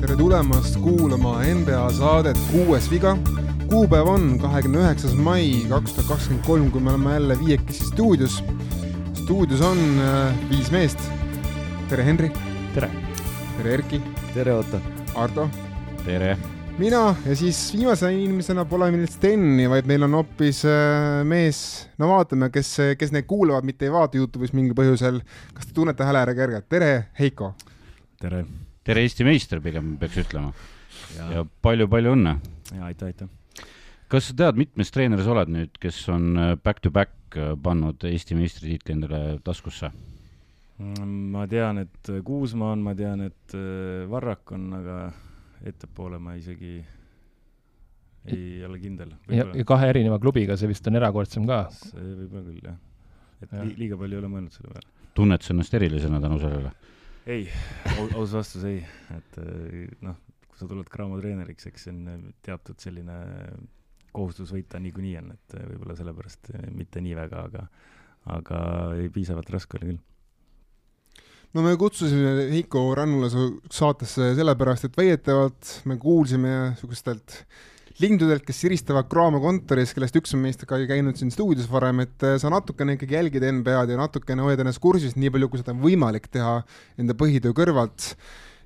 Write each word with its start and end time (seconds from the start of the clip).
tere 0.00 0.16
tulemast 0.18 0.76
kuulama 0.82 1.44
NBA 1.54 1.92
saadet 1.92 2.38
Kuues 2.50 2.90
viga. 2.90 3.16
kuupäev 3.70 4.08
on 4.08 4.38
kahekümne 4.38 4.78
üheksas 4.78 5.14
mai 5.14 5.66
kaks 5.68 5.92
tuhat 5.92 6.08
kakskümmend 6.08 6.46
kolm, 6.46 6.70
kui 6.70 6.80
me 6.80 6.90
oleme 6.90 7.12
jälle 7.12 7.38
viiekesi 7.38 7.84
stuudios. 7.86 8.42
stuudios 9.14 9.60
on 9.60 9.78
äh, 9.78 10.50
viis 10.50 10.70
meest. 10.70 10.98
tere, 11.88 12.04
Henri. 12.04 12.32
tere. 12.74 12.90
tere, 13.56 13.74
Erki. 13.74 14.02
tere, 14.34 14.54
Otto. 14.54 14.80
Ardo. 15.14 15.48
tere. 16.04 16.55
Mina 16.78 17.14
ja 17.24 17.34
siis 17.36 17.58
viimase 17.72 18.08
inimesena 18.12 18.66
pole 18.68 18.90
meil 18.92 19.08
Steni, 19.08 19.64
vaid 19.70 19.86
meil 19.88 20.04
on 20.04 20.16
hoopis 20.18 20.60
äh, 20.68 21.22
mees, 21.28 21.58
no 22.00 22.10
vaatame, 22.10 22.50
kes, 22.52 22.72
kes 23.00 23.12
neid 23.14 23.24
kuulavad, 23.28 23.64
mitte 23.64 23.86
ei 23.86 23.92
vaata 23.94 24.18
Youtube'is 24.20 24.52
mingil 24.56 24.76
põhjusel. 24.76 25.22
kas 25.56 25.68
te 25.68 25.76
tunnete 25.76 26.04
hääle 26.04 26.20
ära 26.26 26.34
kergelt? 26.36 26.68
tere, 26.68 27.08
Heiko. 27.18 27.54
tere. 28.20 28.44
tere, 28.84 29.04
Eesti 29.06 29.24
meister 29.24 29.62
pigem 29.64 29.94
peaks 30.00 30.20
ütlema. 30.26 30.52
ja 31.16 31.46
palju-palju 31.64 32.12
õnne. 32.18 32.36
ja 32.74 32.90
aitäh, 32.90 33.12
aitäh. 33.12 33.30
kas 34.12 34.28
sa 34.28 34.36
tead, 34.44 34.60
mitmes 34.60 34.92
treener 34.92 35.22
sa 35.24 35.32
oled 35.32 35.52
nüüd, 35.54 35.80
kes 35.80 36.02
on 36.12 36.34
back-to-back 36.60 37.14
-back 37.16 37.62
pannud 37.62 38.04
Eesti 38.04 38.36
meistritiitli 38.36 38.98
endale 38.98 39.22
taskusse? 39.44 39.92
Mm, 40.76 41.30
ma 41.32 41.46
tean, 41.48 41.86
et 41.86 42.12
Kuusma 42.24 42.74
on, 42.74 42.84
ma 42.84 42.92
tean, 42.94 43.24
et 43.30 43.56
Varrak 44.10 44.52
on, 44.52 44.74
aga 44.76 44.98
ettepoole 45.64 46.18
ma 46.22 46.34
isegi 46.36 46.76
ei 48.26 48.64
ole 48.66 48.78
kindel. 48.82 49.14
ja, 49.30 49.46
ja 49.54 49.64
kahe 49.68 49.88
erineva 49.92 50.18
klubiga, 50.22 50.56
see 50.58 50.70
vist 50.70 50.86
on 50.90 50.98
erakordsem 50.98 51.46
ka. 51.48 51.62
see 51.74 52.02
võib-olla 52.02 52.44
küll, 52.48 52.60
jah. 52.64 52.78
et 53.44 53.54
ja. 53.54 53.64
liiga 53.70 53.98
palju 54.00 54.18
ei 54.18 54.22
ole 54.24 54.32
mõelnud 54.32 54.56
selle 54.56 54.74
peale. 54.74 54.92
tunned 55.18 55.46
sa 55.46 55.54
ennast 55.54 55.78
erilisena 55.78 56.20
tänu 56.22 56.40
sellele? 56.42 56.72
ei, 57.26 57.46
aus 58.06 58.34
vastus 58.34 58.66
ei, 58.68 58.82
et 59.16 59.38
noh, 60.06 60.18
kui 60.46 60.58
sa 60.60 60.68
tuled 60.70 60.90
Cramo 60.92 61.20
treeneriks, 61.20 61.70
eks 61.70 61.88
see 61.88 61.94
on 61.94 62.32
teatud 62.46 62.82
selline 62.82 63.20
kohustus 64.16 64.52
võita 64.54 64.80
niikuinii 64.80 65.16
on, 65.20 65.32
et 65.36 65.56
võib-olla 65.60 65.96
sellepärast 65.98 66.52
mitte 66.74 67.02
nii 67.04 67.16
väga, 67.18 67.46
aga 67.50 67.66
aga 68.36 68.60
ei, 68.98 69.10
piisavalt 69.14 69.50
raske 69.54 69.78
oli 69.78 69.92
küll 69.92 70.04
no 71.56 71.62
me 71.64 71.72
kutsusime 71.80 72.50
Heiko 72.52 72.90
Rannula 72.96 73.30
saatesse 73.72 74.34
sellepärast, 74.36 74.88
et 74.88 74.98
väidetavalt 74.98 75.70
me 75.88 75.96
kuulsime 76.00 76.52
niisugustelt 76.74 77.40
lindudelt, 78.02 78.44
kes 78.44 78.58
siristavad 78.60 79.08
Cramo 79.08 79.40
kontoris, 79.40 79.94
kellest 79.96 80.18
üks 80.20 80.34
on 80.36 80.42
meist 80.42 80.66
ka 80.68 80.78
käinud 80.88 81.16
siin 81.16 81.32
stuudios 81.32 81.70
varem, 81.72 82.02
et 82.04 82.26
sa 82.42 82.50
natukene 82.52 82.98
ikkagi 82.98 83.16
jälgid 83.16 83.46
NBA-d 83.56 83.94
ja 83.94 84.02
natukene 84.02 84.44
hoiad 84.44 84.60
ennast 84.60 84.82
kursis, 84.84 85.16
nii 85.16 85.32
palju, 85.32 85.48
kui 85.48 85.62
seda 85.62 85.72
on 85.72 85.80
võimalik 85.80 86.28
teha 86.28 86.58
enda 87.00 87.16
põhitöö 87.16 87.56
kõrvalt 87.56 88.12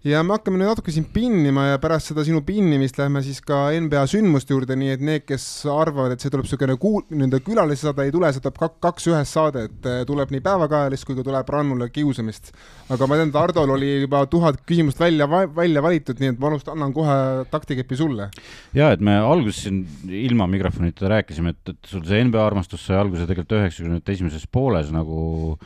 ja 0.07 0.23
me 0.25 0.33
hakkame 0.33 0.57
nüüd 0.57 0.71
natuke 0.71 0.93
siin 0.95 1.05
pinnima 1.13 1.67
ja 1.67 1.79
pärast 1.81 2.09
seda 2.11 2.23
sinu 2.25 2.41
pinnimist 2.45 2.97
lähme 2.97 3.21
siis 3.25 3.43
ka 3.45 3.67
NBA 3.85 4.05
sündmuste 4.09 4.55
juurde, 4.55 4.77
nii 4.79 4.95
et 4.95 5.03
need, 5.05 5.25
kes 5.29 5.45
arvavad, 5.69 6.15
et 6.15 6.23
see 6.25 6.33
tuleb 6.33 6.47
niisugune 6.47 6.77
kuu-, 6.81 7.03
nii-öelda 7.11 7.41
külalise 7.45 7.85
saade, 7.85 8.07
ei 8.09 8.15
tule, 8.15 8.31
see 8.33 8.41
tuleb 8.41 8.57
kak-, 8.63 8.79
kaks 8.87 9.11
ühes 9.13 9.35
saade, 9.37 9.67
et 9.69 9.89
eh, 9.91 9.99
tuleb 10.09 10.33
nii 10.33 10.41
päevakajalist 10.47 11.05
kui 11.09 11.19
ka 11.19 11.25
tuleb 11.27 11.53
rannule 11.53 11.91
kiusamist. 11.93 12.53
aga 12.89 13.09
ma 13.11 13.19
tean, 13.21 13.33
et 13.33 13.41
Hardol 13.41 13.75
oli 13.77 13.91
juba 14.07 14.23
tuhat 14.33 14.63
küsimust 14.69 15.01
välja, 15.01 15.29
välja 15.29 15.83
valitud, 15.85 16.23
nii 16.23 16.33
et 16.33 16.41
ma 16.41 16.49
alustan, 16.49 16.79
annan 16.79 16.95
kohe 16.97 17.19
taktikepi 17.53 17.99
sulle. 18.01 18.31
ja 18.77 18.93
et 18.95 19.05
me 19.05 19.19
alguses 19.21 19.67
siin 19.67 19.83
ilma 20.09 20.49
mikrofonita 20.49 21.13
rääkisime, 21.13 21.53
et, 21.53 21.75
et 21.75 21.93
sul 21.93 22.07
see 22.09 22.25
NBA 22.25 22.41
armastus 22.41 22.89
sai 22.89 22.97
alguse 23.03 23.29
tegelikult 23.29 23.59
üheksakümnendate 23.61 24.17
esimeses 24.17 24.49
pooles 24.49 24.89
nagu 24.95 25.59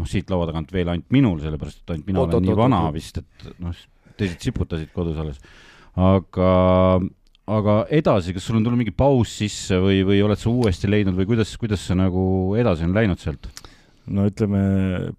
noh, 0.00 0.08
siit 0.08 0.30
laua 0.32 0.48
tagant 0.48 0.72
veel 0.74 0.90
ainult 0.92 1.08
minul, 1.14 1.38
sellepärast 1.42 1.82
et 1.82 1.94
ainult 1.94 2.10
mina 2.10 2.22
oot, 2.22 2.30
olen 2.30 2.38
oot, 2.38 2.46
nii 2.46 2.54
oot, 2.54 2.62
vana 2.64 2.82
oot. 2.88 2.96
vist, 2.96 3.20
et 3.20 3.50
noh, 3.62 3.82
teised 4.20 4.46
siputasid 4.48 4.92
kodus 4.94 5.20
alles. 5.20 5.40
aga, 6.00 6.50
aga 7.50 7.76
edasi, 8.00 8.34
kas 8.36 8.46
sul 8.46 8.60
on 8.60 8.66
tulnud 8.66 8.80
mingi 8.80 8.94
paus 8.96 9.34
sisse 9.42 9.80
või, 9.82 10.02
või 10.06 10.22
oled 10.24 10.40
sa 10.40 10.50
uuesti 10.52 10.90
leidnud 10.90 11.18
või 11.18 11.28
kuidas, 11.32 11.54
kuidas 11.60 11.84
see 11.86 11.98
nagu 11.98 12.24
edasi 12.60 12.86
on 12.88 12.96
läinud 12.96 13.22
sealt? 13.22 13.50
no 14.10 14.26
ütleme, 14.26 14.60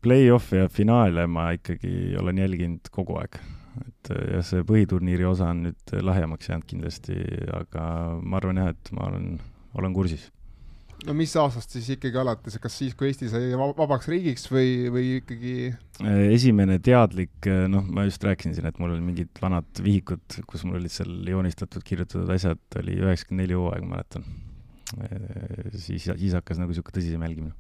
play-off'i 0.04 0.64
ja 0.64 0.68
finaale 0.72 1.28
ma 1.30 1.52
ikkagi 1.56 2.18
olen 2.20 2.42
jälginud 2.42 2.92
kogu 2.92 3.20
aeg. 3.22 3.40
et 3.86 4.12
jah, 4.34 4.44
see 4.44 4.66
põhiturniiri 4.68 5.26
osa 5.30 5.54
on 5.54 5.66
nüüd 5.70 5.96
lahjemaks 6.04 6.50
jäänud 6.50 6.68
kindlasti, 6.68 7.18
aga 7.56 7.86
ma 8.20 8.42
arvan 8.42 8.60
jah, 8.64 8.74
et 8.74 8.94
ma 8.98 9.08
olen, 9.12 9.34
olen 9.80 9.96
kursis 9.96 10.28
no 11.08 11.16
mis 11.18 11.34
aastast 11.40 11.74
siis 11.76 11.88
ikkagi 11.96 12.20
alates, 12.22 12.58
kas 12.62 12.76
siis, 12.78 12.94
kui 12.98 13.10
Eesti 13.10 13.30
sai 13.32 13.50
vabaks 13.58 14.10
riigiks 14.12 14.46
või, 14.52 14.74
või 14.94 15.08
ikkagi? 15.22 15.56
esimene 16.34 16.78
teadlik, 16.84 17.50
noh, 17.72 17.88
ma 17.88 18.06
just 18.08 18.24
rääkisin 18.26 18.56
siin, 18.58 18.70
et 18.70 18.78
mul 18.82 18.96
olid 18.96 19.06
mingid 19.06 19.42
vanad 19.42 19.82
vihikud, 19.82 20.42
kus 20.50 20.66
mul 20.68 20.80
olid 20.82 20.94
seal 20.94 21.12
joonistatud, 21.32 21.84
kirjutatud 21.88 22.30
asjad, 22.34 22.62
oli 22.82 23.00
üheksakümmend 23.02 23.46
neli 23.46 23.58
hooaeg, 23.58 23.90
mäletan. 23.90 24.30
siis, 25.78 26.08
siis 26.10 26.34
hakkas 26.36 26.60
nagu 26.60 26.74
niisugune 26.74 26.98
tõsisem 26.98 27.28
jälgimine 27.28 27.58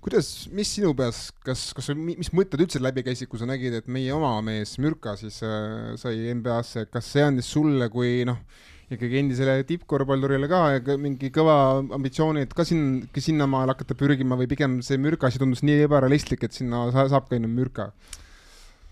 kuidas, 0.00 0.48
mis 0.56 0.70
sinu 0.72 0.92
peas, 0.96 1.28
kas, 1.44 1.70
kas, 1.76 1.90
mis 1.96 2.32
mõtted 2.36 2.62
üldse 2.64 2.80
läbi 2.80 3.04
käisid, 3.04 3.28
kui 3.30 3.40
sa 3.40 3.48
nägid, 3.48 3.76
et 3.76 3.90
meie 3.92 4.12
oma 4.16 4.32
mees 4.44 4.76
Mürka 4.80 5.12
siis 5.20 5.40
äh, 5.44 5.92
sai 6.00 6.32
NBA-sse, 6.36 6.86
kas 6.92 7.10
see 7.12 7.24
andis 7.26 7.50
sulle 7.52 7.90
kui 7.92 8.24
noh, 8.28 8.40
ikkagi 8.90 9.20
endisele 9.22 9.60
tippkorvpallurile 9.68 10.48
ka 10.50 10.96
mingi 10.98 11.30
kõva 11.34 11.56
ambitsiooni, 11.96 12.46
et 12.46 12.54
ka 12.56 12.66
siin, 12.66 13.04
sinnamaale 13.14 13.76
hakata 13.76 13.94
pürgima 13.98 14.38
või 14.38 14.50
pigem 14.50 14.80
see 14.86 14.98
mürka 14.98 15.30
asi 15.30 15.38
tundus 15.38 15.62
nii 15.66 15.84
ebarealistlik, 15.86 16.42
et 16.46 16.56
sinna 16.56 16.88
saab 16.94 17.30
ka 17.30 17.38
enne 17.38 17.50
mürka? 17.50 17.92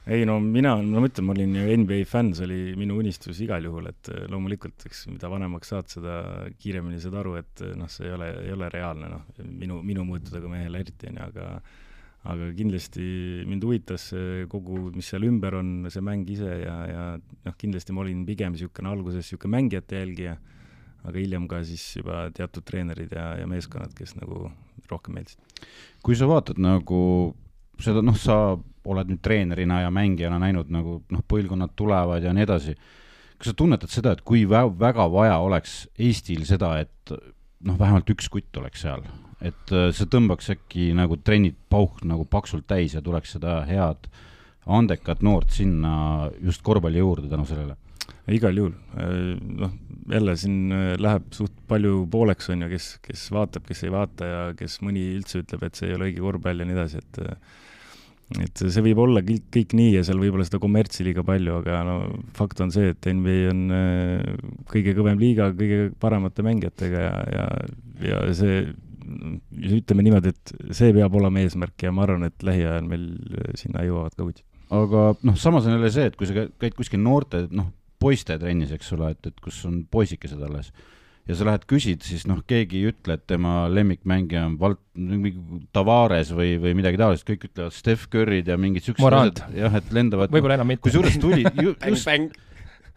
ei 0.09 0.25
no 0.25 0.39
mina, 0.41 0.73
ma 0.81 1.03
mõtlen, 1.05 1.27
ma 1.29 1.35
olin 1.35 1.57
ju 1.59 1.75
NBA 1.83 1.99
fänn, 2.09 2.33
see 2.37 2.47
oli 2.47 2.61
minu 2.81 2.97
unistus 2.97 3.43
igal 3.45 3.67
juhul, 3.67 3.91
et 3.91 4.09
eh, 4.15 4.23
loomulikult, 4.33 4.87
eks 4.89 5.03
mida 5.11 5.29
vanemaks 5.29 5.75
saad, 5.75 5.91
seda 5.93 6.15
kiiremini 6.63 7.01
saad 7.03 7.19
aru, 7.21 7.35
et 7.43 7.65
eh, 7.67 7.75
noh, 7.77 7.91
see 7.93 8.07
ei 8.09 8.15
ole, 8.17 8.31
ei 8.47 8.55
ole 8.55 8.71
reaalne, 8.73 9.11
noh, 9.13 9.27
minu, 9.45 9.83
minu 9.85 10.07
mõõtudega 10.09 10.49
mehele 10.49 10.81
eriti, 10.81 11.11
onju, 11.11 11.27
aga 11.27 11.51
aga 12.29 12.51
kindlasti 12.57 13.05
mind 13.47 13.65
huvitas 13.65 14.09
kogu, 14.51 14.89
mis 14.95 15.09
seal 15.11 15.27
ümber 15.29 15.59
on, 15.61 15.89
see 15.93 16.03
mäng 16.05 16.29
ise 16.31 16.61
ja, 16.65 16.77
ja 16.91 17.03
noh, 17.19 17.57
kindlasti 17.59 17.95
ma 17.95 18.03
olin 18.03 18.25
pigem 18.29 18.55
niisugune 18.55 18.91
alguses 18.91 19.23
niisugune 19.23 19.55
mängijate 19.55 20.03
jälgija, 20.03 20.35
aga 21.07 21.15
hiljem 21.19 21.47
ka 21.51 21.63
siis 21.67 21.85
juba 22.01 22.27
teatud 22.35 22.67
treenerid 22.67 23.15
ja, 23.15 23.31
ja 23.39 23.47
meeskonnad, 23.51 23.95
kes 23.97 24.17
nagu 24.19 24.49
rohkem 24.91 25.19
meeldisid. 25.19 25.63
kui 26.03 26.17
sa 26.19 26.29
vaatad 26.31 26.59
nagu 26.63 27.01
seda, 27.83 28.03
noh, 28.03 28.17
sa 28.19 28.57
oled 28.89 29.11
nüüd 29.13 29.23
treenerina 29.25 29.83
ja 29.85 29.93
mängijana 29.95 30.41
näinud 30.43 30.73
nagu 30.73 30.99
noh, 31.13 31.25
põlvkonnad 31.29 31.75
tulevad 31.79 32.25
ja 32.25 32.33
nii 32.35 32.47
edasi, 32.47 32.75
kas 33.39 33.53
sa 33.53 33.57
tunnetad 33.59 33.93
seda, 33.93 34.15
et 34.17 34.25
kui 34.27 34.45
vä 34.49 34.65
väga 34.81 35.07
vaja 35.13 35.39
oleks 35.45 35.85
Eestil 35.99 36.45
seda, 36.49 36.75
et 36.83 37.15
noh, 37.15 37.79
vähemalt 37.79 38.11
üks 38.15 38.31
kutt 38.33 38.61
oleks 38.61 38.83
seal, 38.87 39.05
et 39.45 39.75
äh, 39.75 39.91
see 39.95 40.09
tõmbaks 40.11 40.51
äkki 40.55 40.91
nagu 40.99 41.19
trennid 41.23 41.59
pauh 41.71 42.01
nagu 42.07 42.27
paksult 42.31 42.67
täis 42.71 42.97
ja 42.97 43.03
tuleks 43.05 43.37
seda 43.37 43.61
head 43.69 44.09
andekat 44.69 45.23
noort 45.25 45.55
sinna 45.55 45.93
just 46.43 46.65
korvpalli 46.67 47.01
juurde 47.01 47.31
tänu 47.31 47.47
sellele? 47.49 47.79
igal 48.29 48.57
juhul, 48.57 48.75
äh, 49.01 49.39
noh, 49.63 49.73
jälle 50.11 50.35
siin 50.37 50.75
äh, 50.75 50.91
läheb 51.01 51.31
suht 51.33 51.55
palju 51.69 52.03
pooleks, 52.13 52.51
on 52.53 52.67
ju, 52.67 52.73
kes, 52.75 52.91
kes 53.05 53.23
vaatab, 53.33 53.65
kes 53.69 53.87
ei 53.87 53.95
vaata 53.95 54.29
ja 54.29 54.43
kes 54.59 54.81
mõni 54.85 55.07
üldse 55.15 55.41
ütleb, 55.45 55.65
et 55.65 55.79
see 55.79 55.89
ei 55.89 55.97
ole 55.97 56.11
õige 56.11 56.25
korvpall 56.25 56.61
ja 56.61 56.69
nii 56.69 56.77
edasi, 56.77 57.01
et 57.05 57.23
et 58.45 58.61
see 58.61 58.83
võib 58.85 58.99
olla 59.01 59.23
kõik, 59.25 59.47
kõik 59.55 59.73
nii 59.79 59.95
ja 59.95 60.03
seal 60.05 60.19
võib 60.21 60.35
olla 60.37 60.45
seda 60.45 60.59
kommertsi 60.61 61.07
liiga 61.07 61.23
palju, 61.25 61.55
aga 61.63 61.79
no 61.89 61.95
fakt 62.37 62.61
on 62.61 62.73
see, 62.75 62.91
et 62.93 63.09
NBA 63.09 63.39
on 63.55 63.63
kõige 64.69 64.93
kõvem 64.99 65.23
liiga 65.23 65.47
kõige 65.57 65.87
paremate 65.97 66.45
mängijatega 66.45 67.07
ja, 67.07 67.15
ja, 67.33 67.47
ja 68.11 68.19
see 68.37 68.59
ütleme 69.79 70.05
niimoodi, 70.07 70.35
et 70.35 70.53
see 70.77 70.93
peab 70.97 71.17
olema 71.19 71.43
eesmärk 71.45 71.87
ja 71.87 71.95
ma 71.95 72.05
arvan, 72.07 72.29
et 72.29 72.45
lähiajal 72.45 72.87
meil 72.89 73.09
sinna 73.59 73.87
jõuavad 73.87 74.17
ka 74.17 74.27
kutid. 74.27 74.45
aga 74.75 75.09
noh, 75.25 75.41
samas 75.41 75.67
on 75.67 75.77
jälle 75.77 75.91
see, 75.95 76.11
et 76.11 76.19
kui 76.19 76.29
sa 76.29 76.47
käid 76.49 76.77
kuskil 76.79 77.03
noorte, 77.03 77.47
noh, 77.51 77.73
poiste 77.99 78.37
trennis, 78.39 78.73
eks 78.75 78.93
ole, 78.95 79.13
et, 79.17 79.33
et 79.33 79.43
kus 79.43 79.59
on 79.67 79.83
poisikesed 79.91 80.43
alles 80.47 80.71
ja 81.29 81.37
sa 81.37 81.47
lähed 81.49 81.65
küsid, 81.69 82.05
siis 82.07 82.25
noh, 82.29 82.41
keegi 82.49 82.81
ei 82.81 82.93
ütle, 82.93 83.19
et 83.19 83.25
tema 83.29 83.67
lemmikmängija 83.73 84.47
on 84.49 84.57
Valt-, 84.61 84.83
mingi 84.97 85.35
Tavares 85.77 86.33
või, 86.37 86.55
või 86.63 86.75
midagi 86.79 87.01
taolist, 87.01 87.27
kõik 87.29 87.51
ütlevad 87.51 87.77
Steph 87.77 88.09
Curry'd 88.13 88.49
ja 88.49 88.57
mingid 88.61 88.87
siuksed 88.87 89.05
asjad, 89.05 89.43
jah, 89.57 89.77
et 89.81 89.93
lendavad. 89.95 90.33
võib-olla 90.33 90.57
enam 90.57 90.73
mitte. 90.73 90.87
kusjuures 90.89 91.19
tuli 91.21 91.45
ju, 91.45 91.75
just 91.93 92.09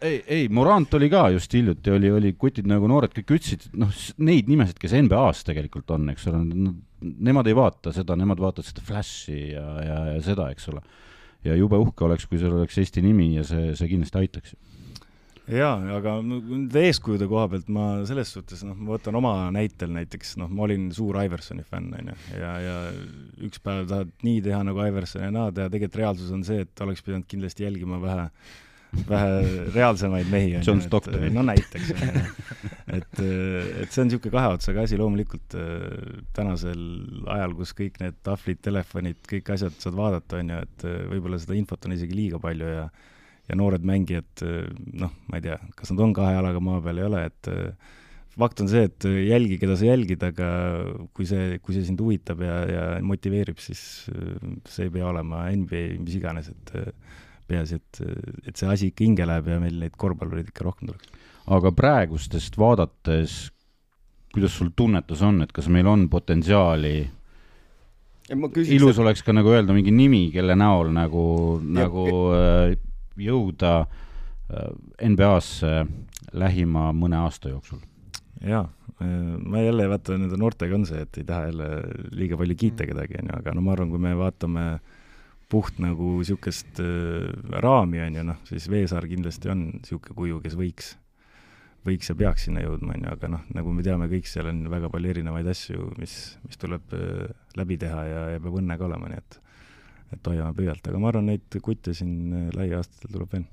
ei, 0.02 0.18
ei, 0.26 0.48
Morant 0.52 0.94
oli 0.98 1.08
ka 1.12 1.26
just 1.34 1.54
hiljuti, 1.54 1.92
oli, 1.94 2.10
oli 2.12 2.32
kutid 2.38 2.68
nagu 2.70 2.88
noored 2.90 3.14
kõik 3.16 3.36
ütlesid, 3.38 3.68
noh, 3.78 3.92
neid 4.24 4.50
nimesid, 4.50 4.80
kes 4.82 4.96
NBA-s 4.98 5.46
tegelikult 5.48 5.94
on, 5.94 6.10
eks 6.12 6.26
ole, 6.30 6.42
nemad 7.02 7.48
ei 7.50 7.56
vaata 7.56 7.94
seda, 7.94 8.16
nemad 8.18 8.42
vaatavad 8.42 8.68
seda 8.68 8.84
Flashi 8.86 9.38
ja, 9.52 9.66
ja, 9.86 9.98
ja 10.14 10.20
seda, 10.24 10.50
eks 10.54 10.68
ole. 10.72 10.82
ja 11.46 11.56
jube 11.58 11.78
uhke 11.82 12.06
oleks, 12.06 12.28
kui 12.30 12.38
seal 12.38 12.54
oleks 12.54 12.78
Eesti 12.78 13.02
nimi 13.02 13.32
ja 13.34 13.46
see, 13.46 13.72
see 13.78 13.90
kindlasti 13.90 14.20
aitaks 14.20 14.54
jaa, 15.50 15.74
aga 15.96 16.16
nüüd 16.24 16.74
eeskujude 16.78 17.26
koha 17.30 17.48
pealt 17.50 17.70
ma 17.72 17.86
selles 18.08 18.30
suhtes, 18.34 18.62
noh, 18.66 18.76
ma 18.78 18.94
võtan 18.94 19.16
oma 19.18 19.34
näitel 19.54 19.90
näiteks, 19.94 20.36
noh, 20.40 20.50
ma 20.50 20.66
olin 20.66 20.90
suur 20.94 21.18
Iversoni 21.22 21.64
fänn, 21.66 21.90
onju, 21.98 22.18
ja, 22.38 22.52
ja 22.62 22.76
üks 23.42 23.62
päev 23.62 23.88
tahad 23.90 24.12
nii 24.26 24.42
teha 24.46 24.62
nagu 24.68 24.84
Iverson 24.86 25.26
ja 25.26 25.32
naa 25.34 25.50
teha, 25.54 25.70
tegelikult 25.72 25.98
reaalsus 26.02 26.30
on 26.34 26.44
see, 26.46 26.62
et 26.66 26.84
oleks 26.84 27.02
pidanud 27.02 27.26
kindlasti 27.30 27.66
jälgima 27.66 27.98
vähe 28.02 28.28
vähe 28.92 29.68
reaalsemaid 29.72 30.28
mehi. 30.30 30.58
John 30.66 30.82
Stocktoni. 30.84 31.30
no 31.32 31.44
näiteks, 31.46 31.92
et, 32.98 33.22
et 33.22 33.88
see 33.88 34.02
on 34.02 34.10
niisugune 34.10 34.34
kahe 34.34 34.50
otsaga 34.56 34.84
asi, 34.86 34.98
loomulikult 35.00 35.56
äh, 35.58 36.18
tänasel 36.36 36.82
ajal, 37.32 37.56
kus 37.58 37.72
kõik 37.78 37.96
need 38.02 38.18
tahvlid, 38.26 38.60
telefonid, 38.64 39.22
kõik 39.30 39.48
asjad 39.56 39.78
saad 39.82 39.96
vaadata, 39.98 40.42
on 40.42 40.52
ju, 40.52 40.60
et 40.68 40.86
äh, 40.88 41.00
võib-olla 41.14 41.40
seda 41.40 41.56
infot 41.58 41.88
on 41.88 41.96
isegi 41.96 42.18
liiga 42.18 42.42
palju 42.42 42.76
ja 42.76 42.86
ja 43.50 43.56
noored 43.58 43.82
mängijad, 43.84 44.44
äh, 44.46 44.68
noh, 45.00 45.16
ma 45.28 45.40
ei 45.40 45.48
tea, 45.48 45.56
kas 45.76 45.90
nad 45.92 46.04
on 46.04 46.14
kahe 46.16 46.36
jalaga 46.36 46.60
maa 46.62 46.84
peal, 46.84 47.00
ei 47.00 47.08
ole, 47.08 47.24
et 47.32 47.50
fakt 48.36 48.62
on 48.62 48.70
see, 48.70 48.84
et 48.88 49.08
jälgi, 49.08 49.58
keda 49.60 49.74
sa 49.76 49.88
jälgid, 49.88 50.22
aga 50.24 50.52
kui 51.16 51.26
see, 51.28 51.58
kui 51.64 51.74
see 51.76 51.88
sind 51.88 52.00
huvitab 52.00 52.44
ja, 52.44 52.60
ja 52.68 52.84
motiveerib, 53.04 53.58
siis 53.60 53.82
see 54.06 54.86
ei 54.86 54.94
pea 54.94 55.08
olema 55.10 55.48
NBA, 55.52 55.98
mis 56.04 56.16
iganes, 56.20 56.52
et 56.52 56.72
peaasi, 57.48 57.80
et, 57.80 58.02
et 58.48 58.58
see 58.58 58.68
asi 58.70 58.90
ikka 58.92 59.06
hinge 59.06 59.26
läheb 59.28 59.50
ja 59.52 59.58
meil 59.62 59.78
neid 59.80 59.96
korvpallureid 59.98 60.52
ikka 60.52 60.66
rohkem 60.66 60.90
tuleks. 60.90 61.10
aga 61.56 61.72
praegustest 61.74 62.58
vaadates, 62.58 63.40
kuidas 64.32 64.54
sul 64.58 64.72
tunnetus 64.76 65.22
on, 65.26 65.42
et 65.44 65.52
kas 65.52 65.68
meil 65.72 65.88
on 65.90 66.06
potentsiaali 66.12 66.96
ilus 68.32 68.96
et... 68.96 69.02
oleks 69.02 69.24
ka 69.26 69.34
nagu 69.34 69.52
öelda 69.52 69.74
mingi 69.76 69.94
nimi, 69.94 70.28
kelle 70.34 70.56
näol 70.58 70.92
nagu, 70.94 71.24
nagu 71.62 72.06
äh, 72.36 72.76
jõuda 73.20 73.74
äh, 73.82 74.70
NBA-sse 75.08 75.82
lähima 76.38 76.90
mõne 76.96 77.20
aasta 77.24 77.52
jooksul? 77.52 77.82
jaa, 78.46 78.64
äh, 79.02 79.12
ma 79.42 79.66
jälle 79.66 79.90
vaata, 79.90 80.16
nende 80.16 80.38
noortega 80.40 80.78
on 80.78 80.86
see, 80.88 81.02
et 81.04 81.20
ei 81.20 81.28
taha 81.28 81.50
jälle 81.50 81.68
liiga 82.14 82.38
palju 82.40 82.58
kiita 82.58 82.88
kedagi, 82.88 83.20
onju, 83.20 83.36
aga 83.42 83.54
no 83.54 83.66
ma 83.66 83.76
arvan, 83.76 83.92
kui 83.92 84.02
me 84.02 84.14
vaatame 84.18 84.66
äh, 84.78 84.98
puht 85.52 85.78
nagu 85.82 86.16
niisugust 86.20 86.80
äh, 86.80 87.28
raami, 87.62 88.00
on 88.06 88.18
ju, 88.18 88.26
noh, 88.32 88.42
siis 88.48 88.68
Veesaar 88.72 89.06
kindlasti 89.10 89.52
on 89.52 89.66
niisugune 89.76 90.16
kuju, 90.18 90.40
kes 90.44 90.56
võiks, 90.58 90.92
võiks 91.86 92.08
ja 92.08 92.16
peaks 92.18 92.48
sinna 92.48 92.64
jõudma, 92.64 92.96
on 92.96 93.06
ju, 93.06 93.12
aga 93.16 93.32
noh, 93.34 93.44
nagu 93.56 93.74
me 93.76 93.84
teame 93.86 94.08
kõik, 94.12 94.28
seal 94.30 94.48
on 94.52 94.64
väga 94.72 94.90
palju 94.92 95.12
erinevaid 95.12 95.50
asju, 95.52 95.90
mis, 96.00 96.16
mis 96.46 96.60
tuleb 96.62 96.96
äh, 96.96 97.32
läbi 97.60 97.78
teha 97.82 98.06
ja, 98.08 98.22
ja 98.34 98.42
peab 98.42 98.60
õnne 98.62 98.78
ka 98.80 98.88
olema, 98.88 99.12
nii 99.12 99.22
et 99.22 99.38
et 100.12 100.28
hoiame 100.28 100.52
pöialt, 100.52 100.84
aga 100.84 100.98
ma 101.00 101.08
arvan, 101.08 101.30
neid 101.30 101.60
kutte 101.64 101.94
siin 101.96 102.16
äh, 102.36 102.48
lähiaastatel 102.56 103.14
tuleb 103.14 103.36
veel. 103.36 103.46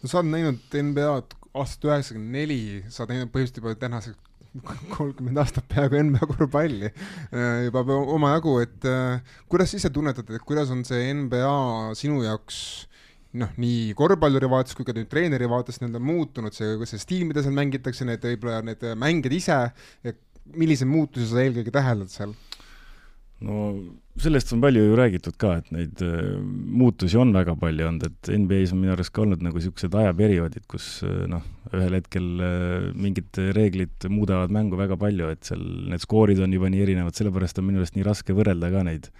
no 0.00 0.10
sa 0.10 0.20
oled 0.20 0.32
näinud 0.34 0.80
NBA-d 0.88 1.38
aastat 1.60 1.86
üheksakümmend 1.88 2.36
neli, 2.36 2.60
sa 2.88 3.04
oled 3.04 3.16
näinud 3.16 3.32
põhimõtteliselt 3.32 3.62
juba 3.64 3.78
tänaseks 3.80 4.29
kolmkümmend 4.96 5.38
aastat 5.38 5.66
peaaegu 5.70 6.00
NBA 6.08 6.26
korvpalli 6.32 6.88
äh, 6.90 7.66
juba 7.68 7.84
omajagu, 8.16 8.56
et 8.64 8.86
äh, 8.88 9.34
kuidas 9.50 9.74
ise 9.78 9.92
tunnetad, 9.94 10.30
et 10.34 10.46
kuidas 10.46 10.72
on 10.74 10.82
see 10.86 11.10
NBA 11.14 11.50
sinu 11.98 12.24
jaoks 12.24 12.60
noh, 13.38 13.52
nii 13.62 13.92
korvpalluri 13.98 14.50
vaates 14.50 14.74
kui 14.74 14.86
ka 14.86 14.94
nüüd 14.96 15.10
treeneri 15.10 15.46
vaates 15.50 15.78
nii-öelda 15.78 16.02
muutunud, 16.02 16.56
see, 16.56 16.74
see 16.90 17.02
stiil, 17.02 17.28
mida 17.28 17.44
seal 17.46 17.54
mängitakse, 17.54 18.06
need 18.08 18.26
võib-olla 18.26 18.58
need 18.66 18.82
mängijad 18.98 19.36
ise, 19.36 19.58
milliseid 20.58 20.90
muutusi 20.90 21.30
sa 21.30 21.44
eelkõige 21.44 21.74
täheldad 21.74 22.10
seal? 22.10 22.34
no 23.40 23.70
sellest 24.20 24.52
on 24.52 24.60
palju 24.62 24.82
ju 24.84 24.96
räägitud 24.98 25.36
ka, 25.40 25.54
et 25.60 25.70
neid 25.74 26.02
äh, 26.04 26.36
muutusi 26.80 27.18
on 27.20 27.32
väga 27.34 27.54
palju 27.60 27.86
olnud, 27.88 28.06
et 28.08 28.30
NBA-s 28.42 28.74
on 28.74 28.82
minu 28.82 28.92
arust 28.94 29.12
ka 29.16 29.24
olnud 29.24 29.42
nagu 29.44 29.60
niisugused 29.60 29.96
ajaperioodid, 30.02 30.66
kus 30.70 30.88
äh, 31.06 31.24
noh, 31.30 31.44
ühel 31.72 31.96
hetkel 31.96 32.28
äh, 32.44 32.88
mingid 32.96 33.40
reeglid 33.56 34.08
muudavad 34.12 34.52
mängu 34.54 34.78
väga 34.80 34.98
palju, 35.00 35.30
et 35.34 35.48
seal 35.48 35.64
need 35.92 36.04
skoorid 36.04 36.42
on 36.44 36.56
juba 36.56 36.70
nii 36.72 36.84
erinevad, 36.86 37.16
sellepärast 37.16 37.62
on 37.62 37.68
minu 37.70 37.82
arust 37.82 37.96
nii 37.96 38.06
raske 38.06 38.36
võrrelda 38.36 38.72
ka 38.74 38.84
neid, 38.90 39.10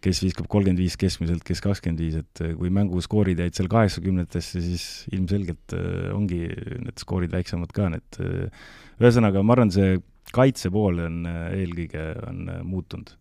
kes 0.00 0.22
viskab 0.24 0.48
kolmkümmend 0.52 0.80
viis 0.80 0.96
keskmiselt, 1.00 1.44
kes 1.44 1.60
kakskümmend 1.64 2.00
viis, 2.00 2.20
et 2.22 2.44
kui 2.56 2.72
mängu 2.72 3.02
skoorid 3.04 3.42
jäid 3.44 3.56
seal 3.58 3.68
kaheksakümnendatesse, 3.72 4.64
siis 4.64 4.86
ilmselgelt 5.12 5.76
ongi 6.16 6.46
need 6.48 7.02
skoorid 7.02 7.34
väiksemad 7.36 7.76
ka, 7.76 7.90
need 7.92 8.22
ühesõnaga, 8.22 9.44
ma 9.44 9.58
arvan, 9.58 9.74
see 9.74 9.98
kaitse 10.32 10.72
pool 10.72 11.02
on 11.04 11.26
eelkõige, 11.28 12.06
on 12.30 12.46
muutunud 12.64 13.19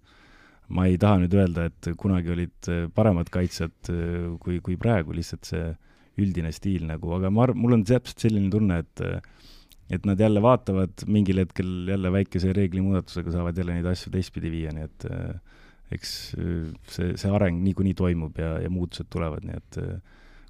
ma 0.76 0.86
ei 0.90 0.98
taha 1.02 1.24
nüüd 1.24 1.36
öelda, 1.38 1.68
et 1.70 1.92
kunagi 2.00 2.34
olid 2.34 2.70
äh, 2.70 2.88
paremad 2.94 3.30
kaitsjad 3.34 3.92
äh, 3.92 4.26
kui, 4.42 4.60
kui 4.66 4.78
praegu, 4.82 5.16
lihtsalt 5.18 5.50
see 5.50 5.66
üldine 6.20 6.52
stiil 6.54 6.86
nagu, 6.90 7.14
aga 7.16 7.32
ma 7.34 7.46
arvan, 7.48 7.62
mul 7.64 7.78
on 7.80 7.86
täpselt 7.88 8.28
selline 8.28 8.52
tunne, 8.54 8.82
et 8.84 9.06
äh, 9.06 9.20
et 9.90 10.04
nad 10.06 10.20
jälle 10.22 10.38
vaatavad 10.46 11.02
mingil 11.10 11.42
hetkel 11.42 11.88
jälle 11.90 12.12
väikese 12.14 12.52
reeglimuudatusega 12.54 13.32
saavad 13.34 13.58
jälle 13.58 13.74
neid 13.74 13.88
asju 13.90 14.12
teistpidi 14.14 14.52
viia, 14.54 14.70
nii 14.76 14.84
et 14.86 15.06
eks 15.98 16.12
see, 16.94 17.08
see 17.18 17.32
areng 17.34 17.58
niikuinii 17.66 17.96
toimub 17.98 18.38
ja, 18.38 18.52
ja 18.62 18.70
muutused 18.70 19.10
tulevad, 19.10 19.48
nii 19.50 19.58
et 19.58 19.80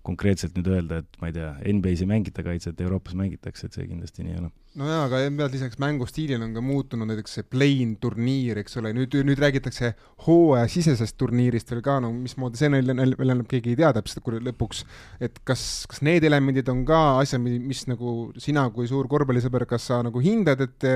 konkreetselt 0.06 0.56
nüüd 0.56 0.70
öelda, 0.72 1.02
et 1.04 1.20
ma 1.20 1.30
ei 1.30 1.36
tea, 1.36 1.52
NBA-s 1.74 2.06
ei 2.06 2.10
mängita 2.10 2.44
kaitset, 2.46 2.80
Euroopas 2.82 3.16
mängitakse, 3.20 3.68
et 3.68 3.76
see 3.76 3.88
kindlasti 3.90 4.24
nii 4.24 4.36
ei 4.36 4.40
ole. 4.40 4.52
Nojaa, 4.80 5.00
aga 5.08 5.20
NBA-l 5.28 5.52
lisaks 5.52 5.80
mängustiilile 5.82 6.46
on 6.46 6.54
ka 6.56 6.62
muutunud 6.64 7.10
näiteks 7.10 7.34
see 7.40 7.46
play-in 7.52 7.96
turniir, 8.00 8.62
eks 8.62 8.78
ole, 8.80 8.94
nüüd, 8.96 9.18
nüüd 9.28 9.42
räägitakse 9.42 9.92
hooajasisesest 10.28 11.18
turniirist 11.20 11.74
veel 11.74 11.82
ka, 11.86 11.98
no 12.06 12.14
mismoodi 12.14 12.62
see 12.62 12.70
neil 12.72 12.94
enam 12.94 13.42
keegi 13.50 13.74
ei 13.74 13.80
tea 13.82 13.90
täpselt, 13.98 14.24
kui 14.24 14.40
lõpuks, 14.46 14.86
et 15.26 15.42
kas, 15.48 15.66
kas 15.90 16.04
need 16.06 16.28
elemendid 16.30 16.70
on 16.72 16.86
ka 16.88 17.02
asjad, 17.24 17.44
mis 17.44 17.84
nagu 17.90 18.30
sina 18.40 18.68
kui 18.76 18.88
suur 18.92 19.10
korvpallisõber, 19.12 19.68
kas 19.70 19.90
sa 19.92 20.00
nagu 20.06 20.24
hindad, 20.24 20.64
et 20.64 20.88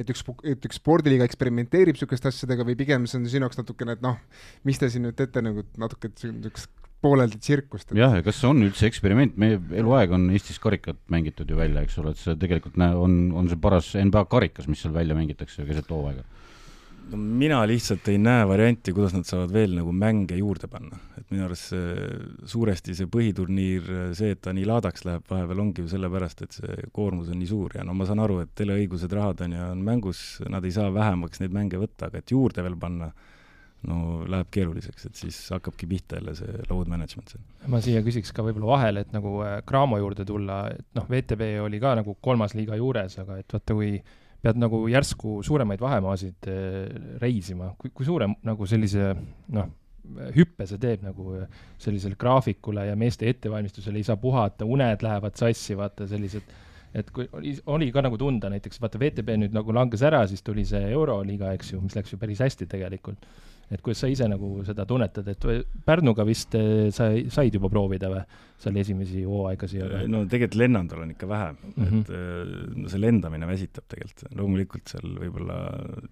et 0.00 0.14
üks, 0.14 0.22
et 0.46 0.70
üks 0.70 0.80
spordiliiga 0.80 1.26
eksperimenteerib 1.28 1.98
niisuguste 1.98 2.30
asjadega 2.30 2.64
või 2.64 2.78
pigem 2.78 3.10
see 3.10 3.20
on 3.20 3.28
sinu 3.28 3.48
jaoks 3.48 3.60
natukene, 3.60 3.98
et 3.98 4.06
noh, 4.06 4.16
mis 4.64 4.80
te 4.80 4.88
siin 4.92 5.04
nüüd 5.08 5.18
teete 5.18 5.44
nagu 5.44 5.66
natuke 5.82 6.14
niisugust 6.14 6.85
pooleldi 7.04 7.40
tsirkust 7.42 7.90
et.... 7.90 7.98
jah, 8.00 8.16
ja 8.18 8.24
kas 8.26 8.40
see 8.40 8.48
on 8.50 8.62
üldse 8.66 8.88
eksperiment, 8.88 9.36
meie 9.40 9.60
eluaeg 9.80 10.14
on 10.16 10.30
Eestis 10.34 10.60
karikat 10.62 10.98
mängitud 11.12 11.50
ju 11.50 11.58
välja, 11.58 11.84
eks 11.84 11.98
ole, 12.02 12.14
et 12.14 12.22
see 12.22 12.36
tegelikult 12.40 12.78
on, 12.86 13.18
on 13.36 13.50
see 13.50 13.60
paras 13.60 13.92
NBA 13.98 14.24
karikas, 14.32 14.70
mis 14.70 14.82
seal 14.84 14.96
välja 14.96 15.16
mängitakse 15.18 15.66
keset 15.68 15.92
hooaega. 15.92 16.24
No 17.06 17.18
mina 17.22 17.60
lihtsalt 17.70 18.08
ei 18.10 18.16
näe 18.18 18.42
varianti, 18.50 18.90
kuidas 18.94 19.12
nad 19.14 19.28
saavad 19.28 19.52
veel 19.54 19.76
nagu 19.78 19.92
mänge 19.94 20.34
juurde 20.40 20.66
panna. 20.66 20.98
et 21.14 21.28
minu 21.30 21.44
arust 21.46 21.70
see, 21.70 22.08
suuresti 22.50 22.96
see 22.98 23.06
põhiturniir, 23.10 23.86
see, 24.18 24.32
et 24.34 24.40
ta 24.42 24.54
nii 24.54 24.66
laadaks 24.66 25.06
läheb 25.06 25.30
vahepeal, 25.30 25.62
ongi 25.62 25.84
ju 25.84 25.92
sellepärast, 25.92 26.42
et 26.42 26.58
see 26.58 26.88
koormus 26.94 27.30
on 27.30 27.38
nii 27.38 27.50
suur. 27.50 27.78
Ja 27.78 27.86
no 27.86 27.94
ma 27.94 28.08
saan 28.08 28.24
aru, 28.24 28.40
et 28.42 28.50
teleõigused, 28.58 29.14
rahad 29.14 29.44
on 29.46 29.54
ju, 29.54 29.62
on 29.76 29.86
mängus, 29.86 30.24
nad 30.50 30.66
ei 30.66 30.74
saa 30.74 30.90
vähemaks 30.94 31.42
neid 31.42 31.54
mänge 31.54 31.78
võtta, 31.82 32.10
aga 32.10 32.22
et 32.22 32.34
juurde 32.34 32.66
veel 32.66 32.78
panna 32.82 33.12
no 33.86 34.26
läheb 34.28 34.50
keeruliseks, 34.54 35.08
et 35.08 35.18
siis 35.18 35.38
hakkabki 35.54 35.88
pihta 35.90 36.18
jälle 36.18 36.34
see 36.38 36.66
load 36.70 36.90
management 36.90 37.32
seal. 37.32 37.42
ma 37.72 37.80
siia 37.84 38.02
küsiks 38.06 38.32
ka 38.34 38.44
võib-olla 38.46 38.72
vahele, 38.74 39.06
et 39.06 39.14
nagu 39.14 39.38
äh, 39.46 39.58
Cramo 39.68 40.00
juurde 40.02 40.26
tulla, 40.28 40.60
et 40.74 40.86
noh, 40.98 41.08
VTB 41.10 41.56
oli 41.64 41.80
ka 41.82 41.94
nagu 42.00 42.16
kolmas 42.22 42.56
liiga 42.58 42.78
juures, 42.78 43.18
aga 43.22 43.40
et 43.42 43.56
vaata, 43.56 43.78
kui 43.78 43.96
pead 44.42 44.60
nagu 44.60 44.82
järsku 44.90 45.40
suuremaid 45.46 45.82
vahemaasid 45.82 46.50
äh, 46.50 46.68
reisima, 47.22 47.72
kui, 47.78 47.94
kui 47.94 48.08
suure 48.08 48.30
nagu 48.46 48.68
sellise 48.68 49.12
noh, 49.54 49.72
hüppe 50.36 50.68
see 50.70 50.78
teeb 50.82 51.02
nagu 51.06 51.32
äh, 51.40 51.64
sellisele 51.82 52.18
graafikule 52.18 52.86
ja 52.90 52.98
meeste 52.98 53.28
ettevalmistusele 53.30 54.02
ei 54.02 54.06
saa 54.06 54.18
puhata, 54.20 54.68
uned 54.68 55.02
lähevad 55.06 55.38
sassi, 55.38 55.78
vaata 55.78 56.08
sellised 56.10 56.54
et 56.96 57.10
kui 57.12 57.26
oli, 57.36 57.52
oli 57.68 57.90
ka 57.92 58.00
nagu 58.06 58.16
tunda 58.18 58.48
näiteks, 58.48 58.80
vaata 58.80 58.98
VTB 59.00 59.34
nüüd 59.42 59.54
nagu 59.54 59.74
langes 59.74 60.02
ära, 60.06 60.22
siis 60.30 60.42
tuli 60.46 60.64
see 60.64 60.80
Euroliiga, 60.94 61.50
eks 61.58 61.74
ju, 61.74 61.82
mis 61.82 61.96
läks 61.98 62.14
ju 62.14 62.18
päris 62.18 62.40
hästi 62.40 62.68
tegelikult 62.72 63.26
et 63.70 63.82
kuidas 63.82 64.02
sa 64.04 64.10
ise 64.10 64.28
nagu 64.30 64.60
seda 64.66 64.86
tunnetad, 64.86 65.26
et 65.32 65.46
Pärnuga 65.86 66.26
vist 66.26 66.54
eh, 66.58 66.88
sa 66.94 67.08
said 67.32 67.56
juba 67.56 67.70
proovida 67.72 68.10
või, 68.12 68.22
seal 68.62 68.78
esimesi 68.80 69.24
hooaegasi? 69.26 69.82
no 70.08 70.22
tegelikult 70.24 70.60
lennanud 70.62 70.94
olen 70.96 71.10
ikka 71.12 71.28
vähe. 71.28 71.48
Mm, 71.52 71.72
-hmm. 71.86 72.04
et 72.04 72.12
eh, 72.18 72.76
no 72.82 72.92
see 72.92 73.02
lendamine 73.02 73.48
väsitab 73.48 73.88
tegelikult, 73.90 74.28
loomulikult 74.38 74.94
seal 74.94 75.16
võib-olla 75.24 75.58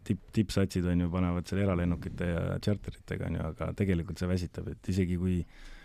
tipp, 0.05 0.27
tippsatsid 0.35 0.89
on 0.91 1.07
ju, 1.07 1.13
panevad 1.13 1.47
seal 1.49 1.63
eralennukite 1.65 2.33
ja 2.33 2.43
tšarteritega 2.59 3.31
on 3.31 3.39
ju, 3.39 3.47
aga 3.53 3.71
tegelikult 3.79 4.21
see 4.21 4.29
väsitab, 4.29 4.69
et 4.75 4.93
isegi 4.95 5.21
kui 5.21 5.39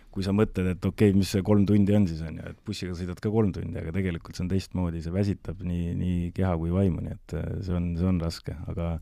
kui 0.10 0.26
sa 0.26 0.34
mõtled, 0.34 0.72
et 0.72 0.86
okei 0.86 1.12
okay,, 1.12 1.18
mis 1.18 1.30
see 1.30 1.44
kolm 1.46 1.68
tundi 1.70 1.94
on 1.94 2.08
siis, 2.10 2.22
on 2.26 2.40
ju, 2.40 2.52
et 2.52 2.62
bussiga 2.66 2.96
sõidad 2.98 3.20
ka 3.22 3.30
kolm 3.30 3.52
tundi, 3.54 3.78
aga 3.78 3.94
tegelikult 3.94 4.36
see 4.36 4.42
on 4.42 4.50
teistmoodi, 4.50 5.04
see 5.06 5.14
väsitab 5.14 5.62
nii, 5.62 5.92
nii 6.00 6.32
keha 6.34 6.56
kui 6.58 6.74
vaimu, 6.74 7.04
nii 7.06 7.14
et 7.14 7.36
eh, 7.38 7.50
see 7.68 7.76
on, 7.78 7.92
see 8.00 8.10
on 8.10 8.22
raske, 8.24 8.56
aga 8.74 8.96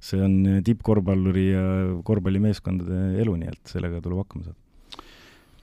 see 0.00 0.20
on 0.24 0.62
tippkorvpalluri 0.64 1.46
ja 1.50 1.62
korvpallimeeskondade 2.06 3.20
elu, 3.20 3.36
nii 3.42 3.52
et 3.52 3.72
sellega 3.74 4.00
tuleb 4.04 4.22
hakkama 4.24 4.48
saada 4.48 4.58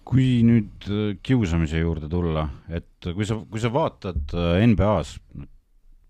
kui 0.08 0.40
nüüd 0.48 0.88
äh, 0.88 1.12
kiusamise 1.26 1.82
juurde 1.82 2.10
tulla, 2.12 2.46
et 2.72 3.10
kui 3.12 3.28
sa, 3.28 3.40
kui 3.44 3.60
sa 3.60 3.72
vaatad 3.74 4.36
äh, 4.36 4.64
NBA-s, 4.72 5.18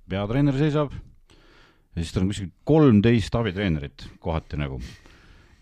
peatreener 0.07 0.57
seisab 0.59 0.93
ja 0.93 2.03
siis 2.03 2.13
tal 2.13 2.25
on 2.25 2.31
kuskil 2.31 2.53
kolmteist 2.67 3.35
abitreenerit 3.35 4.05
kohati 4.23 4.59
nagu. 4.59 4.79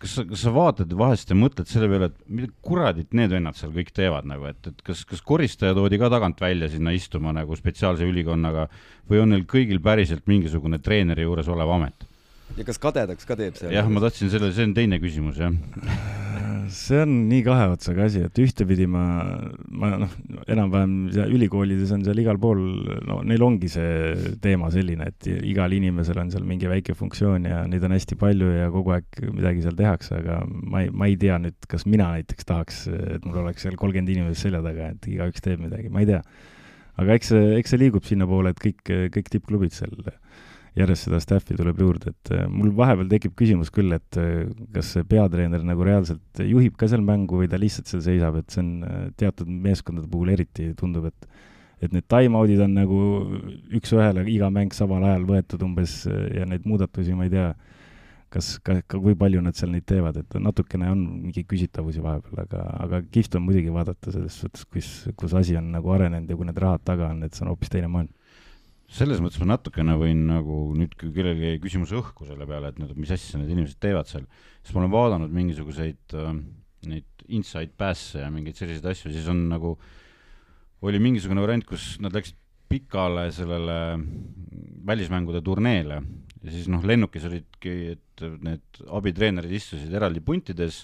kas 0.02 0.18
sa, 0.18 0.26
kas 0.28 0.42
sa 0.44 0.52
vaatad 0.54 0.92
vahest 1.00 1.32
ja 1.32 1.38
mõtled 1.40 1.70
selle 1.72 1.88
peale, 1.90 2.10
et 2.12 2.18
mida 2.28 2.52
kuradit 2.62 3.16
need 3.16 3.32
vennad 3.32 3.56
seal 3.58 3.72
kõik 3.74 3.94
teevad 3.96 4.28
nagu, 4.28 4.50
et, 4.52 4.60
et 4.68 4.84
kas, 4.86 5.06
kas 5.08 5.24
koristaja 5.26 5.78
toodi 5.78 5.98
ka 6.02 6.12
tagant 6.12 6.42
välja 6.44 6.70
sinna 6.70 6.92
istuma 6.94 7.34
nagu 7.34 7.56
spetsiaalse 7.56 8.06
ülikonnaga 8.06 8.68
või 9.10 9.24
on 9.24 9.32
neil 9.32 9.48
kõigil 9.50 9.80
päriselt 9.82 10.28
mingisugune 10.28 10.82
treeneri 10.84 11.26
juures 11.26 11.50
olev 11.50 11.72
amet? 11.78 12.06
Ja 12.58 12.68
kas 12.68 12.82
kadedaks 12.82 13.28
ka 13.28 13.40
teeb 13.40 13.58
seal? 13.60 13.74
jah, 13.76 13.90
ma 13.90 14.04
tahtsin 14.06 14.32
selle, 14.34 14.54
see 14.56 14.70
on 14.70 14.78
teine 14.78 15.02
küsimus, 15.04 15.42
jah 15.42 15.52
see 16.72 17.02
on 17.04 17.14
nii 17.30 17.42
kahe 17.46 17.66
otsaga 17.74 18.06
asi, 18.08 18.22
et 18.26 18.40
ühtepidi 18.42 18.86
ma, 18.90 19.04
ma 19.70 19.92
noh, 20.02 20.14
enam-vähem 20.52 20.96
ülikoolides 21.36 21.92
on 21.96 22.06
seal 22.06 22.20
igal 22.22 22.40
pool, 22.42 22.62
no 23.08 23.20
neil 23.28 23.44
ongi 23.46 23.70
see 23.72 24.34
teema 24.44 24.72
selline, 24.74 25.10
et 25.12 25.30
igal 25.36 25.74
inimesel 25.76 26.20
on 26.22 26.32
seal 26.34 26.46
mingi 26.48 26.70
väike 26.72 26.96
funktsioon 26.98 27.48
ja 27.50 27.64
neid 27.70 27.86
on 27.86 27.96
hästi 27.96 28.18
palju 28.22 28.52
ja 28.56 28.72
kogu 28.74 28.96
aeg 28.96 29.22
midagi 29.28 29.66
seal 29.66 29.78
tehakse, 29.80 30.20
aga 30.22 30.42
ma 30.46 30.86
ei, 30.86 30.92
ma 30.92 31.10
ei 31.12 31.20
tea 31.22 31.38
nüüd, 31.42 31.58
kas 31.72 31.88
mina 31.90 32.12
näiteks 32.16 32.50
tahaks, 32.50 32.84
et 33.18 33.26
mul 33.28 33.44
oleks 33.46 33.66
seal 33.66 33.78
kolmkümmend 33.80 34.16
inimest 34.16 34.46
selja 34.46 34.64
taga, 34.66 34.92
et 34.96 35.10
igaüks 35.12 35.46
teeb 35.46 35.64
midagi, 35.66 35.92
ma 35.94 36.04
ei 36.04 36.12
tea. 36.14 36.22
aga 37.02 37.18
eks 37.20 37.34
see, 37.34 37.48
eks 37.60 37.74
see 37.74 37.82
liigub 37.82 38.06
sinnapoole, 38.08 38.56
et 38.56 38.62
kõik, 38.62 38.84
kõik 39.14 39.32
tippklubid 39.34 39.76
seal 39.76 39.96
järjest 40.76 41.08
seda 41.08 41.20
staff'i 41.24 41.56
tuleb 41.56 41.80
juurde, 41.80 42.12
et 42.12 42.32
äh, 42.36 42.46
mul 42.52 42.74
vahepeal 42.76 43.08
tekib 43.12 43.36
küsimus 43.40 43.72
küll, 43.74 43.96
et 43.96 44.20
äh, 44.20 44.48
kas 44.76 44.92
see 44.96 45.06
peatreener 45.08 45.64
nagu 45.64 45.86
reaalselt 45.88 46.42
juhib 46.44 46.76
ka 46.80 46.90
seal 46.92 47.04
mängu 47.06 47.40
või 47.42 47.50
ta 47.52 47.60
lihtsalt 47.62 47.92
seal 47.92 48.04
seisab, 48.04 48.40
et 48.42 48.52
see 48.52 48.64
on 48.64 48.72
äh, 48.88 48.98
teatud 49.20 49.52
meeskondade 49.52 50.10
puhul 50.12 50.34
eriti 50.36 50.74
tundub, 50.80 51.12
et 51.12 51.32
et 51.84 51.92
need 51.92 52.06
time-out'id 52.08 52.62
on 52.64 52.72
nagu 52.72 52.98
üks-ühele 53.76 54.24
iga 54.32 54.48
mäng 54.50 54.72
samal 54.74 55.04
ajal 55.06 55.26
võetud 55.28 55.64
umbes 55.68 56.06
ja 56.08 56.46
neid 56.48 56.64
muudatusi 56.66 57.14
ma 57.14 57.28
ei 57.28 57.34
tea, 57.34 57.50
kas, 58.32 58.54
ka, 58.64 58.78
ka 58.88 59.02
kui 59.04 59.14
palju 59.20 59.42
nad 59.44 59.60
seal 59.60 59.74
neid 59.74 59.84
teevad, 59.92 60.22
et 60.24 60.38
natukene 60.40 60.88
on 60.94 61.02
mingi 61.26 61.44
küsitavusi 61.44 62.02
vahepeal, 62.02 62.46
aga, 62.46 62.64
aga 62.88 63.02
kihvt 63.12 63.36
on 63.38 63.44
muidugi 63.44 63.76
vaadata 63.76 64.16
selles 64.16 64.40
suhtes, 64.40 64.64
kus, 64.72 64.94
kus 65.20 65.36
asi 65.36 65.60
on 65.60 65.68
nagu 65.76 65.92
arenenud 65.94 66.32
ja 66.32 66.40
kui 66.40 66.48
need 66.48 66.64
rahad 66.64 66.88
taga 66.88 67.12
on, 67.12 67.22
et 67.28 67.36
see 67.36 67.44
on 67.44 67.52
hoopis 67.52 67.76
teine 67.76 67.92
maailm 67.92 68.10
selles 68.92 69.22
mõttes 69.22 69.42
ma 69.42 69.50
natukene 69.56 69.96
võin 69.98 70.26
nagu 70.30 70.60
nüüd, 70.78 70.94
kui 71.00 71.12
kellelgi 71.16 71.50
jäi 71.50 71.62
küsimus 71.64 71.94
õhku 71.98 72.28
selle 72.28 72.46
peale, 72.50 72.70
et 72.70 72.80
nüüd, 72.82 72.94
mis 73.00 73.14
asja 73.16 73.40
need 73.42 73.52
inimesed 73.56 73.80
teevad 73.82 74.10
seal, 74.10 74.28
siis 74.62 74.76
ma 74.76 74.84
olen 74.84 74.94
vaadanud 74.94 75.34
mingisuguseid 75.34 76.16
äh, 76.20 76.34
neid 76.92 77.26
inside 77.34 77.74
pass'e 77.80 78.22
ja 78.22 78.32
mingeid 78.34 78.60
selliseid 78.60 78.86
asju, 78.92 79.12
siis 79.14 79.30
on 79.32 79.48
nagu, 79.50 79.74
oli 80.86 81.02
mingisugune 81.02 81.42
variant, 81.42 81.66
kus 81.68 81.96
nad 82.04 82.14
läksid 82.14 82.38
pikale 82.70 83.28
sellele 83.34 83.80
välismängude 84.86 85.42
turneele 85.46 86.00
ja 86.46 86.54
siis 86.54 86.70
noh, 86.70 86.86
lennukis 86.86 87.26
olidki, 87.26 87.76
et 87.96 88.26
need 88.46 88.86
abitreenerid 88.86 89.54
istusid 89.54 89.94
eraldi 89.94 90.22
puntides 90.26 90.84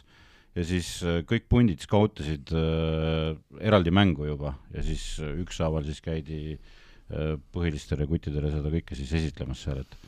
ja 0.58 0.66
siis 0.66 0.98
äh, 1.06 1.22
kõik 1.30 1.46
pundid 1.54 1.86
skautasid 1.86 2.50
äh, 2.58 3.38
eraldi 3.62 3.94
mängu 3.94 4.26
juba 4.26 4.58
ja 4.74 4.86
siis 4.86 5.14
ükshaaval 5.22 5.86
siis 5.86 6.02
käidi 6.02 6.42
äh, 6.58 6.62
Äh, 6.62 6.81
põhilistele 7.54 8.08
kuttidele 8.10 8.54
seda 8.54 8.72
kõike 8.74 8.98
siis 8.98 9.12
esitlemas 9.20 9.66
seal, 9.66 9.84
et 9.84 10.00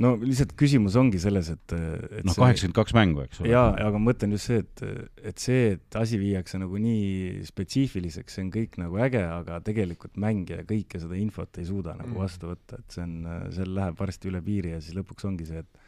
no 0.00 0.12
lihtsalt 0.18 0.54
küsimus 0.58 0.96
ongi 0.98 1.20
selles, 1.22 1.48
et, 1.54 1.74
et 1.74 2.26
noh, 2.26 2.34
kaheksakümmend 2.34 2.76
kaks 2.76 2.94
mängu, 2.96 3.22
eks 3.24 3.40
ole. 3.42 3.50
jaa, 3.52 3.70
aga 3.86 4.00
ma 4.00 4.10
mõtlen 4.10 4.34
just 4.34 4.50
see, 4.50 4.60
et, 4.64 4.84
et 5.30 5.42
see, 5.42 5.64
et 5.76 5.98
asi 6.00 6.18
viiakse 6.20 6.58
nagu 6.60 6.80
nii 6.82 7.44
spetsiifiliseks, 7.46 8.36
see 8.36 8.44
on 8.46 8.52
kõik 8.54 8.78
nagu 8.82 8.98
äge, 9.06 9.22
aga 9.22 9.60
tegelikult 9.66 10.18
mängija 10.20 10.64
kõike 10.68 11.00
seda 11.02 11.18
infot 11.20 11.60
ei 11.62 11.68
suuda 11.68 11.96
nagu 11.98 12.10
mm. 12.10 12.22
vastu 12.24 12.50
võtta, 12.50 12.80
et 12.80 12.96
see 12.96 13.04
on, 13.06 13.18
seal 13.54 13.74
läheb 13.78 13.98
varsti 14.00 14.30
üle 14.32 14.42
piiri 14.44 14.74
ja 14.74 14.80
siis 14.82 14.98
lõpuks 14.98 15.28
ongi 15.30 15.48
see, 15.50 15.62
et 15.64 15.82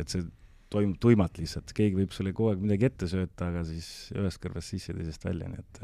et 0.00 0.08
see 0.08 0.24
toimub 0.72 0.96
tuimalt 1.02 1.36
lihtsalt, 1.36 1.74
keegi 1.76 1.98
võib 1.98 2.14
sulle 2.16 2.32
kogu 2.32 2.54
aeg 2.54 2.62
midagi 2.64 2.88
ette 2.88 3.06
sööta, 3.10 3.50
aga 3.52 3.60
siis 3.68 3.86
ühest 4.16 4.40
kõrvast 4.42 4.72
sisse, 4.72 4.94
teisest 4.96 5.26
välja, 5.28 5.50
nii 5.52 5.60
et 5.60 5.82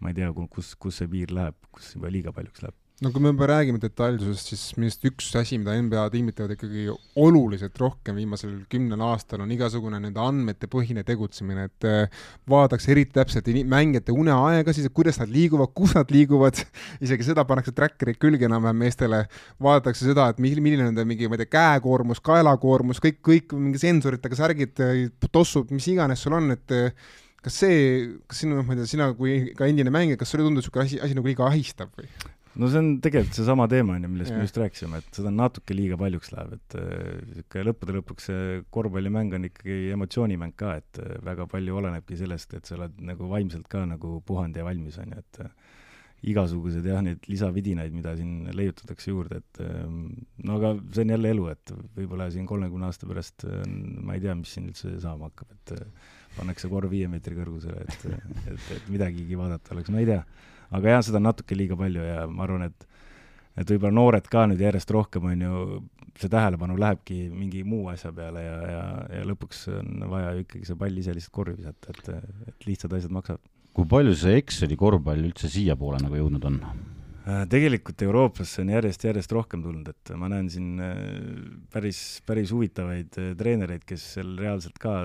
ma 0.00 0.10
ei 0.10 0.16
tea, 0.16 0.30
kus, 0.52 0.72
kus 0.80 1.02
see 1.02 1.10
piir 1.12 1.34
läheb, 1.36 1.58
kus 1.70 1.92
juba 1.94 2.08
liiga 2.12 2.32
paljuks 2.34 2.64
läheb 2.64 2.80
no 3.04 3.10
kui 3.12 3.20
me 3.20 3.28
juba 3.28 3.44
räägime 3.50 3.76
detailsusest, 3.80 4.50
siis 4.54 4.60
minu 4.78 4.88
arust 4.88 5.02
üks 5.04 5.26
asi, 5.36 5.58
mida 5.60 5.74
NBA 5.76 6.04
tiimid 6.14 6.36
teevad 6.38 6.54
ikkagi 6.54 6.86
oluliselt 7.20 7.76
rohkem 7.80 8.16
viimasel 8.16 8.54
kümnel 8.72 9.02
aastal, 9.04 9.42
on 9.44 9.50
igasugune 9.52 9.98
nende 10.00 10.22
andmete 10.22 10.68
põhine 10.72 11.04
tegutsemine, 11.04 11.66
et 11.68 11.86
äh, 11.88 12.22
vaadatakse 12.48 12.94
eriti 12.94 13.12
täpselt 13.18 13.50
mängijate 13.68 14.14
uneaegasid, 14.16 14.88
kuidas 14.96 15.20
nad 15.20 15.28
liiguvad, 15.32 15.74
kus 15.76 15.92
nad 15.98 16.14
liiguvad, 16.14 16.62
isegi 17.04 17.26
seda 17.28 17.44
pannakse 17.48 17.74
tracker'id 17.76 18.16
külge 18.22 18.48
enam-vähem 18.48 18.80
meestele, 18.86 19.20
vaadatakse 19.66 20.08
seda, 20.08 20.30
et 20.32 20.40
milline 20.40 20.80
on 20.80 20.90
nende 20.94 21.04
mingi, 21.08 21.28
ma 21.28 21.36
ei 21.36 21.44
tea, 21.44 21.52
käekoormus, 21.58 22.22
kaelakoormus, 22.24 23.02
kõik, 23.04 23.20
kõik 23.28 23.52
mingi 23.60 23.82
sensoritega 23.82 24.40
särgid, 24.40 24.80
tossud, 25.28 25.68
mis 25.76 25.90
iganes 25.92 26.24
sul 26.24 26.38
on, 26.38 26.48
et 26.56 26.76
kas 27.44 27.60
see, 27.60 27.84
kas 28.24 28.40
sinu, 28.40 28.64
ma 28.64 28.72
ei 28.72 28.80
tea, 28.80 28.88
sina 28.96 29.10
kui 29.20 29.36
ka 29.58 29.68
endine 29.68 29.92
mängija, 29.92 30.16
kas 30.22 30.32
sulle 30.32 30.48
tundub 30.48 30.64
niisugune 30.64 30.88
asi, 30.88 31.02
asi 31.04 31.18
nagu 31.18 31.28
liiga 31.28 31.44
ahistav 31.50 31.92
või? 31.92 32.08
No 32.60 32.68
see 32.72 32.80
on 32.80 32.90
tegelikult 33.04 33.36
seesama 33.36 33.66
teema, 33.70 33.96
on 33.96 34.06
ju, 34.06 34.10
millest 34.12 34.32
ja. 34.32 34.38
me 34.38 34.46
just 34.46 34.58
rääkisime, 34.60 35.00
et 35.02 35.18
seda 35.18 35.32
natuke 35.34 35.76
liiga 35.76 35.98
paljuks 36.00 36.32
läheb, 36.32 36.56
et 36.56 36.76
äh, 36.80 37.64
lõppude 37.66 37.96
lõpuks 37.98 38.28
see 38.30 38.60
korvpallimäng 38.74 39.36
on 39.36 39.48
ikkagi 39.50 39.92
emotsioonimäng 39.96 40.56
ka, 40.58 40.76
et 40.80 41.00
äh, 41.02 41.16
väga 41.26 41.48
palju 41.52 41.80
olenebki 41.82 42.18
sellest, 42.18 42.56
et 42.56 42.68
sa 42.68 42.78
oled 42.78 42.96
nagu 43.10 43.28
vaimselt 43.30 43.68
ka 43.72 43.84
nagu 43.88 44.20
puhanud 44.26 44.56
ja 44.56 44.64
valmis, 44.66 44.96
on 45.02 45.12
ju, 45.12 45.24
et 45.24 45.42
äh, 45.44 45.74
igasugused 46.26 46.86
jah, 46.88 47.02
neid 47.04 47.28
lisavidinaid, 47.28 47.92
mida 47.94 48.16
siin 48.18 48.48
leiutatakse 48.56 49.12
juurde, 49.12 49.42
et 49.42 49.58
no 50.48 50.56
aga 50.56 50.72
see 50.96 51.04
on 51.04 51.12
jälle 51.12 51.32
elu, 51.34 51.44
et 51.52 51.72
võib-olla 51.98 52.30
siin 52.32 52.48
kolmekümne 52.48 52.88
aasta 52.88 53.06
pärast 53.06 53.44
ma 53.44 54.16
ei 54.16 54.24
tea, 54.24 54.34
mis 54.34 54.54
siin 54.56 54.70
üldse 54.72 54.94
saama 55.04 55.28
hakkab, 55.28 55.52
et 55.54 55.74
pannakse 56.38 56.72
korv 56.72 56.90
viie 56.90 57.06
meetri 57.12 57.36
kõrgusele, 57.36 57.84
et, 57.84 58.08
et, 58.48 58.70
et 58.78 58.88
midagigi 58.90 59.38
vaadata 59.38 59.76
oleks, 59.76 59.92
ma 59.92 60.02
ei 60.02 60.08
tea 60.08 60.24
aga 60.74 60.96
jah, 60.96 61.04
seda 61.06 61.20
on 61.20 61.28
natuke 61.30 61.58
liiga 61.58 61.78
palju 61.78 62.04
ja 62.06 62.24
ma 62.30 62.46
arvan, 62.46 62.70
et 62.70 62.88
et 63.56 63.70
võib-olla 63.72 63.94
noored 63.96 64.26
ka 64.28 64.44
nüüd 64.50 64.60
järjest 64.60 64.90
rohkem, 64.92 65.30
on 65.32 65.44
ju, 65.46 65.60
see 66.20 66.32
tähelepanu 66.32 66.76
lähebki 66.80 67.26
mingi 67.32 67.62
muu 67.64 67.88
asja 67.92 68.12
peale 68.16 68.42
ja, 68.44 68.56
ja, 68.68 68.82
ja 69.18 69.22
lõpuks 69.28 69.66
on 69.72 70.04
vaja 70.12 70.34
ju 70.36 70.44
ikkagi 70.44 70.68
see 70.68 70.80
pall 70.80 71.00
ise 71.00 71.14
lihtsalt 71.16 71.36
korvi 71.38 71.56
visata, 71.60 71.94
et, 71.94 72.10
et 72.52 72.68
lihtsad 72.68 72.92
asjad 72.98 73.14
maksavad. 73.16 73.40
kui 73.76 73.88
palju 73.88 74.12
see 74.16 74.36
Exceli 74.42 74.76
korvpall 74.80 75.24
üldse 75.28 75.48
siiapoole 75.52 76.02
nagu 76.04 76.20
jõudnud 76.20 76.46
on? 76.50 76.60
Äh, 77.26 77.42
tegelikult 77.50 78.02
Euroopasse 78.06 78.60
on 78.62 78.68
järjest-järjest 78.70 79.32
rohkem 79.34 79.62
tulnud, 79.64 79.88
et 79.90 80.12
ma 80.14 80.28
näen 80.30 80.46
siin 80.52 80.76
äh, 80.78 81.00
päris, 81.74 82.20
päris 82.26 82.52
huvitavaid 82.54 83.18
äh, 83.18 83.32
treenereid, 83.38 83.82
kes 83.88 84.04
seal 84.14 84.36
reaalselt 84.38 84.76
ka 84.78 85.00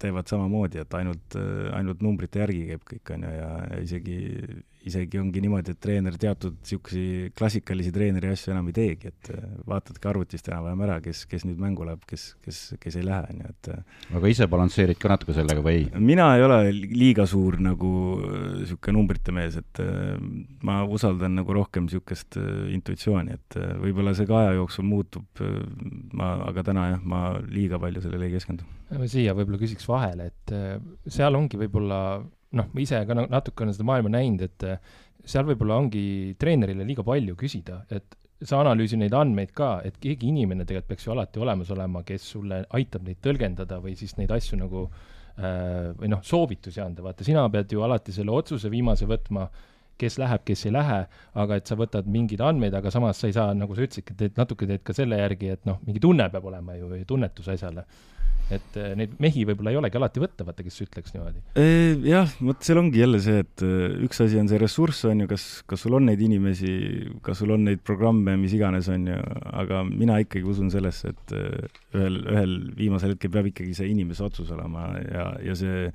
teevad 0.00 0.30
samamoodi, 0.32 0.80
et 0.80 0.96
ainult, 0.96 1.36
ainult 1.76 2.00
numbrite 2.04 2.40
järgi 2.40 2.62
käib 2.70 2.86
kõik, 2.88 3.12
on 3.12 3.26
ju, 3.28 3.32
ja 3.34 3.50
isegi, 3.82 4.16
isegi 4.88 5.20
ongi 5.20 5.42
niimoodi, 5.44 5.74
et 5.76 5.82
treener 5.84 6.16
teatud 6.22 6.56
niisuguseid 6.62 7.36
klassikalisi 7.36 7.92
treeneri 7.92 8.32
asju 8.32 8.54
enam 8.54 8.72
ei 8.72 8.78
teegi, 8.78 9.12
et 9.12 9.30
vaatadki 9.68 10.08
arvutist 10.08 10.48
enam-vähem 10.48 10.86
ära, 10.88 10.96
kes, 11.04 11.26
kes 11.28 11.44
nüüd 11.44 11.60
mängu 11.60 11.84
läheb, 11.84 12.08
kes, 12.08 12.24
kes, 12.46 12.62
kes 12.80 12.96
ei 12.96 13.04
lähe, 13.04 13.34
on 13.34 13.44
ju, 13.44 13.52
et 13.52 14.16
aga 14.16 14.32
ise 14.32 14.48
balansseerid 14.48 15.02
ka 15.02 15.12
natuke 15.12 15.36
sellega 15.36 15.60
või 15.60 15.82
ei? 15.82 15.86
mina 16.00 16.32
ei 16.38 16.48
ole 16.48 16.72
liiga 16.72 17.28
suur 17.28 17.60
nagu 17.60 17.92
niisugune 18.62 18.96
numbrite 18.96 19.36
mees, 19.36 19.60
et 19.60 19.84
ma 20.64 20.80
usaldan 20.88 21.36
nagu 21.42 21.52
rohkem 21.52 21.65
niisugust 21.74 22.38
intuitsiooni, 22.72 23.36
et 23.36 23.58
võib-olla 23.82 24.14
see 24.16 24.28
ka 24.28 24.38
aja 24.42 24.54
jooksul 24.56 24.86
muutub, 24.88 25.42
ma, 26.16 26.32
aga 26.46 26.64
täna 26.66 26.86
jah, 26.92 27.02
ma 27.04 27.22
liiga 27.42 27.80
palju 27.82 28.04
sellele 28.04 28.28
ei 28.28 28.36
keskendu. 28.36 28.66
siia 29.10 29.34
võib-olla 29.36 29.60
küsiks 29.60 29.88
vahele, 29.90 30.30
et 30.30 30.54
seal 31.12 31.38
ongi 31.38 31.58
võib-olla 31.60 32.00
noh, 32.56 32.70
ma 32.72 32.80
ise 32.82 33.02
ka 33.08 33.16
natuke 33.18 33.64
olen 33.64 33.74
seda 33.76 33.88
maailma 33.88 34.14
näinud, 34.16 34.46
et 34.46 34.68
seal 35.26 35.46
võib-olla 35.48 35.80
ongi 35.82 36.36
treenerile 36.38 36.86
liiga 36.86 37.04
palju 37.06 37.34
küsida, 37.38 37.82
et 37.90 38.16
sa 38.44 38.60
analüüsi 38.60 38.98
neid 39.00 39.14
andmeid 39.16 39.52
ka, 39.56 39.80
et 39.86 39.96
keegi 40.00 40.28
inimene 40.28 40.66
tegelikult 40.66 40.90
peaks 40.92 41.06
ju 41.06 41.14
alati 41.14 41.40
olemas 41.40 41.70
olema, 41.72 42.02
kes 42.06 42.26
sulle 42.34 42.62
aitab 42.76 43.06
neid 43.06 43.22
tõlgendada 43.24 43.78
või 43.82 43.96
siis 43.96 44.16
neid 44.18 44.32
asju 44.36 44.58
nagu 44.60 44.82
äh, 44.90 45.94
või 45.96 46.10
noh, 46.12 46.20
soovitusi 46.24 46.82
anda, 46.84 47.04
vaata, 47.06 47.24
sina 47.24 47.46
pead 47.52 47.72
ju 47.72 47.84
alati 47.86 48.12
selle 48.12 48.34
otsuse 48.36 48.70
viimase 48.72 49.08
võtma, 49.08 49.48
kes 50.00 50.18
läheb, 50.22 50.44
kes 50.46 50.66
ei 50.68 50.74
lähe, 50.76 50.98
aga 51.44 51.60
et 51.60 51.70
sa 51.70 51.78
võtad 51.78 52.08
mingeid 52.10 52.42
andmeid, 52.44 52.74
aga 52.76 52.92
samas 52.94 53.20
sa 53.20 53.30
ei 53.30 53.36
saa, 53.36 53.54
nagu 53.56 53.76
sa 53.76 53.86
ütlesidki, 53.86 54.16
teed 54.18 54.36
natuke 54.40 54.68
teed 54.68 54.84
ka 54.86 54.96
selle 54.96 55.20
järgi, 55.20 55.54
et 55.56 55.64
noh, 55.68 55.80
mingi 55.86 56.02
tunne 56.02 56.28
peab 56.32 56.50
olema 56.52 56.76
ju, 56.78 56.92
tunnetus 57.08 57.48
asjale 57.54 57.86
et 58.52 58.76
äh, 58.78 58.92
neid 58.98 59.16
mehi 59.22 59.42
võib-olla 59.48 59.72
ei 59.72 59.78
olegi 59.80 59.98
alati 59.98 60.22
võtta, 60.22 60.44
vaata, 60.46 60.62
kes 60.66 60.78
ütleks 60.84 61.14
niimoodi. 61.14 61.40
jah, 62.06 62.30
vot 62.46 62.62
seal 62.62 62.78
ongi 62.78 63.00
jälle 63.02 63.18
see, 63.22 63.42
et 63.42 63.64
äh, 63.66 63.96
üks 64.06 64.22
asi 64.22 64.38
on 64.38 64.50
see 64.50 64.60
ressurss, 64.62 65.06
on 65.10 65.24
ju, 65.24 65.28
kas, 65.30 65.46
kas 65.66 65.82
sul 65.82 65.96
on 65.98 66.06
neid 66.06 66.22
inimesi, 66.22 66.74
kas 67.26 67.42
sul 67.42 67.54
on 67.56 67.66
neid 67.66 67.82
programme, 67.86 68.36
mis 68.40 68.54
iganes, 68.56 68.90
on 68.92 69.08
ju, 69.10 69.18
aga 69.50 69.82
mina 69.88 70.20
ikkagi 70.22 70.46
usun 70.46 70.70
sellesse, 70.74 71.14
et 71.14 71.34
äh, 71.34 71.80
ühel, 71.96 72.20
ühel 72.36 72.54
viimasel 72.78 73.16
hetkel 73.16 73.34
peab 73.34 73.50
ikkagi 73.50 73.74
see 73.80 73.90
inimese 73.90 74.26
otsus 74.26 74.52
olema 74.54 74.92
ja, 75.02 75.32
ja 75.42 75.58
see 75.58 75.88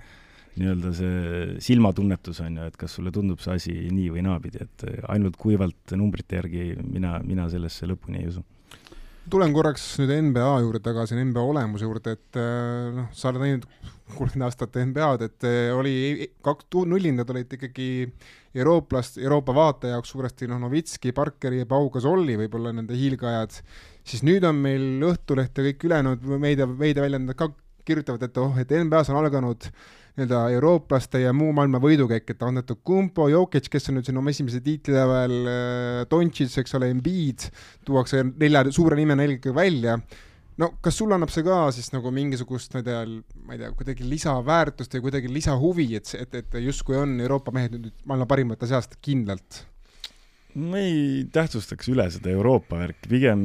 nii-öelda 0.59 0.93
see 0.95 1.59
silmatunnetus 1.63 2.41
on 2.43 2.57
ju, 2.59 2.69
et 2.71 2.79
kas 2.79 2.97
sulle 2.97 3.13
tundub 3.15 3.39
see 3.43 3.55
asi 3.55 3.75
nii 3.87 4.09
või 4.15 4.25
naapidi, 4.25 4.65
et 4.65 4.87
ainult 5.13 5.37
kuivalt 5.39 5.95
numbrite 5.95 6.41
järgi 6.41 6.73
mina, 6.81 7.19
mina 7.23 7.47
sellesse 7.51 7.87
lõpuni 7.89 8.23
ei 8.23 8.31
usu. 8.33 8.43
Tulen 9.31 9.53
korraks 9.53 9.83
nüüd 10.01 10.11
NBA 10.31 10.45
juurde 10.63 10.79
tagasi, 10.81 11.15
NBA 11.21 11.41
olemuse 11.45 11.85
juurde, 11.85 12.15
et 12.17 12.39
äh, 12.41 12.87
noh, 12.95 13.09
sa 13.13 13.29
oled 13.29 13.43
näinud 13.43 13.67
kolmkümmend 14.15 14.47
aastat 14.47 14.79
NBA-d, 14.81 15.27
et 15.29 15.45
äh, 15.47 15.59
oli 15.77 15.93
kaks 16.43 16.65
nullindad 16.89 17.29
olid 17.29 17.53
ikkagi 17.53 17.89
eurooplast, 18.57 19.21
Euroopa 19.21 19.53
vaataja 19.55 19.95
jaoks 19.95 20.11
suuresti 20.15 20.49
noh, 20.49 20.59
Novitski, 20.65 21.13
Parkeri 21.15 21.61
ja 21.61 21.69
Pau 21.69 21.87
Gasolli 21.93 22.35
võib-olla 22.41 22.73
nende 22.75 22.97
hiilgeajad, 22.97 23.61
siis 24.03 24.25
nüüd 24.27 24.43
on 24.49 24.57
meil 24.65 25.05
Õhtuleht 25.11 25.53
ja 25.53 25.69
kõik 25.69 25.85
ülejäänud 25.87 26.25
meedia, 26.41 26.67
meediaväljaanded 26.67 27.37
ka 27.37 27.51
kirjutavad, 27.85 28.25
et 28.25 28.41
oh, 28.41 28.57
et 28.59 28.73
NBA-s 28.81 29.13
on 29.13 29.21
alganud 29.21 29.69
nii-öelda 30.17 30.41
eurooplaste 30.55 31.21
ja 31.23 31.31
muu 31.35 31.53
maailma 31.55 31.79
võidukäik, 31.83 32.27
et 32.33 32.43
Antetokounmpo, 32.43 33.29
Jokic, 33.31 33.69
kes 33.71 33.89
on 33.89 33.99
nüüd 33.99 34.09
siin 34.09 34.19
oma 34.19 34.33
esimese 34.33 34.59
tiitli 34.65 34.97
lävel, 34.97 35.37
äh, 35.47 36.01
Doncic, 36.11 36.57
eks 36.61 36.75
ole, 36.79 36.91
Embiid, 36.91 37.47
tuuakse 37.87 38.25
nelja 38.31 38.65
suure 38.75 38.99
nimena 38.99 39.23
eelkõige 39.27 39.55
välja 39.55 39.99
no 40.61 40.69
kas 40.83 40.97
sulle 40.99 41.15
annab 41.15 41.31
see 41.33 41.45
ka 41.47 41.63
siis 41.75 41.89
nagu 41.93 42.11
mingisugust, 42.13 42.75
ma 42.75 42.81
ei 42.81 42.87
tea, 42.87 43.01
ma 43.47 43.55
ei 43.55 43.61
tea, 43.63 43.71
kuidagi 43.77 44.07
lisaväärtust 44.07 44.97
või 44.97 45.07
kuidagi 45.07 45.31
lisahuvi, 45.31 45.87
et, 45.97 46.13
et, 46.19 46.39
et 46.41 46.57
justkui 46.67 46.99
on 46.99 47.17
Euroopa 47.23 47.53
mehed 47.55 47.77
nüüd 47.77 47.93
maailma 48.05 48.27
parimate 48.29 48.69
seast 48.69 48.99
kindlalt? 49.03 49.63
Ma 50.59 50.79
ei 50.81 51.23
tähtsustaks 51.31 51.87
üle 51.91 52.03
seda 52.11 52.31
Euroopa 52.33 52.79
värki, 52.81 53.07
pigem, 53.11 53.41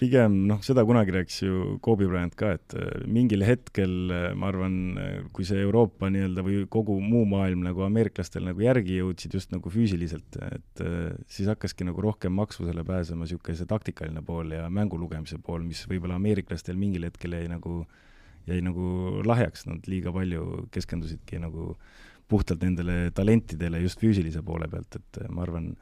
pigem 0.00 0.34
noh, 0.48 0.60
seda 0.64 0.84
kunagi 0.88 1.14
rääkis 1.14 1.38
ju 1.44 1.76
Kobe 1.84 2.08
Bryant 2.08 2.36
ka, 2.38 2.52
et 2.58 2.74
äh, 2.76 3.04
mingil 3.08 3.44
hetkel 3.46 4.12
äh, 4.12 4.26
ma 4.36 4.50
arvan, 4.50 4.76
kui 5.36 5.46
see 5.48 5.60
Euroopa 5.64 6.10
nii-öelda 6.12 6.44
või 6.44 6.60
kogu 6.70 6.98
muu 7.00 7.24
maailm 7.28 7.64
nagu 7.64 7.84
ameeriklastel 7.86 8.44
nagu 8.48 8.64
järgi 8.64 9.00
jõudsid 9.00 9.38
just 9.38 9.54
nagu 9.54 9.72
füüsiliselt, 9.72 10.40
et 10.50 10.84
äh, 10.84 11.14
siis 11.32 11.48
hakkaski 11.48 11.88
nagu 11.88 12.04
rohkem 12.04 12.36
maksvusele 12.36 12.84
pääsema 12.88 13.24
niisugune 13.24 13.56
see 13.58 13.70
taktikaline 13.70 14.24
pool 14.26 14.52
ja 14.56 14.68
mängu 14.72 15.00
lugemise 15.00 15.40
pool, 15.44 15.64
mis 15.64 15.86
võib-olla 15.88 16.20
ameeriklastel 16.20 16.76
mingil 16.80 17.08
hetkel 17.08 17.38
jäi 17.38 17.48
nagu, 17.50 17.82
jäi 18.48 18.60
nagu 18.64 19.22
lahjaks, 19.26 19.64
nad 19.70 19.88
liiga 19.88 20.12
palju 20.12 20.68
keskendusidki 20.74 21.40
nagu 21.40 21.72
puhtalt 22.28 22.60
nendele 22.60 23.06
talentidele 23.16 23.80
just 23.80 24.02
füüsilise 24.02 24.42
poole 24.44 24.68
pealt, 24.68 24.98
et 25.00 25.22
ma 25.32 25.46
arvan, 25.46 25.72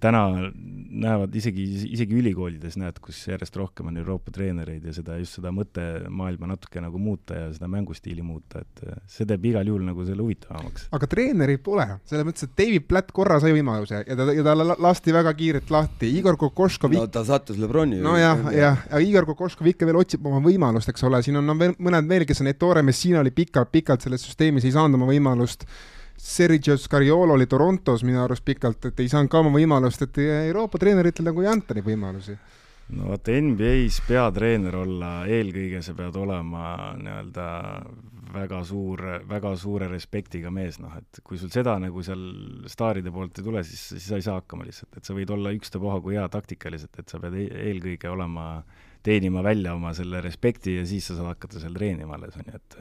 täna 0.00 0.50
näevad 0.96 1.34
isegi, 1.36 1.64
isegi 1.92 2.16
ülikoolides 2.16 2.76
näed, 2.80 2.98
kus 3.04 3.18
järjest 3.28 3.56
rohkem 3.56 3.90
on 3.90 3.96
Euroopa 4.00 4.32
treenereid 4.32 4.84
ja 4.88 4.92
seda, 4.96 5.16
just 5.20 5.36
seda 5.38 5.52
mõttemaailma 5.54 6.48
natuke 6.52 6.80
nagu 6.80 7.00
muuta 7.00 7.36
ja 7.36 7.48
seda 7.54 7.68
mängustiili 7.70 8.24
muuta, 8.24 8.62
et 8.64 8.84
äh, 8.86 9.00
see 9.10 9.28
teeb 9.28 9.44
igal 9.50 9.68
juhul 9.68 9.84
nagu 9.86 10.06
selle 10.08 10.24
huvitavamaks. 10.24 10.88
aga 10.96 11.08
treenerit 11.10 11.64
pole, 11.64 11.86
selles 12.08 12.28
mõttes, 12.28 12.48
et 12.48 12.54
David 12.58 12.86
Platt 12.88 13.12
korra 13.16 13.40
sai 13.42 13.52
võimaluse 13.56 14.02
ja 14.02 14.18
ta, 14.18 14.28
ja 14.36 14.46
ta 14.46 14.56
lasti 14.86 15.16
väga 15.16 15.34
kiirelt 15.38 15.72
lahti, 15.74 16.12
Igor 16.20 16.38
Kokoškov 16.40 16.96
no 16.96 17.06
ta 17.12 17.24
sattus 17.28 17.60
Lebroni 17.60 18.00
nojah, 18.04 18.46
jah, 18.56 18.86
aga 18.90 19.02
Igor 19.04 19.28
Kokoškov 19.32 19.72
ikka 19.72 19.88
veel 19.88 20.00
otsib 20.00 20.24
oma 20.28 20.40
võimalust, 20.44 20.92
eks 20.92 21.04
ole, 21.08 21.20
siin 21.26 21.40
on 21.42 21.48
no, 21.48 21.58
veel 21.60 21.76
mõned 21.76 22.08
veel, 22.08 22.28
kes 22.28 22.44
on, 22.44 22.52
Ettore 22.52 22.84
Messina 22.86 23.20
oli 23.24 23.34
pikalt-pikalt 23.36 24.06
selles 24.06 24.24
süsteemis, 24.28 24.64
ei 24.64 24.74
saanud 24.76 25.00
oma 25.00 25.10
võimalust 25.10 25.68
Sergio 26.16 26.76
Scariolo 26.76 27.34
oli 27.34 27.46
Torontos 27.46 28.04
minu 28.04 28.22
arust 28.22 28.44
pikalt, 28.44 28.88
et 28.88 29.00
ei 29.00 29.08
saanud 29.12 29.30
ka 29.32 29.42
oma 29.42 29.52
võimalust, 29.54 30.06
et 30.06 30.20
Euroopa 30.48 30.80
treeneritel 30.80 31.28
nagu 31.28 31.44
ei 31.44 31.50
anta 31.52 31.76
neid 31.76 31.86
võimalusi. 31.86 32.36
no 32.96 33.10
vaata, 33.10 33.34
NBA-s 33.42 34.02
peatreener 34.06 34.76
olla, 34.78 35.10
eelkõige 35.26 35.82
sa 35.82 35.94
pead 35.98 36.16
olema 36.16 36.94
nii-öelda 37.00 37.46
väga 38.36 38.62
suur, 38.66 39.02
väga 39.28 39.52
suure 39.60 39.88
respektiga 39.90 40.50
mees, 40.54 40.78
noh, 40.82 40.94
et 40.98 41.20
kui 41.24 41.38
sul 41.40 41.50
seda 41.54 41.76
nagu 41.82 42.02
seal 42.04 42.22
staaride 42.70 43.12
poolt 43.14 43.40
ei 43.40 43.46
tule, 43.46 43.62
siis, 43.66 43.82
siis 43.94 44.08
sa 44.10 44.18
ei 44.18 44.24
saa 44.26 44.40
hakkama 44.40 44.66
lihtsalt, 44.66 44.96
et 44.98 45.08
sa 45.08 45.16
võid 45.16 45.30
olla 45.34 45.52
ükstapuha 45.56 46.00
kui 46.04 46.18
hea 46.18 46.26
taktikaliselt, 46.32 46.96
et 47.00 47.12
sa 47.12 47.20
pead 47.22 47.36
e-, 47.38 47.50
eelkõige 47.70 48.10
olema, 48.12 48.48
teenima 49.06 49.44
välja 49.46 49.76
oma 49.76 49.92
selle 49.94 50.20
respekti 50.24 50.78
ja 50.80 50.86
siis 50.88 51.06
sa 51.06 51.18
saad 51.18 51.34
hakata 51.34 51.62
seal 51.62 51.76
treenima 51.76 52.18
alles, 52.18 52.36
on 52.40 52.50
ju, 52.50 52.60
et 52.60 52.80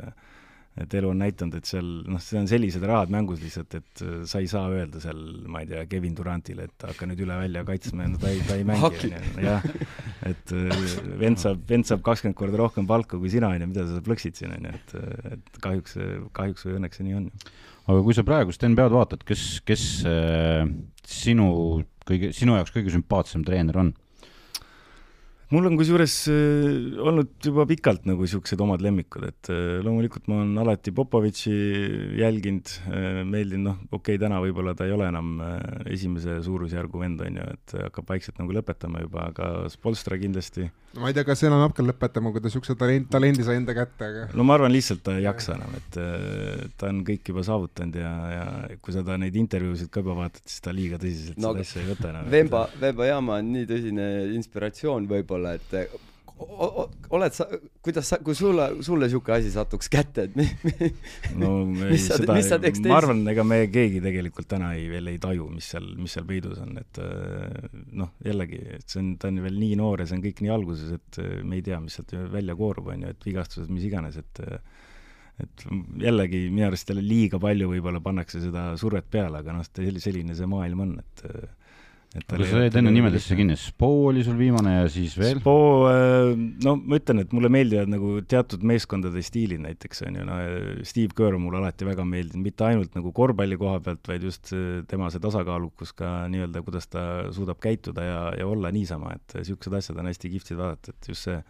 et 0.76 0.94
elu 1.00 1.08
on 1.08 1.22
näidanud, 1.24 1.56
et 1.56 1.70
seal 1.70 1.88
noh, 2.12 2.20
see 2.20 2.40
on 2.40 2.50
sellised 2.52 2.84
rahad 2.84 3.12
mängus 3.14 3.40
lihtsalt, 3.44 3.78
et 3.80 4.02
äh, 4.04 4.18
sa 4.28 4.42
ei 4.44 4.50
saa 4.52 4.68
öelda 4.74 5.00
seal, 5.04 5.22
ma 5.52 5.62
ei 5.64 5.70
tea, 5.70 5.86
Kevin 5.92 6.18
Durantile, 6.18 6.68
et 6.68 6.86
hakka 6.90 7.08
nüüd 7.08 7.22
üle 7.24 7.38
välja 7.40 7.64
kaitsma 7.68 8.04
ja 8.04 8.12
no 8.12 8.20
ta 8.20 8.32
ei, 8.34 8.42
ta 8.44 8.58
ei 8.60 8.68
mängi, 8.68 8.90
onju, 8.90 9.22
jah. 9.46 9.70
et 10.32 10.56
äh, 10.56 10.84
vend 11.22 11.40
saab, 11.42 11.64
vend 11.70 11.88
saab 11.88 12.04
kakskümmend 12.08 12.40
korda 12.40 12.60
rohkem 12.60 12.90
palka 12.90 13.20
kui 13.22 13.32
sina, 13.32 13.54
onju, 13.56 13.72
mida 13.72 13.88
sa 13.88 14.04
plõksid 14.04 14.42
siin, 14.42 14.58
onju, 14.58 14.76
et, 14.76 14.96
et 15.38 15.62
kahjuks, 15.64 15.96
kahjuks 16.36 16.68
või 16.68 16.80
õnneks 16.82 17.00
see 17.00 17.08
nii 17.08 17.20
on. 17.22 17.30
aga 17.86 18.06
kui 18.10 18.18
sa 18.18 18.28
praegust 18.28 18.68
NBA-d 18.68 19.00
vaatad, 19.00 19.24
kes, 19.28 19.46
kes 19.68 19.86
äh, 20.12 20.66
sinu 21.08 21.52
kõige, 22.06 22.34
sinu 22.36 22.60
jaoks 22.60 22.76
kõige 22.76 22.92
sümpaatsem 22.94 23.48
treener 23.48 23.80
on? 23.80 23.96
Mul 25.54 25.68
on 25.70 25.76
kusjuures 25.78 26.14
äh, 26.32 26.96
olnud 27.06 27.34
juba 27.46 27.66
pikalt 27.70 28.08
nagu 28.10 28.26
siuksed 28.30 28.62
omad 28.66 28.82
lemmikud, 28.82 29.28
et 29.30 29.50
äh, 29.54 29.78
loomulikult 29.86 30.30
ma 30.32 30.40
olen 30.42 30.56
alati 30.64 30.94
Popovitši 30.96 31.54
jälginud, 32.20 32.72
äh, 32.90 33.20
meeldinud, 33.28 33.66
noh, 33.70 33.78
okei 33.92 34.16
okay,, 34.16 34.22
täna 34.22 34.40
võib-olla 34.42 34.74
ta 34.78 34.88
ei 34.88 34.96
ole 34.96 35.10
enam 35.12 35.38
esimese 35.92 36.40
suurusjärgu 36.46 37.02
vend, 37.02 37.22
on 37.26 37.38
ju, 37.40 37.46
et 37.58 37.76
hakkab 37.86 38.10
vaikselt 38.10 38.42
nagu 38.42 38.56
lõpetama 38.58 39.04
juba, 39.06 39.30
aga 39.32 39.52
Spolstra 39.74 40.18
kindlasti. 40.22 40.68
ma 40.98 41.12
ei 41.12 41.18
tea, 41.18 41.26
kas 41.28 41.46
enam 41.46 41.62
hakkab 41.68 41.92
lõpetama, 41.92 42.34
kui 42.34 42.42
ta 42.42 42.52
siukse 42.54 42.78
talent, 42.80 43.10
talendi 43.14 43.46
sai 43.46 43.60
enda 43.62 43.78
kätte, 43.78 44.10
aga. 44.10 44.26
no 44.34 44.48
ma 44.48 44.58
arvan, 44.58 44.74
lihtsalt 44.74 45.04
ta 45.06 45.18
ei 45.20 45.28
jaksa 45.28 45.60
enam, 45.60 45.78
et 45.78 46.02
ta 46.80 46.90
on 46.90 47.04
kõik 47.06 47.34
juba 47.34 47.46
saavutanud 47.46 48.02
ja, 48.02 48.14
ja 48.34 48.46
kui 48.82 48.96
sa 48.96 49.06
ta 49.06 49.20
neid 49.22 49.38
intervjuusid 49.38 49.94
ka 49.94 50.02
juba 50.02 50.18
vaatad, 50.24 50.42
siis 50.50 50.66
ta 50.66 50.74
liiga 50.76 50.98
tõsiselt 51.02 51.38
no, 51.38 51.54
seda 51.54 51.68
asja 51.68 51.84
ei 51.84 51.90
võta 51.92 52.12
enam. 52.14 52.30
Vemba, 52.34 52.66
Vemba 52.82 53.10
Jama 53.12 53.40
on 53.44 53.52
nii 53.54 53.70
tõsine 53.70 54.10
inspiratsioon 54.40 55.10
võib-olla 55.12 55.35
võib-olla, 55.36 55.56
et 55.56 56.02
oled 57.16 57.32
sa, 57.32 57.46
kuidas 57.84 58.10
sa, 58.12 58.18
kui 58.24 58.36
sulle, 58.36 58.66
sulle 58.84 59.08
niisugune 59.08 59.38
asi 59.38 59.52
satuks 59.54 59.88
kätte, 59.92 60.26
et 60.28 60.34
mi, 60.36 60.44
mi, 60.68 60.90
no 61.40 61.52
me 61.70 61.94
mis 61.94 62.08
sa, 62.10 62.18
mis 62.28 62.50
sa 62.52 62.58
teeks 62.60 62.82
teist? 62.82 62.92
ma 62.92 62.98
arvan, 63.00 63.22
ega 63.32 63.46
me 63.48 63.62
keegi 63.72 64.02
tegelikult 64.04 64.50
täna 64.52 64.74
ei, 64.76 64.90
veel 64.92 65.14
ei 65.14 65.20
taju, 65.22 65.48
mis 65.54 65.70
seal, 65.72 65.88
mis 65.96 66.16
seal 66.18 66.28
peidus 66.28 66.60
on, 66.64 66.76
et 66.82 67.00
noh, 67.96 68.12
jällegi, 68.26 68.60
et 68.80 68.88
see 68.92 69.00
on, 69.04 69.14
ta 69.22 69.32
on 69.32 69.40
veel 69.46 69.60
nii 69.62 69.80
noor 69.80 70.04
ja 70.04 70.10
see 70.10 70.20
on 70.20 70.26
kõik 70.26 70.44
nii 70.44 70.56
alguses, 70.58 70.98
et 71.00 71.22
me 71.48 71.60
ei 71.62 71.66
tea, 71.70 71.80
mis 71.84 71.96
sealt 71.96 72.12
välja 72.34 72.58
koorub, 72.60 72.92
on 72.92 73.08
ju, 73.08 73.16
et 73.16 73.30
vigastused, 73.32 73.72
mis 73.72 73.88
iganes, 73.88 74.20
et 74.20 74.44
et 75.36 75.64
jällegi 76.00 76.46
minu 76.48 76.70
arust 76.70 76.88
jälle 76.88 77.02
liiga 77.04 77.36
palju 77.44 77.68
võib-olla 77.68 78.00
pannakse 78.00 78.40
seda 78.40 78.70
survet 78.80 79.08
peale, 79.12 79.42
aga 79.42 79.58
noh, 79.58 79.66
selline 79.68 80.36
see 80.36 80.48
maailm 80.48 80.84
on, 80.86 80.94
et 81.02 81.26
sa 82.24 82.62
jäid 82.64 82.76
enne 82.80 82.92
nimedesse 82.96 83.36
kinni, 83.36 83.58
Spo 83.60 83.90
oli 84.08 84.22
sul 84.24 84.38
viimane 84.40 84.78
ja 84.78 84.84
siis 84.92 85.18
veel? 85.20 85.42
Spo, 85.42 85.56
äh, 85.90 86.30
no 86.64 86.76
ma 86.80 87.00
ütlen, 87.00 87.20
et 87.26 87.34
mulle 87.36 87.50
meeldivad 87.52 87.92
nagu 87.92 88.14
teatud 88.24 88.64
meeskondade 88.68 89.24
stiilid 89.26 89.64
näiteks 89.66 90.06
on 90.08 90.20
ju, 90.20 90.28
no 90.28 90.38
Steve 90.88 91.16
Kerr 91.18 91.36
on 91.36 91.44
mulle 91.44 91.60
alati 91.60 91.88
väga 91.88 92.06
meeldinud, 92.08 92.46
mitte 92.46 92.68
ainult 92.70 92.96
nagu 92.96 93.12
korvpalli 93.16 93.60
koha 93.60 93.82
pealt, 93.84 94.08
vaid 94.08 94.24
just 94.28 94.54
tema 94.92 95.10
see 95.12 95.24
tasakaalukus 95.24 95.92
ka 95.98 96.14
nii-öelda, 96.32 96.64
kuidas 96.64 96.88
ta 96.92 97.04
suudab 97.36 97.60
käituda 97.64 98.08
ja, 98.08 98.22
ja 98.40 98.48
olla 98.48 98.72
niisama, 98.76 99.18
et 99.20 99.36
niisugused 99.42 99.76
asjad 99.82 100.00
on 100.00 100.12
hästi 100.12 100.32
kihvtid 100.38 100.62
vaadata, 100.62 100.96
et 100.96 101.12
just 101.12 101.28
see 101.28 101.42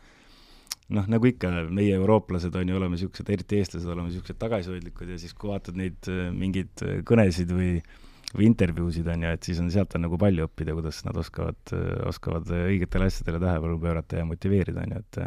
noh, 0.96 1.06
nagu 1.10 1.30
ikka, 1.30 1.52
meie 1.74 1.94
eurooplased 2.00 2.58
on 2.58 2.74
ju, 2.74 2.80
oleme 2.80 2.98
niisugused, 2.98 3.30
eriti 3.38 3.62
eestlased, 3.62 3.90
oleme 3.90 4.10
niisugused 4.10 4.42
tagasihoidlikud 4.42 5.14
ja 5.14 5.22
siis, 5.22 5.38
kui 5.38 5.54
vaatad 5.54 5.78
neid 5.78 6.10
mingeid 6.34 6.86
kõnesid 7.06 7.54
või 7.54 7.72
äh, 7.78 8.02
või 8.38 8.50
intervjuusid, 8.52 9.08
on 9.12 9.26
ju, 9.26 9.34
et 9.38 9.50
siis 9.50 9.60
on, 9.64 9.70
sealt 9.74 9.96
on 9.98 10.06
nagu 10.06 10.20
palju 10.22 10.48
õppida, 10.50 10.76
kuidas 10.78 11.02
nad 11.08 11.18
oskavad, 11.20 11.76
oskavad 12.10 12.50
õigetele 12.62 13.10
asjadele 13.10 13.42
tähelepanu 13.44 13.78
pöörata 13.82 14.20
ja 14.22 14.28
motiveerida, 14.28 14.86
on 14.86 14.98
ju, 14.98 15.04
et 15.06 15.22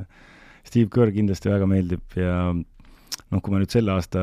Steve 0.69 0.91
Kerr 0.93 1.15
kindlasti 1.15 1.49
väga 1.49 1.69
meeldib 1.71 2.19
ja 2.19 2.35
noh, 3.33 3.41
kui 3.43 3.53
ma 3.53 3.63
nüüd 3.63 3.73
selle 3.73 3.95
aasta 3.95 4.21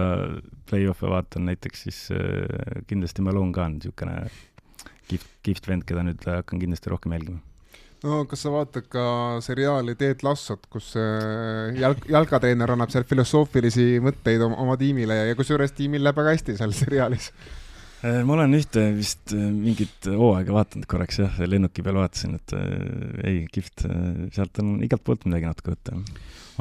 play-off'e 0.69 1.09
vaatan 1.11 1.49
näiteks, 1.49 1.87
siis 1.87 2.03
äh, 2.13 2.83
kindlasti 2.89 3.25
Malone 3.25 3.55
ka 3.55 3.67
on 3.67 3.79
niisugune 3.79 4.21
kihvt, 5.09 5.27
kihvt 5.45 5.69
vend, 5.69 5.85
keda 5.89 6.05
nüüd 6.05 6.23
hakkan 6.29 6.61
kindlasti 6.61 6.93
rohkem 6.93 7.17
jälgima. 7.17 7.41
No 8.05 8.19
kas 8.29 8.43
sa 8.45 8.51
vaatad 8.53 8.85
ka 8.91 9.03
seriaali 9.41 9.95
Ted 9.97 10.21
Lassot, 10.25 10.67
kus 10.69 10.91
äh, 10.99 11.73
jalg, 11.79 12.03
jalkatreener 12.11 12.75
annab 12.75 12.93
seal 12.93 13.05
filosoofilisi 13.09 14.01
mõtteid 14.05 14.43
oma, 14.45 14.59
oma 14.65 14.75
tiimile 14.77 15.21
ja, 15.21 15.37
kusjuures 15.37 15.73
tiimil 15.77 16.05
läheb 16.05 16.19
väga 16.21 16.35
hästi 16.35 16.57
seal 16.59 16.75
seriaalis 16.75 17.31
ma 18.05 18.35
olen 18.35 18.53
ühte 18.57 18.83
vist 18.95 19.33
äh, 19.33 19.47
mingit 19.49 20.05
hooaega 20.05 20.53
vaadanud 20.53 20.87
korraks 20.89 21.19
jah, 21.21 21.37
lennuki 21.49 21.83
peal 21.85 21.97
vaatasin, 21.97 22.35
et 22.37 22.53
äh, 22.57 22.67
ei, 23.25 23.39
kihvt, 23.51 23.85
sealt 24.35 24.61
on 24.61 24.75
igalt 24.85 25.05
poolt 25.07 25.25
midagi 25.29 25.49
natuke 25.49 25.73
võtta. 25.73 25.97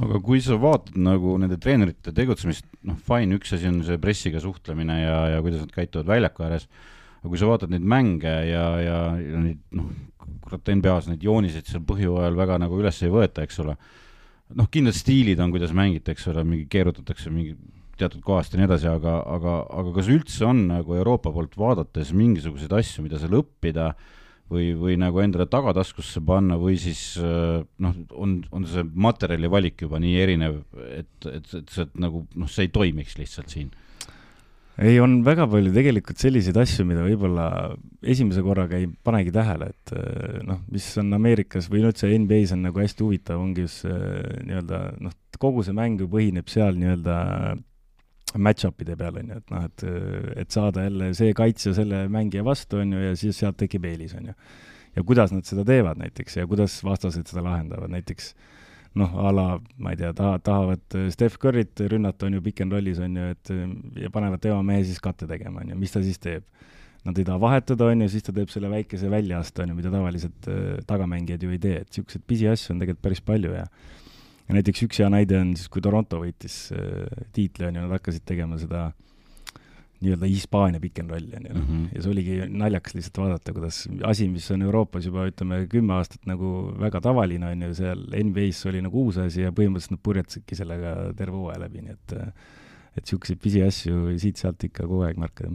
aga 0.05 0.21
kui 0.25 0.41
sa 0.45 0.57
vaatad 0.61 0.97
nagu 1.01 1.37
nende 1.43 1.59
treenerite 1.61 2.15
tegutsemist, 2.17 2.67
noh, 2.89 2.97
fine, 3.09 3.39
üks 3.39 3.55
asi 3.57 3.69
on 3.71 3.83
see 3.87 4.01
pressiga 4.03 4.43
suhtlemine 4.43 5.01
ja, 5.03 5.19
ja 5.35 5.45
kuidas 5.45 5.67
nad 5.67 5.75
käituvad 5.75 6.09
väljaku 6.15 6.47
ääres, 6.49 6.69
aga 7.21 7.33
kui 7.33 7.43
sa 7.43 7.51
vaatad 7.51 7.75
neid 7.75 7.87
mänge 7.95 8.35
ja, 8.49 8.65
ja, 8.81 8.99
ja 9.21 9.45
neid 9.45 9.61
noh, 9.77 9.93
kurat 10.45 10.73
NBA-s 10.81 11.11
neid 11.11 11.25
jooniseid 11.25 11.69
seal 11.69 11.85
põhjooajal 11.87 12.41
väga 12.41 12.59
nagu 12.63 12.81
üles 12.81 13.03
ei 13.05 13.13
võeta, 13.13 13.45
eks 13.45 13.61
ole, 13.65 13.77
noh, 14.57 14.69
kindlad 14.73 14.97
stiilid 14.97 15.41
on, 15.45 15.53
kuidas 15.53 15.77
mängite, 15.77 16.15
eks 16.15 16.29
ole, 16.33 16.45
mingi 16.49 16.69
keerutatakse 16.73 17.33
mingi 17.33 17.57
teatud 18.01 18.25
kohast 18.27 18.55
ja 18.55 18.61
nii 18.61 18.69
edasi, 18.69 18.89
aga, 18.91 19.21
aga, 19.37 19.61
aga 19.71 19.95
kas 19.99 20.11
üldse 20.13 20.49
on 20.49 20.67
nagu 20.71 20.97
Euroopa 20.99 21.33
poolt 21.35 21.57
vaadates 21.61 22.13
mingisuguseid 22.17 22.73
asju, 22.81 23.05
mida 23.07 23.21
seal 23.23 23.39
õppida 23.39 23.93
või, 24.51 24.73
või 24.79 24.97
nagu 25.01 25.23
endale 25.23 25.47
tagataskusse 25.51 26.23
panna 26.27 26.59
või 26.61 26.77
siis 26.81 27.15
äh, 27.21 27.63
noh, 27.85 27.97
on, 28.13 28.37
on 28.55 28.67
see 28.69 28.85
materjali 28.85 29.51
valik 29.51 29.87
juba 29.87 30.01
nii 30.03 30.19
erinev, 30.21 30.61
et, 30.91 31.31
et, 31.31 31.49
et 31.61 31.73
see 31.73 31.89
nagu 32.01 32.25
noh, 32.35 32.51
see 32.51 32.69
ei 32.69 32.75
toimiks 32.75 33.17
lihtsalt 33.21 33.55
siin. 33.55 33.73
ei, 34.77 34.99
on 35.01 35.21
väga 35.27 35.47
palju 35.51 35.73
tegelikult 35.75 36.21
selliseid 36.21 36.59
asju, 36.61 36.87
mida 36.89 37.05
võib-olla 37.07 37.49
esimese 38.03 38.43
korraga 38.45 38.81
ei 38.81 38.89
panegi 39.07 39.33
tähele, 39.35 39.71
et 39.71 39.95
eh, 39.97 40.41
noh, 40.47 40.65
mis 40.73 40.89
on 41.01 41.15
Ameerikas 41.17 41.71
või 41.73 41.87
üldse 41.87 42.11
NBA-s 42.11 42.57
on 42.57 42.67
nagu 42.69 42.83
hästi 42.83 43.07
huvitav, 43.07 43.41
ongi 43.41 43.69
just 43.69 43.87
see 43.87 44.01
nii-öelda 44.51 44.89
noh, 45.05 45.15
kogu 45.41 45.65
see 45.67 45.77
mäng 45.77 46.03
ju 46.03 46.11
põhineb 46.11 46.51
seal 46.53 46.77
nii-öelda 46.79 47.21
match-up'ide 48.39 48.97
peal, 48.99 49.19
on 49.21 49.33
ju, 49.33 49.41
et 49.41 49.53
noh, 49.55 49.67
et, 49.69 49.85
et 50.43 50.55
saada 50.55 50.87
jälle 50.87 51.11
see 51.17 51.35
kaitsja 51.37 51.75
selle 51.77 52.05
mängija 52.13 52.45
vastu, 52.47 52.81
on 52.83 52.97
ju, 52.97 53.03
ja 53.09 53.15
siis 53.19 53.39
sealt 53.41 53.59
tekib 53.61 53.87
eelis, 53.89 54.17
on 54.19 54.33
ju. 54.33 54.35
ja 54.97 55.05
kuidas 55.07 55.33
nad 55.35 55.47
seda 55.47 55.65
teevad 55.67 55.99
näiteks 55.99 56.39
ja 56.41 56.47
kuidas 56.51 56.77
vastased 56.87 57.31
seda 57.31 57.45
lahendavad, 57.47 57.93
näiteks 57.95 58.33
noh, 58.99 59.15
a 59.19 59.33
la, 59.35 59.47
ma 59.83 59.95
ei 59.95 59.99
tea, 59.99 60.13
taha, 60.17 60.39
tahavad 60.45 60.99
Steph 61.15 61.39
Curry't 61.43 61.83
rünnata, 61.91 62.29
on 62.29 62.39
ju, 62.39 62.43
pick 62.45 62.63
and 62.63 62.75
rollis, 62.75 63.01
on 63.03 63.19
ju, 63.19 63.31
et 63.35 63.55
ja 64.05 64.11
panevad 64.15 64.43
tema 64.43 64.63
mehe 64.67 64.85
siis 64.87 65.03
katte 65.03 65.29
tegema, 65.31 65.65
on 65.65 65.75
ju, 65.75 65.79
mis 65.81 65.95
ta 65.95 66.03
siis 66.05 66.21
teeb? 66.23 66.47
Nad 67.05 67.19
ei 67.21 67.27
taha 67.27 67.37
vahetada, 67.37 67.91
on 67.93 68.01
ju, 68.01 68.09
siis 68.15 68.25
ta 68.25 68.33
teeb 68.33 68.49
selle 68.49 68.71
väikese 68.73 69.11
väljaaste, 69.13 69.65
on 69.65 69.75
ju, 69.75 69.77
mida 69.77 69.91
tavaliselt 69.93 70.47
äh, 70.49 70.79
tagamängijad 70.89 71.43
ju 71.45 71.51
ei 71.53 71.61
tee, 71.61 71.83
et 71.83 71.91
niisuguseid 71.91 72.25
pisiasju 72.31 72.73
on 72.73 72.81
tegelikult 72.81 73.05
päris 73.05 73.21
palju 73.27 73.53
ja 73.53 73.67
ja 74.49 74.59
näiteks 74.59 74.85
üks 74.87 75.01
hea 75.03 75.09
näide 75.13 75.39
on 75.41 75.55
siis, 75.59 75.71
kui 75.73 75.83
Toronto 75.85 76.21
võitis 76.23 76.69
äh, 76.77 77.25
tiitli, 77.37 77.69
on 77.69 77.79
ju, 77.79 77.87
nad 77.87 77.97
hakkasid 77.99 78.27
tegema 78.29 78.59
seda 78.61 78.91
nii-öelda 80.05 80.29
Hispaania 80.29 80.83
pick 80.83 81.01
and 81.01 81.15
rolli, 81.15 81.33
on 81.39 81.47
ju, 81.49 81.55
noh. 81.57 81.69
ja 81.95 82.03
see 82.05 82.13
oligi 82.13 82.39
naljakas 82.51 82.97
lihtsalt 82.99 83.21
vaadata, 83.23 83.55
kuidas 83.57 83.79
asi, 84.05 84.29
mis 84.29 84.49
on 84.53 84.65
Euroopas 84.67 85.07
juba 85.09 85.25
ütleme, 85.31 85.63
kümme 85.73 85.97
aastat 85.97 86.29
nagu 86.29 86.51
väga 86.81 87.01
tavaline, 87.05 87.55
on 87.55 87.69
ju, 87.69 87.77
seal 87.79 88.05
NBA-s 88.21 88.69
oli 88.69 88.83
nagu 88.85 89.07
uus 89.07 89.21
asi 89.23 89.47
ja 89.47 89.55
põhimõtteliselt 89.55 89.97
nad 89.97 90.05
purjetasidki 90.05 90.59
sellega 90.59 90.97
terve 91.17 91.41
hooaja 91.41 91.65
läbi, 91.65 91.87
nii 91.87 91.97
et 91.97 92.19
et 92.95 93.03
niisuguseid 93.03 93.41
pisiasju 93.43 94.13
siit-sealt 94.23 94.69
ikka 94.69 94.85
kogu 94.87 95.03
aeg 95.03 95.17
märkada 95.19 95.51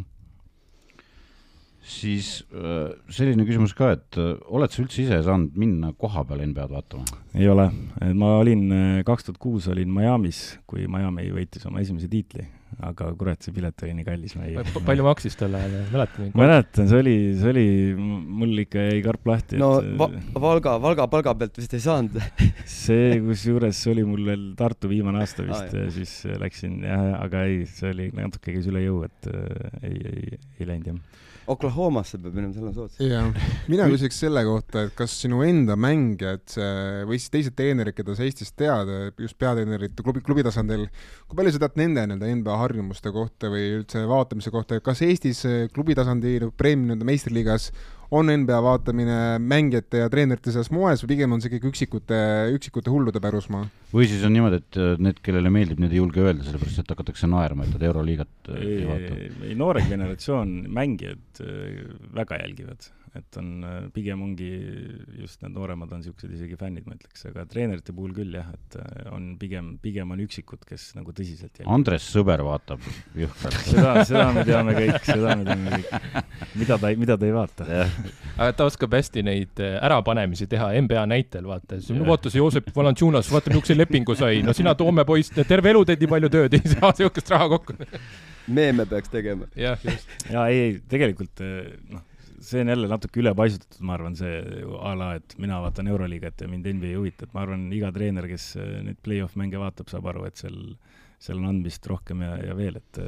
siis 1.89 2.29
äh, 2.53 2.91
selline 3.13 3.45
küsimus 3.47 3.73
ka, 3.77 3.93
et 3.97 4.19
äh, 4.21 4.35
oled 4.53 4.73
sa 4.73 4.83
üldse 4.83 5.03
ise 5.05 5.21
saanud 5.25 5.57
minna 5.59 5.91
koha 5.97 6.23
peale 6.29 6.47
NBA-d 6.49 6.75
vaatama? 6.75 7.19
ei 7.37 7.49
ole, 7.49 7.69
ma 8.17 8.35
olin 8.39 9.03
kaks 9.05 9.27
tuhat 9.27 9.41
kuus 9.41 9.69
olin 9.71 9.91
Miami's, 9.93 10.59
kui 10.69 10.87
Miami 10.89 11.29
võitis 11.33 11.65
oma 11.69 11.83
esimese 11.83 12.09
tiitli, 12.11 12.47
aga 12.85 13.09
kurat, 13.17 13.41
see 13.43 13.53
pilet 13.53 13.83
oli 13.83 13.93
nii 13.97 14.05
kallis, 14.07 14.33
ma 14.39 14.45
ei 14.47 14.81
palju 14.87 15.03
maksis 15.03 15.35
tol 15.39 15.55
ajal, 15.57 15.73
mäletad? 15.91 16.29
mäletan, 16.37 16.87
see 16.89 17.01
oli, 17.03 17.15
see 17.39 17.51
oli, 17.51 17.65
mul 18.39 18.63
ikka 18.63 18.85
jäi 18.85 19.01
karp 19.03 19.27
lahti. 19.27 19.59
no 19.59 19.71
et, 19.81 19.89
va 19.99 20.07
Valga, 20.39 20.75
Valga 20.81 21.07
palga 21.11 21.33
pealt 21.39 21.59
vist 21.59 21.75
ei 21.75 21.83
saanud 21.83 22.15
see, 22.79 23.17
kusjuures 23.25 23.81
see 23.83 23.93
oli 23.95 24.05
mul 24.07 24.23
veel 24.29 24.45
Tartu 24.59 24.91
viimane 24.91 25.23
aasta 25.23 25.45
vist 25.47 25.73
ah, 25.73 25.81
ja 25.83 25.89
siis 25.93 26.13
läksin 26.39 26.79
jah, 26.87 27.05
aga 27.19 27.43
ei, 27.49 27.65
see 27.69 27.91
oli 27.93 28.09
natuke 28.15 28.55
käis 28.55 28.69
üle 28.71 28.85
jõu, 28.85 29.01
et 29.09 29.31
äh, 29.33 29.81
ei, 29.89 29.99
ei, 30.13 30.28
ei 30.63 30.71
läinud 30.73 30.93
jah 30.93 31.25
Oklahomasse 31.49 32.19
peab 32.21 32.35
minema, 32.37 32.53
seal 32.53 32.67
on 32.69 32.73
soodsam. 32.75 33.07
jah, 33.09 33.53
mina 33.71 33.87
küsiks 33.89 34.19
selle 34.21 34.43
kohta, 34.45 34.83
et 34.85 34.93
kas 34.97 35.15
sinu 35.23 35.41
enda 35.41 35.73
mängijad 35.79 36.53
või 37.09 37.17
siis 37.17 37.33
teised 37.33 37.55
treenerid, 37.57 37.95
keda 37.97 38.13
sa 38.13 38.27
Eestis 38.27 38.53
tead, 38.53 38.91
just 39.17 39.37
peatreenerid 39.41 39.97
klubi, 40.05 40.21
klubi 40.25 40.45
tasandil, 40.45 40.85
kui 41.25 41.39
palju 41.39 41.55
sa 41.55 41.63
tead 41.63 41.79
nende 41.81 42.05
nii-öelda 42.05 42.29
NBA 42.41 42.57
harjumuste 42.63 43.13
kohta 43.15 43.49
või 43.49 43.65
üldse 43.79 44.03
vaatamise 44.09 44.53
kohta, 44.53 44.77
kas 44.85 45.01
Eestis 45.07 45.41
klubi 45.73 45.97
tasandil, 45.97 46.51
preemia 46.53 46.91
nii-öelda 46.91 47.09
meistriliigas 47.09 47.71
on 48.11 48.31
NBA 48.41 48.59
vaatamine 48.65 49.17
mängijate 49.43 50.03
ja 50.03 50.09
treenerite 50.09 50.53
seas 50.53 50.71
moes 50.73 51.03
või 51.03 51.13
pigem 51.13 51.35
on 51.35 51.43
see 51.43 51.51
ikkagi 51.51 51.69
üksikute, 51.69 52.19
üksikute 52.55 52.93
hullude 52.93 53.21
pärusmaa? 53.21 53.67
või 53.93 54.09
siis 54.09 54.23
on 54.25 54.33
niimoodi, 54.35 54.61
et 54.61 54.79
need, 55.01 55.21
kellele 55.25 55.51
meeldib, 55.53 55.81
need 55.81 55.93
ei 55.93 56.01
julge 56.01 56.23
öelda, 56.23 56.45
sellepärast 56.47 56.83
et 56.83 56.93
hakatakse 56.95 57.29
naerma, 57.29 57.65
et 57.65 57.75
nad 57.75 57.85
Euroliigat 57.89 58.53
ei, 58.55 58.71
ei 58.79 58.87
vaata? 58.89 59.19
ei, 59.49 59.57
noore 59.57 59.85
generatsioon 59.89 60.55
mängijad 60.73 61.43
väga 62.17 62.41
jälgivad 62.43 62.89
et 63.17 63.37
on, 63.41 63.49
pigem 63.93 64.21
ongi 64.21 64.49
just 65.17 65.41
need 65.43 65.55
nooremad 65.55 65.91
on 65.93 66.01
niisugused 66.03 66.33
isegi 66.35 66.57
fännid, 66.59 66.85
ma 66.87 66.95
ütleks, 66.97 67.25
aga 67.29 67.45
treenerite 67.49 67.93
puhul 67.95 68.13
küll 68.17 68.35
jah, 68.37 68.49
et 68.53 68.77
on 69.13 69.31
pigem, 69.41 69.71
pigem 69.81 70.13
on 70.13 70.21
üksikud, 70.23 70.61
kes 70.67 70.91
nagu 70.97 71.13
tõsiselt 71.15 71.51
jälgivad. 71.51 71.73
Andres 71.73 72.05
Sõber 72.13 72.43
vaatab 72.45 72.85
jõhkralt 73.17 73.59
seda, 73.71 73.95
seda 74.09 74.27
me 74.35 74.45
teame 74.47 74.75
kõik, 74.77 74.99
seda 75.07 75.35
me 75.39 75.47
teame 75.49 75.75
kõik. 75.79 76.39
mida 76.61 76.79
ta 76.79 76.93
ei, 76.93 77.01
mida 77.01 77.17
ta 77.17 77.29
ei 77.29 77.35
vaata. 77.35 77.67
aga 78.37 78.51
ta 78.61 78.69
oskab 78.69 78.97
hästi 78.99 79.25
neid 79.25 79.65
ärapanemisi 79.69 80.49
teha 80.51 80.71
NBA 80.85 81.05
näitel, 81.09 81.49
vaata, 81.49 81.81
no 81.97 82.09
vaata 82.09 82.31
see 82.33 82.43
Joosep 82.43 82.73
Valanciunas, 82.75 83.31
vaata 83.33 83.53
niisuguse 83.53 83.77
lepingu 83.77 84.17
sai, 84.19 84.43
no 84.45 84.55
sina 84.57 84.77
Toome 84.79 85.05
poiss, 85.07 85.33
terve 85.41 85.73
elu 85.73 85.85
teed 85.89 86.05
nii 86.05 86.13
palju 86.17 86.33
tööd, 86.37 86.59
ei 86.59 86.75
saa 86.77 86.93
niisugust 86.93 87.33
raha 87.33 87.49
kokku 87.57 87.79
meeme 88.49 88.85
peaks 88.85 89.09
tegema. 89.09 89.47
jah, 89.55 89.79
just. 89.83 90.07
jaa, 90.31 90.47
ei, 90.47 90.59
ei, 90.59 90.77
tegelikult 90.89 91.43
noh, 91.93 92.03
see 92.41 92.61
on 92.63 92.71
jälle 92.71 92.87
natuke 92.91 93.21
ülepaisutatud, 93.21 93.81
ma 93.85 93.95
arvan, 93.97 94.15
see 94.19 94.39
a 94.79 94.93
la, 94.97 95.11
et 95.19 95.35
mina 95.41 95.59
vaatan 95.63 95.89
Euroliigat 95.91 96.45
ja 96.45 96.49
mind 96.51 96.67
NBA 96.77 96.93
ei 96.93 96.99
huvita, 96.99 97.27
et 97.27 97.35
ma 97.35 97.43
arvan, 97.45 97.67
iga 97.75 97.91
treener, 97.95 98.27
kes 98.29 98.53
neid 98.85 98.99
play-off 99.05 99.37
mänge 99.39 99.59
vaatab, 99.61 99.91
saab 99.91 100.09
aru, 100.11 100.25
et 100.29 100.39
seal, 100.39 100.57
seal 101.21 101.41
on 101.41 101.51
andmist 101.51 101.85
rohkem 101.89 102.23
ja, 102.25 102.33
ja 102.49 102.57
veel, 102.57 102.79
et 102.79 103.01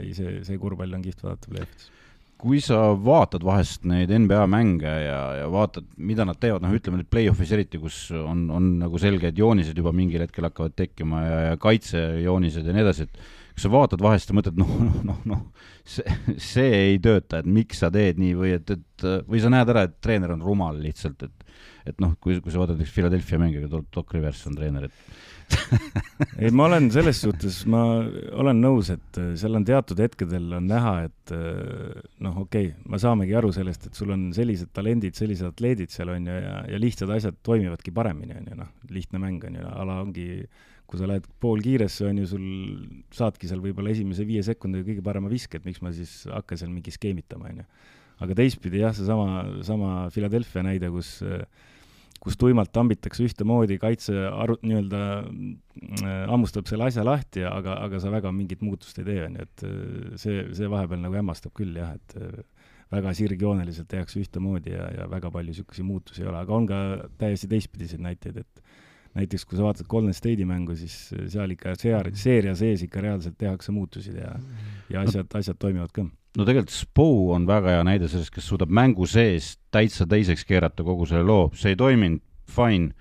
ei, 0.00 0.12
see, 0.16 0.40
see 0.46 0.60
korvpall 0.60 0.98
on 0.98 1.04
kihvt 1.04 1.24
vaadata 1.26 1.54
play-off'is. 1.54 1.94
Kui 2.38 2.60
sa 2.62 2.92
vaatad 3.02 3.42
vahest 3.42 3.82
neid 3.90 4.12
NBA 4.14 4.44
mänge 4.46 4.90
ja, 5.02 5.22
ja 5.40 5.46
vaatad, 5.50 5.88
mida 5.98 6.22
nad 6.28 6.38
teevad, 6.38 6.62
noh, 6.62 6.74
ütleme 6.76 7.00
nüüd 7.00 7.08
play-off'is 7.10 7.50
eriti, 7.56 7.80
kus 7.82 8.04
on, 8.14 8.44
on 8.54 8.76
nagu 8.84 9.00
selged 9.02 9.40
joonised 9.40 9.78
juba 9.78 9.90
mingil 9.96 10.22
hetkel 10.22 10.46
hakkavad 10.46 10.76
tekkima 10.78 11.24
ja, 11.24 11.40
ja 11.48 11.58
kaitsejoonised 11.58 12.68
ja 12.68 12.76
nii 12.76 12.86
edasi, 12.86 13.08
et 13.08 13.18
kas 13.58 13.66
sa 13.66 13.72
vaatad 13.74 14.02
vahest 14.04 14.30
ja 14.30 14.38
mõtled, 14.38 14.58
noh, 14.60 14.70
noh, 14.86 14.98
noh, 15.10 15.22
noh, 15.26 15.72
see, 15.82 16.06
see 16.38 16.70
ei 16.92 17.00
tööta, 17.02 17.42
et 17.42 17.50
miks 17.50 17.82
sa 17.82 17.90
teed 17.94 18.20
nii 18.22 18.36
või 18.38 18.54
et, 18.54 18.70
et 18.70 19.06
või 19.26 19.42
sa 19.42 19.50
näed 19.50 19.74
ära, 19.74 19.88
et 19.88 19.98
treener 20.04 20.30
on 20.36 20.44
rumal 20.46 20.78
lihtsalt, 20.78 21.26
et 21.26 21.46
et 21.88 22.02
noh, 22.02 22.12
kui, 22.20 22.36
kui 22.44 22.52
sa 22.52 22.60
vaatad 22.60 22.76
näiteks 22.76 22.92
Philadelphia 22.92 23.38
mängiga, 23.40 23.68
Doc 23.72 24.12
Rivers 24.12 24.42
on 24.50 24.58
treener, 24.58 24.88
et 24.88 25.48
ei, 26.42 26.50
ma 26.52 26.66
olen 26.66 26.90
selles 26.92 27.22
suhtes, 27.24 27.62
ma 27.72 27.80
olen 28.36 28.60
nõus, 28.60 28.90
et 28.92 29.20
seal 29.40 29.56
on 29.56 29.64
teatud 29.64 30.00
hetkedel 30.04 30.58
on 30.58 30.66
näha, 30.68 30.94
et 31.08 31.32
noh, 31.32 32.42
okei 32.44 32.68
okay,, 32.68 32.88
me 32.92 33.00
saamegi 33.00 33.36
aru 33.38 33.54
sellest, 33.56 33.88
et 33.88 33.96
sul 33.96 34.12
on 34.12 34.28
sellised 34.36 34.74
talendid, 34.76 35.16
sellised 35.16 35.48
atleedid 35.48 35.94
seal 35.94 36.12
on 36.12 36.28
ju, 36.28 36.36
ja, 36.44 36.58
ja 36.74 36.82
lihtsad 36.82 37.12
asjad 37.16 37.40
toimivadki 37.48 37.94
paremini, 37.96 38.36
on 38.36 38.50
ju, 38.52 38.58
noh, 38.60 38.74
lihtne 38.92 39.22
mäng 39.22 39.48
on 39.48 39.56
ju, 39.62 39.70
ala 39.72 40.02
ongi 40.04 40.28
kui 40.88 41.00
sa 41.00 41.08
lähed 41.08 41.26
poolkiiresse, 41.42 42.06
on 42.08 42.20
ju, 42.22 42.26
sul 42.30 42.44
saadki 43.14 43.48
seal 43.50 43.60
võib-olla 43.64 43.92
esimese 43.92 44.24
viie 44.28 44.42
sekundiga 44.46 44.86
kõige 44.88 45.04
parema 45.04 45.30
viske, 45.30 45.60
et 45.60 45.66
miks 45.68 45.82
ma 45.84 45.92
siis 45.92 46.22
hakkan 46.32 46.60
seal 46.60 46.72
mingi 46.72 46.94
skeemitama, 46.94 47.50
on 47.52 47.62
ju. 47.62 47.66
aga 48.24 48.36
teistpidi 48.40 48.80
jah, 48.80 48.94
seesama, 48.96 49.42
sama 49.66 49.90
Philadelphia 50.14 50.64
näide, 50.66 50.90
kus 50.94 51.18
kus 52.18 52.34
tuimalt 52.34 52.72
tambitakse 52.74 53.22
ühtemoodi, 53.28 53.76
kaitse 53.78 54.10
aru-, 54.26 54.58
nii-öelda 54.66 55.02
äh, 55.22 56.24
hammustab 56.26 56.66
selle 56.66 56.88
asja 56.88 57.04
lahti, 57.06 57.44
aga, 57.46 57.76
aga 57.84 58.00
sa 58.02 58.10
väga 58.10 58.32
mingit 58.34 58.64
muutust 58.66 58.98
ei 58.98 59.06
tee, 59.06 59.20
on 59.28 59.38
ju, 59.38 59.46
et 59.46 59.66
see, 60.18 60.40
see 60.58 60.70
vahepeal 60.72 61.04
nagu 61.04 61.14
hämmastab 61.14 61.54
küll 61.54 61.78
jah, 61.78 61.94
et 61.94 62.42
väga 62.92 63.12
sirgjooneliselt 63.16 63.88
tehakse 63.90 64.20
ühtemoodi 64.22 64.72
ja, 64.72 64.88
ja 64.96 65.06
väga 65.10 65.30
palju 65.32 65.52
niisuguseid 65.52 65.86
muutusi 65.86 66.24
ei 66.24 66.30
ole, 66.30 66.40
aga 66.40 66.56
on 66.56 66.68
ka 66.68 66.80
täiesti 67.20 67.50
teistpidiseid 67.50 68.02
näiteid, 68.04 68.40
et 68.42 68.62
näiteks 69.16 69.46
kui 69.48 69.58
sa 69.58 69.66
vaatad 69.66 69.88
Golden 69.90 70.14
State'i 70.16 70.46
mängu, 70.48 70.76
siis 70.78 70.94
seal 71.32 71.54
ikka 71.54 71.74
seeria, 71.78 72.14
seeria 72.18 72.54
sees 72.58 72.84
ikka 72.86 73.02
reaalselt 73.04 73.38
tehakse 73.40 73.72
muutusi 73.74 74.14
ja 74.16 74.34
ja 74.92 75.02
asjad 75.04 75.26
no,, 75.26 75.40
asjad 75.40 75.58
toimivad 75.60 75.92
ka. 75.94 76.04
no 76.38 76.46
tegelikult 76.46 76.74
Spo 76.74 77.08
on 77.34 77.48
väga 77.48 77.76
hea 77.76 77.84
näide 77.88 78.08
sellest, 78.10 78.32
kes 78.34 78.48
suudab 78.48 78.72
mängu 78.72 79.08
sees 79.08 79.56
täitsa 79.74 80.06
teiseks 80.08 80.46
keerata 80.48 80.86
kogu 80.86 81.08
selle 81.08 81.26
loo, 81.28 81.50
see 81.56 81.74
ei 81.74 81.80
toiminud, 81.80 82.22
fine, 82.48 82.92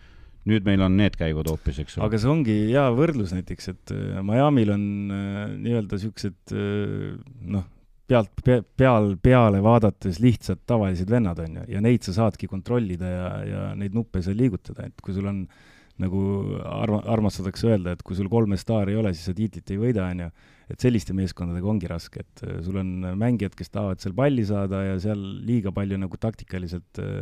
nüüd 0.48 0.68
meil 0.68 0.84
on 0.84 0.96
need 1.00 1.16
käigud 1.20 1.48
hoopis, 1.52 1.80
eks 1.84 1.98
ole. 1.98 2.08
aga 2.08 2.20
see 2.22 2.32
ongi 2.32 2.58
hea 2.72 2.86
võrdlus 2.96 3.34
näiteks, 3.36 3.74
et 3.74 3.96
Miami'l 4.28 4.76
on 4.76 4.86
äh, 5.12 5.42
nii-öelda 5.56 6.00
niisugused 6.00 6.56
äh, 6.56 7.16
noh, 7.56 7.68
pealt 8.08 8.32
pe,, 8.44 8.62
peal, 8.80 9.16
peale 9.20 9.60
vaadates 9.64 10.22
lihtsad 10.24 10.64
tavalised 10.68 11.12
vennad, 11.12 11.40
on 11.44 11.62
ju, 11.62 11.66
ja 11.76 11.84
neid 11.84 12.08
sa 12.08 12.16
saadki 12.16 12.48
kontrollida 12.52 13.12
ja, 13.12 13.32
ja 13.48 13.64
neid 13.80 13.96
nuppe 13.96 14.24
seal 14.24 14.40
liigutada, 14.40 14.88
et 14.88 15.04
kui 15.04 15.16
sul 15.16 15.28
on 15.28 15.44
äh, 15.44 15.66
nagu 16.02 16.22
arma-, 16.68 17.02
armastatakse 17.14 17.72
öelda, 17.72 17.96
et 17.96 18.06
kui 18.06 18.18
sul 18.18 18.30
kolme 18.32 18.60
staari 18.60 18.94
ei 18.94 19.02
ole, 19.02 19.14
siis 19.16 19.30
sa 19.32 19.36
tiitlit 19.38 19.74
ei 19.74 19.82
võida, 19.82 20.08
on 20.12 20.26
ju. 20.26 20.30
et 20.74 20.84
selliste 20.84 21.16
meeskondadega 21.16 21.70
ongi 21.72 21.90
raske, 21.90 22.24
et 22.26 22.46
äh, 22.46 22.58
sul 22.66 22.80
on 22.82 22.94
mängijad, 23.20 23.56
kes 23.58 23.72
tahavad 23.74 24.04
seal 24.04 24.16
palli 24.18 24.46
saada 24.48 24.84
ja 24.84 24.98
seal 25.02 25.22
liiga 25.48 25.72
palju 25.76 26.00
nagu 26.02 26.20
taktikaliselt 26.22 27.04
äh, 27.04 27.22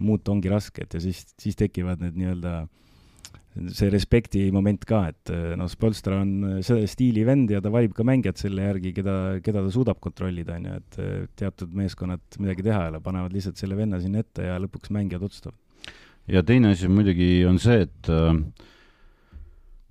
muuta 0.00 0.32
ongi 0.32 0.52
raske, 0.52 0.86
et 0.86 0.96
ja 0.96 1.02
siis, 1.04 1.26
siis 1.40 1.58
tekivad 1.58 2.00
need 2.02 2.16
nii-öelda 2.20 2.62
see 3.52 3.90
respekti 3.92 4.46
moment 4.54 4.84
ka, 4.88 5.02
et 5.12 5.32
noh, 5.60 5.68
Spolstra 5.68 6.22
on 6.22 6.62
selle 6.64 6.86
stiili 6.88 7.20
vend 7.28 7.50
ja 7.52 7.60
ta 7.60 7.68
valib 7.72 7.92
ka 7.96 8.06
mängijad 8.08 8.40
selle 8.40 8.64
järgi, 8.64 8.94
keda, 8.96 9.16
keda 9.44 9.60
ta 9.66 9.72
suudab 9.74 10.00
kontrollida, 10.00 10.56
on 10.56 10.70
ju, 10.70 10.78
et 10.80 11.36
teatud 11.36 11.76
meeskonnad 11.76 12.40
midagi 12.40 12.64
teha 12.64 12.86
ei 12.86 12.94
ole, 12.94 13.02
panevad 13.04 13.36
lihtsalt 13.36 13.60
selle 13.60 13.76
venna 13.76 14.00
sinna 14.00 14.24
ette 14.24 14.48
ja 14.48 14.56
lõpuks 14.62 14.94
mängijad 14.96 15.28
otsustavad. 15.28 15.61
Ja 16.30 16.42
teine 16.46 16.72
asi 16.76 16.90
muidugi 16.90 17.44
on 17.48 17.58
see, 17.62 17.86
et 17.86 18.10
äh, 18.12 18.36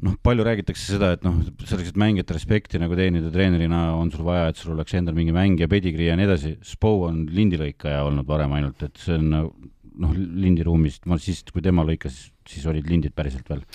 noh, 0.05 0.15
palju 0.23 0.45
räägitakse 0.45 0.95
seda, 0.95 1.11
et 1.15 1.25
noh, 1.25 1.37
selleks, 1.67 1.91
et 1.91 1.99
mängijate 1.99 2.35
respekti 2.37 2.81
nagu 2.81 2.97
teenida 2.97 3.31
treenerina, 3.33 3.83
on 3.97 4.11
sul 4.13 4.25
vaja, 4.27 4.49
et 4.51 4.61
sul 4.61 4.73
oleks 4.75 4.95
endal 4.97 5.17
mingi 5.17 5.35
mängija 5.35 5.69
pedigrii 5.71 6.09
ja 6.09 6.17
nii 6.19 6.27
edasi. 6.29 6.55
Spo 6.65 6.95
on 7.09 7.25
lindilõikaja 7.31 8.01
olnud 8.07 8.27
varem 8.29 8.57
ainult, 8.57 8.81
et 8.87 9.01
see 9.01 9.19
on 9.19 9.29
noh, 9.35 10.15
lindiruumis, 10.15 11.01
ma 11.09 11.19
siis, 11.21 11.43
kui 11.51 11.63
tema 11.63 11.85
lõikas, 11.87 12.23
siis 12.47 12.65
olid 12.69 12.87
lindid 12.89 13.15
päriselt 13.17 13.47
veel. 13.51 13.65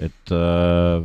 et, 0.00 0.32
äh, 0.32 1.04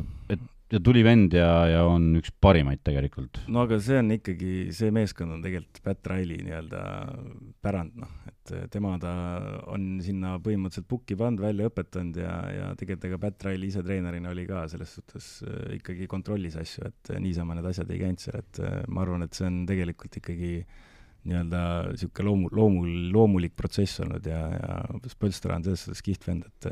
ja 0.71 0.79
tuli 0.83 1.03
vend 1.05 1.35
ja, 1.37 1.49
ja 1.71 1.83
on 1.87 2.09
üks 2.19 2.33
parimaid 2.43 2.81
tegelikult. 2.85 3.39
no 3.51 3.63
aga 3.63 3.79
see 3.83 3.99
on 4.01 4.11
ikkagi, 4.17 4.53
see 4.75 4.91
meeskond 4.95 5.37
on 5.37 5.43
tegelikult 5.43 5.79
Pat 5.85 6.09
Riley 6.11 6.41
nii-öelda 6.43 6.81
pärand, 7.63 7.95
noh, 8.01 8.11
et 8.27 8.53
tema 8.73 8.95
ta 9.01 9.13
on 9.71 9.97
sinna 10.03 10.35
põhimõtteliselt 10.43 10.89
pukki 10.91 11.15
pannud, 11.19 11.43
välja 11.43 11.69
õpetanud 11.71 12.19
ja, 12.19 12.33
ja 12.51 12.67
tegelikult 12.79 13.07
ega 13.11 13.21
Pat 13.27 13.47
Riley 13.47 13.71
ise 13.71 13.83
treenerina 13.85 14.33
oli 14.33 14.47
ka 14.49 14.65
selles 14.71 14.97
suhtes 14.99 15.29
äh, 15.47 15.77
ikkagi 15.79 16.09
kontrollis 16.11 16.59
asju, 16.59 16.91
et 16.91 17.15
niisama 17.23 17.55
need 17.57 17.71
asjad 17.71 17.93
ei 17.93 18.03
käinud 18.03 18.23
seal, 18.23 18.43
et 18.43 18.61
ma 18.91 19.05
arvan, 19.05 19.23
et 19.23 19.37
see 19.37 19.47
on 19.47 19.63
tegelikult 19.69 20.19
ikkagi 20.19 20.51
nii-öelda 21.27 21.61
niisugune 21.91 22.27
loomu, 22.27 22.49
loomul, 22.55 22.91
loomulik 23.11 23.55
protsess 23.59 24.01
olnud 24.03 24.27
ja, 24.27 24.41
ja 24.53 24.75
Spolstra 25.11 25.57
on 25.57 25.65
selles 25.65 25.85
suhtes 25.87 26.03
kihvt 26.05 26.27
vend, 26.27 26.47
et, 26.47 26.67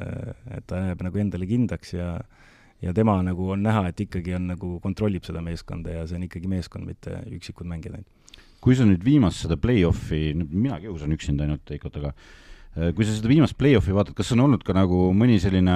et 0.57 0.67
ta 0.69 0.83
jääb 0.89 1.03
nagu 1.07 1.23
endale 1.23 1.47
kindlaks 1.49 1.95
ja 1.95 2.09
ja 2.83 2.93
tema 2.93 3.17
nagu 3.23 3.51
on 3.55 3.63
näha, 3.65 3.87
et 3.89 4.01
ikkagi 4.05 4.35
on 4.37 4.49
nagu, 4.53 4.77
kontrollib 4.83 5.25
seda 5.27 5.43
meeskonda 5.45 5.99
ja 5.99 6.07
see 6.07 6.19
on 6.19 6.25
ikkagi 6.27 6.49
meeskond, 6.51 6.87
mitte 6.89 7.21
üksikud 7.33 7.67
mängijad 7.69 7.99
ainult. 7.99 8.41
kui 8.65 8.75
sa 8.77 8.87
nüüd 8.87 9.03
viimast 9.05 9.43
seda 9.43 9.59
play-off'i, 9.61 10.31
mina 10.33 10.79
kiusan 10.81 11.13
üksinda 11.13 11.45
ainult, 11.45 11.69
Eikot, 11.69 11.99
aga 12.01 12.11
äh, 12.11 12.89
kui 12.97 13.05
sa 13.05 13.13
seda 13.13 13.29
viimast 13.29 13.57
play-off'i 13.59 13.93
vaatad, 13.93 14.15
kas 14.17 14.33
on 14.33 14.41
olnud 14.47 14.65
ka 14.65 14.73
nagu 14.73 15.11
mõni 15.15 15.37
selline 15.41 15.75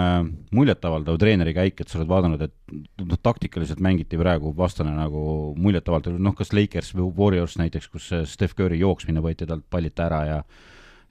muljetavaldav 0.55 1.19
treeneri 1.21 1.53
käik, 1.55 1.79
et 1.79 1.91
sa 1.91 1.99
oled 1.99 2.09
vaadanud, 2.09 2.41
et 2.47 2.73
noh, 3.05 3.21
taktikaliselt 3.21 3.83
mängiti 3.83 4.17
praegu 4.19 4.55
vastane 4.57 4.95
nagu 4.97 5.53
muljetavaldav, 5.57 6.17
noh, 6.17 6.35
kas 6.37 6.51
Lakers 6.55 6.95
või 6.97 7.13
Warriors 7.21 7.59
näiteks, 7.61 7.91
kus 7.93 8.09
Steph 8.33 8.57
Curry 8.57 8.81
jooksmine 8.81 9.21
võeti 9.23 9.47
talt 9.49 9.69
pallita 9.69 10.09
ära 10.09 10.25
ja 10.27 10.41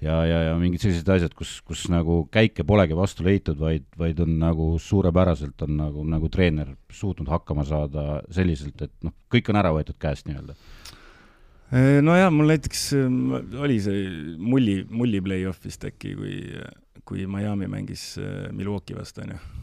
ja, 0.05 0.17
ja, 0.27 0.41
ja 0.49 0.57
mingid 0.61 0.83
sellised 0.83 1.09
asjad, 1.13 1.35
kus, 1.37 1.59
kus 1.67 1.87
nagu 1.93 2.23
käike 2.35 2.65
polegi 2.67 2.97
vastu 2.99 3.27
leitud, 3.27 3.59
vaid, 3.61 3.87
vaid 3.99 4.21
on 4.25 4.37
nagu 4.41 4.71
suurepäraselt 4.83 5.67
on 5.67 5.77
nagu, 5.81 6.05
nagu 6.09 6.31
treener 6.33 6.75
suutnud 6.93 7.31
hakkama 7.33 7.67
saada 7.69 8.23
selliselt, 8.35 8.81
et 8.87 8.95
noh, 9.07 9.15
kõik 9.33 9.51
on 9.53 9.61
ära 9.61 9.75
võetud 9.77 9.99
käest 10.01 10.29
nii-öelda. 10.31 10.57
Nojah, 12.03 12.31
mul 12.33 12.49
näiteks 12.49 12.85
oli 13.61 13.77
see 13.85 14.07
mulli, 14.41 14.81
mulli 14.89 15.21
play-off 15.21 15.67
vist 15.67 15.85
äkki, 15.85 16.15
kui, 16.17 16.39
kui 17.05 17.29
Miami 17.29 17.69
mängis 17.69 18.15
Milwaukee 18.57 18.97
vastu, 18.97 19.27
onju 19.27 19.58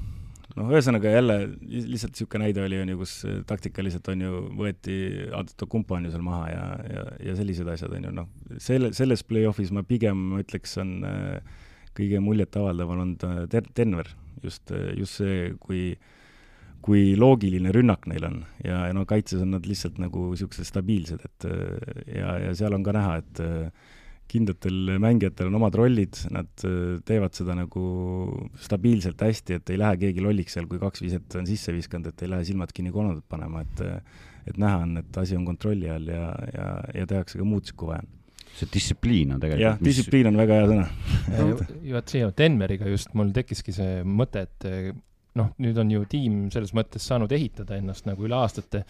noh, 0.55 0.71
ühesõnaga 0.71 1.11
jälle 1.11 1.37
lihtsalt 1.65 2.15
niisugune 2.15 2.47
näide 2.47 2.63
oli, 2.63 2.79
on 2.81 2.91
ju, 2.93 2.99
kus 3.01 3.13
taktikaliselt 3.49 4.07
on 4.13 4.25
ju, 4.25 4.41
võeti 4.59 4.97
Antetokounmpo 5.35 5.97
on 5.97 6.07
ju 6.07 6.13
seal 6.15 6.25
maha 6.25 6.49
ja, 6.51 6.65
ja, 6.91 7.05
ja 7.29 7.37
sellised 7.39 7.69
asjad 7.71 7.95
on 7.97 8.09
ju, 8.09 8.13
noh, 8.21 8.29
selle, 8.63 8.91
selles 8.97 9.25
play-off'is 9.27 9.73
ma 9.75 9.85
pigem 9.87 10.27
ütleks, 10.39 10.77
on 10.81 10.97
äh, 11.07 11.55
kõige 11.97 12.21
muljetavaldav 12.23 12.93
olnud 12.95 13.25
äh, 13.27 13.71
Denver, 13.75 14.11
just, 14.43 14.71
äh, 14.71 14.93
just 14.99 15.21
see, 15.21 15.49
kui 15.63 15.87
kui 16.85 17.15
loogiline 17.17 17.71
rünnak 17.73 18.03
neil 18.05 18.27
on 18.27 18.35
ja, 18.61 18.83
ja 18.85 18.93
no 18.93 19.07
kaitses 19.09 19.39
on 19.41 19.55
nad 19.55 19.65
lihtsalt 19.65 19.95
nagu 19.97 20.27
niisugused 20.29 20.67
stabiilsed, 20.69 21.23
et 21.25 21.47
ja, 22.13 22.35
ja 22.43 22.51
seal 22.53 22.75
on 22.77 22.85
ka 22.85 22.93
näha, 22.93 23.15
et 23.23 23.41
kindlatel 24.31 24.95
mängijatel 25.01 25.49
on 25.51 25.59
omad 25.59 25.77
rollid, 25.79 26.19
nad 26.33 26.65
äh, 26.67 26.97
teevad 27.07 27.37
seda 27.37 27.55
nagu 27.57 27.85
stabiilselt 28.61 29.21
hästi, 29.25 29.59
et 29.59 29.73
ei 29.73 29.81
lähe 29.81 29.99
keegi 30.05 30.23
lolliks 30.25 30.57
seal, 30.57 30.69
kui 30.71 30.81
kaks 30.81 31.03
viset 31.05 31.39
on 31.39 31.47
sisse 31.49 31.75
viskanud, 31.75 32.11
et 32.11 32.25
ei 32.25 32.31
lähe 32.31 32.47
silmad 32.47 32.73
kinni 32.75 32.93
kolmandat 32.95 33.27
panema, 33.29 33.65
et 33.65 33.85
et 34.45 34.59
näha 34.61 34.83
on, 34.83 34.99
et 35.01 35.17
asi 35.17 35.37
on 35.37 35.45
kontrolli 35.47 35.89
all 35.89 36.05
ja, 36.11 36.27
ja, 36.53 36.67
ja 36.93 37.07
tehakse 37.09 37.39
ka 37.39 37.47
muutusi, 37.47 37.73
kui 37.77 37.89
vaja. 37.89 38.03
On 38.05 38.59
see 38.59 38.69
distsipliin 38.71 39.33
on 39.35 39.39
tegelikult 39.41 39.65
jah 39.65 39.81
distsipliin 39.83 40.29
on 40.29 40.37
väga 40.39 40.59
hea 40.61 40.67
sõna. 40.69 40.85
Vot 41.91 42.13
siia 42.13 42.29
Denveriga 42.37 42.87
just 42.87 43.11
mul 43.17 43.33
tekkiski 43.35 43.73
see 43.75 43.97
mõte, 44.07 44.45
et 44.45 44.67
noh, 45.39 45.51
nüüd 45.61 45.79
on 45.81 45.91
ju 45.91 46.05
tiim 46.09 46.45
selles 46.53 46.71
mõttes 46.75 47.03
saanud 47.09 47.31
ehitada 47.35 47.79
ennast 47.79 48.07
nagu 48.07 48.25
üle 48.27 48.37
aastate. 48.37 48.85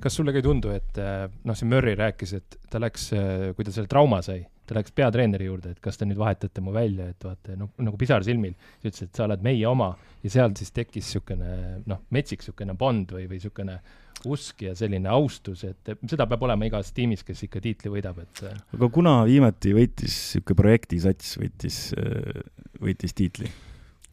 kas 0.00 0.16
sulle 0.16 0.32
ka 0.32 0.40
ei 0.40 0.46
tundu, 0.46 0.72
et 0.72 1.00
noh, 1.44 1.56
see 1.56 1.68
Murry 1.68 1.96
rääkis, 1.98 2.34
et 2.38 2.58
ta 2.70 2.80
läks, 2.82 3.10
kui 3.56 3.66
ta 3.66 3.74
selle 3.74 3.90
trauma 3.90 4.22
sai, 4.24 4.42
ta 4.70 4.76
läks 4.78 4.94
peatreeneri 4.96 5.48
juurde, 5.48 5.74
et 5.74 5.80
kas 5.82 5.98
te 5.98 6.06
nüüd 6.08 6.20
vahetate 6.20 6.62
mu 6.64 6.72
välja, 6.74 7.10
et 7.10 7.26
vaata, 7.26 7.56
noh, 7.58 7.72
nagu 7.82 7.98
pisar 8.00 8.24
silmil. 8.26 8.54
ütles, 8.84 9.02
et 9.04 9.16
sa 9.16 9.26
oled 9.26 9.42
meie 9.44 9.66
oma 9.68 9.92
ja 10.22 10.32
seal 10.32 10.54
siis 10.58 10.72
tekkis 10.76 11.08
niisugune 11.08 11.80
noh, 11.90 12.04
metsik 12.14 12.44
niisugune 12.44 12.76
bond 12.78 13.12
või, 13.16 13.26
või 13.28 13.40
niisugune 13.40 13.80
usk 14.30 14.66
ja 14.66 14.74
selline 14.76 15.08
austus, 15.08 15.64
et 15.64 15.92
seda 16.08 16.26
peab 16.28 16.44
olema 16.44 16.68
igas 16.68 16.92
tiimis, 16.96 17.24
kes 17.24 17.46
ikka 17.46 17.62
tiitli 17.64 17.92
võidab, 17.92 18.20
et 18.20 18.44
aga 18.76 18.90
kuna 18.92 19.20
viimati 19.28 19.72
võitis 19.76 20.14
niisugune 20.36 20.60
projektisats, 20.62 21.34
võitis, 21.40 21.82
võitis 22.80 23.16
tiitli? 23.16 23.50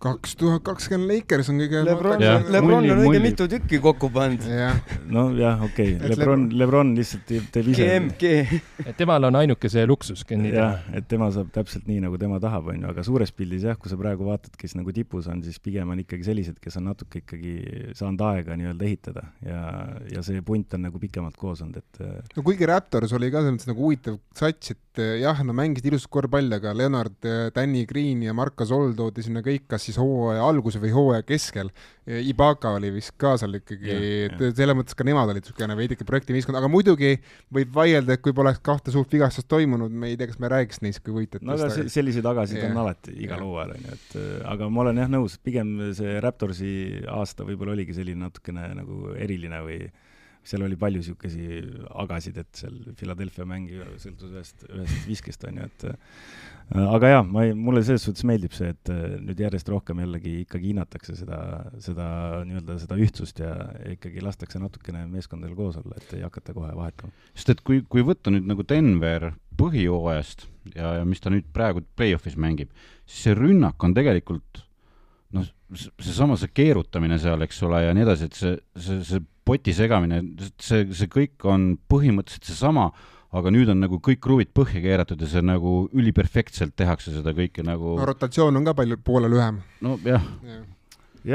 Kaks 0.04 0.36
tuhat 0.38 0.62
kakskümmend 0.66 1.10
Lakers 1.10 1.48
on 1.50 1.58
kõige 1.62 1.80
Lebron, 1.86 2.22
Lebron 2.54 2.86
on 2.94 3.02
õige 3.08 3.22
mitu 3.24 3.48
tükki 3.50 3.80
kokku 3.82 4.12
pannud. 4.14 4.44
nojah, 5.10 5.64
okei 5.66 5.96
Lebron, 6.12 6.44
Lebron 6.54 6.94
lihtsalt 6.98 7.26
teeb 7.54 7.72
ise. 7.74 7.88
GMG. 7.88 8.60
et 8.86 8.94
temal 9.00 9.26
on 9.30 9.40
ainuke 9.40 9.72
see 9.74 9.86
luksus. 9.90 10.22
jah, 10.30 10.84
et 10.94 11.08
tema 11.10 11.32
saab 11.34 11.50
täpselt 11.56 11.88
nii, 11.90 12.04
nagu 12.06 12.20
tema 12.22 12.38
tahab, 12.44 12.70
onju, 12.74 12.92
aga 12.92 13.06
suures 13.08 13.34
pildis 13.34 13.66
jah, 13.66 13.80
kui 13.80 13.90
sa 13.90 13.98
praegu 13.98 14.28
vaatad, 14.28 14.54
kes 14.60 14.78
nagu 14.78 14.94
tipus 14.94 15.30
on, 15.34 15.42
siis 15.46 15.58
pigem 15.64 15.90
on 15.90 16.04
ikkagi 16.04 16.30
sellised, 16.30 16.62
kes 16.62 16.78
on 16.78 16.92
natuke 16.92 17.24
ikkagi 17.24 17.56
saanud 17.98 18.22
aega 18.30 18.58
nii-öelda 18.60 18.88
ehitada 18.88 19.26
ja, 19.46 19.64
ja 20.14 20.24
see 20.26 20.46
punt 20.46 20.78
on 20.78 20.86
nagu 20.88 21.02
pikemalt 21.02 21.38
koos 21.42 21.66
olnud, 21.66 21.82
et. 21.82 22.02
Äh, 22.06 22.22
no 22.38 22.46
kuigi 22.46 22.70
Raptors 22.70 23.18
oli 23.18 23.32
ka 23.34 23.42
selles 23.42 23.58
mõttes 23.58 23.72
nagu 23.72 23.86
huvitav 23.88 24.22
sats, 24.38 24.76
et 24.76 25.02
äh, 25.02 25.18
jah, 25.24 25.42
no 25.42 25.58
mängisid 25.58 25.90
ilusat 25.90 26.12
korvpalli, 26.14 26.54
aga 26.60 26.76
Leonard, 26.78 27.18
äh, 27.26 27.50
Danny 27.56 27.86
Green 27.90 28.22
ja 28.28 28.36
Marko 28.38 28.68
Sol 28.70 28.94
toodi 28.98 29.26
sinna 29.26 29.42
kõik, 29.46 29.66
kas 29.72 29.87
siis 29.88 30.00
hooaja 30.02 30.44
alguse 30.46 30.82
või 30.84 30.92
hooaja 30.94 31.26
keskel. 31.28 31.72
Ibaka 32.08 32.72
oli 32.78 32.92
vist 32.96 33.14
ka 33.20 33.34
seal 33.40 33.58
ikkagi, 33.60 33.98
selles 34.56 34.78
mõttes 34.80 34.96
ka 34.96 35.04
nemad 35.08 35.28
olid 35.34 35.44
niisugune 35.44 35.76
veidike 35.76 36.08
projektimeeskond, 36.08 36.56
aga 36.60 36.70
muidugi 36.72 37.18
võib 37.54 37.74
vaielda, 37.76 38.16
et 38.16 38.24
kui 38.24 38.36
poleks 38.36 38.62
kahte 38.64 38.94
suurt 38.96 39.12
vigastust 39.12 39.50
toimunud, 39.52 39.92
me 39.92 40.14
ei 40.14 40.20
tea, 40.20 40.30
kas 40.32 40.40
me 40.40 40.52
räägiks 40.54 40.80
neist 40.86 41.04
kui 41.04 41.16
võitjatest. 41.18 41.48
no 41.48 41.58
aga 41.58 41.90
selliseid 41.92 42.28
tagasid 42.28 42.64
on 42.70 42.80
alati 42.86 43.16
igal 43.26 43.44
hooajal, 43.44 43.76
on 43.76 43.90
ju, 43.90 43.98
et 44.00 44.18
aga 44.56 44.72
ma 44.72 44.86
olen 44.86 45.04
jah 45.04 45.12
nõus, 45.18 45.40
pigem 45.44 45.74
see 45.98 46.20
Raptorsi 46.24 46.74
aasta 47.12 47.48
võib-olla 47.48 47.76
oligi 47.76 47.98
selline 47.98 48.24
natukene 48.28 48.70
nagu 48.78 49.16
eriline 49.18 49.64
või 49.68 49.82
seal 50.48 50.64
oli 50.66 50.78
palju 50.80 51.02
niisuguseid 51.02 51.88
agasid, 52.04 52.38
et 52.42 52.62
seal 52.62 52.78
Philadelphia 52.98 53.46
mängija 53.48 53.88
sõltus 54.02 54.34
ühest, 54.34 54.64
ühest 54.70 55.08
viskest, 55.10 55.44
on 55.50 55.60
ju, 55.60 55.68
et 55.68 55.86
äh, 55.90 56.86
aga 56.88 57.12
jaa, 57.12 57.24
ma 57.28 57.46
ei, 57.48 57.56
mulle 57.58 57.84
selles 57.86 58.06
suhtes 58.08 58.26
meeldib 58.28 58.56
see, 58.56 58.72
et 58.76 58.92
äh, 58.94 59.18
nüüd 59.24 59.42
järjest 59.44 59.72
rohkem 59.72 60.04
jällegi 60.04 60.38
ikkagi 60.44 60.72
hinnatakse 60.72 61.18
seda, 61.20 61.40
seda 61.84 62.08
nii-öelda 62.48 62.78
seda 62.84 63.00
ühtsust 63.04 63.42
ja 63.44 63.54
ikkagi 63.94 64.24
lastakse 64.26 64.62
natukene 64.64 65.06
meeskondadel 65.12 65.58
koos 65.60 65.80
olla, 65.82 66.00
et 66.00 66.16
ei 66.18 66.24
hakata 66.26 66.56
kohe 66.58 66.72
vahetama. 66.78 67.12
sest 67.36 67.56
et 67.56 67.66
kui, 67.68 67.84
kui 67.90 68.06
võtta 68.08 68.34
nüüd 68.34 68.48
nagu 68.50 68.66
Denver 68.68 69.32
põhijooajast 69.58 70.48
ja, 70.76 70.98
ja 71.00 71.04
mis 71.08 71.24
ta 71.24 71.34
nüüd 71.34 71.48
praegu 71.56 71.84
play-off'is 71.98 72.38
mängib, 72.40 72.72
siis 73.06 73.28
see 73.28 73.38
rünnak 73.38 73.84
on 73.84 73.96
tegelikult 73.98 74.64
noh, 75.36 75.48
seesama 75.76 76.38
see 76.40 76.52
keerutamine 76.56 77.18
seal, 77.22 77.42
eks 77.44 77.60
ole, 77.68 77.82
ja 77.88 77.96
nii 77.96 78.06
edasi, 78.06 78.30
et 78.30 78.38
see, 78.38 78.54
see, 78.80 79.02
see 79.08 79.26
poti 79.48 79.76
segamine, 79.76 80.22
see, 80.60 80.88
see 80.96 81.12
kõik 81.12 81.46
on 81.48 81.70
põhimõtteliselt 81.92 82.50
seesama, 82.52 82.90
aga 83.38 83.52
nüüd 83.54 83.72
on 83.72 83.82
nagu 83.84 84.00
kõik 84.04 84.22
kruvid 84.24 84.54
põhja 84.56 84.82
keeratud 84.84 85.22
ja 85.24 85.30
see 85.32 85.44
nagu 85.46 85.84
üliperfektselt 85.96 86.76
tehakse 86.80 87.16
seda 87.16 87.34
kõike 87.38 87.66
nagu 87.68 87.98
no 88.00 88.08
rotatsioon 88.08 88.60
on 88.60 88.68
ka 88.68 88.76
palju, 88.78 89.00
poole 89.04 89.32
lühem. 89.32 89.62
nojah 89.84 90.28
ja 90.48 90.58
ja 90.58 90.66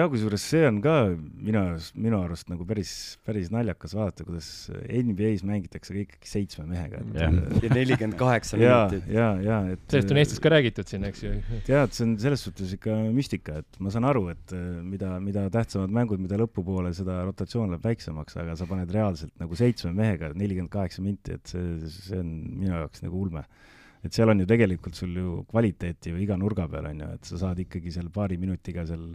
kusjuures 0.09 0.45
see 0.49 0.63
on 0.65 0.79
ka 0.85 0.93
minu 1.13 1.59
arust, 1.61 1.93
minu 2.01 2.17
arust 2.23 2.49
nagu 2.49 2.65
päris, 2.69 2.93
päris 3.27 3.51
naljakas 3.53 3.93
vaadata, 3.97 4.25
kuidas 4.25 4.49
NBA-s 4.89 5.45
mängitakse 5.45 5.93
kõik 5.93 6.15
seitsme 6.29 6.65
mehega. 6.71 7.03
ja 7.19 7.29
nelikümmend 7.75 8.17
kaheksa 8.21 8.57
minutit. 8.57 9.05
ja, 9.13 9.27
ja, 9.37 9.43
ja 9.45 9.59
et. 9.75 9.83
sellest 9.93 10.15
on 10.15 10.23
Eestis 10.23 10.41
ka 10.41 10.55
räägitud 10.55 10.89
siin, 10.89 11.05
eks 11.11 11.27
ju. 11.27 11.35
tead, 11.67 11.93
see 11.93 12.07
on 12.07 12.15
selles 12.23 12.47
suhtes 12.47 12.73
ikka 12.79 12.97
müstika, 13.13 13.59
et 13.61 13.81
ma 13.85 13.93
saan 13.93 14.09
aru, 14.09 14.25
et 14.33 14.57
äh, 14.57 14.65
mida, 14.87 15.19
mida 15.25 15.45
tähtsamad 15.53 15.93
mängud, 15.93 16.23
mida 16.25 16.41
lõpupoole, 16.41 16.95
seda 16.97 17.21
rotatsioon 17.29 17.75
läheb 17.75 17.85
väiksemaks, 17.93 18.41
aga 18.41 18.57
sa 18.57 18.71
paned 18.71 18.97
reaalselt 18.97 19.37
nagu 19.43 19.61
seitsme 19.61 19.93
mehega 19.99 20.33
nelikümmend 20.33 20.73
kaheksa 20.73 21.05
minti, 21.05 21.37
et 21.37 21.53
see, 21.53 21.93
see 21.93 22.23
on 22.23 22.33
minu 22.63 22.73
jaoks 22.79 23.05
nagu 23.05 23.21
ulme 23.27 23.45
et 24.03 24.17
seal 24.17 24.33
on 24.33 24.41
ju 24.43 24.49
tegelikult 24.51 24.97
sul 24.99 25.13
ju 25.15 25.37
kvaliteeti 25.51 26.11
ju 26.11 26.19
iga 26.25 26.37
nurga 26.41 26.67
peal 26.71 26.89
on 26.91 27.05
ju, 27.05 27.15
et 27.17 27.29
sa 27.29 27.39
saad 27.45 27.61
ikkagi 27.63 27.93
seal 27.95 28.09
paari 28.15 28.39
minutiga 28.41 28.87
seal 28.89 29.13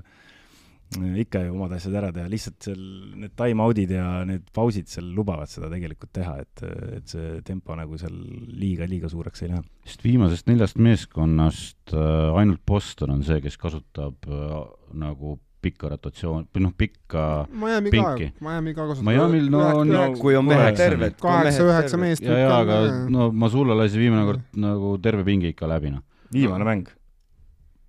ikka 0.96 1.42
ju 1.44 1.54
omad 1.54 1.74
asjad 1.76 1.98
ära 2.00 2.12
teha, 2.16 2.30
lihtsalt 2.32 2.64
seal 2.64 2.84
need 3.20 3.34
time-out'id 3.38 3.92
ja 3.92 4.06
need 4.28 4.46
pausid 4.56 4.88
seal 4.92 5.10
lubavad 5.16 5.50
seda 5.52 5.70
tegelikult 5.72 6.14
teha, 6.16 6.38
et, 6.46 6.64
et 7.00 7.12
see 7.12 7.42
tempo 7.48 7.76
nagu 7.76 8.00
seal 8.00 8.16
liiga, 8.48 8.88
liiga 8.90 9.12
suureks 9.12 9.44
ei 9.44 9.52
lähe. 9.52 9.64
sest 9.88 10.06
viimasest 10.06 10.48
neljast 10.48 10.80
meeskonnast 10.80 11.94
äh, 11.94 12.40
ainult 12.40 12.64
Boston 12.68 13.18
on 13.18 13.26
see, 13.28 13.42
kes 13.44 13.60
kasutab 13.60 14.30
äh, 14.32 14.56
nagu 14.98 15.38
pikka 15.68 15.90
rotatsiooni, 15.92 16.48
või 16.56 16.64
noh, 16.64 16.76
pikka 16.78 17.24
Miami 17.52 17.92
pinki. 17.92 18.30
ka, 18.32 18.46
Miami 18.46 18.76
ka 18.78 18.86
kasutab. 18.88 19.10
Miami'l 19.10 19.50
no 19.52 19.64
on 19.82 19.92
no, 19.92 20.04
kui 20.22 20.38
on 20.40 20.48
mehed 20.48 20.78
terved. 20.80 21.18
kaheksa-üheksa 21.20 22.00
meest. 22.00 22.24
ja, 22.24 22.38
ja, 22.46 22.54
aga 22.62 22.80
no 23.12 23.28
Masula 23.36 23.76
lasi 23.76 24.00
viimane 24.00 24.24
kord 24.30 24.46
nagu 24.56 24.96
terve 25.04 25.28
pingi 25.28 25.52
ikka 25.52 25.68
läbi, 25.68 25.92
noh. 25.98 26.06
viimane 26.32 26.70
mäng 26.70 26.97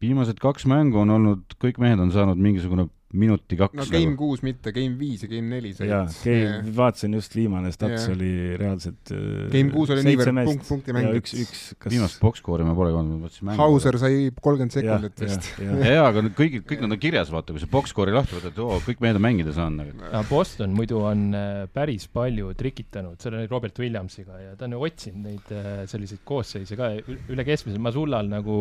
viimased 0.03 0.39
kaks 0.43 0.69
mängu 0.71 1.03
on 1.03 1.11
olnud, 1.17 1.59
kõik 1.63 1.81
mehed 1.83 2.01
on 2.03 2.15
saanud 2.15 2.41
mingisugune 2.41 2.89
minuti 3.17 3.57
kaks. 3.57 3.73
no 3.73 3.85
game 3.89 4.11
nagu. 4.13 4.27
kuus 4.27 4.43
mitte, 4.45 4.73
game 4.77 4.99
viis 5.01 5.23
ja 5.25 5.29
game 5.31 5.49
neli 5.49 5.71
said. 5.73 5.89
jaa, 5.89 6.03
game, 6.21 6.73
vaatasin 6.77 7.15
just 7.17 7.33
viimane 7.37 7.71
stats 7.73 8.05
yeah. 8.05 8.13
oli 8.13 8.33
reaalselt 8.61 9.13
äh, 9.17 9.47
game 9.55 9.73
kuus 9.73 9.93
oli 9.95 10.05
niivõrd 10.05 10.41
punkt 10.45 10.69
punkti 10.69 10.97
mäng. 10.97 11.17
üks, 11.17 11.33
üks 11.41 11.63
kas... 11.81 11.89
viimast 11.95 12.21
box-score'i 12.21 12.67
ma 12.69 12.75
pole 12.77 12.93
olnud, 12.93 13.17
ma 13.17 13.29
mõtlesin 13.29 13.49
mängu. 13.49 13.63
Hauser 13.63 13.97
sai 14.03 14.29
kolmkümmend 14.37 14.77
sekundit 14.77 15.25
vist. 15.25 15.49
ja, 15.57 15.79
ja, 15.95 16.05
aga 16.11 16.27
kõik, 16.29 16.61
kõik 16.69 16.85
nad 16.85 16.99
on 16.99 17.03
kirjas, 17.07 17.33
vaata, 17.33 17.57
kui 17.57 17.65
sa 17.65 17.71
box-score'i 17.73 18.19
lahti 18.19 18.37
võtad, 18.37 18.61
oo, 18.67 18.77
kõik 18.85 19.01
mehed 19.07 19.21
on 19.23 19.25
mängida 19.25 19.57
saanud. 19.57 20.05
aga 20.11 20.25
Boston 20.29 20.77
muidu 20.77 21.01
on 21.09 21.27
äh, 21.33 21.65
päris 21.73 22.11
palju 22.13 22.53
trikitanud, 22.61 23.17
selle 23.25 23.47
Robert 23.49 23.81
Williamsiga 23.81 24.37
ja 24.45 24.57
ta 24.59 24.69
on 24.69 24.77
ju 24.77 24.85
otsinud 24.85 25.33
neid 25.33 25.57
äh, 25.57 25.85
selliseid 25.89 26.21
koosseise 26.29 26.77
ka 26.77 26.93
üle 27.09 27.49
keskmise, 27.49 27.81
Masullal 27.81 28.29
nagu 28.29 28.59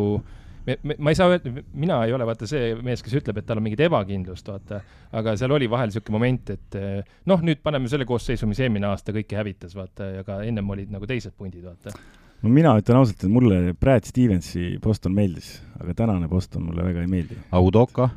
me, 0.68 0.76
me, 0.82 0.96
ma 0.98 1.12
ei 1.12 1.18
saa 1.18 1.32
öelda, 1.32 1.52
mina 1.72 1.98
ei 2.06 2.12
ole 2.14 2.26
vaata 2.28 2.48
see 2.48 2.74
mees, 2.84 3.02
kes 3.04 3.16
ütleb, 3.22 3.40
et 3.40 3.48
tal 3.48 3.60
on 3.60 3.64
mingit 3.64 3.82
ebakindlust, 3.86 4.50
vaata, 4.52 4.82
aga 5.18 5.34
seal 5.40 5.54
oli 5.56 5.68
vahel 5.70 5.90
niisugune 5.90 6.16
moment, 6.18 6.54
et 6.54 6.78
eh, 6.78 7.16
noh, 7.30 7.42
nüüd 7.44 7.62
paneme 7.64 7.90
selle 7.90 8.06
koosseisu, 8.08 8.48
mis 8.50 8.60
eelmine 8.64 8.90
aasta 8.90 9.14
kõike 9.16 9.38
hävitas, 9.38 9.76
vaata, 9.78 10.12
ja 10.18 10.24
ka 10.26 10.40
ennem 10.46 10.74
olid 10.76 10.92
nagu 10.94 11.08
teised 11.08 11.36
pundid, 11.38 11.64
vaata. 11.64 11.94
no 12.42 12.52
mina 12.52 12.76
ütlen 12.80 13.00
ausalt, 13.00 13.24
et 13.24 13.32
mulle 13.32 13.74
Brad 13.80 14.08
Stevensi 14.08 14.76
Boston 14.84 15.16
meeldis, 15.16 15.56
aga 15.80 15.96
tänane 16.04 16.30
Boston 16.30 16.68
mulle 16.68 16.86
väga 16.90 17.04
ei 17.06 17.12
meeldi. 17.16 17.40
Audoka? 17.56 18.10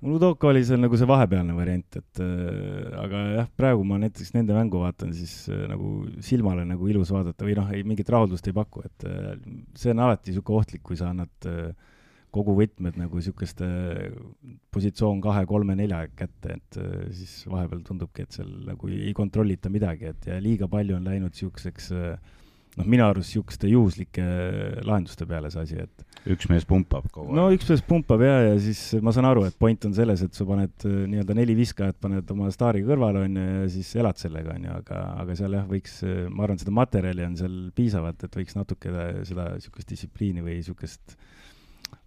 Mul 0.00 0.16
Udoka 0.18 0.48
oli 0.50 0.62
seal 0.66 0.80
nagu 0.82 0.98
see 0.98 1.08
vahepealne 1.10 1.56
variant, 1.56 1.98
et 1.98 2.22
äh, 2.22 2.94
aga 3.02 3.22
jah, 3.34 3.50
praegu 3.58 3.84
ma 3.86 3.98
näiteks 4.02 4.32
nende 4.36 4.54
mängu 4.56 4.82
vaatan, 4.84 5.12
siis 5.16 5.48
äh, 5.50 5.66
nagu 5.70 6.06
silmale 6.24 6.66
nagu 6.68 6.88
ilus 6.90 7.10
vaadata 7.14 7.46
või 7.46 7.56
noh, 7.58 7.70
ei 7.74 7.84
mingit 7.86 8.10
rahuldust 8.14 8.46
ei 8.50 8.56
paku, 8.56 8.84
et 8.86 9.06
äh, 9.08 9.32
see 9.78 9.94
on 9.94 10.04
alati 10.06 10.32
niisugune 10.32 10.62
ohtlik, 10.62 10.84
kui 10.86 10.98
sa 11.00 11.10
annad 11.10 11.50
äh, 11.50 11.72
kogu 12.34 12.54
võtmed 12.58 12.98
nagu 13.00 13.18
niisuguste 13.18 13.66
positsioon 14.74 15.22
kahe, 15.24 15.46
kolme, 15.48 15.74
nelja 15.78 16.04
kätte, 16.14 16.58
et 16.58 16.80
äh, 16.80 17.06
siis 17.16 17.40
vahepeal 17.50 17.82
tundubki, 17.86 18.26
et 18.26 18.36
seal 18.38 18.50
nagu 18.68 18.90
ei 18.92 19.14
kontrollita 19.16 19.72
midagi, 19.72 20.12
et 20.12 20.28
ja 20.30 20.38
liiga 20.42 20.68
palju 20.70 20.98
on 20.98 21.08
läinud 21.08 21.34
niisuguseks 21.34 21.90
äh, 21.96 22.36
noh, 22.78 22.86
minu 22.86 23.06
arust 23.06 23.32
niisuguste 23.32 23.70
juhuslike 23.72 24.26
lahenduste 24.86 25.26
peale 25.28 25.50
see 25.54 25.64
asi, 25.64 25.82
et 25.88 26.07
üks 26.34 26.48
mees 26.50 26.66
pumpab 26.68 27.06
kogu 27.12 27.30
aeg. 27.30 27.36
no 27.38 27.46
üks 27.54 27.68
mees 27.70 27.82
pumpab 27.86 28.22
ja, 28.24 28.34
ja 28.48 28.56
siis 28.62 28.80
ma 29.04 29.14
saan 29.14 29.28
aru, 29.28 29.46
et 29.48 29.56
point 29.60 29.88
on 29.88 29.94
selles, 29.96 30.22
et 30.24 30.36
sa 30.36 30.46
paned 30.48 30.86
äh, 30.88 30.98
nii-öelda 31.12 31.36
neli 31.38 31.56
viskajat, 31.58 31.98
paned 32.02 32.34
oma 32.34 32.50
staari 32.54 32.84
kõrvale, 32.86 33.24
on 33.28 33.40
ju, 33.40 33.46
ja 33.62 33.70
siis 33.72 33.94
elad 34.00 34.20
sellega, 34.20 34.56
on 34.56 34.68
ju, 34.68 34.76
aga, 34.82 35.02
aga 35.24 35.38
seal 35.38 35.58
jah, 35.58 35.66
võiks, 35.70 35.98
äh, 36.06 36.20
ma 36.28 36.46
arvan, 36.46 36.60
seda 36.60 36.74
materjali 36.78 37.26
on 37.26 37.38
seal 37.40 37.58
piisavalt, 37.78 38.28
et 38.28 38.40
võiks 38.42 38.58
natuke 38.58 38.94
seda 39.28 39.50
niisugust 39.56 39.94
distsipliini 39.94 40.44
või 40.44 40.60
niisugust 40.60 41.18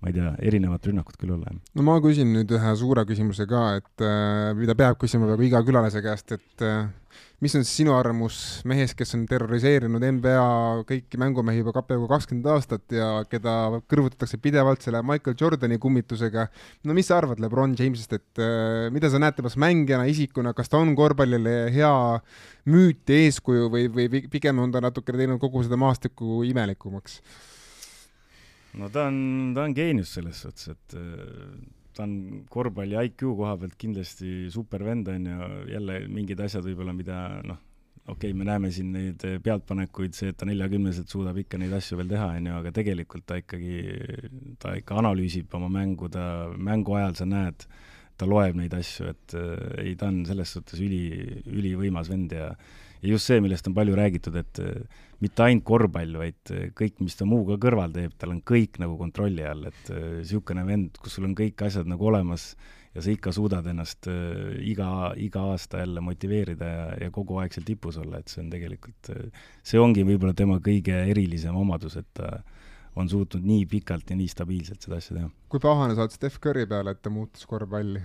ma 0.01 0.09
ei 0.09 0.15
tea, 0.17 0.31
erinevat 0.49 0.87
rünnakut 0.89 1.17
küll 1.21 1.35
olla. 1.35 1.51
no 1.53 1.85
ma 1.85 1.99
küsin 2.01 2.31
nüüd 2.33 2.49
ühe 2.57 2.73
suure 2.79 3.05
küsimuse 3.09 3.45
ka, 3.49 3.65
et 3.81 4.05
äh, 4.05 4.49
mida 4.57 4.73
peab 4.77 4.97
küsima 5.01 5.29
peaaegu 5.29 5.45
iga 5.45 5.61
külalise 5.65 6.01
käest, 6.01 6.33
et 6.33 6.65
äh, 6.65 6.87
mis 7.41 7.53
on 7.57 7.65
siis 7.65 7.81
sinu 7.81 7.93
arvamus 7.93 8.35
mehest, 8.69 8.95
kes 8.97 9.13
on 9.17 9.27
terroriseerinud 9.29 10.01
NBA 10.17 10.47
kõiki 10.89 11.19
mängumehi 11.21 11.61
juba 11.61 11.83
peaaegu 11.85 12.09
kakskümmend 12.09 12.49
aastat 12.53 12.97
ja 12.97 13.11
keda 13.29 13.83
kõrvutatakse 13.91 14.41
pidevalt 14.41 14.81
selle 14.85 15.03
Michael 15.05 15.37
Jordani 15.37 15.77
kummitusega. 15.81 16.47
no 16.85 16.97
mis 16.97 17.11
sa 17.11 17.19
arvad 17.21 17.43
Lebron 17.43 17.77
Jamesist, 17.77 18.17
et 18.17 18.41
äh, 18.41 18.89
mida 18.93 19.09
sa 19.13 19.21
näed 19.21 19.37
temast 19.37 19.61
mängijana, 19.61 20.09
isikuna, 20.09 20.55
kas 20.57 20.69
ta 20.71 20.81
on 20.81 20.95
korvpallile 20.97 21.69
hea 21.77 21.93
müüt 22.73 23.05
ja 23.05 23.21
eeskuju 23.27 23.69
või, 23.69 23.85
või 23.93 24.25
pigem 24.33 24.65
on 24.65 24.73
ta 24.73 24.81
natukene 24.81 25.21
teinud 25.21 25.41
kogu 25.41 25.61
seda 25.65 25.77
maastikku 25.77 26.41
imelikumaks? 26.49 27.21
No 28.79 28.89
ta 28.93 29.07
on, 29.10 29.51
ta 29.55 29.65
on 29.67 29.75
geenius 29.75 30.13
selles 30.17 30.41
suhtes, 30.45 30.71
et 30.71 30.95
äh, 30.99 31.55
ta 31.95 32.05
on 32.05 32.45
korvpalli 32.51 32.97
IQ 33.10 33.25
koha 33.39 33.57
pealt 33.60 33.75
kindlasti 33.79 34.47
super 34.53 34.86
vend, 34.88 35.10
on 35.12 35.27
ju, 35.27 35.51
jälle 35.73 35.99
mingid 36.12 36.41
asjad 36.43 36.65
võib-olla, 36.65 36.95
mida 36.95 37.19
noh, 37.47 37.60
okei 38.07 38.31
okay,, 38.31 38.38
me 38.38 38.47
näeme 38.47 38.71
siin 38.73 38.91
neid 38.95 39.25
pealtpanekuid, 39.43 40.15
see, 40.17 40.31
et 40.31 40.39
ta 40.39 40.47
neljakümneselt 40.49 41.12
suudab 41.12 41.38
ikka 41.43 41.60
neid 41.62 41.73
asju 41.77 41.99
veel 41.99 42.12
teha, 42.12 42.31
on 42.39 42.51
ju, 42.51 42.60
aga 42.62 42.75
tegelikult 42.79 43.27
ta 43.29 43.39
ikkagi, 43.41 43.79
ta 44.62 44.75
ikka 44.79 44.99
analüüsib 45.03 45.57
oma 45.60 45.71
mängu, 45.71 46.10
ta 46.12 46.25
mängu 46.57 46.97
ajal 46.99 47.17
sa 47.19 47.27
näed, 47.29 47.67
ta 48.17 48.29
loeb 48.29 48.57
neid 48.60 48.73
asju, 48.77 49.12
et 49.12 49.36
äh, 49.38 49.57
ei, 49.86 49.97
ta 49.99 50.12
on 50.12 50.23
selles 50.29 50.55
suhtes 50.55 50.81
üli, 50.81 51.03
ülivõimas 51.49 52.12
vend 52.12 52.38
ja 52.38 52.53
ja 53.01 53.13
just 53.13 53.29
see, 53.29 53.41
millest 53.43 53.67
on 53.69 53.77
palju 53.77 53.95
räägitud, 53.97 54.35
et 54.41 54.61
äh, 54.61 54.99
mitte 55.21 55.45
ainult 55.45 55.65
korvpall, 55.67 56.13
vaid 56.21 56.53
äh, 56.53 56.67
kõik, 56.77 56.99
mis 57.05 57.17
ta 57.17 57.27
muu 57.29 57.43
ka 57.49 57.57
kõrval 57.61 57.95
teeb, 57.95 58.13
tal 58.21 58.35
on 58.35 58.43
kõik 58.45 58.79
nagu 58.81 58.97
kontrolli 58.99 59.45
all, 59.47 59.65
et 59.71 59.91
niisugune 59.91 60.65
vend, 60.67 61.01
kus 61.01 61.17
sul 61.17 61.27
on 61.29 61.35
kõik 61.37 61.65
asjad 61.67 61.89
nagu 61.89 62.11
olemas 62.11 62.51
ja 62.95 63.03
sa 63.03 63.11
ikka 63.13 63.33
suudad 63.35 63.67
ennast 63.71 64.09
äh, 64.11 64.55
iga, 64.67 65.11
iga 65.17 65.47
aasta 65.53 65.81
jälle 65.81 66.03
motiveerida 66.05 66.71
ja, 66.71 66.87
ja 67.05 67.11
kogu 67.13 67.39
aeg 67.41 67.55
seal 67.55 67.67
tipus 67.67 67.99
olla, 68.01 68.21
et 68.21 68.31
see 68.31 68.43
on 68.43 68.49
tegelikult, 68.53 69.13
see 69.63 69.81
ongi 69.81 70.05
võib-olla 70.07 70.35
tema 70.37 70.59
kõige 70.63 71.03
erilisem 71.11 71.57
omadus, 71.57 71.97
et 72.01 72.11
ta 72.17 72.39
on 72.99 73.07
suutnud 73.07 73.45
nii 73.47 73.65
pikalt 73.71 74.09
ja 74.11 74.17
nii 74.19 74.27
stabiilselt 74.27 74.83
seda 74.83 74.97
asja 74.99 75.15
teha. 75.15 75.29
kui 75.51 75.61
pahane 75.63 75.95
sa 75.95 76.03
oled 76.05 76.15
Steph 76.15 76.41
Curry 76.43 76.67
peale, 76.67 76.91
et 76.91 77.01
ta 77.01 77.13
muutis 77.13 77.47
korvpalli? 77.47 78.03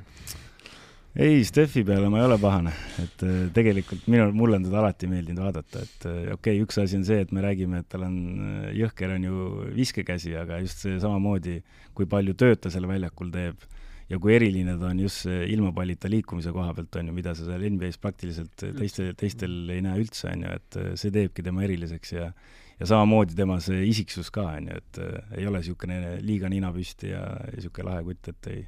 Ei, 1.17 1.45
Steffi 1.45 1.83
peale 1.83 2.11
ma 2.13 2.21
ei 2.21 2.27
ole 2.27 2.37
pahane, 2.41 2.73
et 3.01 3.23
äh, 3.25 3.37
tegelikult 3.57 4.05
minul, 4.13 4.35
mulle 4.37 4.59
on 4.59 4.67
teda 4.67 4.83
alati 4.83 5.09
meeldinud 5.09 5.41
vaadata, 5.47 5.85
et 5.87 6.05
äh, 6.05 6.19
okei 6.35 6.59
okay,, 6.59 6.65
üks 6.65 6.77
asi 6.83 6.99
on 6.99 7.07
see, 7.09 7.23
et 7.25 7.33
me 7.33 7.45
räägime, 7.45 7.81
et 7.81 7.89
tal 7.93 8.05
on 8.05 8.19
äh, 8.37 8.67
jõhker 8.77 9.15
on 9.15 9.25
ju 9.25 9.47
viskekäsi, 9.79 10.35
aga 10.37 10.61
just 10.61 10.85
see 10.85 10.99
samamoodi, 11.01 11.63
kui 11.97 12.09
palju 12.11 12.37
tööd 12.37 12.61
ta 12.61 12.73
seal 12.73 12.89
väljakul 12.91 13.33
teeb 13.33 13.65
ja 14.11 14.21
kui 14.23 14.37
eriline 14.37 14.77
ta 14.79 14.91
on 14.93 15.01
just 15.07 15.25
see 15.25 15.47
ilmapallita 15.55 16.11
liikumise 16.13 16.53
koha 16.55 16.77
pealt, 16.77 17.01
on 17.01 17.09
ju, 17.09 17.17
mida 17.17 17.33
sa 17.35 17.49
seal 17.49 17.65
NBA-s 17.65 17.97
praktiliselt 18.03 18.67
teiste, 18.77 19.09
teistel 19.17 19.57
ei 19.73 19.81
näe 19.87 19.97
üldse, 20.05 20.29
on 20.35 20.45
ju, 20.45 20.55
et 20.61 20.81
see 21.01 21.15
teebki 21.15 21.47
tema 21.47 21.65
eriliseks 21.65 22.17
ja 22.19 22.31
ja 22.77 22.85
samamoodi 22.85 23.33
tema 23.33 23.55
see 23.65 23.87
isiksus 23.89 24.29
ka, 24.29 24.51
on 24.59 24.69
ju, 24.69 24.83
et 24.83 24.99
ei 25.41 25.47
ole 25.49 25.63
niisugune 25.63 26.19
liiga 26.21 26.53
nina 26.53 26.69
püsti 26.75 27.09
ja 27.15 27.23
niisugune 27.55 27.89
lahe 27.89 28.05
kutt, 28.05 28.29
et 28.35 28.51
ei 28.53 28.67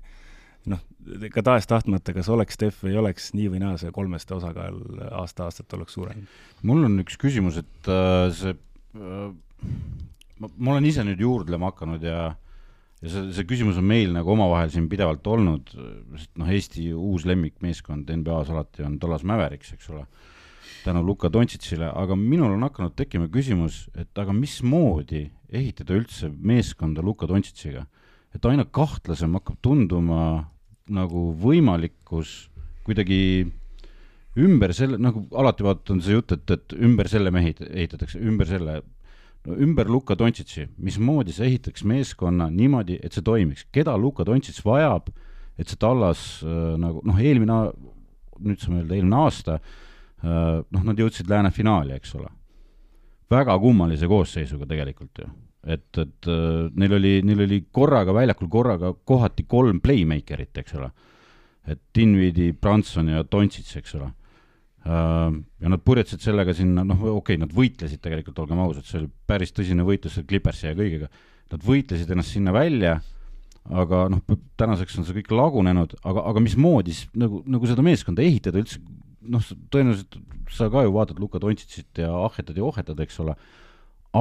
noh, 0.72 0.82
ka 1.32 1.44
tahes-tahtmata, 1.44 2.14
kas 2.16 2.28
oleks 2.32 2.58
Steph 2.58 2.84
või 2.84 2.94
ei 2.94 3.00
oleks, 3.00 3.30
nii 3.36 3.48
või 3.52 3.62
naa 3.62 3.76
see 3.80 3.92
kolmeste 3.94 4.36
osakaal 4.36 4.78
aasta-aastalt 5.20 5.78
oleks 5.78 5.96
suurem. 5.96 6.26
mul 6.62 6.84
on 6.88 6.98
üks 7.04 7.18
küsimus, 7.20 7.60
et 7.62 7.90
äh, 7.92 8.28
see 8.34 8.54
äh,, 8.54 9.30
ma, 10.38 10.50
olen 10.74 10.88
ise 10.88 11.04
nüüd 11.06 11.22
juurdlema 11.24 11.72
hakanud 11.72 12.04
ja 12.04 12.20
ja 12.98 13.12
see, 13.12 13.28
see 13.36 13.46
küsimus 13.46 13.78
on 13.78 13.86
meil 13.86 14.10
nagu 14.14 14.32
omavahel 14.34 14.72
siin 14.74 14.88
pidevalt 14.90 15.26
olnud, 15.30 15.70
sest 16.18 16.32
noh, 16.40 16.48
Eesti 16.50 16.88
uus 16.94 17.28
lemmikmeeskond 17.30 18.10
NBA-s 18.10 18.50
alati 18.50 18.86
on 18.86 18.98
Dallas 18.98 19.22
Mavericks, 19.22 19.70
eks 19.76 19.92
ole, 19.94 20.02
tänu 20.82 21.04
Luka 21.06 21.30
Dontšitsile, 21.30 21.92
aga 21.94 22.16
minul 22.18 22.56
on 22.56 22.66
hakanud 22.66 22.96
tekkima 22.98 23.30
küsimus, 23.30 23.84
et 23.94 24.18
aga 24.18 24.34
mismoodi 24.34 25.28
ehitada 25.48 25.94
üldse 25.94 26.32
meeskonda 26.34 27.04
Luka 27.06 27.30
Dontšitsiga 27.30 27.86
et 28.34 28.48
aina 28.48 28.64
kahtlasem 28.64 29.34
hakkab 29.38 29.58
tunduma 29.64 30.22
nagu 30.92 31.28
võimalikkus 31.40 32.48
kuidagi 32.86 33.46
ümber 34.38 34.72
selle, 34.76 34.98
nagu 35.02 35.24
alati 35.36 35.66
vaata 35.66 35.94
on 35.94 36.02
see 36.04 36.14
jutt, 36.16 36.32
et, 36.36 36.52
et 36.54 36.76
ümber 36.78 37.10
selle 37.10 37.32
mehi 37.34 37.54
ehitatakse, 37.68 38.20
ümber 38.22 38.48
selle, 38.48 38.78
no 39.46 39.58
ümber 39.64 39.90
Luka 39.90 40.16
Dontšitši, 40.18 40.68
mismoodi 40.84 41.34
sa 41.34 41.46
ehitaks 41.48 41.84
meeskonna 41.88 42.48
niimoodi, 42.54 43.00
et 43.02 43.16
see 43.16 43.24
toimiks, 43.26 43.66
keda 43.74 43.96
Luka 43.98 44.26
Dontšits 44.28 44.62
vajab, 44.66 45.10
et 45.58 45.68
see 45.68 45.80
Tallas 45.80 46.24
äh, 46.46 46.76
nagu 46.80 47.02
noh, 47.06 47.18
eelmine, 47.18 47.58
nüüd 48.38 48.62
saame 48.62 48.84
öelda 48.84 48.98
eelmine 48.98 49.20
aasta 49.24 49.58
äh,, 49.58 50.62
noh, 50.62 50.86
nad 50.86 51.02
jõudsid 51.02 51.30
lääne 51.30 51.50
finaali, 51.54 51.96
eks 51.98 52.14
ole. 52.18 52.30
väga 53.28 53.58
kummalise 53.60 54.08
koosseisuga 54.08 54.64
tegelikult 54.70 55.18
ju 55.20 55.28
et, 55.66 55.88
et 55.98 56.28
äh, 56.30 56.68
neil 56.78 56.94
oli, 56.98 57.12
neil 57.26 57.42
oli 57.46 57.60
korraga 57.74 58.14
väljakul 58.14 58.50
korraga 58.52 58.92
kohati 59.08 59.46
kolm 59.50 59.82
playmaker'it, 59.84 60.62
eks 60.62 60.78
ole. 60.78 60.90
et 61.68 61.80
Dinvidi, 61.94 62.52
Branson 62.56 63.10
ja 63.12 63.24
Dontsits, 63.28 63.74
eks 63.76 63.94
ole. 63.98 64.08
Äh, 64.88 65.34
ja 65.60 65.72
nad 65.72 65.82
purjetasid 65.84 66.24
sellega 66.24 66.54
sinna, 66.56 66.84
noh, 66.86 67.02
okei 67.02 67.36
okay,, 67.36 67.40
nad 67.42 67.52
võitlesid 67.54 68.00
tegelikult, 68.04 68.38
olgem 68.44 68.62
ausad, 68.64 68.86
see 68.88 69.02
oli 69.02 69.10
päris 69.28 69.52
tõsine 69.56 69.84
võitlus 69.86 70.16
seal 70.16 70.28
Clippersi 70.30 70.70
ja 70.70 70.76
kõigega. 70.78 71.10
Nad 71.52 71.64
võitlesid 71.64 72.10
ennast 72.12 72.36
sinna 72.36 72.52
välja, 72.52 72.98
aga 73.68 74.06
noh, 74.12 74.22
tänaseks 74.60 74.96
on 75.00 75.06
see 75.08 75.18
kõik 75.20 75.34
lagunenud, 75.36 75.94
aga, 76.08 76.24
aga 76.30 76.42
mismoodi 76.44 76.94
siis 76.96 77.12
nagu, 77.18 77.42
nagu 77.48 77.68
seda 77.68 77.84
meeskonda 77.84 78.24
ehitada 78.24 78.62
üldse, 78.62 78.80
noh, 79.28 79.44
tõenäoliselt 79.72 80.20
sa 80.54 80.70
ka 80.72 80.84
ju 80.86 80.92
vaatad 80.94 81.18
Luka 81.20 81.40
Dontšitsit 81.42 82.00
ja 82.00 82.12
ahhetad 82.24 82.56
ja 82.56 82.64
ohhetad, 82.64 83.00
eks 83.04 83.18
ole, 83.24 83.34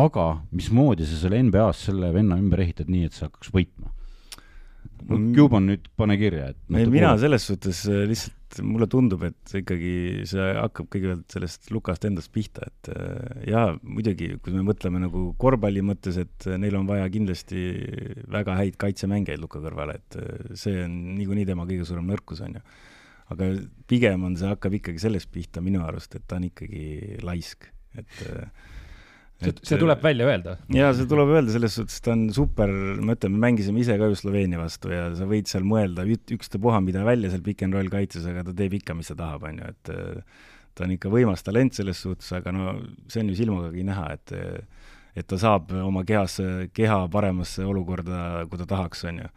aga 0.05 0.27
mismoodi 0.55 1.07
sa 1.07 1.19
selle 1.23 1.41
NBA-s 1.47 1.87
selle 1.89 2.11
venna 2.15 2.39
ümber 2.39 2.63
ehitad 2.63 2.89
nii, 2.91 3.07
et 3.07 3.17
see 3.17 3.27
hakkaks 3.27 3.53
võitma? 3.55 3.93
no 5.07 5.17
Mm. 5.17 5.29
Cuban 5.35 5.67
nüüd 5.69 5.85
pane 5.95 6.17
kirja, 6.19 6.49
et 6.51 6.57
ei, 6.73 6.87
mina 6.89 7.13
kuulab. 7.13 7.21
selles 7.21 7.45
suhtes 7.47 7.83
äh, 7.87 8.03
lihtsalt, 8.09 8.57
mulle 8.65 8.87
tundub, 8.91 9.23
et 9.27 9.53
ikkagi 9.59 10.23
see 10.27 10.47
hakkab 10.57 10.89
kõigepealt 10.91 11.35
sellest 11.35 11.69
Lukast 11.75 12.07
endast 12.09 12.31
pihta, 12.33 12.67
et 12.67 12.89
äh, 12.91 13.45
jaa, 13.51 13.75
muidugi, 13.83 14.33
kui 14.43 14.55
me 14.55 14.65
mõtleme 14.67 15.01
nagu 15.03 15.29
korvpalli 15.39 15.83
mõttes, 15.85 16.19
et 16.23 16.49
äh, 16.49 16.57
neil 16.59 16.75
on 16.79 16.89
vaja 16.89 17.07
kindlasti 17.13 17.63
väga 18.33 18.57
häid 18.59 18.79
kaitsemängijaid 18.81 19.43
Luka 19.43 19.61
kõrvale, 19.63 19.99
et 20.01 20.19
see 20.59 20.81
on 20.83 20.97
niikuinii 21.19 21.47
tema 21.47 21.67
kõige 21.69 21.87
suurem 21.87 22.09
nõrkus, 22.09 22.43
on 22.47 22.57
ju. 22.59 22.65
aga 23.35 23.51
pigem 23.91 24.27
on 24.27 24.39
see, 24.39 24.49
hakkab 24.49 24.79
ikkagi 24.79 25.03
sellest 25.03 25.31
pihta 25.31 25.63
minu 25.63 25.85
arust, 25.85 26.15
et 26.15 26.27
ta 26.27 26.41
on 26.41 26.49
ikkagi 26.49 27.21
laisk, 27.27 27.69
et 27.99 28.25
äh, 28.31 28.67
see, 29.41 29.53
see 29.69 29.79
tuleb 29.81 30.03
välja 30.03 30.27
öelda. 30.29 30.57
jaa, 30.73 30.91
see 30.97 31.07
tuleb 31.09 31.31
öelda, 31.35 31.53
selles 31.53 31.77
suhtes 31.79 32.01
ta 32.05 32.13
on 32.15 32.27
super, 32.35 32.71
ma 33.03 33.15
ütlen, 33.17 33.35
me 33.35 33.43
mängisime 33.47 33.83
ise 33.83 33.97
ka 33.99 34.09
ju 34.11 34.19
Sloveenia 34.19 34.61
vastu 34.61 34.91
ja 34.93 35.07
sa 35.17 35.27
võid 35.29 35.49
seal 35.51 35.65
mõelda 35.67 36.05
ük- 36.09 36.35
ükstapuha 36.37 36.81
mida 36.85 37.05
välja 37.07 37.31
seal 37.33 37.45
pick 37.45 37.65
and 37.65 37.77
roll 37.77 37.91
kaitses, 37.93 38.25
aga 38.29 38.45
ta 38.47 38.55
teeb 38.57 38.77
ikka, 38.79 38.97
mis 38.97 39.11
ta 39.13 39.17
tahab, 39.19 39.47
on 39.49 39.61
ju, 39.61 39.73
et 39.75 39.93
äh, 39.93 40.45
ta 40.77 40.85
on 40.85 40.93
ikka 40.93 41.11
võimas 41.13 41.45
talent 41.45 41.77
selles 41.77 42.01
suhtes, 42.05 42.29
aga 42.37 42.53
no 42.53 42.77
see 43.09 43.23
on 43.23 43.31
ju 43.33 43.39
silmagagi 43.41 43.85
näha, 43.87 44.11
et 44.17 44.37
et 45.17 45.25
ta 45.25 45.37
saab 45.41 45.71
oma 45.81 46.03
kehas, 46.05 46.37
keha 46.77 46.97
paremasse 47.13 47.65
olukorda, 47.65 48.45
kui 48.49 48.59
ta 48.61 48.67
tahaks, 48.69 49.01
on 49.09 49.23
ju. 49.23 49.29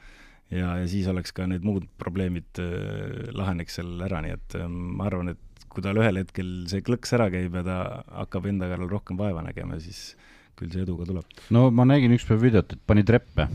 ja, 0.53 0.75
ja 0.83 0.89
siis 0.91 1.07
oleks 1.09 1.33
ka 1.33 1.47
need 1.49 1.65
muud 1.65 1.87
probleemid 2.01 2.61
äh, 2.61 3.31
laheneks 3.37 3.79
seal 3.81 3.95
ära, 4.05 4.21
nii 4.25 4.35
et 4.37 4.59
äh, 4.61 4.69
ma 4.69 5.07
arvan, 5.09 5.33
et 5.33 5.41
kui 5.71 5.85
tal 5.85 6.01
ühel 6.01 6.21
hetkel 6.21 6.51
see 6.71 6.83
klõks 6.87 7.15
ära 7.17 7.29
käib 7.33 7.55
ja 7.61 7.63
ta 7.67 7.79
hakkab 8.23 8.49
enda 8.51 8.69
kallal 8.71 8.91
rohkem 8.91 9.21
vaeva 9.21 9.45
nägema, 9.47 9.79
siis 9.83 10.17
küll 10.59 10.73
see 10.73 10.85
edu 10.85 10.97
ka 10.99 11.07
tuleb. 11.09 11.39
no 11.55 11.69
ma 11.75 11.87
nägin 11.89 12.15
ükspäev 12.17 12.43
videot, 12.43 12.75
et 12.75 12.83
pani 12.87 13.05
treppe. 13.07 13.47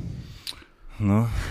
noh, 1.06 1.42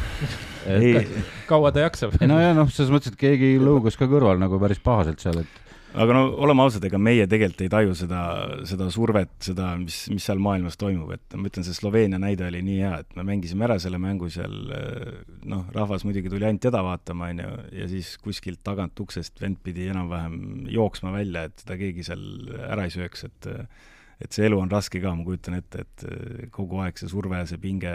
ei 0.65 0.95
ei, 1.03 1.25
kaua 1.51 1.73
ta 1.75 1.85
jaksab? 1.85 2.17
no 2.25 2.41
ja 2.41 2.55
noh, 2.57 2.71
selles 2.73 2.93
mõttes, 2.95 3.13
et 3.13 3.21
keegi 3.21 3.59
lõugas 3.61 3.99
ka 4.01 4.09
kõrval 4.11 4.41
nagu 4.41 4.61
päris 4.63 4.81
pahaselt 4.83 5.21
seal, 5.25 5.45
et 5.45 5.64
aga 5.95 6.17
no 6.17 6.23
oleme 6.43 6.65
ausad, 6.65 6.85
ega 6.89 6.99
meie 7.01 7.27
tegelikult 7.31 7.63
ei 7.65 7.71
taju 7.73 7.95
seda, 7.99 8.21
seda 8.69 8.89
survet, 8.93 9.33
seda, 9.47 9.71
mis, 9.81 10.01
mis 10.13 10.27
seal 10.27 10.43
maailmas 10.43 10.79
toimub, 10.81 11.13
et 11.15 11.37
ma 11.39 11.49
ütlen, 11.51 11.67
see 11.67 11.77
Sloveenia 11.77 12.19
näide 12.23 12.49
oli 12.49 12.63
nii 12.67 12.79
hea, 12.83 12.93
et 13.05 13.17
me 13.19 13.27
mängisime 13.29 13.69
ära 13.69 13.79
selle 13.83 14.01
mängu 14.03 14.31
seal, 14.33 14.55
noh, 15.51 15.65
rahvas 15.77 16.07
muidugi 16.07 16.33
tuli 16.33 16.49
ainult 16.49 16.65
teda 16.67 16.83
vaatama, 16.87 17.31
on 17.35 17.43
ju, 17.45 17.57
ja 17.81 17.89
siis 17.91 18.15
kuskilt 18.23 18.63
tagant 18.67 19.01
uksest 19.05 19.43
vend 19.43 19.63
pidi 19.65 19.89
enam-vähem 19.93 20.69
jooksma 20.75 21.15
välja, 21.15 21.47
et 21.49 21.59
teda 21.63 21.79
keegi 21.81 22.07
seal 22.11 22.25
ära 22.69 22.89
ei 22.89 22.95
sööks, 22.95 23.27
et 23.31 23.51
et 24.25 24.33
see 24.33 24.47
elu 24.49 24.59
on 24.61 24.71
raske 24.73 25.01
ka, 25.03 25.13
ma 25.17 25.25
kujutan 25.27 25.59
ette, 25.59 25.85
et 25.85 26.51
kogu 26.55 26.81
aeg 26.85 26.99
see 27.01 27.11
surve 27.11 27.41
ja 27.41 27.49
see 27.49 27.61
pinge, 27.61 27.93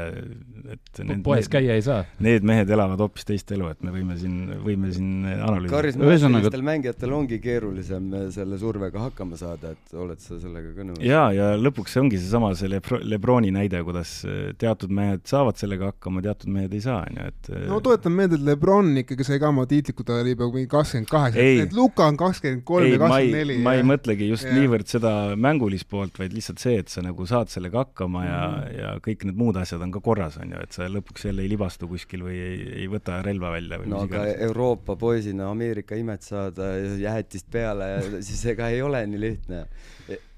et 0.75 1.01
need, 1.03 1.23
poes 1.25 1.49
käia 1.51 1.77
ei 1.77 1.83
saa. 1.85 2.03
need 2.23 2.45
mehed 2.47 2.69
elavad 2.75 3.01
hoopis 3.01 3.27
teist 3.27 3.51
elu, 3.55 3.69
et 3.73 3.81
me 3.85 3.93
võime 3.93 4.17
siin, 4.19 4.37
võime 4.65 4.91
siin 4.93 5.25
analüüsida. 5.25 5.75
karismaatilistel 5.75 6.65
mängijatel 6.69 7.15
ongi 7.17 7.39
keerulisem 7.43 8.11
selle 8.35 8.59
survega 8.61 9.07
hakkama 9.07 9.39
saada, 9.39 9.73
et 9.75 9.97
oled 9.97 10.21
sa 10.23 10.37
sellega 10.41 10.73
ka 10.77 10.87
nõus? 10.87 11.01
jaa, 11.05 11.29
ja 11.35 11.49
lõpuks 11.59 11.95
see 11.95 12.03
ongi 12.03 12.21
seesama 12.21 12.51
see 12.59 12.69
Lebro-, 12.71 13.01
Lebroni 13.03 13.51
näide, 13.55 13.81
kuidas 13.87 14.19
eh, 14.29 14.51
teatud 14.59 14.93
mehed 14.93 15.25
saavad 15.29 15.57
sellega 15.59 15.91
hakkama, 15.93 16.23
teatud 16.25 16.53
mehed 16.53 16.75
ei 16.77 16.83
saa, 16.85 17.01
on 17.07 17.19
ju, 17.19 17.27
et 17.33 17.51
eh, 17.53 17.65
no 17.71 17.81
tuletan 17.85 18.15
meelde, 18.15 18.39
et 18.39 18.45
Lebron 18.51 18.93
ikkagi 19.03 19.27
sai 19.27 19.41
ka 19.41 19.49
oma 19.53 19.65
tiitli, 19.69 19.95
kui 19.97 20.07
ta 20.07 20.19
oli 20.21 20.35
juba 20.35 20.49
mingi 20.53 20.69
kakskümmend 20.71 21.09
kaheksa, 21.09 21.43
Ei. 21.43 21.63
et 21.65 21.75
Luka 21.75 22.07
on 22.09 22.19
kakskümmend 22.19 22.65
kolm 22.67 22.89
ja 22.89 23.01
ma 23.01 23.19
ei 23.19 23.29
kakskümmend 23.31 23.39
neli. 23.39 23.59
ma 23.65 23.75
ei 23.79 23.85
mõtlegi 23.87 24.29
just 24.29 24.47
Jah. 24.47 24.57
niivõrd 24.59 24.91
seda 24.91 25.15
mängulist 25.39 25.89
poolt, 25.89 26.18
vaid 26.19 26.35
lihtsalt 26.35 26.61
see, 26.61 26.79
et 26.81 26.91
sa 26.91 27.03
nagu 27.05 27.25
saad 27.29 27.51
sellega 27.51 27.83
hakkama 27.83 28.23
ja 28.25 28.39
mm., 28.47 28.77
ja 28.79 28.91
kõik 29.05 29.25
need 29.29 29.39
muud 29.39 29.59
asjad 29.61 29.83
on 29.85 29.93
ka 29.95 30.01
korras, 30.03 30.37
on 30.41 30.53
ju, 30.55 30.61
et 30.65 30.75
sa 30.75 30.87
lõpuks 30.91 31.27
jälle 31.29 31.45
ei 31.45 31.51
libastu 31.51 31.89
kuskil 31.91 32.25
või 32.27 32.37
ei, 32.37 32.59
ei 32.83 32.87
võta 32.91 33.19
relva 33.25 33.53
välja 33.55 33.79
või 33.81 33.91
no 33.93 34.03
aga 34.05 34.23
iganes. 34.23 34.41
Euroopa 34.49 34.95
poisina 34.99 35.49
Ameerika 35.53 35.97
imet 35.99 36.25
saada 36.27 36.71
jäätist 36.99 37.49
peale 37.51 37.91
ja 37.93 38.01
siis 38.29 38.43
ega 38.53 38.69
ei 38.73 38.83
ole 38.85 39.05
nii 39.07 39.23
lihtne. 39.25 39.65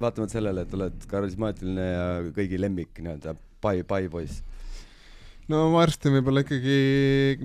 vaatamata 0.02 0.38
sellele, 0.38 0.66
et 0.66 0.74
oled 0.78 1.08
karismaatiline 1.12 1.88
ja 1.88 2.06
kõigi 2.36 2.60
lemmik 2.62 2.98
nii-öelda 3.00 3.36
pai, 3.62 3.82
paipoiss. 3.88 4.44
No 5.52 5.66
varsti 5.74 6.12
võib-olla 6.14 6.43
ikkagi 6.45 6.78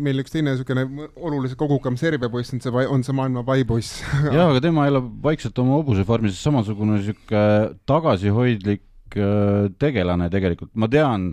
meil 0.02 0.22
üks 0.22 0.34
teine 0.34 0.54
niisugune 0.54 0.86
oluliselt 1.16 1.58
kogukam 1.60 1.98
Serbia 2.00 2.30
poiss 2.32 2.54
on 2.54 2.62
see, 2.62 2.86
on 2.92 3.04
see 3.06 3.16
maailma 3.16 3.42
paipoiss. 3.46 4.00
jaa, 4.36 4.48
aga 4.48 4.62
tema 4.64 4.86
elab 4.90 5.10
vaikselt 5.24 5.58
oma 5.62 5.80
hobusefarmis, 5.80 6.38
samasugune 6.40 7.00
niisugune 7.00 7.74
tagasihoidlik 7.88 9.18
äh, 9.18 9.68
tegelane 9.82 10.30
tegelikult, 10.32 10.72
ma 10.78 10.88
tean, 10.92 11.32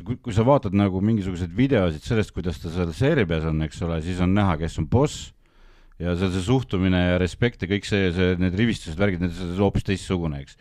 kui, 0.00 0.18
kui 0.18 0.34
sa 0.34 0.46
vaatad 0.46 0.74
nagu 0.76 1.02
mingisuguseid 1.04 1.54
videosid 1.56 2.04
sellest, 2.06 2.34
kuidas 2.34 2.60
ta 2.62 2.72
seal 2.72 2.92
Serbias 2.96 3.46
on, 3.50 3.62
eks 3.66 3.82
ole, 3.86 4.00
siis 4.04 4.22
on 4.24 4.34
näha, 4.36 4.58
kes 4.60 4.80
on 4.82 4.88
boss 4.90 5.30
ja 6.02 6.14
seal 6.18 6.32
see 6.34 6.46
suhtumine 6.48 7.00
ja 7.12 7.18
respekt 7.22 7.62
ja 7.62 7.70
kõik 7.70 7.86
see, 7.86 8.08
see, 8.14 8.34
need 8.40 8.56
rivistused, 8.58 8.98
värgid, 8.98 9.22
need 9.22 9.44
on 9.44 9.54
hoopis 9.62 9.86
teistsugune, 9.86 10.42
eks. 10.42 10.58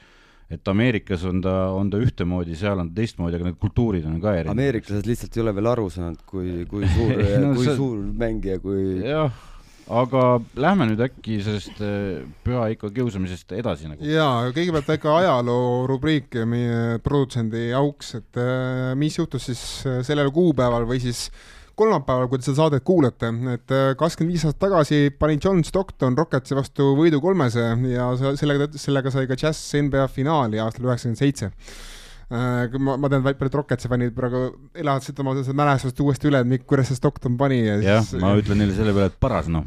Et 0.52 0.68
Ameerikas 0.68 1.24
on 1.30 1.40
ta, 1.42 1.54
on 1.74 1.90
ta 1.90 2.02
ühtemoodi, 2.04 2.56
seal 2.60 2.80
on 2.84 2.90
ta 2.92 3.00
teistmoodi, 3.02 3.38
aga 3.40 3.48
need 3.52 3.58
kultuurid 3.62 4.06
on 4.10 4.20
ka 4.22 4.36
erinevad. 4.36 4.58
ameeriklased 4.58 5.08
lihtsalt 5.10 5.38
ei 5.38 5.42
ole 5.46 5.56
veel 5.56 5.72
aru 5.72 5.88
saanud, 5.94 6.20
kui, 6.30 6.66
kui 6.70 6.86
suur 6.92 7.16
No 7.44 7.56
kui 7.56 7.66
see- 7.66 7.76
suur 7.80 8.04
mängija, 8.20 8.60
kui 8.64 9.00
jah, 9.08 9.32
aga 9.94 10.22
lähme 10.56 10.86
nüüd 10.92 11.02
äkki 11.04 11.40
sellest 11.44 11.82
äh, 11.84 12.22
püha 12.46 12.68
ikka 12.76 12.92
kiusamisest 12.96 13.52
edasi 13.58 13.90
nagu. 13.92 14.06
jaa, 14.08 14.52
kõigepealt 14.56 14.88
väike 14.94 15.10
ajaloo 15.12 15.88
rubriik 15.92 16.38
meie 16.48 17.00
produtsendi 17.04 17.72
auks, 17.76 18.14
et 18.22 18.40
äh, 18.40 18.94
mis 19.00 19.18
juhtus 19.20 19.50
siis 19.50 19.64
äh, 19.90 20.00
sellel 20.08 20.32
kuupäeval 20.36 20.86
või 20.88 21.02
siis 21.04 21.28
kolmapäeval, 21.80 22.28
kui 22.30 22.38
te 22.42 22.46
seda 22.48 22.60
saadet 22.62 22.84
kuulate, 22.86 23.32
et 23.56 23.74
äh, 23.74 23.88
kakskümmend 23.98 24.34
viis 24.36 24.44
aastat 24.46 24.62
tagasi 24.68 25.00
pani 25.20 25.40
John 25.42 25.64
Stockton 25.66 26.18
Rocketsi 26.20 26.56
vastu 26.58 26.92
võidu 27.00 27.22
kolmese 27.24 27.64
ja 27.90 28.12
se- 28.20 28.36
sellega, 28.42 28.68
sellega 28.78 29.14
sai 29.14 29.26
ka 29.30 29.38
Jazz 29.40 29.74
NBA 29.82 30.06
finaali 30.14 30.62
aastal 30.62 30.86
üheksakümmend 30.90 31.22
seitse. 31.24 31.52
ma, 32.80 32.96
ma 32.98 33.10
tean, 33.12 33.22
paljud 33.26 33.58
Rocketsi 33.60 33.90
fännid 33.92 34.14
praegu 34.18 34.44
elavad 34.80 35.04
seda 35.06 35.26
seda 35.44 35.58
mälestust 35.60 36.00
uuesti 36.06 36.30
üle, 36.32 36.40
et 36.46 36.50
kuidas 36.70 36.88
see 36.90 36.98
Stockton 36.98 37.36
pani 37.38 37.60
ja 37.66 37.76
jah 37.84 38.06
siis, 38.06 38.22
ma 38.22 38.36
ütlen 38.40 38.62
neile 38.64 38.74
selle 38.78 38.94
peale, 38.96 39.12
et 39.12 39.20
paras 39.22 39.50
noh. 39.52 39.66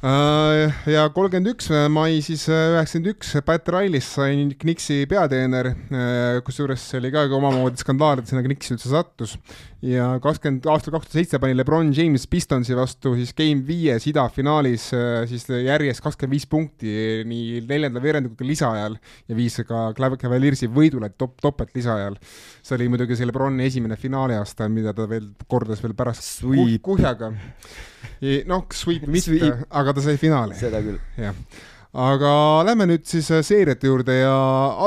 Äh, 0.00 0.70
ja 0.88 1.02
kolmkümmend 1.12 1.50
üks 1.50 1.66
mai 1.92 2.22
siis 2.24 2.46
äh, 2.48 2.70
üheksakümmend 2.72 3.10
üks 3.10 3.34
Pat 3.44 3.66
Rileys 3.68 4.06
sai 4.14 4.46
Knicksi 4.62 5.02
peateener, 5.10 5.74
kusjuures 6.46 6.86
see 6.88 7.02
oli 7.02 7.10
ka 7.12 7.26
omamoodi 7.36 7.82
skandaal, 7.82 8.22
et 8.22 8.30
sinna 8.30 8.40
Knicksi 8.46 8.78
üldse 8.78 8.88
sattus. 8.94 9.34
ja 9.84 10.06
kakskümmend, 10.24 10.64
aastal 10.72 10.94
kaks 10.96 11.10
tuhat 11.10 11.18
seitse 11.18 11.42
pani 11.42 11.58
Lebron 11.58 11.92
James 11.92 12.24
Pistonsi 12.32 12.78
vastu 12.78 13.12
siis 13.18 13.34
Game 13.36 13.60
viies 13.68 14.08
idafinaalis 14.08 14.88
äh, 14.96 15.28
siis 15.28 15.44
järjest 15.52 16.00
kakskümmend 16.06 16.32
viis 16.38 16.48
punkti 16.48 16.96
nii 17.28 17.60
neljanda 17.68 18.00
veerandiga 18.00 18.40
kui 18.40 18.48
lisaajal 18.54 18.96
ja 19.28 19.36
viis 19.36 19.60
ka 19.68 19.92
Cavaliersi 19.92 20.72
võidule 20.72 21.12
top, 21.12 21.36
topelt 21.44 21.76
lisaajal. 21.76 22.16
see 22.62 22.78
oli 22.80 22.88
muidugi 22.88 23.20
see 23.20 23.28
Lebroni 23.28 23.68
esimene 23.68 24.00
finaali 24.00 24.40
aasta, 24.40 24.72
mida 24.72 24.96
ta 24.96 25.04
veel 25.04 25.34
kordas 25.44 25.84
veel 25.84 25.92
pärast 25.92 26.24
Sweep. 26.40 26.80
ku- 26.80 26.94
kuhjaga. 26.96 27.34
noh, 28.50 28.64
sweep 28.74 29.06
mitte 29.10 29.52
aga 29.68 29.96
ta 29.96 30.04
sai 30.04 30.16
finaali. 30.20 30.56
seda 30.58 30.82
küll. 30.84 31.00
jah, 31.20 31.36
aga 32.06 32.32
lähme 32.68 32.86
nüüd 32.92 33.06
siis 33.08 33.30
äh, 33.34 33.42
seeriate 33.46 33.90
juurde 33.90 34.20
ja 34.20 34.34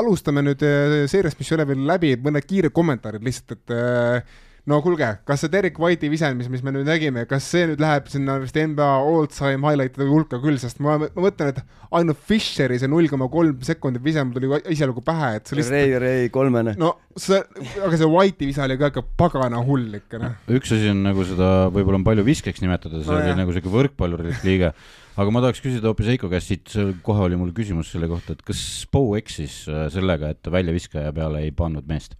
alustame 0.00 0.44
nüüd 0.44 0.64
äh, 0.64 1.04
seeriast, 1.10 1.38
mis 1.40 1.52
ei 1.52 1.58
ole 1.58 1.68
veel 1.72 1.84
läbi, 1.88 2.14
mõned 2.24 2.48
kiired 2.48 2.74
kommentaarid 2.74 3.24
lihtsalt, 3.26 3.58
et 3.58 3.74
äh, 3.76 4.40
no 4.70 4.78
kuulge, 4.80 5.10
kas 5.28 5.42
see 5.44 5.50
Derek 5.52 5.76
White'i 5.80 6.08
visand, 6.08 6.38
mis, 6.40 6.48
mis 6.48 6.62
me 6.64 6.72
nüüd 6.72 6.86
nägime, 6.88 7.26
kas 7.28 7.44
see 7.52 7.66
nüüd 7.68 7.82
läheb 7.82 8.06
sinna 8.08 8.38
vist 8.40 8.56
NBA 8.56 8.86
all-time 9.04 9.60
highlight'ide 9.66 10.06
hulka 10.08 10.38
küll, 10.40 10.56
sest 10.62 10.80
ma, 10.84 10.96
ma 11.02 11.08
mõtlen, 11.12 11.52
et 11.52 11.60
ainult 11.94 12.22
Fisheri 12.30 12.78
see 12.80 12.88
null 12.90 13.10
koma 13.12 13.28
kolm 13.32 13.60
sekundit 13.66 14.02
vise 14.04 14.24
mul 14.24 14.38
tuli 14.38 14.50
esialgu 14.72 15.04
pähe, 15.04 15.34
et 15.38 15.52
see 15.52 15.58
lihtsalt 15.60 15.76
Ray, 15.76 15.94
Ray 16.00 16.32
kolmene. 16.34 16.74
no 16.80 16.94
see, 17.12 17.42
aga 17.84 18.00
see 18.00 18.08
White'i 18.16 18.48
visa 18.48 18.64
oli 18.64 18.78
ka 18.80 18.90
ikka 18.94 19.04
pagana 19.20 19.60
hull 19.68 20.00
ikka 20.00 20.22
noh. 20.22 20.34
üks 20.56 20.72
asi 20.74 20.88
on 20.94 21.04
nagu 21.10 21.28
seda 21.28 21.52
võib-olla 21.74 22.00
on 22.00 22.08
palju 22.08 22.24
viskeks 22.26 22.64
nimetada, 22.64 23.04
see 23.04 23.12
No 23.12 23.20
oli 23.20 23.30
jah. 23.34 23.40
nagu 23.44 23.52
siuke 23.54 23.70
võrkpallurilik 23.76 24.48
liige, 24.48 24.72
aga 25.20 25.30
ma 25.36 25.44
tahaks 25.44 25.60
küsida 25.62 25.92
hoopis 25.92 26.08
Heiko 26.14 26.32
käest 26.32 26.50
siit, 26.50 26.72
kohe 27.04 27.28
oli 27.28 27.36
mul 27.38 27.52
küsimus 27.54 27.92
selle 27.92 28.08
kohta, 28.10 28.32
et 28.32 28.42
kas 28.48 28.64
Spo 28.80 29.10
eksis 29.20 29.66
äh, 29.68 29.86
sellega, 29.92 30.32
et 30.34 30.50
väljaviskaja 30.56 31.12
peale 31.14 31.44
ei 31.44 31.52
pannud 31.54 31.84
meest? 31.90 32.16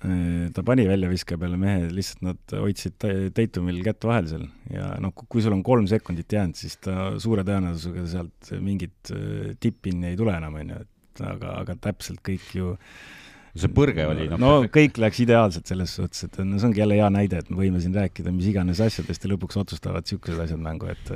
Ta 0.00 0.62
pani 0.64 0.86
väljaviskaja 0.88 1.38
peale 1.42 1.58
mehe, 1.60 1.88
lihtsalt 1.92 2.22
nad 2.24 2.54
hoidsid 2.56 2.94
Ta- 3.00 3.12
Tatumil 3.36 3.82
kätt 3.84 4.06
vahel 4.08 4.28
seal. 4.30 4.46
Ja 4.72 4.94
noh, 5.02 5.12
kui 5.12 5.44
sul 5.44 5.52
on 5.56 5.64
kolm 5.66 5.88
sekundit 5.90 6.32
jäänud, 6.32 6.56
siis 6.56 6.78
ta 6.80 7.12
suure 7.20 7.44
tõenäosusega 7.44 8.06
sealt 8.08 8.52
mingit 8.64 9.12
äh, 9.12 9.50
tippinni 9.60 10.12
ei 10.12 10.20
tule 10.20 10.36
enam, 10.36 10.56
onju, 10.62 10.80
et 10.86 11.24
aga, 11.26 11.58
aga 11.64 11.76
täpselt 11.88 12.22
kõik 12.24 12.46
ju 12.56 12.76
see 13.58 13.70
põrge 13.74 14.04
oli 14.06 14.28
noh, 14.30 14.38
no 14.40 14.50
kõik 14.72 15.00
läks 15.02 15.24
ideaalselt 15.24 15.68
selles 15.68 15.96
suhtes, 15.98 16.22
et 16.28 16.38
no 16.46 16.56
see 16.56 16.68
ongi 16.70 16.80
jälle 16.80 17.00
hea 17.00 17.08
näide, 17.12 17.40
et 17.42 17.50
me 17.50 17.58
võime 17.58 17.80
siin 17.82 17.96
rääkida 17.96 18.32
mis 18.32 18.46
iganes 18.46 18.80
asjadest 18.84 19.26
ja 19.26 19.32
lõpuks 19.32 19.58
otsustavad 19.58 20.06
niisugused 20.06 20.44
asjad 20.46 20.62
mängu, 20.62 20.88
et 20.92 21.10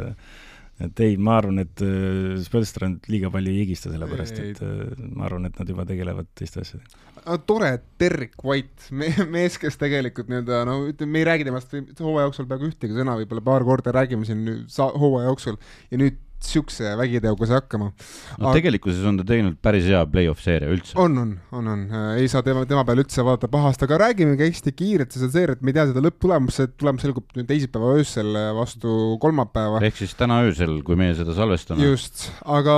et 0.82 1.00
ei, 1.04 1.16
ma 1.20 1.36
arvan, 1.38 1.60
et 1.62 1.82
äh, 1.84 2.34
Spelstra 2.42 2.88
nüüd 2.90 3.06
liiga 3.12 3.30
palju 3.34 3.52
ei 3.52 3.62
higista, 3.62 3.92
sellepärast 3.92 4.40
et 4.42 4.62
äh, 4.64 5.04
ma 5.14 5.28
arvan, 5.28 5.46
et 5.48 5.60
nad 5.60 5.70
juba 5.70 5.86
tegelevad 5.86 6.30
teiste 6.34 6.64
asjadega. 6.64 7.38
tore, 7.46 7.70
Derek 8.00 8.42
White, 8.42 8.90
mees, 9.34 9.58
kes 9.62 9.78
tegelikult 9.80 10.32
nii-öelda 10.32 10.64
no 10.68 10.80
ütleme, 10.90 11.14
me 11.14 11.22
ei 11.22 11.28
räägi 11.30 11.48
temast 11.48 11.74
hooaja 12.02 12.26
jooksul 12.28 12.50
peaaegu 12.50 12.72
ühtegi 12.72 12.98
sõna, 12.98 13.16
võib-olla 13.20 13.46
paar 13.46 13.66
korda 13.68 13.94
räägime 13.94 14.26
siin 14.28 14.44
hooaja 14.74 15.30
jooksul 15.30 15.60
ja 15.92 16.02
nüüd 16.02 16.23
siukse 16.44 16.94
vägiteoga 16.98 17.48
hakkama. 17.54 17.90
no 18.38 18.48
Aga... 18.48 18.54
tegelikkuses 18.58 19.04
on 19.08 19.18
ta 19.20 19.26
teinud 19.28 19.58
päris 19.64 19.86
hea 19.88 20.00
play-off 20.10 20.42
seeria 20.44 20.70
üldse. 20.72 20.96
on, 21.00 21.16
on, 21.18 21.34
on, 21.52 21.68
on, 21.74 21.84
ei 22.18 22.28
saa 22.30 22.44
tema, 22.46 22.64
tema 22.68 22.84
peale 22.88 23.04
üldse 23.04 23.24
vaadata 23.24 23.50
pahasti, 23.52 23.86
aga 23.88 24.00
räägimegi 24.06 24.48
hästi 24.48 24.74
kiirelt 24.76 25.14
seda 25.16 25.30
seeriat, 25.34 25.62
me 25.62 25.72
ei 25.72 25.78
tea 25.78 25.86
seda 25.90 26.04
lõpptulemust, 26.04 26.60
see 26.60 26.72
tulemus 26.80 27.06
selgub 27.06 27.38
nüüd 27.38 27.48
teisipäeva 27.50 27.94
öösel 28.00 28.40
vastu 28.58 28.96
kolmapäeva. 29.22 29.82
ehk 29.86 30.02
siis 30.02 30.16
täna 30.18 30.42
öösel, 30.48 30.80
kui 30.86 30.98
meie 31.00 31.16
seda 31.18 31.36
salvestame. 31.36 31.84
just, 31.86 32.28
aga 32.44 32.76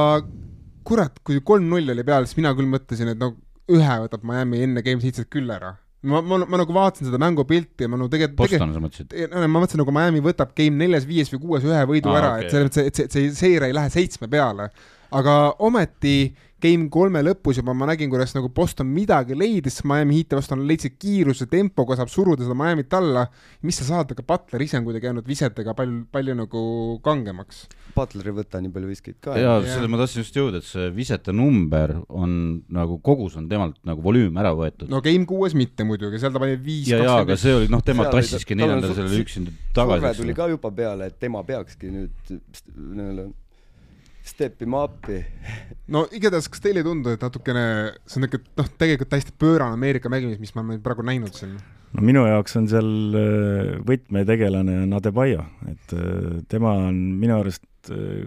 kurat, 0.87 1.19
kui 1.27 1.43
kolm-null 1.43 1.97
oli 1.97 2.07
peal, 2.07 2.29
siis 2.29 2.39
mina 2.39 2.55
küll 2.59 2.71
mõtlesin, 2.71 3.15
et 3.15 3.21
no 3.21 3.35
ühe 3.73 3.99
võtab 4.05 4.23
Miami 4.27 4.63
enne 4.63 4.85
Game 4.87 5.03
seitset 5.03 5.31
küll 5.33 5.51
ära 5.51 5.75
ma, 6.05 6.21
ma, 6.21 6.39
ma 6.45 6.61
nagu 6.61 6.75
vaatasin 6.77 7.09
seda 7.09 7.21
mängupilti 7.23 7.87
ja 7.87 7.91
ma 7.91 7.99
nagu 8.01 8.11
tegelikult 8.13 8.43
Boston 8.43 8.75
sa 8.75 8.83
mõtlesid? 8.83 9.15
ma 9.37 9.49
mõtlesin 9.61 9.83
nagu 9.83 9.95
Miami 9.97 10.23
võtab 10.25 10.53
game 10.59 10.77
neljas, 10.83 11.07
viies 11.09 11.33
või 11.33 11.43
kuues 11.47 11.67
ühe 11.67 11.83
võidu 11.89 12.13
ah, 12.13 12.19
ära 12.21 12.33
okay., 12.35 12.47
et 12.47 12.55
selles 12.55 12.69
mõttes, 12.69 12.91
et 12.91 13.01
see, 13.01 13.09
see 13.15 13.39
seire 13.39 13.71
ei 13.71 13.77
lähe 13.77 13.93
seitsme 13.93 14.29
peale. 14.33 14.71
aga 15.17 15.37
ometi 15.65 16.19
game 16.63 16.89
kolme 16.93 17.21
lõpus 17.21 17.59
juba 17.61 17.75
ma 17.77 17.89
nägin, 17.91 18.09
kuidas 18.13 18.33
nagu 18.33 18.49
Boston 18.55 18.89
midagi 18.89 19.37
leidis, 19.37 19.83
Miami 19.85 20.21
Heat'i 20.21 20.39
vastu 20.39 20.57
leidsid 20.57 20.97
kiiruse, 21.01 21.49
tempoga 21.53 21.99
saab 21.99 22.09
suruda 22.13 22.47
seda 22.47 22.57
Miami't 22.57 22.97
alla. 22.97 23.27
mis 23.67 23.77
sa 23.81 23.85
saad, 23.85 24.15
aga 24.15 24.25
Butler 24.25 24.65
ise 24.65 24.79
on 24.79 24.87
kuidagi 24.87 25.11
jäänud 25.11 25.29
visetega 25.29 25.75
palju, 25.77 26.07
palju 26.13 26.37
nagu 26.39 26.63
kangemaks. 27.05 27.67
Butler 27.97 28.31
ei 28.31 28.37
võta 28.39 28.61
nii 28.63 28.73
palju 28.73 28.89
viskeid 28.89 29.21
ka. 29.21 29.37
jaa, 29.41 29.61
selle 29.69 29.91
ma 29.93 30.01
tahtsin 30.01 30.25
just 30.25 30.37
jõuda, 30.37 30.63
et 30.63 30.69
see 30.69 30.89
visete 30.97 31.35
number 31.37 31.93
on 32.09 32.37
nagu 32.73 33.01
kogus 33.05 33.37
on 33.37 33.51
temalt 33.53 33.77
nagu 33.89 34.05
volüüm 34.05 34.37
ära 34.41 34.55
võetud. 34.57 34.89
no 34.93 35.03
game 35.05 35.29
kuues 35.29 35.57
mitte 35.57 35.85
muidugi, 35.85 36.21
seal 36.23 36.33
ta 36.33 36.41
pani 36.41 36.57
viis. 36.57 36.89
ja, 36.89 37.03
ja, 37.05 37.21
aga 37.25 37.37
see 37.41 37.57
oli 37.57 37.73
noh, 37.73 37.85
tema 37.85 38.09
tassiski 38.13 38.57
neljandale 38.57 38.97
selle 38.97 39.25
üksinda 39.25 39.53
tagasi. 39.77 40.01
surve 40.01 40.15
tuli 40.23 40.37
ka 40.41 40.49
juba 40.53 40.73
peale, 40.73 41.11
et 41.13 41.21
tema 41.21 41.45
peakski 41.45 41.93
nüüd 41.93 42.39
nii-öelda 42.77 43.33
step 44.27 44.63
ima 44.67 44.83
appi. 44.87 45.21
no 45.93 46.05
igatahes, 46.15 46.49
kas 46.53 46.63
teile 46.65 46.83
ei 46.83 46.87
tundu, 46.87 47.15
et 47.15 47.23
natukene, 47.23 47.65
see 48.07 48.21
on 48.21 48.27
niisugune 48.27 48.61
noh, 48.61 48.71
tegelikult 48.81 49.13
täiesti 49.13 49.35
pöörane 49.39 49.79
Ameerika 49.79 50.13
mängimis, 50.13 50.41
mis 50.43 50.55
me 50.55 50.63
oleme 50.63 50.83
praegu 50.85 51.07
näinud 51.07 51.37
siin? 51.37 51.57
no 51.97 52.05
minu 52.05 52.27
jaoks 52.27 52.59
on 52.61 52.69
seal 52.71 52.91
äh, 53.21 53.71
võtmetegelane 53.87 54.83
on 54.85 54.99
Adebayo, 54.99 55.47
et 55.71 55.97
äh, 55.97 56.43
tema 56.51 56.75
on 56.89 57.01
minu 57.21 57.39
arust 57.41 57.95
äh, 57.95 58.27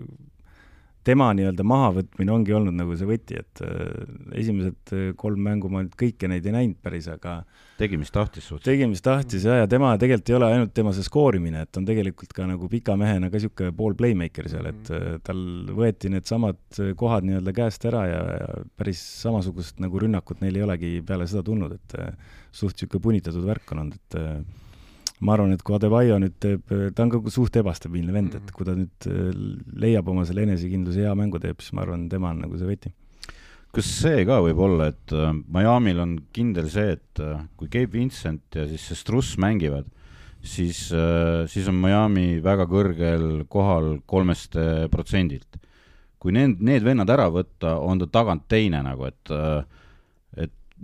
tema 1.10 1.30
nii-öelda 1.36 1.66
mahavõtmine 1.68 2.34
ongi 2.34 2.54
olnud 2.56 2.76
nagu 2.78 2.96
see 2.98 3.08
võti, 3.10 3.40
et 3.40 3.62
äh, 3.66 4.04
esimesed 4.40 4.94
äh, 4.96 5.08
kolm 5.20 5.42
mängu 5.48 5.72
ma 5.72 5.84
nüüd 5.84 5.96
kõiki 6.00 6.30
neid 6.30 6.46
ei 6.46 6.54
näinud 6.56 6.78
päris, 6.86 7.10
aga 7.12 7.40
tegi, 7.80 7.98
mis 8.02 8.14
tahtis 8.14 8.48
suht-. 8.50 8.64
tegi, 8.68 8.86
mis 8.90 9.04
tahtis 9.06 9.48
ja, 9.48 9.60
ja 9.62 9.70
tema 9.72 9.96
tegelikult 10.02 10.32
ei 10.32 10.38
ole 10.38 10.52
ainult 10.54 10.74
tema 10.78 10.94
see 10.96 11.08
skoorimine, 11.08 11.66
et 11.66 11.82
on 11.82 11.88
tegelikult 11.88 12.34
ka 12.36 12.48
nagu 12.50 12.70
pika 12.72 12.96
mehena 13.00 13.32
ka 13.32 13.40
niisugune 13.40 13.74
pool 13.76 13.98
playmaker 14.00 14.50
seal, 14.52 14.70
et 14.70 14.94
äh, 14.96 15.10
tal 15.26 15.44
võeti 15.76 16.14
needsamad 16.14 16.82
kohad 17.00 17.28
nii-öelda 17.28 17.56
käest 17.58 17.90
ära 17.90 18.06
ja, 18.10 18.24
ja 18.44 18.64
päris 18.80 19.02
samasugust 19.26 19.82
nagu 19.84 20.06
rünnakut 20.06 20.44
neil 20.46 20.60
ei 20.62 20.66
olegi 20.68 20.96
peale 21.06 21.28
seda 21.30 21.46
tulnud, 21.48 21.78
et 21.80 22.00
suht 22.52 22.78
niisugune 22.78 23.08
punitatud 23.10 23.46
värk 23.50 23.76
on 23.76 23.86
olnud, 23.86 24.02
et 24.02 24.68
ma 25.26 25.36
arvan, 25.36 25.54
et 25.54 25.64
kui 25.66 25.76
Adebayo 25.76 26.18
nüüd 26.22 26.38
teeb, 26.42 26.64
ta 26.96 27.04
on 27.04 27.12
ka 27.12 27.22
suht 27.34 27.60
ebastabiilne 27.60 28.16
vend, 28.16 28.38
et 28.38 28.46
mhm. 28.46 28.56
kui 28.56 28.68
ta 28.68 28.76
nüüd 28.78 29.10
äh, 29.12 29.30
leiab 29.84 30.10
oma 30.12 30.26
selle 30.28 30.46
enesekindluse, 30.48 31.04
hea 31.04 31.14
mängu 31.18 31.42
teeb, 31.44 31.60
siis 31.64 31.76
ma 31.76 31.84
arvan, 31.86 32.08
tema 32.12 32.32
on 32.34 32.44
nagu 32.46 32.60
see 32.60 32.70
võti. 32.70 32.94
kas 33.76 33.90
see 34.00 34.24
ka 34.26 34.40
võib 34.46 34.60
olla, 34.66 34.90
et 34.94 35.14
äh, 35.14 35.32
Miami'l 35.56 36.04
on 36.06 36.18
kindel 36.36 36.70
see, 36.72 36.96
et 36.98 37.24
äh, 37.24 37.42
kui 37.60 37.72
Gabe 37.72 37.98
Vincent 37.98 38.56
ja 38.56 38.68
siis 38.70 38.88
see 38.90 39.00
Struss 39.00 39.38
mängivad, 39.42 39.90
siis, 40.40 40.86
siis 41.52 41.66
on 41.68 41.76
Miami 41.76 42.38
väga 42.40 42.64
kõrgel 42.72 43.26
kohal 43.52 43.98
kolmest 44.08 44.54
protsendilt. 44.88 45.58
kui 46.20 46.32
need, 46.32 46.62
need 46.64 46.84
vennad 46.84 47.12
ära 47.12 47.26
võtta, 47.32 47.74
on 47.84 48.00
ta 48.00 48.08
tagant 48.08 48.46
teine 48.48 48.80
nagu, 48.84 49.04
et 49.08 49.32
et 49.32 49.79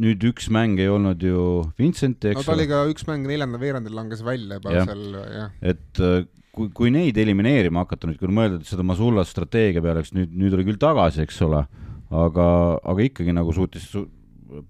nüüd 0.01 0.23
üks 0.29 0.49
mäng 0.53 0.79
ei 0.81 0.89
olnud 0.91 1.21
ju 1.23 1.41
Vincenti, 1.79 2.31
eks 2.31 2.41
no 2.41 2.45
ta 2.47 2.55
oli 2.55 2.67
ka 2.69 2.81
üks 2.91 3.05
mäng 3.07 3.27
neljandal 3.29 3.61
veerandil 3.61 3.95
langes 3.95 4.23
välja 4.25 4.59
juba 4.59 4.73
ja. 4.75 4.85
seal, 4.89 5.03
jah. 5.31 5.53
et 5.73 6.01
äh, 6.03 6.25
kui, 6.55 6.69
kui 6.75 6.93
neid 6.93 7.17
elimineerima 7.21 7.85
hakata 7.85 8.09
nüüd, 8.09 8.19
kui 8.19 8.31
mõelda 8.31 8.61
seda 8.67 8.85
Masula 8.87 9.25
strateegia 9.27 9.83
peale, 9.83 10.03
eks 10.03 10.13
nüüd, 10.15 10.33
nüüd 10.35 10.55
oli 10.57 10.67
küll 10.67 10.79
tagasi, 10.81 11.23
eks 11.25 11.41
ole, 11.45 11.65
aga, 12.11 12.47
aga 12.83 13.07
ikkagi 13.09 13.35
nagu 13.35 13.55
suutis 13.55 13.87
su 13.91 14.05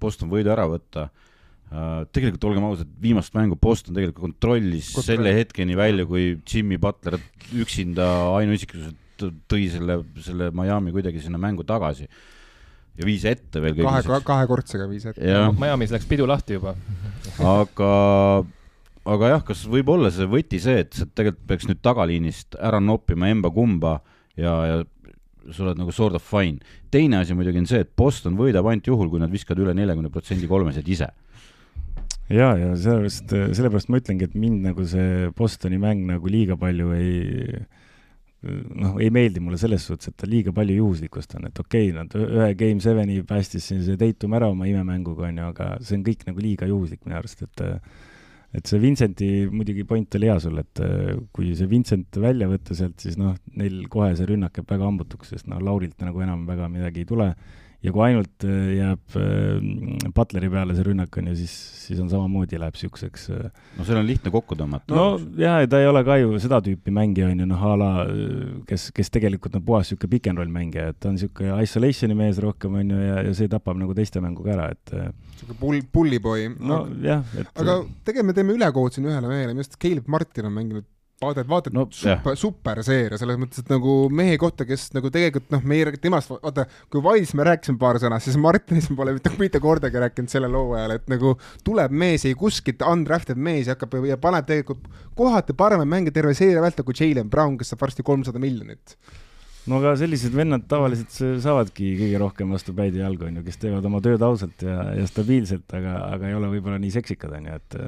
Boston 0.01 0.31
võidu 0.31 0.53
ära 0.53 0.67
võtta 0.71 1.09
uh,. 1.09 2.03
tegelikult 2.15 2.45
olgem 2.49 2.69
ausad, 2.69 2.91
viimast 3.01 3.35
mängu 3.37 3.57
Boston 3.61 3.97
tegelikult 3.97 4.29
kontrollis 4.29 4.93
Kontroll. 4.93 5.15
selle 5.15 5.35
hetkeni 5.37 5.77
välja, 5.77 6.07
kui 6.09 6.35
Jimmy 6.41 6.79
Butler 6.81 7.19
üksinda 7.53 8.07
ainuisikuliselt 8.37 9.01
tõi 9.49 9.69
selle, 9.71 10.01
selle 10.23 10.49
Miami 10.55 10.91
kuidagi 10.95 11.21
sinna 11.23 11.39
mängu 11.41 11.63
tagasi 11.67 12.09
ja 12.95 13.07
viis 13.07 13.25
ette 13.27 13.61
veel 13.63 13.77
kahe, 13.81 14.19
kahekordsega 14.23 14.87
viis 14.89 15.07
ette. 15.11 15.39
Miami's 15.59 15.93
läks 15.93 16.07
pidu 16.09 16.27
lahti 16.29 16.59
juba 16.59 16.75
aga, 17.43 17.91
aga 19.15 19.31
jah, 19.35 19.45
kas 19.47 19.65
võib 19.69 19.91
olla 19.95 20.11
see 20.13 20.27
võti 20.29 20.61
see, 20.63 20.85
et 20.85 20.95
sa 20.95 21.07
tegelikult 21.07 21.47
peaks 21.49 21.69
nüüd 21.69 21.81
tagaliinist 21.85 22.59
ära 22.59 22.81
noppima 22.83 23.29
emba-kumba 23.33 23.99
ja, 24.39 24.55
ja 24.69 24.79
sa 25.51 25.67
oled 25.67 25.77
nagu 25.77 25.93
sort 25.93 26.17
of 26.17 26.25
fine. 26.25 26.57
teine 26.91 27.19
asi 27.21 27.35
muidugi 27.37 27.61
on 27.61 27.69
see, 27.69 27.83
et 27.85 27.91
Boston 27.97 28.37
võidab 28.39 28.65
ainult 28.69 28.87
juhul, 28.89 29.11
kui 29.11 29.21
nad 29.21 29.33
viskavad 29.33 29.61
üle 29.65 29.75
neljakümne 29.77 30.09
protsendi 30.13 30.49
kolmesed 30.49 30.87
ise 30.89 31.11
ja, 32.29 32.53
ja 32.57 32.71
sellepärast, 32.73 33.35
sellepärast 33.57 33.91
ma 33.91 34.01
ütlengi, 34.01 34.29
et 34.29 34.37
mind 34.39 34.65
nagu 34.71 34.85
see 34.89 35.29
Bostoni 35.37 35.79
mäng 35.81 36.07
nagu 36.09 36.31
liiga 36.31 36.57
palju 36.59 36.93
ei 36.97 37.65
noh, 38.75 38.97
ei 39.01 39.11
meeldi 39.13 39.43
mulle 39.43 39.59
selles 39.61 39.85
suhtes, 39.87 40.11
et 40.11 40.17
ta 40.21 40.29
liiga 40.29 40.53
palju 40.55 40.77
juhuslikkust 40.79 41.37
on, 41.39 41.47
et 41.49 41.61
okei 41.61 41.91
okay,, 41.91 41.95
nad 41.97 42.17
ühe 42.19 42.49
Game 42.59 42.83
Seveni 42.83 43.19
päästis 43.27 43.69
see 43.71 43.97
Tatum 43.99 44.35
ära 44.37 44.49
oma 44.53 44.67
imemänguga, 44.69 45.29
on 45.29 45.41
ju, 45.41 45.53
aga 45.53 45.69
see 45.81 45.99
on 45.99 46.05
kõik 46.07 46.27
nagu 46.29 46.43
liiga 46.43 46.69
juhuslik 46.69 47.03
minu 47.05 47.19
arust, 47.21 47.45
et 47.47 47.65
et 48.55 48.69
see 48.71 48.79
Vincenti 48.79 49.27
muidugi 49.51 49.83
point 49.83 50.15
oli 50.15 50.29
hea 50.29 50.37
sul, 50.39 50.61
et 50.61 50.79
kui 51.35 51.51
see 51.59 51.67
Vincent 51.67 52.19
välja 52.23 52.47
võtta 52.47 52.77
sealt, 52.77 52.95
siis 53.03 53.17
noh, 53.19 53.33
neil 53.59 53.81
kohe 53.91 54.13
see 54.15 54.29
rünnak 54.29 54.55
jääb 54.55 54.69
väga 54.71 54.87
hambutuks, 54.87 55.33
sest 55.33 55.49
noh, 55.51 55.59
Laurilt 55.59 55.99
nagu 56.05 56.23
enam 56.23 56.45
väga 56.47 56.69
midagi 56.71 57.03
ei 57.03 57.09
tule 57.09 57.33
ja 57.85 57.93
kui 57.93 58.03
ainult 58.07 58.45
äh, 58.47 58.71
jääb 58.79 59.17
äh, 59.19 60.09
Butleri 60.15 60.49
peale 60.51 60.75
see 60.77 60.85
rünnak, 60.87 61.13
on 61.19 61.29
ju, 61.29 61.35
siis, 61.41 61.53
siis 61.85 61.99
on 62.01 62.09
samamoodi, 62.11 62.57
läheb 62.61 62.77
niisuguseks 62.77 63.27
äh, 63.35 63.43
no 63.77 63.85
seal 63.87 63.99
on 63.99 64.07
lihtne 64.07 64.31
kokku 64.33 64.57
tõmmata. 64.59 64.95
no 64.95 65.19
jaa, 65.39 65.65
ta 65.69 65.81
ei 65.83 65.89
ole 65.89 66.01
ka 66.07 66.17
ju 66.21 66.39
seda 66.41 66.61
tüüpi 66.65 66.93
mängija, 66.95 67.29
on 67.33 67.43
ju, 67.43 67.49
noh, 67.51 67.67
a 67.69 67.75
la 67.79 67.91
kes, 68.69 68.89
kes 68.95 69.13
tegelikult 69.13 69.59
on 69.59 69.65
puhas 69.67 69.91
niisugune 69.91 70.13
pick 70.15 70.31
and 70.31 70.41
roll 70.41 70.55
mängija, 70.55 70.89
et 70.93 70.99
ta 70.99 71.11
on 71.11 71.19
niisugune 71.19 71.59
isolation'i 71.67 72.17
mees 72.17 72.41
rohkem, 72.43 72.79
on 72.81 72.95
ju, 72.95 73.03
ja, 73.05 73.21
ja 73.29 73.37
see 73.37 73.51
tapab 73.51 73.79
nagu 73.81 73.95
teiste 73.97 74.23
mängu 74.23 74.45
ka 74.45 74.55
ära, 74.57 74.71
et 74.73 74.95
niisugune 74.95 75.61
pull, 75.61 75.85
pulliboi. 75.93 76.49
nojah, 76.57 77.23
et 77.37 77.53
aga 77.53 77.79
tegelikult 78.07 78.31
me 78.31 78.37
teeme 78.39 78.57
ülekood 78.57 78.97
siin 78.97 79.09
ühele 79.11 79.29
mehele, 79.29 79.53
minu 79.53 79.65
arust 79.65 79.79
Caleb 79.81 80.09
Martin 80.11 80.49
on 80.49 80.57
mänginud 80.57 80.89
vaatad, 81.23 81.47
vaatad 81.47 81.75
no, 81.75 81.85
super, 81.95 82.35
super 82.39 82.81
seeria, 82.85 83.17
selles 83.19 83.37
mõttes, 83.39 83.63
et 83.63 83.71
nagu 83.71 83.95
mehe 84.13 84.35
kohta, 84.41 84.65
kes 84.67 84.89
nagu 84.95 85.11
tegelikult 85.13 85.47
noh, 85.53 85.63
meie 85.67 85.93
temast, 86.01 86.31
vaata, 86.33 86.65
kui 86.91 87.03
Wise 87.05 87.37
me 87.39 87.45
rääkisime 87.47 87.79
paar 87.81 87.99
sõna, 88.01 88.19
siis 88.23 88.37
Martinist 88.41 88.91
me 88.91 88.99
pole 88.99 89.15
mitte, 89.15 89.31
mitte 89.39 89.61
kordagi 89.63 90.01
rääkinud 90.03 90.31
sellel 90.31 90.57
hooajal, 90.57 90.97
et 90.97 91.07
nagu 91.11 91.35
tuleb 91.67 91.95
mees, 91.95 92.27
ei 92.27 92.35
kuskilt 92.39 92.83
undrafted 92.85 93.39
mees 93.39 93.69
ja 93.69 93.77
hakkab 93.77 93.95
ja 94.09 94.19
paneb 94.21 94.47
tegelikult 94.49 94.89
kohati 95.15 95.55
paremaid 95.57 95.91
mänge 95.91 96.15
terve 96.15 96.35
seeria 96.37 96.63
vältel 96.63 96.87
kui 96.87 96.97
Jalen 96.99 97.31
Brown, 97.31 97.55
kes 97.59 97.71
saab 97.71 97.85
varsti 97.87 98.05
kolmsada 98.05 98.41
miljonit. 98.41 98.97
No 99.65 99.79
aga 99.79 99.95
sellised 99.97 100.35
vennad 100.35 100.67
tavaliselt 100.69 101.15
saavadki 101.41 101.95
kõige 101.97 102.19
rohkem 102.21 102.51
vastu 102.53 102.75
päid 102.77 102.93
ja 102.93 103.07
jalgu, 103.07 103.25
on 103.25 103.39
ju, 103.39 103.45
kes 103.47 103.63
teevad 103.63 103.87
oma 103.87 104.03
tööd 104.03 104.21
ausalt 104.21 104.61
ja, 104.61 104.91
ja 104.93 105.07
stabiilselt, 105.09 105.65
aga, 105.73 105.95
aga 106.11 106.29
ei 106.29 106.37
ole 106.37 106.51
võib-olla 106.51 106.77
nii 106.83 106.93
seksikad, 106.93 107.33
on 107.39 107.47
ju, 107.49 107.55
et 107.63 107.79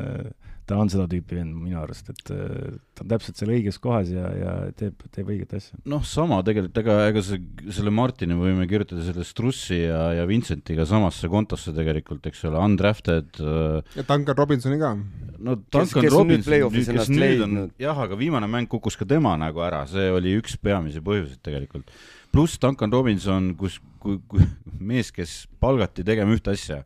ta 0.68 0.78
on 0.82 0.90
seda 0.92 1.06
tüüpi 1.10 1.38
vend 1.38 1.56
minu 1.56 1.80
arust, 1.80 2.10
et 2.12 2.32
äh, 2.34 2.76
ta 2.98 3.06
on 3.06 3.12
täpselt 3.14 3.40
seal 3.40 3.52
õiges 3.56 3.78
kohas 3.84 4.10
ja, 4.12 4.28
ja 4.36 4.56
teeb, 4.78 5.00
teeb 5.16 5.30
õiget 5.32 5.56
asja. 5.58 5.80
noh, 5.88 6.04
sama 6.08 6.42
tegelikult, 6.46 6.82
ega, 6.82 6.98
ega 7.12 7.24
see, 7.24 7.40
selle 7.76 7.94
Martini 7.96 8.36
võime 8.38 8.68
kirjutada 8.70 9.06
selle 9.06 9.24
Strussi 9.28 9.80
ja, 9.80 10.02
ja 10.18 10.28
Vincentiga 10.30 10.84
samasse 10.90 11.32
kontosse 11.32 11.72
tegelikult, 11.76 12.28
eks 12.28 12.44
ole, 12.50 12.60
undrafted. 12.60 13.40
Äh, 13.40 13.96
ja 13.96 14.06
Duncan 14.12 14.40
Robinsoni 14.42 14.80
ka. 14.82 14.92
no 15.38 15.56
Duncan 15.56 15.88
kes, 15.88 16.10
kes 16.10 16.18
Robinson, 16.18 16.78
kes 17.00 17.12
nüüd 17.16 17.48
on, 17.48 17.58
jah, 17.82 18.04
aga 18.04 18.20
viimane 18.20 18.52
mäng 18.52 18.72
kukkus 18.72 19.00
ka 19.00 19.08
tema 19.08 19.38
nagu 19.40 19.64
ära, 19.64 19.86
see 19.88 20.12
oli 20.12 20.36
üks 20.42 20.60
peamisi 20.60 21.04
põhjuseid 21.06 21.40
tegelikult. 21.48 21.96
pluss 22.36 22.60
Duncan 22.60 22.92
Robinson, 22.92 23.54
kus, 23.60 23.80
kui, 24.04 24.20
kui 24.28 24.44
mees, 24.84 25.16
kes 25.16 25.46
palgati 25.64 26.04
tegema 26.04 26.36
ühte 26.36 26.52
asja 26.58 26.84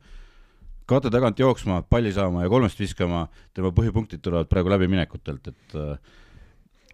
kate 0.92 1.12
tagant 1.14 1.39
jooksma, 1.39 1.82
palli 1.89 2.12
saama 2.16 2.44
ja 2.46 2.52
kolmest 2.52 2.80
viskama, 2.82 3.26
tema 3.56 3.72
põhipunktid 3.76 4.22
tulevad 4.24 4.50
praegu 4.52 4.72
läbiminekutelt, 4.74 5.48
et 5.54 5.78
äh, 5.80 6.18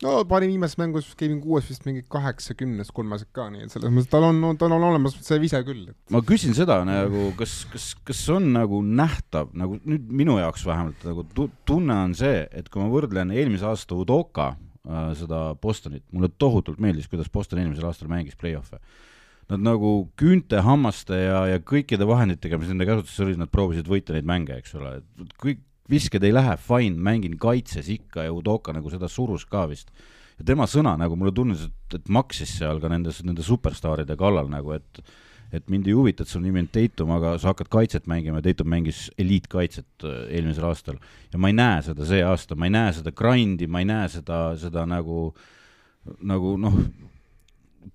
no 0.04 0.12
panin 0.30 0.52
viimases 0.54 0.78
mängus 0.78 1.08
Gaming 1.18 1.42
kuues 1.42 1.66
vist 1.72 1.86
mingi 1.88 2.04
kaheksakümnest 2.14 2.94
kolmased 2.94 3.32
ka, 3.34 3.48
nii 3.54 3.66
et 3.66 3.74
selles 3.74 3.90
mõttes 3.94 4.12
tal 4.12 4.28
on, 4.28 4.44
tal 4.62 4.76
on 4.76 4.86
olemas 4.92 5.18
see 5.26 5.40
vise 5.42 5.62
küll. 5.66 5.88
ma 6.14 6.22
küsin 6.26 6.54
seda 6.58 6.80
nagu, 6.88 7.32
kas, 7.40 7.60
kas, 7.74 7.88
kas 8.06 8.22
on 8.36 8.52
nagu 8.54 8.84
nähtav 8.86 9.50
nagu 9.58 9.80
nüüd 9.90 10.06
minu 10.22 10.38
jaoks 10.42 10.66
vähemalt 10.70 11.02
nagu 11.08 11.26
tu- 11.34 11.50
tunne 11.66 11.98
on 12.06 12.14
see, 12.18 12.46
et 12.52 12.70
kui 12.70 12.84
ma 12.84 12.92
võrdlen 12.94 13.34
eelmise 13.34 13.66
aasta 13.70 13.98
Udoka 13.98 14.52
äh, 14.54 15.12
seda 15.18 15.42
Bostonit, 15.62 16.06
mulle 16.14 16.30
tohutult 16.38 16.78
meeldis, 16.84 17.10
kuidas 17.10 17.32
Boston 17.34 17.64
eelmisel 17.64 17.90
aastal 17.90 18.12
mängis 18.14 18.38
play-off'e. 18.38 18.78
Nad 19.48 19.64
nagu 19.64 19.92
küünte, 20.20 20.60
hammaste 20.60 21.16
ja, 21.16 21.46
ja 21.54 21.60
kõikide 21.64 22.04
vahenditega, 22.08 22.58
mis 22.60 22.68
nende 22.68 22.88
käsutuses 22.90 23.24
olid, 23.24 23.38
nad 23.40 23.52
proovisid 23.52 23.88
võita 23.88 24.12
neid 24.12 24.28
mänge, 24.28 24.58
eks 24.60 24.76
ole, 24.76 24.98
et 25.00 25.36
kõik 25.40 25.62
visked 25.88 26.24
ei 26.28 26.34
lähe, 26.36 26.58
fine, 26.60 27.00
mängin 27.00 27.38
kaitses 27.40 27.88
ikka 27.92 28.26
ja 28.28 28.34
Udoka 28.36 28.76
nagu 28.76 28.92
seda 28.92 29.08
surus 29.12 29.46
ka 29.48 29.64
vist. 29.72 29.94
ja 30.38 30.46
tema 30.46 30.68
sõna 30.68 30.98
nagu 31.00 31.16
mulle 31.16 31.32
tundus, 31.32 31.64
et, 31.64 31.96
et 31.96 32.10
maksis 32.10 32.58
seal 32.60 32.82
ka 32.84 32.92
nendes, 32.92 33.24
nende 33.24 33.46
superstaaride 33.46 34.20
kallal 34.20 34.52
nagu, 34.52 34.76
et 34.76 35.02
et 35.48 35.70
mind 35.72 35.88
ei 35.88 35.96
huvita, 35.96 36.26
et 36.26 36.32
sul 36.32 36.42
nimi 36.44 36.60
on 36.60 36.68
Tatum, 36.68 37.12
aga 37.16 37.38
sa 37.40 37.54
hakkad 37.54 37.70
kaitset 37.72 38.08
mängima 38.12 38.42
ja 38.42 38.50
Tatum 38.50 38.68
mängis 38.68 39.06
eliitkaitset 39.16 40.04
äh, 40.04 40.18
eelmisel 40.36 40.68
aastal. 40.68 40.98
ja 41.32 41.40
ma 41.40 41.48
ei 41.48 41.56
näe 41.56 41.82
seda 41.86 42.06
see 42.06 42.20
aasta, 42.24 42.56
ma 42.56 42.68
ei 42.68 42.74
näe 42.76 42.92
seda 42.98 43.14
grind'i, 43.16 43.68
ma 43.68 43.80
ei 43.80 43.88
näe 43.88 44.10
seda, 44.12 44.42
seda 44.60 44.84
nagu, 44.90 45.32
nagu 46.20 46.58
noh, 46.60 46.76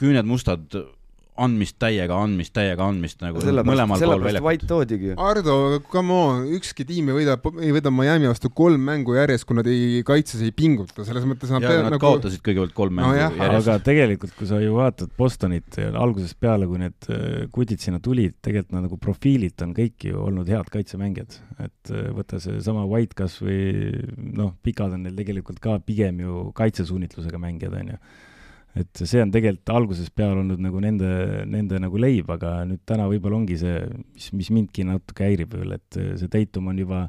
küüned 0.00 0.24
mustad, 0.24 0.64
andmist 1.42 1.76
täiega, 1.82 2.16
andmist 2.22 2.52
täiega, 2.56 2.86
andmist 2.86 3.22
nagu 3.22 3.40
sellepärast, 3.42 3.68
mõlemal 3.70 3.96
pool 3.98 4.02
sellepärast 4.04 4.28
väljakut. 4.28 4.46
White 4.48 4.68
toodigi 4.70 5.10
ju. 5.10 5.16
Ardo, 5.22 5.56
come 5.92 6.16
on, 6.16 6.46
ükski 6.58 6.86
tiim 6.88 7.10
ei 7.12 7.16
võida, 7.20 7.36
ei 7.62 7.72
võida 7.74 7.92
Miami 7.94 8.30
vastu 8.30 8.50
kolm 8.54 8.84
mängu 8.88 9.16
järjest, 9.16 9.46
kui 9.48 9.58
nad 9.58 9.68
ei, 9.70 10.02
kaitses 10.06 10.42
ei 10.46 10.54
pinguta, 10.56 11.06
selles 11.08 11.26
mõttes 11.28 11.52
nad 11.52 11.64
ja 11.64 11.72
peavad 11.72 11.88
nad 11.88 11.96
nagu 11.96 12.04
kaotasid 12.06 12.44
kõigepealt 12.46 12.76
kolm 12.76 12.98
No 12.98 13.08
mängu 13.08 13.18
jah, 13.18 13.36
järjest. 13.38 13.68
aga 13.68 13.78
tegelikult, 13.90 14.34
kui 14.38 14.50
sa 14.50 14.60
ju 14.62 14.76
vaatad 14.78 15.14
Bostonit 15.18 15.78
ja 15.80 15.92
algusest 16.02 16.38
peale, 16.42 16.68
kui 16.70 16.82
need 16.82 17.08
äh, 17.12 17.46
kutid 17.54 17.82
sinna 17.82 18.02
tulid, 18.04 18.36
tegelikult 18.44 18.76
nad 18.76 18.86
nagu 18.88 18.98
profiililt 19.02 19.62
on 19.66 19.76
kõik 19.76 20.08
ju 20.10 20.20
olnud 20.22 20.50
head 20.52 20.68
kaitsemängijad. 20.72 21.38
et 21.62 21.92
äh, 21.94 22.10
võta 22.16 22.40
seesama 22.42 22.84
White 22.90 23.16
kas 23.18 23.38
või 23.42 23.62
noh, 24.16 24.54
pikad 24.62 24.94
on 24.96 25.06
neil 25.06 25.16
tegelikult 25.18 25.62
ka 25.62 25.78
pigem 25.84 26.20
ju 26.22 26.50
kaitsesuunitlusega 26.58 27.40
mängijad, 27.42 27.74
on 27.80 27.94
ju 27.94 28.02
et 28.78 29.02
see 29.04 29.20
on 29.20 29.32
tegelikult 29.32 29.74
algusest 29.74 30.14
peale 30.16 30.40
olnud 30.40 30.62
nagu 30.64 30.80
nende, 30.80 31.10
nende 31.48 31.80
nagu 31.82 32.00
leib, 32.00 32.30
aga 32.32 32.62
nüüd 32.68 32.84
täna 32.88 33.08
võib-olla 33.10 33.42
ongi 33.42 33.58
see, 33.60 33.82
mis, 34.14 34.30
mis 34.38 34.48
mindki 34.54 34.86
natuke 34.88 35.28
häirib 35.28 35.52
veel, 35.58 35.76
et 35.76 36.00
äh, 36.00 36.14
see 36.20 36.32
Tatum 36.32 36.72
on 36.72 36.80
juba 36.80 37.04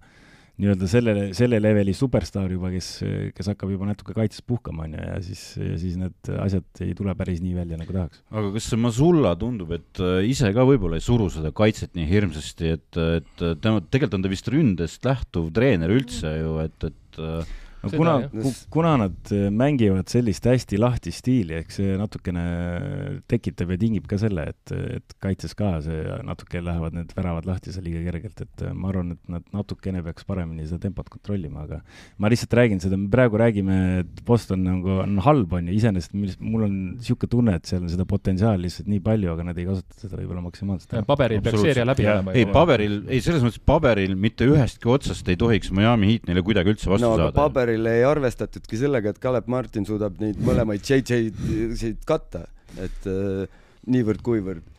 nii-öelda 0.61 0.86
selle, 0.89 1.14
selle 1.34 1.57
leveli 1.57 1.95
superstaar 1.97 2.51
juba, 2.53 2.70
kes, 2.70 2.88
kes 3.34 3.47
hakkab 3.49 3.72
juba 3.74 3.88
natuke 3.89 4.14
kaitses 4.14 4.43
puhkama, 4.45 4.86
on 4.86 4.93
ju, 4.93 5.05
ja 5.07 5.16
siis, 5.26 5.41
ja 5.57 5.78
siis 5.82 5.95
need 5.97 6.30
asjad 6.43 6.84
ei 6.86 6.93
tule 6.97 7.16
päris 7.18 7.41
nii 7.41 7.55
välja, 7.57 7.80
nagu 7.80 7.95
tahaks. 7.95 8.22
aga 8.30 8.51
kas 8.53 8.68
see 8.70 8.84
Masulla 8.84 9.34
tundub, 9.39 9.74
et 9.80 10.03
äh, 10.03 10.20
ise 10.30 10.51
ka 10.53 10.68
võib-olla 10.70 10.99
ei 10.99 11.05
suru 11.05 11.32
seda 11.34 11.49
kaitset 11.55 11.95
nii 11.97 12.05
hirmsasti, 12.11 12.76
et, 12.78 13.01
et 13.24 13.45
tema, 13.64 13.82
tegelikult 13.88 14.20
on 14.20 14.28
ta 14.28 14.34
vist 14.36 14.51
ründest 14.53 15.09
lähtuv 15.09 15.49
treener 15.55 15.95
üldse 15.95 16.36
ju, 16.38 16.57
et, 16.68 16.89
et 16.91 17.24
äh, 17.24 17.57
no 17.84 17.91
Seda 17.91 17.99
kuna 17.99 18.43
kuna 18.73 18.93
nad 19.03 19.31
äh, 19.36 19.49
mängivad 19.51 20.09
sellist 20.11 20.45
hästi 20.47 20.79
lahti 20.79 21.11
stiili, 21.13 21.57
eks 21.59 21.79
see 21.79 21.97
natukene 21.99 22.43
tekitab 23.29 23.73
ja 23.75 23.79
tingib 23.81 24.07
ka 24.09 24.19
selle, 24.21 24.47
et, 24.53 24.73
et 24.99 25.15
kaitses 25.23 25.55
ka 25.57 25.75
see 25.86 26.01
natuke 26.25 26.61
lähevad 26.63 26.95
need 26.97 27.13
väravad 27.17 27.47
lahti 27.49 27.73
seal 27.75 27.86
liiga 27.88 28.03
kergelt, 28.07 28.45
et 28.45 28.65
äh, 28.65 28.73
ma 28.75 28.91
arvan, 28.93 29.13
et 29.17 29.34
nad 29.36 29.45
natukene 29.55 30.03
peaks 30.05 30.27
paremini 30.27 30.67
seda 30.69 30.86
tempot 30.88 31.11
kontrollima, 31.11 31.67
aga 31.67 31.81
ma 32.23 32.31
lihtsalt 32.31 32.55
räägin 32.59 32.81
seda, 32.84 32.99
me 32.99 33.11
praegu 33.13 33.39
räägime, 33.41 33.79
et 34.03 34.23
Boston 34.27 34.63
nagu 34.67 34.99
on 35.03 35.19
halb, 35.27 35.57
on 35.59 35.69
ju, 35.69 35.77
iseenesest 35.77 36.15
mul 36.15 36.67
on 36.67 36.77
niisugune 36.93 37.34
tunne, 37.36 37.57
et 37.59 37.69
seal 37.69 37.84
on 37.84 37.91
seda 37.91 38.07
potentsiaali 38.09 38.67
lihtsalt 38.67 38.89
nii 38.91 39.03
palju, 39.03 39.31
aga 39.36 39.49
nad 39.51 39.59
ei 39.59 39.67
kasuta 39.67 40.05
seda 40.05 40.19
võib-olla 40.19 40.43
maksimaalselt 40.47 41.03
paberil 41.07 41.43
peaks 41.43 41.61
seeria 41.63 41.86
läbi 41.88 42.07
olema 42.07 42.36
ei, 42.38 42.47
paberil, 42.49 42.97
ei 43.11 43.21
selles 43.23 43.43
mõttes 43.45 43.61
paberil 43.65 44.15
mitte 44.19 44.47
ühestki 44.49 44.89
otsast 44.91 45.29
ei 45.31 45.39
tohiks 45.39 45.71
Miami 45.75 46.11
Heat 46.11 46.29
neile 46.29 46.43
kuidagi 46.45 46.73
üldse 46.73 46.91
vastu 46.91 47.07
no 47.07 47.15
saada. 47.19 47.34
paberil 47.38 47.72
ei 47.76 48.03
arvestatudki 48.07 48.80
sellega, 48.80 49.13
et 49.13 49.21
Kalep 49.24 49.49
Martin 49.51 49.88
suudab 49.88 50.19
neid 50.21 50.39
mõlemaid 50.43 50.86
JJ-sid 50.86 52.03
katta, 52.09 52.45
et 52.82 53.09
äh, 53.09 53.47
niivõrd-kuivõrd. 53.93 54.69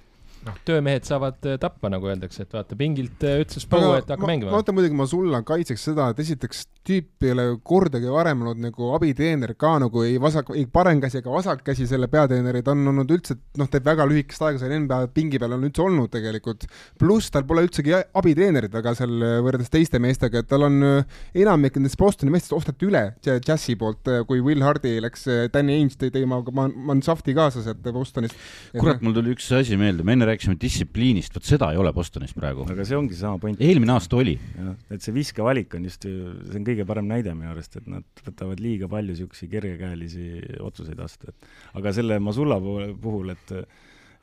noh, 0.45 0.57
töömehed 0.69 1.07
saavad 1.09 1.47
äh, 1.49 1.59
tappa, 1.61 1.91
nagu 1.93 2.11
öeldakse, 2.11 2.45
et 2.45 2.55
vaata, 2.55 2.77
pingilt 2.79 3.25
äh, 3.25 3.41
ütles 3.45 3.67
Pau, 3.71 3.95
et 3.97 4.09
hakka 4.09 4.27
ma, 4.27 4.33
mängima 4.33 4.53
ma. 4.53 4.63
ütlen 4.65 4.79
muidugi, 4.79 4.99
ma 4.99 5.09
sulle 5.09 5.43
kaitseks 5.47 5.89
seda, 5.91 6.11
et 6.13 6.25
esiteks 6.25 6.67
tüüp 6.85 7.25
ei 7.25 7.33
ole 7.33 7.45
kordagi 7.65 8.11
varem 8.13 8.43
olnud 8.45 8.61
nagu 8.67 8.91
abiteener 8.97 9.55
ka 9.59 9.75
nagu 9.83 10.03
ei 10.05 10.19
vasak, 10.21 10.51
ei 10.55 10.67
paremkäsi 10.71 11.23
ega 11.23 11.33
vasakkäsi 11.33 11.87
selle 11.89 12.09
peatreeneri, 12.13 12.63
ta 12.65 12.75
on 12.75 12.85
olnud 12.93 13.11
üldse, 13.15 13.37
noh, 13.61 13.71
teeb 13.73 13.87
väga 13.89 14.07
lühikest 14.09 14.45
aega 14.45 14.61
seal 14.61 14.75
NBA 14.85 15.01
pingi 15.17 15.41
peal 15.41 15.57
on 15.57 15.65
üldse 15.65 15.85
olnud 15.85 16.13
tegelikult. 16.13 16.67
pluss 17.01 17.33
tal 17.33 17.47
pole 17.49 17.65
üldsegi 17.65 17.95
abiteenerit 17.97 18.75
väga 18.75 18.95
seal 18.99 19.15
äh, 19.23 19.39
võrreldes 19.45 19.73
teiste 19.73 20.01
meestega, 20.03 20.43
et 20.45 20.51
tal 20.51 20.67
on 20.69 20.81
äh, 20.85 21.21
enamik 21.45 21.79
nendest 21.79 21.99
Bostoni 22.01 22.33
meestest 22.35 22.57
osteti 22.57 22.89
üle 22.91 23.05
Jazzi 23.25 23.77
poolt, 23.81 24.05
kui 24.29 24.43
Will 24.45 24.63
Hardy 24.65 24.99
läks, 25.01 25.25
Danny 25.55 25.79
Ainge 25.79 25.97
tõi 26.01 26.13
temaga 26.13 26.53
Man- 26.55 26.75
Mansafti 26.91 27.35
kaasa 27.37 27.63
sealt 27.65 27.85
Bostonist. 27.95 28.37
kurat, 28.77 29.01
mul 29.05 29.17
tuli 29.17 29.33
üks 29.35 29.49
asi 29.57 29.79
meelde, 29.81 30.05
me 30.05 30.17
enne 30.17 30.29
rääkisime 30.29 30.59
distsipliinist, 30.61 31.33
vot 31.35 31.47
seda 31.49 31.71
ei 31.73 31.81
ole 31.81 31.93
Bostonis 31.97 32.35
praegu. 32.37 32.67
aga 32.69 32.85
see 32.85 32.99
ongi 32.99 33.17
sama 33.19 33.39
point. 33.41 33.61
eelmine 33.61 33.97
aasta 33.97 34.19
oli. 34.21 34.37
jah, 34.59 34.75
et 34.91 35.05
see 35.05 35.15
viskevalik 35.17 35.75
on 35.79 35.89
just 35.89 36.05
ju, 36.05 36.35
see 36.51 36.61
on 36.61 36.67
kõige 36.67 36.74
parem 36.83 37.07
näide 37.07 37.31
minu 37.39 37.53
arust, 37.53 37.79
et 37.79 37.87
nad 37.87 38.25
võtavad 38.27 38.59
liiga 38.59 38.91
palju 38.91 39.15
niisuguseid 39.15 39.53
kergekäelisi 39.55 40.29
otsuseid 40.67 40.99
vastu, 40.99 41.31
et 41.31 41.79
aga 41.79 41.93
selle 41.95 42.19
Masulla 42.19 42.59
puhul- 42.59 43.31
et 43.37 43.53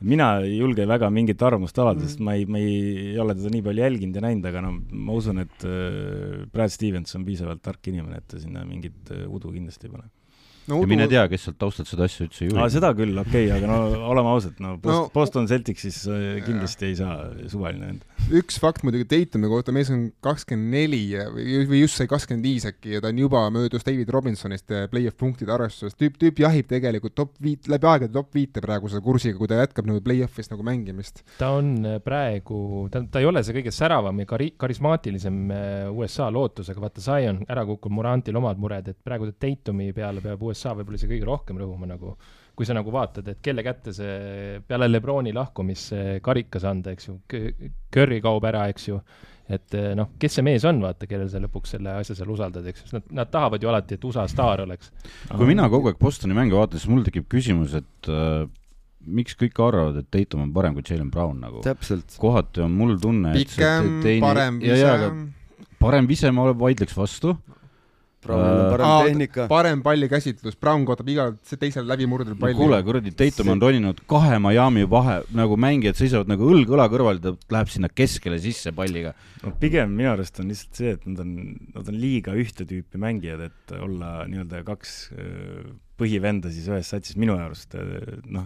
mina 0.01 0.27
ei 0.43 0.57
julge 0.57 0.85
väga 0.89 1.09
mingit 1.13 1.41
arvamust 1.45 1.77
avaldada, 1.79 2.09
sest 2.09 2.21
ma 2.25 2.35
ei, 2.37 2.45
ma 2.49 2.59
ei, 2.61 3.11
ei 3.13 3.19
ole 3.21 3.35
teda 3.37 3.51
nii 3.53 3.65
palju 3.67 3.85
jälginud 3.85 4.17
ja 4.17 4.23
näinud, 4.25 4.47
aga 4.49 4.63
no 4.65 4.73
ma 5.07 5.17
usun, 5.17 5.43
et 5.43 5.67
äh, 5.67 6.41
Brad 6.51 6.73
Stevens 6.73 7.15
on 7.17 7.25
piisavalt 7.27 7.61
tark 7.63 7.91
inimene, 7.91 8.21
et 8.21 8.27
ta 8.33 8.41
sinna 8.41 8.65
mingit 8.67 9.13
äh, 9.13 9.27
udu 9.29 9.53
kindlasti 9.53 9.87
ei 9.87 9.95
pane. 9.95 10.09
No 10.71 10.81
ja 10.81 10.91
mine 10.91 11.07
tea, 11.11 11.25
kes 11.31 11.47
sealt 11.47 11.59
taustalt 11.61 11.91
seda 11.91 12.07
asja 12.07 12.25
üldse 12.27 12.45
ei 12.45 12.51
aa, 12.53 12.65
juhi. 12.65 12.75
seda 12.77 12.93
küll, 12.97 13.13
okei 13.25 13.47
okay,, 13.47 13.57
aga 13.57 13.71
no 13.71 14.07
oleme 14.11 14.33
ausad, 14.35 14.57
no 14.63 14.75
Boston 14.77 14.91
No- 14.91 15.05
no,, 15.05 15.11
Boston 15.13 15.47
Celticsis 15.51 16.03
äh, 16.09 16.41
kindlasti 16.45 16.89
ei 16.91 16.97
saa 16.99 17.17
suvaline 17.51 17.91
vend. 17.91 18.07
üks 18.41 18.59
fakt 18.61 18.85
muidugi 18.87 19.07
Tatumi 19.11 19.49
kohta, 19.51 19.73
mees 19.75 19.91
on 19.93 20.09
kakskümmend 20.23 20.75
neli 20.75 21.03
või 21.35 21.63
või 21.69 21.83
just 21.83 21.99
sai 21.99 22.09
kakskümmend 22.11 22.45
viis 22.45 22.65
äkki 22.69 22.95
ja 22.95 23.03
ta 23.03 23.11
on 23.11 23.19
juba 23.21 23.43
möödus 23.53 23.85
David 23.87 24.11
Robinsonist 24.13 24.71
play-off 24.91 25.17
punktide 25.19 25.53
arvestuses, 25.53 25.95
tüüp, 25.99 26.17
tüüp 26.21 26.41
jahib 26.43 26.69
tegelikult 26.69 27.15
top 27.17 27.33
viit, 27.43 27.67
läbi 27.71 27.89
aegade 27.89 28.13
top 28.15 28.31
viite 28.35 28.61
praeguse 28.63 29.01
kursiga, 29.03 29.37
kui 29.39 29.49
ta 29.49 29.59
jätkab 29.59 29.89
nagu 29.89 30.01
play-off'is 30.05 30.51
nagu 30.51 30.65
mängimist. 30.65 31.23
ta 31.39 31.51
on 31.57 31.73
äh, 31.85 31.97
praegu, 32.03 32.87
ta, 32.93 33.03
ta 33.11 33.21
ei 33.21 33.27
ole 33.29 33.43
see 33.45 33.57
kõige 33.57 33.73
säravam 33.75 34.21
ja 34.21 34.29
kari-, 34.29 34.53
karismaatilisem 34.61 35.41
äh, 35.55 35.89
USA 35.91 36.29
lootus, 36.33 36.69
aga 36.71 36.85
vaata, 36.85 37.03
Zion 37.03 37.43
ära 37.49 37.65
kukkunud, 37.67 37.97
Morantil 37.97 38.37
omad 38.39 38.61
mured, 38.61 38.87
et 38.93 38.99
praegu 39.03 39.31
Tatumi 39.31 39.89
peale 39.95 40.21
peab 40.23 40.41
USA 40.45 40.60
võib-olla 40.69 40.99
isegi 40.99 41.17
kõige 41.17 41.27
rohkem 41.27 41.59
rõhuma 41.61 41.89
nagu, 41.89 42.13
kui 42.55 42.67
sa 42.67 42.75
nagu 42.77 42.93
vaatad, 42.93 43.27
et 43.31 43.41
kelle 43.43 43.63
kätte 43.65 43.93
see 43.95 44.61
peale 44.67 44.89
Lebroni 44.89 45.33
lahkumist 45.33 45.91
see 45.93 46.15
karikas 46.23 46.67
anda, 46.69 46.93
eks 46.95 47.09
ju, 47.09 47.17
Curry 47.91 48.21
kaob 48.23 48.45
ära, 48.47 48.67
eks 48.71 48.87
ju, 48.91 49.01
et 49.51 49.75
eh, 49.75 49.91
noh, 49.97 50.13
kes 50.21 50.37
see 50.37 50.45
mees 50.45 50.65
on, 50.69 50.79
vaata, 50.83 51.09
kellel 51.09 51.29
sa 51.31 51.41
lõpuks 51.43 51.75
selle 51.75 51.97
asja 51.99 52.15
seal 52.17 52.31
usaldad, 52.31 52.67
eks 52.71 52.85
ju, 52.85 52.93
nad, 52.99 53.11
nad 53.21 53.33
tahavad 53.33 53.63
ju 53.63 53.71
alati, 53.71 53.97
et 53.97 54.07
USA 54.07 54.27
staar 54.31 54.63
oleks. 54.67 54.93
kui 55.31 55.49
mina 55.49 55.67
kogu 55.71 55.91
aeg 55.91 55.99
Bostoni 56.01 56.37
mänge 56.37 56.55
vaatan, 56.55 56.79
siis 56.79 56.91
mul 56.91 57.03
tekib 57.07 57.27
küsimus, 57.31 57.75
et 57.81 58.11
äh, 58.11 58.45
miks 59.01 59.35
kõik 59.39 59.59
arvavad, 59.65 59.97
et 60.01 60.09
Tatum 60.13 60.45
on 60.45 60.53
parem 60.55 60.77
kui 60.77 60.85
Jalen 60.85 61.09
Brown 61.11 61.41
nagu. 61.41 61.63
täpselt. 61.65 62.17
kohati 62.21 62.63
on 62.65 62.75
mul 62.77 62.97
tunne, 63.01 63.33
et 63.33 63.47
pikem, 63.47 63.95
parem 64.23 64.61
ja, 64.61 64.75
vise 64.75 64.85
ja, 64.85 64.97
aga 64.99 65.13
parem 65.81 66.09
vise 66.09 66.31
ma 66.35 66.51
vaidleks 66.57 66.95
vastu. 66.97 67.35
Brownil 68.21 68.59
on 68.61 68.71
parem 68.71 68.85
Aa, 68.87 69.03
tehnika. 69.07 69.45
parem 69.49 69.79
pallikäsitlus, 69.85 70.55
Brown 70.61 70.83
kaotab 70.85 71.07
igal 71.09 71.31
teisel 71.57 71.87
läbimurdel 71.89 72.35
no 72.35 72.39
palli. 72.41 72.53
kuule, 72.59 72.77
kuradi, 72.85 73.13
Tatum 73.17 73.49
on 73.55 73.61
roninud 73.63 74.01
kahe 74.09 74.37
Miami 74.43 74.83
vahe, 74.89 75.21
nagu 75.37 75.57
mängijad 75.57 75.97
seisavad 75.97 76.29
nagu 76.29 76.49
õlg 76.53 76.69
õla 76.69 76.85
kõrval, 76.93 77.21
ta 77.23 77.33
läheb 77.55 77.71
sinna 77.73 77.89
keskele 77.89 78.37
sisse 78.43 78.73
palliga. 78.77 79.15
no 79.41 79.55
pigem 79.61 79.95
minu 79.97 80.11
arust 80.13 80.37
on 80.43 80.51
lihtsalt 80.53 80.81
see, 80.83 80.91
et 80.97 81.07
nad 81.09 81.23
on, 81.23 81.31
nad 81.73 81.89
on 81.89 81.97
liiga 81.97 82.35
ühte 82.37 82.67
tüüpi 82.69 83.01
mängijad, 83.01 83.47
et 83.49 83.73
olla 83.79 84.11
nii-öelda 84.29 84.61
kaks 84.67 84.93
öö, 85.17 85.71
põhivenda 86.01 86.49
siis 86.53 86.69
ühes 86.69 86.93
satsis 86.93 87.17
minu 87.17 87.35
arust, 87.37 87.73
noh, 88.29 88.45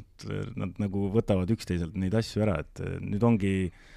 nad 0.55 0.79
nagu 0.79 1.09
võtavad 1.13 1.51
üksteiselt 1.55 1.95
neid 1.99 2.15
asju 2.15 2.43
ära, 2.47 2.61
et 2.63 2.81
nüüd 3.03 3.23
ongi 3.27 3.53
ku- 3.71 3.93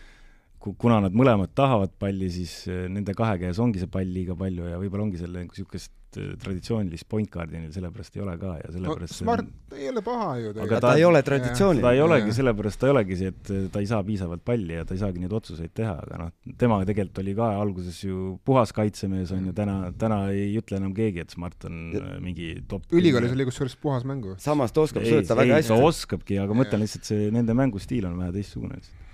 kuna 0.58 0.98
nad 1.00 1.14
mõlemad 1.14 1.52
tahavad 1.54 1.92
palli, 1.98 2.28
siis 2.34 2.64
öö, 2.68 2.88
nende 2.92 3.14
kahe 3.14 3.38
käes 3.38 3.58
ongi 3.62 3.78
see 3.78 3.86
pall 3.90 4.10
liiga 4.12 4.34
palju 4.36 4.66
ja 4.72 4.78
võib-olla 4.80 5.04
ongi 5.06 5.16
seal 5.20 5.30
niisugust 5.38 5.92
äh, 6.18 6.32
traditsioonilist 6.42 7.06
point 7.08 7.28
guard'i 7.30 7.60
neil 7.62 7.70
sellepärast 7.72 8.16
ei 8.18 8.22
ole 8.24 8.34
ka 8.40 8.56
ja 8.58 8.66
no, 8.66 8.74
sellepärast 8.74 9.14
Smart 9.22 9.46
ei 9.78 9.88
ole 9.92 10.02
paha 10.02 10.32
ju 10.42 10.50
Aga 10.50 10.62
aga 10.66 10.74
ta- 10.80 10.82
ta 10.88 10.92
ei 10.98 11.04
ole 11.06 11.22
ta 11.22 11.28
traditsiooniline. 11.30 11.92
ei 11.94 12.02
olegi 12.02 12.34
sellepärast, 12.36 12.80
ta 12.82 12.88
ei 12.88 12.94
olegi 12.96 13.16
see, 13.20 13.30
et 13.32 13.52
ta 13.72 13.80
ei 13.84 13.86
saa 13.86 14.02
piisavalt 14.04 14.42
palli 14.44 14.74
ja 14.80 14.84
ta 14.88 14.96
ei 14.96 15.02
saagi 15.04 15.22
neid 15.22 15.32
otsuseid 15.38 15.72
teha, 15.78 15.94
aga 16.04 16.20
noh, 16.24 16.32
tema 16.58 16.80
tegelikult 16.88 17.22
oli 17.22 17.34
ka 17.38 17.48
alguses 17.62 18.02
ju 18.04 18.38
puhas 18.44 18.72
kaitsemees 18.76 19.32
on 19.38 19.46
ju, 19.50 19.56
täna, 19.56 19.78
täna 20.00 20.20
ei 20.34 20.50
ütle 20.58 20.80
enam 20.82 20.92
keegi, 20.96 21.22
et 21.24 21.30
Smart 21.36 21.68
on 21.70 21.78
Ja- 21.94 22.16
mingi 22.20 22.50
top 22.68 22.90
ülikoolis 22.92 23.32
oli 23.36 23.44
kusjuures 23.48 23.76
puhas 23.80 24.04
mängu. 24.08 24.34
samas 24.42 24.72
ta 24.74 24.82
oskab 24.84 25.02
ei, 25.06 25.12
sööta 25.14 25.36
väga 25.38 25.60
ei, 25.60 25.62
ta 25.62 25.76
hästi. 25.76 25.84
oskabki, 25.92 26.40
aga 26.42 26.52
ma 26.56 26.64
mõtlen 26.64 26.82
lihtsalt 26.82 27.04
see, 27.08 27.30
nende 27.30 27.54
mängustiil 27.54 28.04
on 28.10 28.18
vähe 28.18 28.32
teistsugune 28.40 28.74
lihtsalt. 28.80 29.04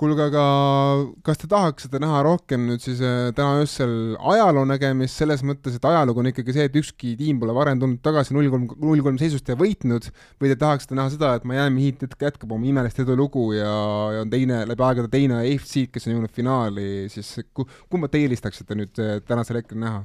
kuulge, 0.00 0.24
aga 0.26 0.44
kas 1.26 1.38
te 1.38 1.46
tahaksite 1.50 2.00
näha 2.02 2.22
rohkem 2.26 2.64
nüüd 2.66 2.82
siis 2.82 2.98
äh, 3.04 3.28
täna 3.36 3.60
öösel 3.62 3.92
ajaloo 4.32 4.64
nägemist 4.66 5.20
selles 5.20 5.44
mõttes, 5.46 5.76
et 5.78 5.86
ajalugu 5.86 6.22
on 6.22 6.30
ikkagi 6.32 6.54
see, 6.56 6.66
et 6.66 6.78
ükski 6.80 7.12
tiim 7.20 7.38
pole 7.42 7.54
varem 7.54 7.78
tulnud 7.82 8.00
tagasi 8.04 8.34
null 8.34 8.50
kolm, 8.50 8.66
null 8.82 9.04
kolm 9.06 9.20
seisust 9.22 9.48
ja 9.52 9.56
võitnud 9.60 10.08
või 10.42 10.50
te 10.50 10.58
tahaksite 10.64 10.98
näha 10.98 11.12
seda, 11.14 11.34
et 11.38 11.46
Miami 11.46 11.86
Heat 11.86 12.02
jätk- 12.08 12.26
jätkab 12.26 12.52
oma 12.56 12.66
imelist 12.72 12.98
edulugu 13.04 13.52
ja, 13.54 13.70
ja 14.18 14.24
on 14.26 14.32
teine, 14.34 14.64
läbi 14.66 14.86
aegade 14.88 15.12
teine 15.14 15.38
AFC, 15.44 15.86
kes 15.94 16.08
on 16.10 16.16
jõudnud 16.16 16.34
finaali, 16.34 16.88
siis 17.14 17.30
ku- 17.54 17.68
kumba 17.86 18.10
te 18.10 18.18
eelistaksite 18.26 18.74
nüüd 18.82 18.98
äh, 19.04 19.20
tänasel 19.28 19.62
hetkel 19.62 19.78
näha? 19.78 20.02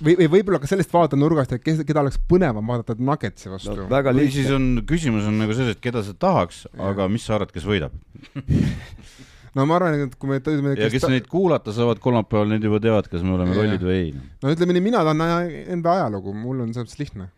või, 0.00 0.16
või 0.20 0.28
võib-olla 0.36 0.60
ka 0.62 0.70
sellest 0.70 0.92
vaatenurgast, 0.94 1.54
et 1.56 1.64
kes, 1.64 1.80
keda 1.86 2.02
oleks 2.04 2.18
põnevam 2.30 2.66
vaadata 2.72 2.96
Nuggetsi 2.98 3.50
vastu 3.52 3.76
no 3.76 3.86
või 3.88 4.26
siis 4.34 4.50
on, 4.54 4.82
küsimus 4.88 5.28
on 5.28 5.38
nagu 5.42 5.56
selles, 5.56 5.76
et 5.76 5.82
keda 5.84 6.02
sa 6.06 6.14
tahaks, 6.26 6.64
aga 6.90 7.08
mis 7.12 7.26
sa 7.26 7.38
arvad, 7.38 7.54
kes 7.54 7.66
võidab? 7.68 7.96
no 9.56 9.66
ma 9.68 9.78
arvan, 9.78 9.96
et 10.06 10.18
kui 10.20 10.30
me 10.30 10.40
tõime 10.44 10.76
ja 10.78 10.90
kes 10.92 11.08
neid 11.10 11.30
kuulata 11.30 11.74
saavad 11.76 12.02
kolmapäeval, 12.04 12.52
need 12.52 12.66
juba 12.68 12.82
teavad, 12.82 13.08
kas 13.12 13.24
me 13.24 13.36
oleme 13.38 13.54
Jah. 13.54 13.62
lollid 13.62 13.88
või 13.88 13.96
ei. 14.02 14.12
no 14.44 14.52
ütleme 14.52 14.76
nii, 14.76 14.86
mina 14.90 15.02
tahan 15.06 15.50
enda 15.78 15.96
ajalugu, 16.00 16.36
mul 16.36 16.66
on 16.66 16.76
selles 16.76 16.90
mõttes 16.90 17.02
lihtne. 17.02 17.30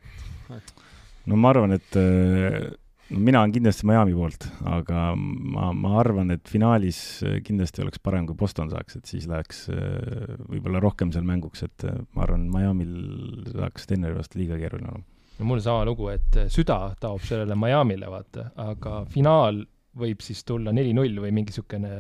no 1.29 1.41
ma 1.41 1.55
arvan, 1.55 1.77
et 1.79 2.01
äh, 2.01 2.69
mina 3.11 3.41
olen 3.41 3.53
kindlasti 3.55 3.87
Miami 3.89 4.15
poolt, 4.17 4.47
aga 4.69 5.13
ma, 5.17 5.71
ma 5.77 5.95
arvan, 6.03 6.33
et 6.35 6.49
finaalis 6.51 6.99
äh, 7.25 7.39
kindlasti 7.45 7.85
oleks 7.85 8.03
parem, 8.05 8.27
kui 8.29 8.37
Boston 8.39 8.71
saaks, 8.73 8.99
et 8.99 9.09
siis 9.11 9.29
läheks 9.31 9.65
äh, 9.73 10.35
võib-olla 10.49 10.83
rohkem 10.85 11.13
seal 11.15 11.27
mänguks, 11.29 11.65
et 11.65 11.87
äh, 11.89 11.97
ma 12.17 12.27
arvan, 12.27 12.49
Miami'l 12.53 13.49
saaks 13.55 13.89
Denveri 13.91 14.19
vastu 14.19 14.41
liiga 14.43 14.59
keeruline 14.61 14.93
olema. 14.93 15.07
no 15.39 15.49
mul 15.49 15.63
sama 15.65 15.87
lugu, 15.89 16.11
et 16.13 16.41
süda 16.53 16.81
taob 17.01 17.25
sellele 17.25 17.57
Miami'le, 17.59 18.11
vaata, 18.13 18.51
aga 18.65 19.03
finaal 19.13 19.63
võib 19.99 20.21
siis 20.23 20.45
tulla 20.47 20.71
neli-null 20.75 21.17
või 21.23 21.33
mingi 21.35 21.51
niisugune 21.51 21.93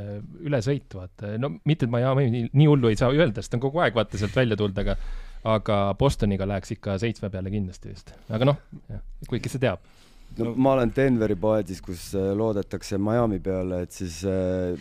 ülesõit, 0.46 0.92
vaata, 0.94 1.32
no 1.40 1.56
mitte, 1.66 1.88
et 1.88 1.94
Miami 1.94 2.28
nii, 2.34 2.50
nii 2.52 2.68
hullu 2.70 2.92
ei 2.92 3.00
saa 3.00 3.10
öelda, 3.14 3.42
sest 3.42 3.54
ta 3.54 3.58
on 3.58 3.64
kogu 3.64 3.80
aeg 3.82 3.96
vaata 3.96 4.20
sealt 4.20 4.36
välja 4.36 4.58
tulnud, 4.60 4.84
aga 4.84 4.98
aga 5.48 5.94
Bostoniga 5.98 6.46
läheks 6.50 6.74
ikka 6.74 6.98
seitsme 6.98 7.30
peale 7.30 7.50
kindlasti 7.52 7.92
vist, 7.92 8.10
aga 8.34 8.50
noh, 8.50 8.58
kuigi 9.30 9.50
see 9.52 9.62
teab. 9.62 9.80
No 10.38 10.52
ma 10.56 10.72
olen 10.76 10.92
Denveri 10.96 11.36
paadis, 11.40 11.80
kus 11.84 12.10
äh, 12.18 12.30
loodetakse 12.36 12.98
Miami 13.02 13.40
peale, 13.42 13.82
et 13.86 13.92
siis 13.96 14.20
äh, 14.28 14.76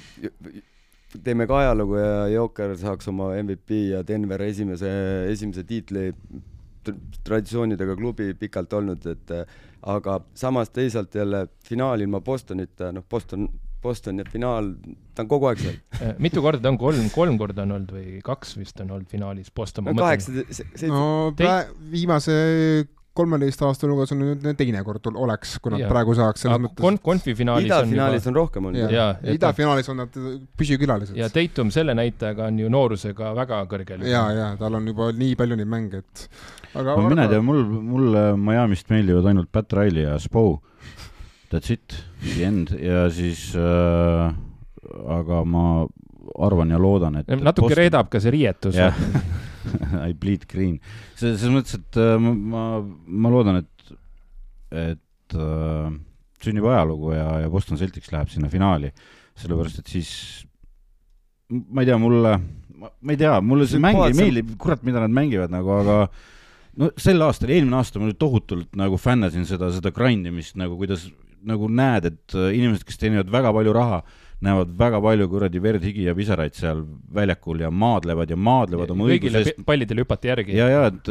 teeme 1.24 1.48
ka 1.50 1.62
ajalugu 1.64 1.98
ja 2.02 2.28
Jokker 2.34 2.76
saaks 2.78 3.08
oma 3.12 3.32
MVP 3.41 3.82
ja 3.93 4.04
Denver 4.08 4.41
esimese, 4.48 4.89
esimese 5.32 5.64
tiitli 5.68 6.10
tr- 6.12 6.98
traditsioonidega 7.24 7.95
klubi 8.00 8.34
pikalt 8.39 8.74
olnud, 8.80 9.08
et 9.14 9.34
äh, 9.36 9.45
aga 9.88 10.20
samas 10.38 10.70
teisalt 10.74 11.16
jälle 11.16 11.45
finaal 11.66 12.02
ilma 12.04 12.22
Bostonita, 12.22 12.91
noh, 12.91 13.06
Boston, 13.10 13.48
Boston 13.82 14.20
ja 14.20 14.26
finaal, 14.32 14.72
ta 15.16 15.24
on 15.24 15.30
kogu 15.32 15.48
aeg 15.52 15.62
seal. 15.62 15.78
Mitu 16.26 16.41
korda 16.43 16.62
ta 16.66 16.72
on, 16.74 16.80
kolm, 16.82 17.10
kolm 17.14 17.38
korda 17.39 17.64
on 17.64 17.76
olnud 17.78 17.93
või 17.95 18.22
kaks 18.26 18.58
vist 18.60 18.82
on 18.84 18.91
olnud 18.98 19.10
finaalis 19.12 19.54
Boston, 19.56 19.88
ma 19.88 19.95
no 19.95 20.04
kaheksa, 20.04 20.34
seitse, 20.50 20.89
no 20.91 21.32
Tei- 21.38 21.45
prae-, 21.48 21.89
viimase 21.93 22.38
kolmeteist 23.18 23.61
aasta 23.65 23.88
hulgas 23.89 24.11
on 24.15 24.22
nüüd 24.24 24.45
teine 24.59 24.84
kord 24.86 25.09
ol- 25.11 25.18
oleks, 25.26 25.55
kui 25.63 25.74
nad 25.74 25.82
Jaa. 25.84 25.89
praegu 25.91 26.15
saaks, 26.18 26.45
selles 26.45 26.61
mõttes 26.63 26.84
kon-, 26.86 26.99
konfi 27.03 27.34
finaalis 27.38 27.72
on 27.74 27.89
idafinaalis 27.89 28.28
on 28.32 28.38
rohkem 28.38 28.70
olnud 28.70 28.93
jaa, 28.93 29.09
et 29.24 29.36
idafinaalis 29.39 29.89
on 29.93 29.99
nad 30.03 30.18
püsikülalised. 30.61 31.18
ja 31.18 31.30
Tatum 31.34 31.72
selle 31.74 31.95
näitajaga 31.97 32.47
on 32.51 32.59
ju 32.63 32.70
noorusega 32.74 33.34
väga 33.38 33.63
kõrgel. 33.74 34.05
ja, 34.07 34.24
ja 34.38 34.47
tal 34.61 34.78
on 34.80 34.88
juba 34.88 35.11
nii 35.18 35.36
palju 35.39 35.57
neid 35.59 35.68
mänge, 35.74 36.03
et 36.05 36.28
aga 36.78 36.95
no 37.01 37.09
mine 37.09 37.28
tea, 37.32 37.41
mul, 37.41 37.63
mulle 37.65 38.26
Miami'st 38.38 38.89
meeldivad 38.93 39.26
ainult 39.34 39.51
Pat 39.51 39.74
Riley 39.74 40.03
ja 40.07 40.18
Spo. 40.22 40.61
That's 41.51 41.72
it, 41.72 41.95
the 42.36 42.43
end 42.43 42.74
ja 42.76 43.05
siis 43.09 43.53
äh, 43.55 44.34
aga 45.07 45.43
ma 45.47 45.86
arvan 46.43 46.74
ja 46.76 46.80
loodan, 46.82 47.15
et 47.22 47.30
natuke 47.39 47.70
Boston- 47.70 47.80
reedab 47.80 48.09
ka 48.11 48.20
see 48.20 48.32
riietus. 48.36 48.76
jah, 48.76 48.93
I 50.07 50.15
bleed 50.18 50.47
green. 50.51 50.78
see, 51.15 51.36
selles 51.36 51.53
mõttes, 51.53 51.78
et 51.80 51.99
äh, 52.01 52.15
ma, 52.22 52.34
ma, 52.34 52.65
ma 53.07 53.34
loodan, 53.34 53.61
et, 53.63 53.95
et 54.72 55.38
äh, 55.38 55.89
sünnib 56.43 56.68
ajalugu 56.70 57.15
ja, 57.15 57.28
ja 57.43 57.51
Boston 57.53 57.80
Celtics 57.80 58.11
läheb 58.13 58.32
sinna 58.34 58.51
finaali, 58.51 58.91
sellepärast 59.38 59.82
et 59.82 59.93
siis 59.97 60.11
ma 61.49 61.84
ei 61.84 61.89
tea, 61.89 61.97
mulle, 62.01 62.34
ma 62.78 63.13
ei 63.13 63.20
tea, 63.20 63.38
mulle 63.41 63.68
see 63.70 63.82
mäng 63.82 64.01
ei 64.05 64.18
meeldi, 64.18 64.43
kurat, 64.59 64.84
mida 64.88 65.01
nad 65.03 65.13
mängivad 65.13 65.53
nagu, 65.53 65.72
aga 65.80 65.99
no 66.78 66.91
sel 66.99 67.24
aastal, 67.26 67.53
eelmine 67.53 67.80
aasta 67.80 68.01
ma 68.01 68.09
nüüd 68.09 68.20
tohutult 68.22 68.76
nagu 68.80 68.99
fännasin 69.01 69.47
seda, 69.49 69.72
seda 69.74 69.93
grind 69.95 70.28
imist 70.30 70.57
nagu, 70.59 70.78
kuidas 70.80 71.07
nagu 71.47 71.70
näed, 71.72 72.09
et 72.11 72.36
äh, 72.36 72.51
inimesed, 72.57 72.86
kes 72.88 72.99
teenivad 73.01 73.32
väga 73.32 73.53
palju 73.55 73.76
raha, 73.76 74.01
näevad 74.46 74.74
väga 74.78 75.00
palju 75.02 75.28
kuradi 75.32 75.62
verd, 75.62 75.86
higi 75.86 76.06
ja 76.06 76.14
pisaraid 76.18 76.54
seal 76.58 76.84
väljakul 77.14 77.62
ja 77.64 77.72
maadlevad 77.74 78.30
ja 78.30 78.38
maadlevad 78.38 78.92
oma 78.94 79.08
kõigile 79.08 79.40
õiguse 79.40 79.42
eest 79.42 79.58
pi- 79.58 79.66
pallidele 79.66 80.04
hüpati 80.06 80.30
järgi. 80.30 80.58
ja, 80.58 80.68
ja 80.70 80.82
et 80.92 81.10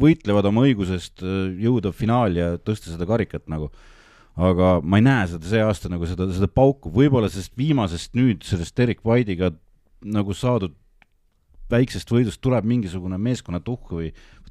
võitlevad 0.00 0.48
oma 0.48 0.64
õigusest 0.68 1.24
äh, 1.24 1.40
jõuda 1.66 1.92
finaali 1.92 2.40
ja 2.40 2.54
tõsta 2.56 2.94
seda 2.94 3.08
karikat 3.08 3.44
nagu. 3.52 3.68
aga 4.32 4.78
ma 4.80 4.96
ei 4.96 5.04
näe 5.04 5.26
seda 5.34 5.50
see 5.50 5.60
aasta 5.60 5.90
nagu 5.92 6.08
seda, 6.08 6.30
seda 6.32 6.48
pauku, 6.48 6.88
võib-olla 6.88 7.28
sellest 7.28 7.52
viimasest 7.60 8.14
nüüd 8.16 8.46
sellest 8.48 8.80
Erik 8.80 9.04
White'iga 9.04 9.52
nagu 10.02 10.32
saadud 10.32 10.72
väiksest 11.72 12.08
võidust 12.12 12.40
tuleb 12.40 12.64
mingisugune 12.68 13.18
meeskonna 13.20 13.60
tuhh 13.60 13.92
või 13.92 14.08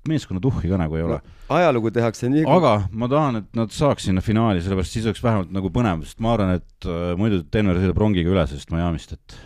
meeskonna 0.10 0.42
tuhhi 0.42 0.70
ka 0.72 0.80
nagu 0.82 0.98
ei 0.98 1.04
ole. 1.06 1.20
ajalugu 1.54 1.92
tehakse 1.94 2.30
nii, 2.32 2.46
aga 2.50 2.74
ma 2.92 3.08
tahan, 3.12 3.42
et 3.44 3.56
nad 3.58 3.74
saaks 3.76 4.08
sinna 4.10 4.22
finaali, 4.26 4.64
sellepärast 4.64 4.98
siis 4.98 5.06
oleks 5.10 5.24
vähemalt 5.24 5.52
nagu 5.54 5.70
põnev, 5.74 6.04
sest 6.08 6.20
ma 6.24 6.34
arvan, 6.36 6.58
et 6.62 6.90
äh, 6.90 7.14
muidu 7.20 7.44
Denver 7.54 7.78
sõidab 7.82 8.02
rongiga 8.02 8.34
üle 8.34 8.46
sellest 8.50 8.74
Miami'st, 8.74 9.14
et 9.18 9.40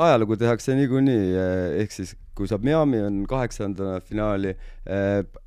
ajalugu 0.00 0.36
tehakse 0.40 0.72
niikuinii, 0.78 1.24
ehk 1.82 1.92
siis 1.92 2.14
kui 2.40 2.48
saab 2.48 2.62
Miami, 2.64 3.00
on 3.04 3.16
kaheksanda 3.28 3.98
finaali, 4.06 4.54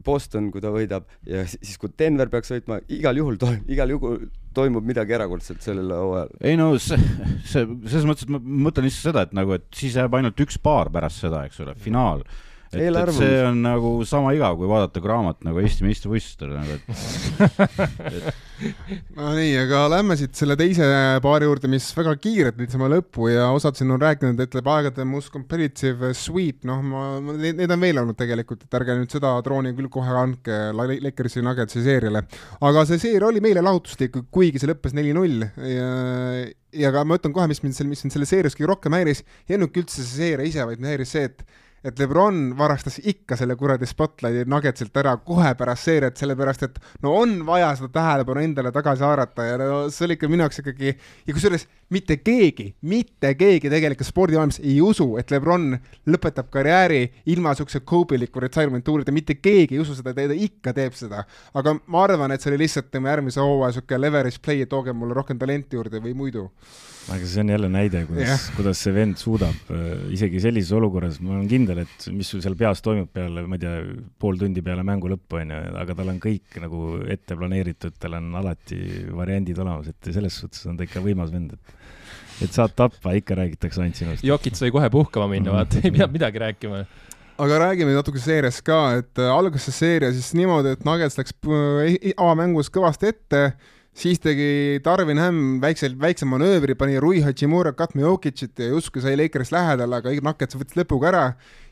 Boston, 0.05 0.51
kui 0.53 0.61
ta 0.61 0.69
võidab 0.73 1.07
ja 1.25 1.41
si- 1.49 1.57
siis, 1.63 1.79
kui 1.81 1.89
Denver 1.97 2.29
peaks 2.29 2.51
võitma, 2.53 2.77
igal 2.93 3.17
juhul 3.17 3.39
toimub, 3.41 3.71
igal 3.73 3.89
juhul 3.95 4.27
toimub 4.53 4.85
midagi 4.85 5.15
erakordset 5.17 5.63
sellel 5.65 5.89
hooajal. 5.89 6.29
ei 6.45 6.57
no 6.59 6.67
see, 6.77 6.99
see, 7.49 7.65
selles 7.87 8.05
mõttes, 8.05 8.27
et 8.27 8.33
ma 8.35 8.37
mõtlen 8.67 8.85
lihtsalt 8.85 9.09
seda, 9.09 9.25
et 9.25 9.33
nagu, 9.33 9.55
et 9.57 9.65
siis 9.73 9.97
jääb 9.97 10.13
ainult 10.19 10.37
üks 10.45 10.59
paar 10.61 10.91
pärast 10.93 11.23
seda, 11.23 11.45
eks 11.47 11.63
ole, 11.65 11.73
finaal. 11.81 12.21
et, 12.77 12.95
et 12.97 13.13
see 13.17 13.41
on 13.47 13.59
nagu 13.63 13.91
sama 14.07 14.33
igav, 14.35 14.57
kui 14.59 14.69
vaadata 14.69 15.01
kraamat 15.03 15.43
nagu 15.47 15.61
Eesti 15.63 15.85
meistrivõistlustel 15.85 16.53
nagu, 16.55 16.77
et 16.77 18.41
no 19.17 19.33
nii, 19.35 19.51
aga 19.63 19.83
lähme 19.91 20.17
siit 20.19 20.37
selle 20.37 20.55
teise 20.59 20.85
paari 21.23 21.47
juurde, 21.49 21.69
mis 21.71 21.87
väga 21.97 22.13
kiirelt 22.21 22.59
niisama 22.61 22.89
lõppu 22.93 23.29
ja 23.31 23.49
osad 23.55 23.77
siin 23.79 23.91
on 23.95 24.01
rääkinud, 24.01 24.39
et 24.43 24.57
läheb 24.57 24.69
aegade 24.75 25.05
most 25.09 25.33
competitive 25.33 26.13
sweep, 26.17 26.63
noh, 26.69 26.81
ma, 26.85 27.03
need, 27.33 27.59
need 27.59 27.73
on 27.73 27.83
veel 27.83 28.01
olnud 28.03 28.19
tegelikult, 28.19 28.65
et 28.65 28.79
ärge 28.79 28.97
nüüd 28.99 29.13
seda 29.13 29.33
drooni 29.45 29.73
küll 29.77 29.91
kohe 29.93 30.17
andke 30.23 30.59
La- 30.75 30.89
Lakersi 31.07 31.43
Nuggetsi 31.45 31.83
seeriale. 31.85 32.25
aga 32.63 32.85
see 32.89 33.01
seeria 33.01 33.29
oli 33.29 33.43
meile 33.43 33.63
lahutuslik, 33.65 34.19
kuigi 34.33 34.61
see 34.61 34.71
lõppes 34.71 34.95
neli-null 34.97 35.47
ja 35.69 35.89
ja 36.73 36.89
ka 36.93 37.03
ma 37.05 37.17
ütlen 37.19 37.33
kohe, 37.35 37.47
mis 37.51 37.61
mind 37.63 37.77
seal, 37.77 37.89
mis 37.89 38.01
mind 38.05 38.15
selle 38.15 38.27
seerias 38.29 38.55
kõige 38.57 38.71
rohkem 38.71 38.95
häiris, 38.97 39.21
ei 39.47 39.57
olnudki 39.57 39.83
üldse 39.83 40.01
see 40.01 40.15
seeria 40.23 40.47
ise, 40.49 40.65
vaid 40.65 40.81
mind 40.81 40.93
häiris 40.93 41.13
see, 41.15 41.29
et 41.29 41.43
et 41.83 41.99
Lebron 41.99 42.53
varastas 42.57 42.99
ikka 43.03 43.37
selle 43.39 43.57
kuradi 43.59 43.87
spotlighti 43.89 44.45
Nuggetsilt 44.49 44.95
ära 45.01 45.15
kohe 45.25 45.53
pärast 45.59 45.89
seeriat, 45.89 46.17
sellepärast 46.19 46.67
et 46.69 46.79
no 47.03 47.15
on 47.19 47.41
vaja 47.47 47.73
seda 47.79 47.91
tähelepanu 47.99 48.43
endale 48.43 48.71
tagasi 48.75 49.03
haarata 49.03 49.47
ja 49.47 49.57
no 49.59 49.69
see 49.91 50.07
oli 50.07 50.17
ikka 50.17 50.31
minu 50.31 50.45
jaoks 50.45 50.63
ikkagi 50.63 50.93
ja 50.93 51.35
kusjuures 51.35 51.67
mitte 51.93 52.17
keegi, 52.23 52.67
mitte 52.89 53.33
keegi 53.39 53.71
tegelikult 53.71 54.07
spordimaailmas 54.07 54.59
ei 54.63 54.77
usu, 54.83 55.07
et 55.21 55.31
Lebron 55.33 55.73
lõpetab 56.09 56.49
karjääri 56.53 57.01
ilma 57.33 57.53
siukse 57.57 57.83
kobiliku 57.87 58.41
retirement 58.43 58.85
tuurita, 58.85 59.13
mitte 59.15 59.37
keegi 59.39 59.77
ei 59.77 59.83
usu 59.83 59.97
seda, 59.97 60.15
ta 60.15 60.25
ikka 60.33 60.73
teeb 60.75 60.95
seda. 60.97 61.23
aga 61.53 61.75
ma 61.87 62.05
arvan, 62.07 62.33
et 62.33 62.41
see 62.41 62.51
oli 62.53 62.63
lihtsalt 62.63 62.89
tema 62.93 63.13
järgmise 63.13 63.43
hooaja 63.43 63.77
siuke 63.77 63.99
leverage 63.99 64.41
play, 64.43 64.63
et 64.63 64.71
tooge 64.71 64.95
mulle 64.95 65.17
rohkem 65.17 65.39
talenti 65.39 65.77
juurde 65.77 66.01
või 66.03 66.15
muidu. 66.17 66.47
aga 67.13 67.27
see 67.27 67.43
on 67.43 67.51
jälle 67.51 67.69
näide, 67.69 68.05
kuidas 68.07 68.29
Jah., 68.29 68.47
kuidas 68.57 68.83
see 68.85 68.95
vend 68.95 69.19
suudab 69.19 69.71
äh, 69.75 69.93
isegi 70.15 70.41
sellises 70.43 70.71
olukorras, 70.77 71.19
ma 71.21 71.35
olen 71.37 71.47
kindel, 71.51 71.83
et 71.83 72.07
mis 72.15 72.29
sul 72.31 72.41
seal 72.45 72.55
peas 72.59 72.81
toimub 72.85 73.11
peale, 73.13 73.45
ma 73.47 73.59
ei 73.59 73.65
tea, 73.65 73.75
pool 74.19 74.39
tundi 74.39 74.63
peale 74.65 74.85
mängu 74.87 75.11
lõppu 75.11 75.41
onju, 75.41 75.61
aga 75.83 75.97
tal 75.99 76.13
on 76.13 76.21
kõik 76.23 76.59
nagu 76.63 76.83
ette 77.11 77.37
planeeritud, 77.37 77.99
tal 77.99 78.17
on 78.21 78.31
alati 78.39 78.79
variandid 79.13 79.59
olemas, 79.59 79.91
et 79.91 80.13
selles 80.15 80.41
suhtes 80.43 80.63
on 80.71 80.79
ta 80.79 80.87
ikka 80.87 81.03
võimas 81.03 81.33
vend, 81.33 81.57
et 81.57 81.82
et 82.47 82.53
saad 82.55 82.73
tappa, 82.75 83.13
ikka 83.17 83.35
räägitakse 83.39 83.81
ainult 83.81 83.95
sinust. 83.99 84.23
Jokit 84.23 84.55
sai 84.59 84.71
kohe 84.71 84.89
puhkama 84.93 85.27
minna, 85.31 85.51
Mhm. 85.51 85.57
vaata, 85.57 85.81
ei 85.83 85.91
pidanud 85.91 86.13
midagi 86.19 86.39
rääkima. 86.39 86.85
aga 87.43 87.57
räägime 87.59 87.93
natuke 87.95 88.19
seeriast 88.21 88.61
ka, 88.63 88.95
et 88.99 89.17
äh, 89.19 89.29
algas 89.33 89.63
see 89.65 89.73
seeria 89.73 90.11
siis 90.13 90.33
niimoodi, 90.37 90.75
et 90.77 90.83
Nuggets 90.85 91.17
läks 91.17 91.33
äh, 91.49 92.11
avamängus 92.17 92.69
kõvasti 92.69 93.09
ette, 93.09 93.53
siis 93.93 94.19
tegi 94.21 94.79
Darvin 94.85 95.17
Ham 95.17 95.59
väikse, 95.61 95.89
väikse 95.99 96.25
manöövri, 96.29 96.75
pani 96.77 96.99
Rui 97.01 97.21
Hachimura 97.25 97.73
katma 97.73 98.01
Jokicit 98.05 98.57
ja 98.59 98.67
justkui 98.69 99.01
sai 99.01 99.17
Lakerist 99.17 99.51
lähedale, 99.51 99.95
aga 99.97 100.13
Nuggets 100.21 100.55
võttis 100.55 100.77
lõpuga 100.77 101.09
ära 101.09 101.23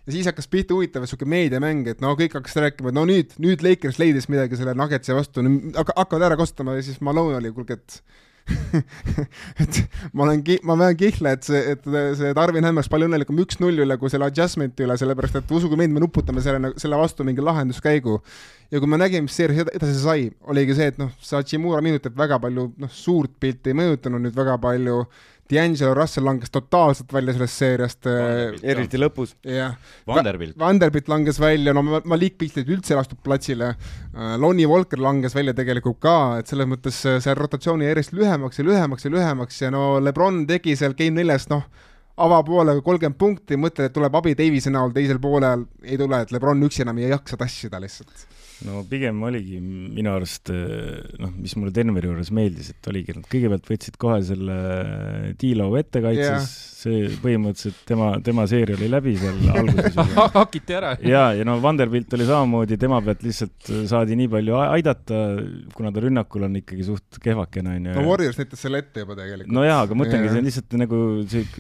ja 0.07 0.11
siis 0.15 0.25
hakkas 0.25 0.47
pihta 0.49 0.73
huvitav 0.73 1.05
sihuke 1.05 1.25
meediamäng, 1.29 1.85
et 1.87 2.01
no 2.01 2.15
kõik 2.17 2.33
hakkasid 2.33 2.63
rääkima, 2.65 2.89
et 2.89 2.97
no 2.97 3.05
nüüd, 3.05 3.37
nüüd 3.37 3.61
Lakers 3.61 3.99
leidis 4.01 4.27
midagi 4.33 4.57
selle 4.57 4.73
Nuggetsi 4.73 5.13
vastu, 5.13 5.45
hakkavad 5.77 6.25
ära 6.31 6.37
kasutama 6.41 6.73
ja 6.79 6.81
siis 6.89 6.97
Malone 7.05 7.37
oli, 7.37 7.51
kuulge, 7.53 7.77
et 7.77 8.01
et 9.61 9.79
ma 10.13 10.25
olen 10.25 10.41
ma 10.67 10.77
vean 10.79 10.97
kihla, 10.97 11.35
et 11.35 11.47
see, 11.47 11.61
et 11.73 11.85
see 12.19 12.31
Tarvin 12.37 12.65
Hämm 12.65 12.79
oleks 12.79 12.89
palju 12.91 13.09
õnnelikum 13.09 13.39
üks-null 13.43 13.83
üle 13.85 13.97
kui 14.01 14.11
selle 14.11 14.29
adjustment'i 14.31 14.85
üle, 14.85 14.97
sellepärast 14.99 15.39
et 15.41 15.53
uskuge 15.55 15.79
mind, 15.79 15.95
me 15.95 16.03
nuputame 16.03 16.43
selle, 16.43 16.73
selle 16.81 16.99
vastu 16.99 17.25
mingi 17.27 17.43
lahenduskäigu. 17.45 18.19
ja 18.71 18.79
kui 18.79 18.89
me 18.89 18.99
nägime, 19.01 19.27
mis 19.27 19.35
seeria 19.37 19.65
edasi 19.67 19.99
sai, 19.99 20.29
oligi 20.47 20.77
see, 20.77 20.91
et 20.93 21.01
noh, 21.01 21.11
see 21.19 21.37
Hachimura 21.39 21.81
minutid 21.85 22.15
väga 22.17 22.39
palju 22.43 22.71
noh, 22.79 22.91
suurt 22.91 23.33
pilti 23.39 23.73
ei 23.73 23.77
mõjutanud 23.81 24.25
nüüd 24.27 24.37
väga 24.37 24.57
palju 24.63 25.03
D'Angelo 25.51 25.93
Russell 25.97 26.25
langes 26.25 26.51
totaalselt 26.53 27.11
välja 27.13 27.35
sellest 27.35 27.59
seeriast. 27.59 28.07
Äh, 28.07 28.55
eriti 28.73 28.99
lõpus. 28.99 29.35
jah. 29.43 29.75
Vanderbilt. 30.07 30.57
Vanderbilt 30.59 31.11
langes 31.11 31.39
välja, 31.41 31.73
no 31.75 31.83
Malik 31.83 32.37
Piltid 32.39 32.69
üldse 32.71 32.95
ei 32.95 32.99
lastud 33.01 33.19
platsile. 33.23 33.73
Äh, 34.15 34.33
Lonnie 34.39 34.69
Walker 34.69 35.01
langes 35.01 35.35
välja 35.35 35.53
tegelikult 35.57 35.99
ka, 36.03 36.17
et 36.39 36.51
selles 36.51 36.69
mõttes 36.71 37.03
äh, 37.09 37.19
see 37.23 37.35
rotatsiooni 37.37 37.89
järjest 37.89 38.15
lühemaks 38.15 38.61
ja 38.61 38.67
lühemaks 38.67 39.07
ja 39.07 39.13
lühemaks 39.13 39.61
ja 39.61 39.71
no 39.75 39.85
Lebron 39.99 40.45
tegi 40.49 40.77
seal 40.79 40.95
Game 40.97 41.19
neljas, 41.19 41.49
noh, 41.51 41.67
avapoolega 42.21 42.83
kolmkümmend 42.85 43.19
punkti, 43.19 43.59
mõtled, 43.59 43.89
et 43.89 43.95
tuleb 43.95 44.15
abi 44.15 44.35
Davise 44.37 44.71
näol 44.73 44.93
teisel 44.95 45.19
poolel, 45.23 45.65
ei 45.83 45.99
tule, 45.99 46.23
et 46.23 46.31
Lebron 46.35 46.67
üksi 46.67 46.85
enam 46.85 46.99
ei 47.01 47.11
jaksa 47.11 47.39
tassida 47.39 47.81
lihtsalt 47.81 48.29
no 48.67 48.83
pigem 48.89 49.21
oligi 49.27 49.59
minu 49.61 50.13
arust 50.13 50.51
noh, 50.51 51.31
mis 51.37 51.55
mulle 51.57 51.73
Denveri 51.75 52.11
juures 52.11 52.33
meeldis, 52.35 52.73
et 52.73 52.91
oligi, 52.91 53.15
nad 53.17 53.29
kõigepealt 53.31 53.71
võtsid 53.71 53.97
kohe 54.01 54.19
selle 54.25 54.59
T-Low 55.41 55.79
ettekaitses 55.81 56.27
yeah., 56.27 56.69
see 56.81 57.09
põhimõtteliselt 57.21 57.81
tema, 57.87 58.07
tema 58.25 58.45
seeria 58.49 58.77
oli 58.77 58.87
läbi 58.89 59.13
seal 59.19 59.37
alguses 59.53 59.97
hakiti 60.33 60.77
ära. 60.77 60.93
ja, 61.05 61.23
ja 61.37 61.45
no 61.47 61.57
Vanderbilt 61.63 62.13
oli 62.17 62.25
samamoodi, 62.25 62.77
tema 62.81 63.01
pealt 63.05 63.21
lihtsalt 63.25 63.69
saadi 63.89 64.17
nii 64.19 64.29
palju 64.31 64.57
aidata, 64.63 65.19
kuna 65.75 65.91
ta 65.93 66.03
rünnakul 66.05 66.47
on 66.47 66.57
ikkagi 66.61 66.87
suht 66.87 67.19
kehvakene, 67.21 67.77
onju. 67.77 67.95
no 67.97 68.05
Warriors 68.07 68.39
näitas 68.41 68.63
selle 68.65 68.81
ette 68.81 69.05
juba 69.05 69.17
tegelikult. 69.19 69.53
no 69.57 69.65
jaa, 69.67 69.81
aga 69.85 69.97
mõtlengi 69.97 70.25
yeah., 70.25 70.33
see 70.33 70.43
on 70.43 70.49
lihtsalt 70.49 70.77
nagu 70.81 71.01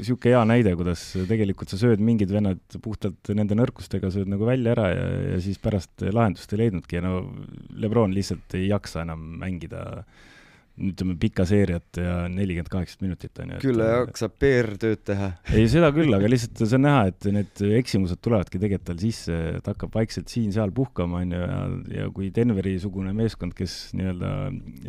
sihuke 0.07 0.33
hea 0.33 0.41
näide, 0.49 0.75
kuidas 0.79 1.05
tegelikult 1.29 1.73
sa 1.73 1.81
sööd 1.81 2.01
mingid 2.05 2.33
vennad 2.33 2.81
puhtalt 2.81 3.33
nende 3.37 3.57
nõrkustega 3.59 4.11
sööd 4.13 4.31
nagu 4.31 4.47
välja 4.49 4.73
ära 4.75 4.89
ja, 4.95 5.07
ja 5.35 5.41
siis 5.43 5.61
pärast 5.61 6.07
lahendust 6.09 6.53
ei 6.55 6.65
leidnudki 6.65 6.90
ja 6.93 7.01
no 7.01 7.21
Lebron 7.69 8.13
lihtsalt 8.13 8.55
ei 8.57 8.67
jaksa 8.67 9.05
enam 9.05 9.19
mängida 9.41 10.03
ütleme, 10.89 11.15
pikka 11.21 11.45
seeriat 11.47 11.99
ja 11.99 12.15
nelikümmend 12.31 12.71
kaheksat 12.71 13.03
minutit, 13.05 13.33
on 13.43 13.53
ju. 13.55 13.59
küll 13.63 13.83
jaksab 13.85 14.33
PR-tööd 14.41 15.03
teha. 15.07 15.29
ei, 15.53 15.67
seda 15.71 15.91
küll, 15.95 16.13
aga 16.17 16.29
lihtsalt 16.31 16.63
see 16.63 16.77
on 16.79 16.85
näha, 16.87 17.03
et 17.11 17.29
need 17.37 17.63
eksimused 17.81 18.21
tulevadki 18.23 18.61
tegelikult 18.61 18.87
tal 18.91 19.01
sisse, 19.01 19.37
ta 19.61 19.75
hakkab 19.75 19.93
vaikselt 19.99 20.31
siin-seal 20.33 20.73
puhkama, 20.75 21.21
on 21.25 21.35
ju, 21.35 21.41
ja, 21.43 21.59
ja 21.99 22.09
kui 22.15 22.31
Denveri-sugune 22.35 23.13
meeskond, 23.17 23.55
kes 23.57 23.77
nii-öelda 23.97 24.33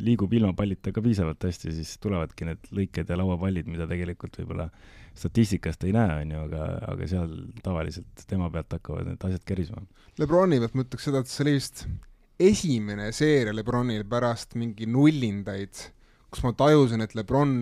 liigub 0.03 0.33
ilma 0.39 0.55
pallita 0.59 0.95
ka 0.95 1.05
piisavalt 1.05 1.49
hästi, 1.49 1.75
siis 1.77 1.97
tulevadki 2.03 2.49
need 2.49 2.73
lõiked 2.73 3.13
ja 3.13 3.19
lauapallid, 3.21 3.69
mida 3.71 3.89
tegelikult 3.91 4.41
võib-olla 4.41 4.71
statistikast 5.19 5.85
ei 5.85 5.93
näe, 5.93 6.23
on 6.23 6.33
ju, 6.33 6.47
aga, 6.47 6.69
aga 6.95 7.09
seal 7.11 7.35
tavaliselt 7.65 8.25
tema 8.29 8.49
pealt 8.53 8.73
hakkavad 8.79 9.11
need 9.11 9.29
asjad 9.29 9.45
kerisema. 9.49 9.85
Lebroni 10.21 10.61
pealt 10.63 10.79
ma 10.79 10.87
ütleks 10.87 11.09
seda, 11.09 11.21
et 11.21 11.53
vist 11.53 11.85
esimene 12.49 13.11
seeria 13.15 13.55
Lebronil 13.55 14.05
pärast 14.09 14.57
mingi 14.59 14.87
nullindaid, 14.91 15.87
kus 16.33 16.45
ma 16.45 16.55
tajusin, 16.57 17.05
et 17.05 17.17
Lebron 17.19 17.53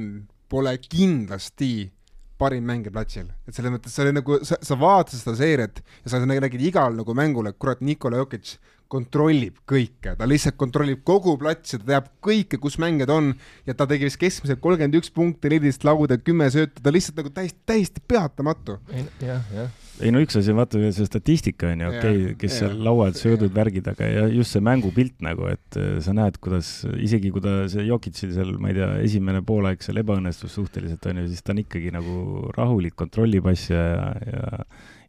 pole 0.51 0.74
kindlasti 0.83 1.91
parim 2.41 2.64
mängija 2.64 2.95
platsil, 2.95 3.28
et 3.45 3.57
selles 3.57 3.74
mõttes 3.74 3.93
see 3.93 4.07
oli 4.07 4.16
nagu, 4.16 4.39
sa, 4.49 4.57
sa 4.64 4.76
vaatasid 4.81 5.20
seda 5.20 5.37
seeriat 5.37 5.81
ja 5.85 6.12
sa 6.12 6.20
nägid 6.24 6.62
igal 6.64 6.97
nagu 6.97 7.14
mängul, 7.16 7.51
et 7.51 7.59
kurat, 7.61 7.83
Nikola 7.85 8.22
Jokic 8.22 8.55
kontrollib 8.91 9.61
kõike, 9.70 10.16
ta 10.18 10.26
lihtsalt 10.26 10.57
kontrollib 10.59 11.05
kogu 11.07 11.37
platsi, 11.39 11.78
ta 11.78 11.93
teab 11.93 12.09
kõike, 12.24 12.59
kus 12.62 12.78
mängijad 12.83 13.12
on 13.14 13.35
ja 13.68 13.76
ta 13.76 13.87
tegi 13.91 14.09
vist 14.09 14.18
keskmiselt 14.18 14.62
kolmkümmend 14.64 14.97
üks 14.99 15.12
punkti, 15.14 15.47
neliteist 15.47 15.85
lauda, 15.87 16.18
kümme 16.18 16.49
sööta, 16.51 16.83
ta 16.83 16.95
lihtsalt 16.95 17.20
nagu 17.20 17.31
täiesti, 17.37 17.61
täiesti 17.68 18.03
peatamatu. 18.09 18.81
jah, 19.20 19.55
jah 19.55 19.89
ei 20.05 20.12
no 20.14 20.20
üks 20.24 20.38
asi 20.40 20.53
on 20.53 20.61
vaata 20.61 20.80
see 20.96 21.07
statistika 21.09 21.70
on 21.70 21.84
ju, 21.84 21.90
okei 21.90 22.20
okay,, 22.20 22.36
kes 22.40 22.57
ja, 22.57 22.61
seal 22.64 22.76
laual 22.86 23.14
söödud 23.18 23.55
värgid, 23.57 23.88
aga 23.92 24.09
ja 24.09 24.26
just 24.32 24.57
see 24.57 24.64
mängupilt 24.64 25.18
nagu, 25.24 25.48
et 25.53 25.80
äh, 25.80 25.98
sa 26.05 26.14
näed, 26.16 26.38
kuidas 26.42 26.72
isegi 26.96 27.32
kui 27.34 27.44
ta 27.44 27.64
see 27.72 27.86
Jokitsil 27.88 28.34
seal, 28.36 28.55
ma 28.62 28.72
ei 28.72 28.78
tea, 28.78 28.90
esimene 29.07 29.42
poolaeg 29.46 29.84
seal 29.84 30.01
ebaõnnestus 30.03 30.57
suhteliselt 30.59 31.11
on 31.11 31.22
ju, 31.22 31.26
siis 31.32 31.44
ta 31.46 31.55
on 31.55 31.64
ikkagi 31.64 31.92
nagu 31.94 32.46
rahulik, 32.57 32.96
kontrollib 32.98 33.51
asja 33.53 33.84
ja, 33.90 34.09
ja 34.30 34.55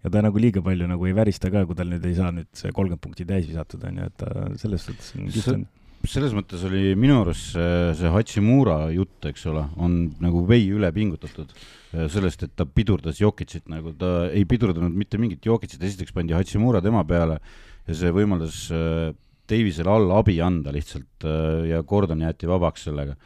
ja 0.01 0.09
ta 0.09 0.23
nagu 0.25 0.39
liiga 0.41 0.63
palju 0.65 0.87
nagu 0.89 1.05
ei 1.05 1.13
värista 1.13 1.51
ka, 1.53 1.61
kui 1.69 1.77
tal 1.77 1.91
nüüd 1.91 2.05
ei 2.09 2.15
saa 2.17 2.31
nüüd 2.33 2.49
see 2.57 2.71
kolmkümmend 2.73 3.03
punkti 3.03 3.27
täis 3.29 3.45
visatud, 3.45 3.83
on 3.85 4.01
ju, 4.01 4.07
et 4.09 4.17
ta 4.17 4.47
selles 4.57 4.87
suhtes 4.87 5.13
on 5.17 5.29
kihvt 5.29 5.69
selles 6.09 6.33
mõttes 6.33 6.63
oli 6.65 6.95
minu 6.97 7.19
arust 7.21 7.51
see, 7.53 7.91
see 7.99 8.09
Hachimura 8.09 8.87
jutt, 8.93 9.19
eks 9.29 9.45
ole, 9.51 9.67
on 9.77 9.99
nagu 10.23 10.41
vei 10.49 10.63
üle 10.73 10.89
pingutatud 10.95 11.53
sellest, 11.91 12.45
et 12.45 12.53
ta 12.55 12.65
pidurdas 12.65 13.19
Jokicit 13.19 13.67
nagu, 13.71 13.91
ta 13.99 14.29
ei 14.31 14.45
pidurdanud 14.47 14.95
mitte 14.95 15.19
mingit 15.19 15.45
Jokicit, 15.45 15.81
esiteks 15.83 16.15
pandi 16.15 16.35
Hachimura 16.37 16.79
tema 16.83 17.03
peale 17.07 17.39
ja 17.87 17.97
see 17.97 18.13
võimaldas 18.15 18.63
äh, 18.71 19.11
Davisele 19.51 19.91
alla 19.91 20.21
abi 20.21 20.37
anda 20.43 20.71
lihtsalt 20.73 21.25
äh, 21.27 21.67
ja 21.73 21.81
Gordon 21.87 22.23
jäeti 22.23 22.49
vabaks 22.49 22.87
sellega. 22.87 23.17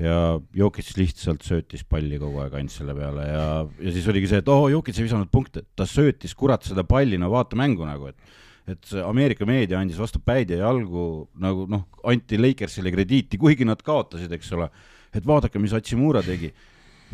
ja 0.00 0.16
Jokic 0.52 0.90
lihtsalt 0.98 1.44
söötis 1.44 1.84
palli 1.88 2.18
kogu 2.20 2.42
aeg 2.42 2.56
ainult 2.58 2.74
selle 2.74 2.92
peale 2.96 3.22
ja, 3.30 3.44
ja 3.64 3.92
siis 3.94 4.08
oligi 4.12 4.28
see, 4.28 4.42
et 4.42 4.48
oo 4.52 4.66
oh,, 4.66 4.70
Jokic 4.72 4.98
ei 4.98 5.06
visanud 5.06 5.30
punkte, 5.32 5.62
ta 5.76 5.86
söötis 5.88 6.34
kurat 6.36 6.64
seda 6.68 6.84
palli, 6.84 7.16
no 7.20 7.30
vaata 7.32 7.56
mängu 7.56 7.86
nagu, 7.88 8.12
et 8.12 8.44
et 8.66 8.88
Ameerika 8.98 9.46
meedia 9.46 9.78
andis 9.78 9.98
vastu 10.02 10.18
päid 10.18 10.50
ja 10.50 10.64
jalgu 10.64 11.28
nagu 11.38 11.68
noh, 11.70 11.84
anti 12.10 12.34
Lakersile 12.34 12.90
krediiti, 12.90 13.38
kuigi 13.38 13.64
nad 13.64 13.78
kaotasid, 13.78 14.32
eks 14.34 14.50
ole, 14.56 14.66
et 15.14 15.26
vaadake, 15.26 15.60
mis 15.62 15.74
Hachimura 15.76 16.24
tegi 16.26 16.50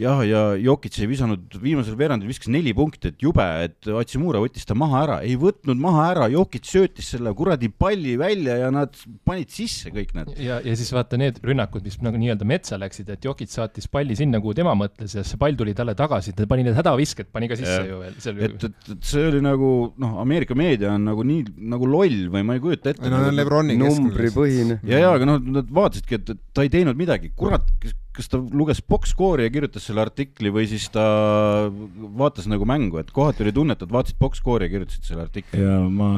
jah, 0.01 0.23
ja 0.27 0.41
Jokic 0.61 0.97
ei 1.03 1.09
visanud, 1.11 1.57
viimasel 1.63 1.97
veerandil 1.99 2.31
viskas 2.31 2.51
neli 2.53 2.73
punkti, 2.77 3.13
et 3.13 3.23
jube, 3.23 3.45
et 3.67 3.91
Atsimura 3.99 4.41
võttis 4.43 4.67
ta 4.69 4.77
maha 4.79 5.03
ära, 5.05 5.19
ei 5.27 5.37
võtnud 5.41 5.81
maha 5.81 6.07
ära, 6.15 6.29
Jokic 6.33 6.69
söötis 6.69 7.13
selle 7.15 7.35
kuradi 7.37 7.69
palli 7.69 8.15
välja 8.21 8.59
ja 8.63 8.71
nad 8.75 8.97
panid 9.29 9.53
sisse 9.53 9.93
kõik 9.95 10.15
need. 10.17 10.33
ja, 10.43 10.61
ja 10.65 10.77
siis 10.79 10.93
vaata 10.95 11.21
need 11.21 11.41
rünnakud, 11.45 11.85
mis 11.87 11.99
nagu 12.05 12.21
nii-öelda 12.21 12.49
metsa 12.49 12.81
läksid, 12.81 13.13
et 13.13 13.29
Jokic 13.29 13.53
saatis 13.53 13.89
palli 13.93 14.17
sinna, 14.19 14.41
kuhu 14.43 14.57
tema 14.57 14.75
mõtles 14.79 15.17
ja 15.19 15.27
see 15.27 15.41
pall 15.41 15.59
tuli 15.59 15.77
talle 15.77 15.97
tagasi, 15.99 16.35
ta 16.37 16.49
pani 16.51 16.67
need 16.69 16.79
hädavisked, 16.79 17.33
pani 17.35 17.51
ka 17.53 17.59
sisse 17.61 17.81
ja. 17.81 17.89
ju 17.89 18.03
veel. 18.03 18.19
et, 18.49 18.69
et, 18.71 18.93
et 18.97 19.09
see 19.13 19.27
oli 19.29 19.43
nagu 19.45 19.73
noh, 20.01 20.19
Ameerika 20.23 20.57
meedia 20.59 20.95
on 20.97 21.09
nagu 21.11 21.25
nii 21.27 21.69
nagu 21.73 21.89
loll 21.89 22.29
või 22.33 22.47
ma 22.47 22.57
ei 22.57 22.63
kujuta 22.65 22.95
ette. 22.95 23.09
no 23.09 23.21
nagu, 23.27 23.37
Lebroni 23.37 23.77
numbripõhine. 23.81 24.81
ja, 24.89 25.05
ja 25.05 25.13
aga 25.17 25.29
noh, 25.29 25.43
nad 25.61 25.69
vaatasidki, 25.73 26.21
et, 26.21 26.33
et 26.35 26.47
ta 26.57 26.65
ei 26.65 26.73
teinud 26.73 26.99
midagi, 26.99 27.33
kurat, 27.37 27.69
kas 28.17 28.29
ta 28.33 28.41
luges 28.41 28.83
box-score'i 28.85 29.47
ja 29.47 29.53
kirjutas 29.53 29.87
selle 29.89 30.03
artikli 30.05 30.53
või 30.55 30.67
siis 30.71 30.89
ta 30.93 31.05
vaatas 32.19 32.49
nagu 32.51 32.67
mängu, 32.69 33.01
et 33.01 33.13
kohati 33.15 33.47
oli 33.47 33.55
tunne, 33.57 33.77
et 33.77 33.85
nad 33.87 33.95
vaatasid 33.97 34.21
box-score'i 34.21 34.69
ja 34.69 34.75
kirjutasid 34.75 35.09
selle 35.09 35.27
artikli. 35.27 35.63
ja 35.63 35.79
ma, 35.89 36.11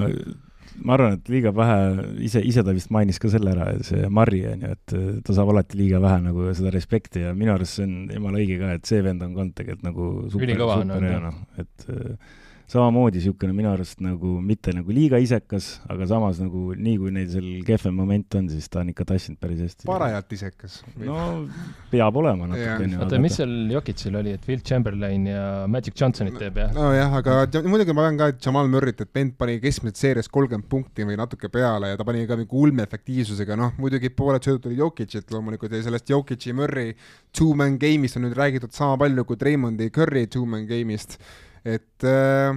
ma 0.82 0.97
arvan, 0.97 1.18
et 1.18 1.30
liiga 1.32 1.55
vähe, 1.55 1.80
ise, 2.26 2.42
ise 2.45 2.64
ta 2.66 2.74
vist 2.76 2.92
mainis 2.95 3.20
ka 3.22 3.30
selle 3.32 3.55
ära, 3.55 3.70
see 3.86 4.09
Marri 4.11 4.45
on 4.51 4.64
ju, 4.66 4.76
et 4.76 4.97
ta 5.26 5.36
saab 5.36 5.55
alati 5.55 5.78
liiga 5.80 6.03
vähe 6.03 6.22
nagu 6.26 6.49
seda 6.57 6.74
respekti 6.74 7.24
ja 7.26 7.34
minu 7.36 7.55
arust 7.55 7.78
see 7.78 7.88
on 7.88 7.99
jumala 8.14 8.42
õige 8.42 8.61
ka, 8.62 8.72
et 8.78 8.90
see 8.90 9.05
vend 9.07 9.22
on 9.26 9.36
ka 9.38 9.51
tegelikult 9.62 9.86
nagu 9.90 10.14
super, 10.34 10.57
super 10.64 11.11
hea 11.11 11.20
noh, 11.28 11.45
et 11.62 11.92
samamoodi 12.71 13.21
niisugune 13.21 13.53
minu 13.57 13.69
arust 13.71 14.01
nagu 14.05 14.39
mitte 14.41 14.73
nagu 14.75 14.93
liiga 14.95 15.19
isekas, 15.21 15.67
aga 15.91 16.07
samas 16.09 16.41
nagu 16.41 16.73
nii 16.75 16.97
kui 17.01 17.12
neil 17.15 17.29
seal 17.33 17.49
kehvem 17.67 17.97
moment 18.01 18.37
on, 18.39 18.49
siis 18.53 18.71
ta 18.73 18.81
on 18.81 18.93
ikka 18.93 19.07
tassinud 19.11 19.41
päris 19.43 19.61
hästi. 19.67 19.87
parajalt 19.89 20.33
isekas. 20.37 20.79
no 20.97 21.19
peab 21.93 22.17
olema 22.23 22.49
natukene. 22.51 22.99
oota, 23.05 23.21
mis 23.23 23.37
seal 23.41 23.53
Jokicil 23.75 24.17
oli, 24.21 24.35
et 24.39 24.49
Will 24.49 24.65
Chamberlain 24.65 25.29
ja 25.29 25.45
Magic 25.71 26.01
Johnsonit 26.01 26.41
teeb, 26.41 26.62
jah? 26.62 26.73
nojah, 26.77 27.19
aga 27.21 27.39
muidugi 27.69 27.97
ma 27.97 28.09
pean 28.09 28.21
ka 28.23 28.31
Jamal 28.49 28.73
Murry't, 28.73 29.05
et 29.05 29.12
vend 29.21 29.37
pani 29.39 29.61
keskmiselt 29.62 30.01
seerias 30.01 30.33
kolmkümmend 30.33 30.69
punkti 30.71 31.05
või 31.05 31.21
natuke 31.21 31.53
peale 31.53 31.93
ja 31.93 32.01
ta 32.01 32.09
pani 32.09 32.25
ka 32.31 32.41
mingi 32.41 32.61
ulmeefektiivsusega, 32.65 33.61
noh 33.61 33.77
muidugi 33.81 34.12
pooled 34.17 34.45
söödud 34.45 34.71
olid 34.71 34.87
Jokicilt 34.87 35.37
loomulikult 35.37 35.77
ja 35.77 35.85
sellest 35.85 36.09
Jokici 36.11 36.57
Murry 36.57 36.95
two-man 37.37 37.77
game'ist 37.81 38.17
on 38.17 38.25
nüüd 38.29 38.39
räägitud 38.39 38.73
sama 38.73 38.97
palju 39.05 39.29
kui 39.29 39.37
Draymondi 39.41 39.93
Curry 39.93 40.27
two-man 40.33 40.65
game'ist 40.71 41.19
et 41.65 42.07
äh, 42.07 42.57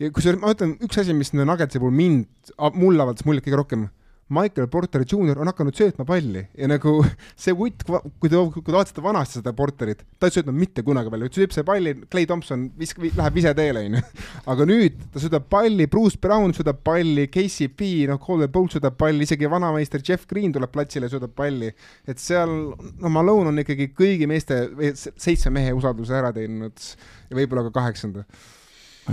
ja 0.00 0.10
kusjuures 0.14 0.40
ma 0.40 0.54
ütlen, 0.54 0.76
üks 0.84 1.00
asi, 1.02 1.14
mis 1.16 1.34
Nuggetsi 1.36 1.80
puhul 1.82 1.94
mind, 1.94 2.52
mulle 2.74 3.04
avaldas 3.04 3.26
muljet 3.28 3.46
kõige 3.46 3.60
rohkem, 3.60 3.88
Michael 4.28 4.68
Porter 4.68 5.04
Jr 5.06 5.38
on 5.40 5.48
hakanud 5.48 5.76
söötma 5.76 6.04
palli 6.08 6.42
ja 6.58 6.68
nagu 6.68 6.98
see 7.42 7.54
vutt, 7.56 7.84
kui 7.86 8.28
te, 8.28 8.36
kui 8.36 8.64
te 8.66 8.74
vaatasite 8.74 9.04
vanasti 9.04 9.40
seda 9.40 9.54
Porterit, 9.56 10.04
ta 10.20 10.28
ei 10.28 10.34
söötnud 10.34 10.56
mitte 10.56 10.84
kunagi 10.84 11.12
palli, 11.12 11.30
sööb 11.32 11.54
see 11.54 11.64
palli, 11.66 11.94
Clay 12.12 12.28
Thompson 12.28 12.66
visk-, 12.78 13.00
läheb 13.06 13.40
ise 13.40 13.54
teele, 13.56 13.86
onju. 13.88 14.02
aga 14.52 14.68
nüüd 14.68 15.00
ta 15.14 15.22
söödab 15.22 15.48
palli, 15.52 15.88
Bruce 15.90 16.20
Brown 16.20 16.52
söödab 16.56 16.82
palli, 16.84 17.28
KCP, 17.32 17.88
noh, 18.10 18.20
Colin 18.24 18.52
Bolt 18.52 18.76
söödab 18.76 18.98
palli, 19.00 19.24
isegi 19.24 19.48
vanameister 19.50 20.04
Jeff 20.04 20.28
Green 20.28 20.52
tuleb 20.52 20.74
platsile 20.74 21.08
ja 21.08 21.16
söödab 21.16 21.32
palli. 21.38 21.72
et 22.08 22.20
seal, 22.20 22.54
no 23.00 23.12
Malone 23.12 23.54
on 23.54 23.64
ikkagi 23.64 23.90
kõigi 23.96 24.28
meeste, 24.28 24.60
seitsme 25.08 25.56
mehe 25.56 25.72
usalduse 25.76 26.16
ära 26.20 26.34
teeninud 26.36 26.88
ja 27.30 27.40
võib-olla 27.40 27.68
ka 27.68 27.78
kaheksanda 27.80 28.28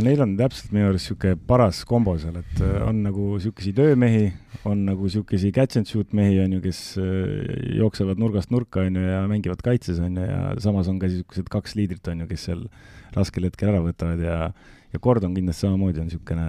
Neil 0.04 0.20
on 0.24 0.34
täpselt 0.36 0.74
minu 0.76 0.89
arust 0.89 1.08
niisugune 1.08 1.38
paras 1.48 1.84
kombo 1.88 2.18
seal, 2.20 2.36
et 2.41 2.62
äh, 2.64 2.82
on 2.84 3.00
nagu 3.06 3.36
niisuguseid 3.38 3.80
öömehi, 3.80 4.26
on 4.68 4.84
nagu 4.89 5.08
niisuguseid 5.08 5.56
catch 5.56 5.80
and 5.80 5.88
shoot 5.88 6.12
mehi, 6.18 6.39
on 6.43 6.58
ju, 6.58 6.62
kes 6.66 6.82
äh, 7.00 7.78
jooksevad 7.80 8.20
nurgast 8.20 8.52
nurka, 8.52 8.84
on 8.84 9.00
ju, 9.00 9.06
ja 9.08 9.24
mängivad 9.32 9.64
kaitses, 9.64 10.02
on 10.04 10.20
ju, 10.20 10.28
ja 10.28 10.41
samas 10.64 10.91
on 10.91 11.00
ka 11.00 11.08
niisugused 11.08 11.52
kaks 11.54 11.78
liidrit, 11.80 12.12
on 12.12 12.26
ju, 12.26 12.30
kes 12.34 12.48
seal 12.50 12.66
raskel 13.16 13.48
hetkel 13.48 13.72
ära 13.72 13.84
võtavad 13.86 14.24
ja 14.26 14.39
ja 14.96 15.02
Gordon 15.04 15.36
kindlasti 15.36 15.66
samamoodi 15.66 16.02
on 16.02 16.08
niisugune 16.10 16.46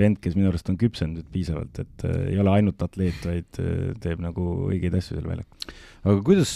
vend, 0.00 0.18
kes 0.22 0.36
minu 0.36 0.50
arust 0.50 0.70
on 0.72 0.78
küpsenud 0.80 1.26
piisavalt, 1.32 1.82
et 1.82 2.04
äh, 2.08 2.16
ei 2.32 2.40
ole 2.40 2.54
ainult 2.54 2.82
atleet, 2.84 3.20
vaid 3.26 3.60
äh, 3.62 3.92
teeb 4.02 4.22
nagu 4.24 4.46
õigeid 4.70 4.96
asju 4.98 5.16
seal 5.18 5.28
väljakul. 5.28 5.74
aga 6.04 6.16
kuidas, 6.26 6.54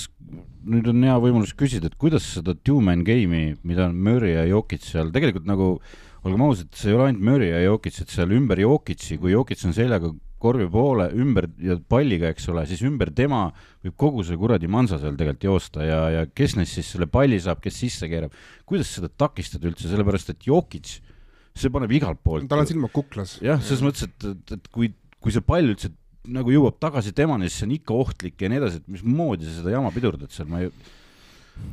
nüüd 0.65 0.89
on 0.91 1.05
hea 1.07 1.17
võimalus 1.27 1.55
küsida, 1.59 1.91
et 1.91 1.99
kuidas 2.01 2.27
seda 2.37 2.57
two-man 2.67 3.05
game'i, 3.07 3.55
mida 3.67 3.89
on 3.91 3.99
Murry 4.07 4.35
ja 4.35 4.47
Jokic 4.49 4.87
seal, 4.87 5.13
tegelikult 5.15 5.49
nagu 5.51 5.69
olgem 6.25 6.45
ausad, 6.47 6.71
see 6.77 6.91
ei 6.91 6.97
ole 6.97 7.09
ainult 7.11 7.25
Murry 7.29 7.51
ja 7.51 7.63
Jokic, 7.65 8.01
et 8.03 8.13
seal 8.13 8.33
ümber 8.37 8.61
Jokic'i, 8.63 9.19
kui 9.21 9.35
Jokic 9.35 9.65
on 9.69 9.75
seljaga 9.77 10.13
korvi 10.45 10.67
poole 10.69 11.07
ümber 11.17 11.49
ja 11.63 11.77
palliga, 11.89 12.29
eks 12.33 12.51
ole, 12.53 12.67
siis 12.69 12.83
ümber 12.85 13.11
tema 13.17 13.47
võib 13.85 13.97
kogu 14.01 14.25
see 14.27 14.37
kuradi 14.41 14.69
mansa 14.71 14.99
seal 15.01 15.17
tegelikult 15.17 15.47
joosta 15.49 15.87
ja, 15.87 16.01
ja 16.13 16.25
kes 16.29 16.57
neist 16.59 16.77
siis 16.77 16.91
selle 16.95 17.09
palli 17.13 17.39
saab, 17.41 17.63
kes 17.65 17.79
sisse 17.81 18.09
keerab. 18.11 18.35
kuidas 18.69 18.93
seda 18.97 19.09
takistada 19.09 19.71
üldse, 19.71 19.89
sellepärast 19.89 20.35
et 20.35 20.49
Jokic, 20.49 20.99
see 21.57 21.73
paneb 21.73 21.93
igalt 21.97 22.21
poolt. 22.25 22.49
tal 22.51 22.65
on 22.65 22.69
silmad 22.69 22.93
kuklas. 22.95 23.39
jah, 23.45 23.63
selles 23.65 23.85
mõttes, 23.87 24.09
et, 24.09 24.29
et, 24.33 24.57
et 24.59 24.73
kui, 24.75 24.93
kui 25.21 25.33
see 25.33 25.45
pall 25.45 25.73
üldse 25.73 25.93
nagu 26.35 26.53
jõuab 26.53 26.77
tagasi 26.81 27.13
temani, 27.17 27.49
siis 27.49 27.63
see 27.63 27.69
on 27.69 27.79
ikka 27.79 27.97
ohtlik 27.97 28.41
ja 28.41 28.49
nii 28.51 28.61
edasi, 28.61 28.81
et 28.81 28.93
mismoodi 28.97 29.49
sa 29.49 29.59
seda 29.61 29.75
jama 29.77 29.93
pidurdad 29.95 30.33
seal, 30.33 30.49
ma 30.49 30.65
ei 30.65 30.71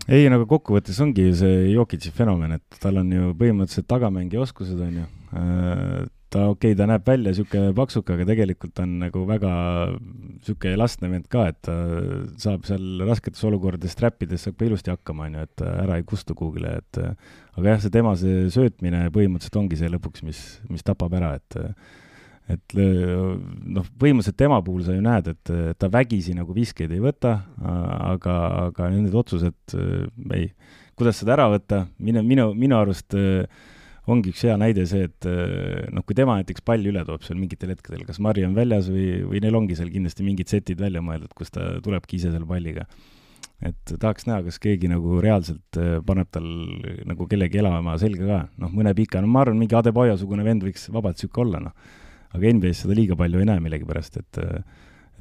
ei, 0.08 0.30
nagu 0.32 0.48
kokkuvõttes 0.50 1.00
ongi 1.04 1.28
ju 1.30 1.36
see 1.44 1.60
Jokic'i 1.74 2.14
fenomen, 2.16 2.58
et 2.58 2.82
tal 2.82 3.00
on 3.02 3.12
ju 3.14 3.36
põhimõtteliselt 3.40 3.90
tagamängija 3.92 4.44
oskused, 4.46 4.80
on 4.82 4.98
ju. 5.02 5.06
Äh, 5.32 6.10
ta, 6.32 6.48
okei 6.48 6.72
okay,, 6.72 6.78
ta 6.80 6.88
näeb 6.90 7.08
välja 7.08 7.34
niisugune 7.34 7.74
paksuke, 7.76 8.16
aga 8.16 8.28
tegelikult 8.30 8.82
on 8.84 8.98
nagu 9.04 9.24
väga 9.28 9.54
niisugune 9.94 10.76
elastne 10.78 11.12
vend 11.12 11.28
ka, 11.32 11.48
et 11.52 11.60
ta 11.68 11.76
saab 12.42 12.68
seal 12.70 13.06
rasketes 13.08 13.44
olukordades 13.48 13.98
trappides 14.00 14.48
saab 14.48 14.60
ka 14.60 14.68
ilusti 14.68 14.94
hakkama, 14.94 15.28
on 15.28 15.40
ju, 15.40 15.48
et 15.50 15.66
ära 15.72 16.00
ei 16.00 16.08
kustu 16.08 16.38
kuhugile, 16.38 16.78
et 16.82 17.02
aga 17.02 17.76
jah, 17.76 17.82
see 17.84 17.94
tema 17.94 18.16
see 18.20 18.46
söötmine 18.54 19.08
põhimõtteliselt 19.16 19.60
ongi 19.64 19.80
see 19.80 19.92
lõpuks, 19.92 20.24
mis, 20.28 20.46
mis 20.72 20.88
tapab 20.88 21.20
ära, 21.20 21.36
et 21.42 21.60
et 22.52 22.78
noh, 22.78 23.90
põhimõtteliselt 24.02 24.38
tema 24.40 24.60
puhul 24.66 24.86
sa 24.86 24.96
ju 24.96 25.04
näed, 25.06 25.32
et 25.34 25.52
ta 25.80 25.90
vägisi 25.92 26.36
nagu 26.38 26.56
viskeid 26.56 26.92
ei 26.94 27.02
võta, 27.04 27.38
aga, 27.62 28.38
aga 28.68 28.90
need 28.94 29.16
otsused 29.18 29.76
ei, 30.36 30.50
kuidas 31.00 31.22
seda 31.22 31.38
ära 31.38 31.52
võtta, 31.54 31.86
minu, 32.02 32.24
minu, 32.26 32.50
minu 32.58 32.80
arust 32.80 33.16
ongi 34.12 34.34
üks 34.34 34.44
hea 34.48 34.58
näide 34.60 34.84
see, 34.90 35.06
et 35.08 35.30
noh, 35.94 36.04
kui 36.04 36.18
tema 36.18 36.40
näiteks 36.40 36.66
palli 36.66 36.92
üle 36.92 37.06
toob 37.08 37.24
seal 37.26 37.40
mingitel 37.40 37.72
hetkedel, 37.76 38.04
kas 38.08 38.20
Mari 38.24 38.44
on 38.48 38.58
väljas 38.58 38.90
või, 38.92 39.22
või 39.30 39.44
neil 39.44 39.58
ongi 39.62 39.78
seal 39.78 39.92
kindlasti 39.94 40.26
mingid 40.28 40.52
setid 40.52 40.82
välja 40.82 41.04
mõeldud, 41.06 41.32
kus 41.38 41.54
ta 41.54 41.74
tulebki 41.86 42.18
ise 42.18 42.34
selle 42.34 42.50
palliga. 42.50 42.88
et 43.62 43.92
tahaks 43.94 44.26
näha, 44.26 44.42
kas 44.42 44.58
keegi 44.58 44.90
nagu 44.90 45.20
reaalselt 45.22 45.78
paneb 46.06 46.32
tal 46.34 46.48
nagu 47.06 47.28
kellegi 47.30 47.60
elama 47.62 47.94
selga 48.02 48.26
ka, 48.26 48.40
noh, 48.64 48.72
mõne 48.74 48.96
pika, 48.98 49.22
no 49.22 49.30
ma 49.30 49.46
arvan, 49.46 49.60
mingi 49.62 49.78
Adebayo-sugune 49.78 50.44
vend 50.44 50.66
võiks 50.66 50.90
vabalt 50.90 51.22
niisugune 51.22 51.46
olla, 51.46 51.68
noh 51.70 52.00
aga 52.32 52.54
NBA-s 52.58 52.86
seda 52.86 52.98
liiga 52.98 53.18
palju 53.20 53.42
ei 53.42 53.50
näe 53.50 53.64
millegipärast, 53.64 54.22
et 54.22 54.42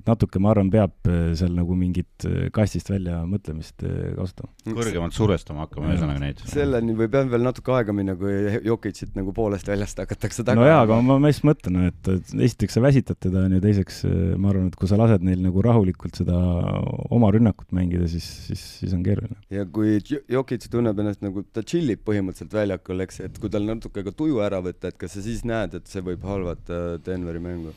et 0.01 0.09
natuke, 0.09 0.41
ma 0.43 0.53
arvan, 0.55 0.71
peab 0.73 1.09
äh, 1.09 1.33
seal 1.39 1.53
nagu 1.55 1.77
mingit 1.79 2.27
äh, 2.27 2.49
kastist 2.55 2.91
välja 2.91 3.21
mõtlemist 3.29 3.85
äh, 3.85 4.13
kasutama. 4.17 4.51
kõrgemalt 4.67 5.17
survestama 5.17 5.67
hakkama 5.67 5.93
ühesõnaga 5.93 6.23
neid. 6.23 6.41
selleni 6.51 6.97
võib 6.97 7.17
jah 7.17 7.29
veel 7.31 7.45
natuke 7.45 7.75
aega 7.77 7.95
minna, 7.97 8.17
kui 8.19 8.35
Jokicit 8.67 9.17
nagu 9.19 9.35
poolest 9.37 9.69
väljast 9.71 10.01
hakatakse 10.01 10.45
taga. 10.47 10.59
no 10.61 10.69
jaa, 10.69 10.81
aga 10.87 11.01
ma, 11.05 11.19
ma 11.23 11.33
just 11.33 11.45
mõtlen, 11.49 11.91
et, 11.91 12.11
esiteks 12.49 12.79
sa 12.79 12.85
väsitad 12.85 13.21
teda, 13.21 13.45
on 13.49 13.59
ju, 13.59 13.63
teiseks 13.65 14.03
ma 14.41 14.53
arvan, 14.53 14.71
et 14.73 14.79
kui 14.81 14.91
sa 14.91 14.99
lased 15.01 15.25
neil 15.27 15.43
nagu 15.45 15.65
rahulikult 15.65 16.21
seda 16.23 16.39
oma 17.13 17.33
rünnakut 17.35 17.71
mängida, 17.77 18.09
siis, 18.11 18.27
siis, 18.49 18.65
siis 18.81 18.97
on 18.97 19.05
keeruline. 19.07 19.37
ja 19.53 19.67
kui 19.69 19.99
Jokic 20.01 20.67
tunneb 20.73 20.99
ennast 21.03 21.25
nagu, 21.25 21.45
ta 21.53 21.65
tšillib 21.67 22.05
põhimõtteliselt 22.07 22.57
väljakul, 22.57 23.05
eks, 23.07 23.23
et 23.29 23.39
kui 23.43 23.53
tal 23.53 23.69
natuke 23.69 24.05
ka 24.07 24.17
tuju 24.17 24.41
ära 24.45 24.63
võtta, 24.65 24.91
et 24.91 25.01
kas 25.01 25.19
sa 25.19 25.25
siis 25.25 25.45
näed, 25.49 25.77
et 25.77 25.91
see 25.91 26.05
võib 26.05 26.25
halvata 26.27 26.99
Denveri 27.05 27.43
mängu? 27.43 27.77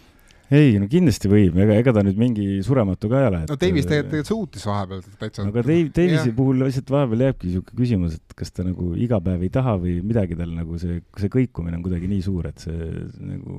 Ei, 0.54 0.76
no 0.82 0.88
kindlasti 0.92 1.30
võib, 1.32 1.58
ega, 1.64 1.76
ega 1.82 1.94
ta 1.96 2.04
nüüd 2.06 2.20
mingi 2.20 2.46
surematu 2.66 3.10
ka 3.12 3.22
ei 3.22 3.28
ole. 3.30 3.40
no 3.50 3.58
Davis 3.60 3.88
tegelikult 3.90 4.30
suutis 4.30 4.66
vahepeal 4.70 5.02
täitsa. 5.22 5.46
aga 5.48 5.64
Dave, 5.64 5.88
Davisi 5.96 6.30
yeah. 6.30 6.36
puhul 6.38 6.62
lihtsalt 6.62 6.92
vahepeal 6.94 7.24
jääbki 7.28 7.50
niisugune 7.50 7.80
küsimus, 7.80 8.18
et 8.20 8.36
kas 8.40 8.54
ta 8.56 8.66
nagu 8.68 8.92
iga 9.00 9.20
päev 9.24 9.46
ei 9.46 9.52
taha 9.54 9.76
või 9.82 9.96
midagi 10.06 10.38
tal 10.40 10.54
nagu 10.54 10.78
see, 10.82 11.00
see 11.22 11.34
kõikumine 11.34 11.80
on 11.80 11.86
kuidagi 11.86 12.12
nii 12.12 12.26
suur, 12.26 12.50
et 12.52 12.64
see 12.66 12.92
nagu 13.32 13.58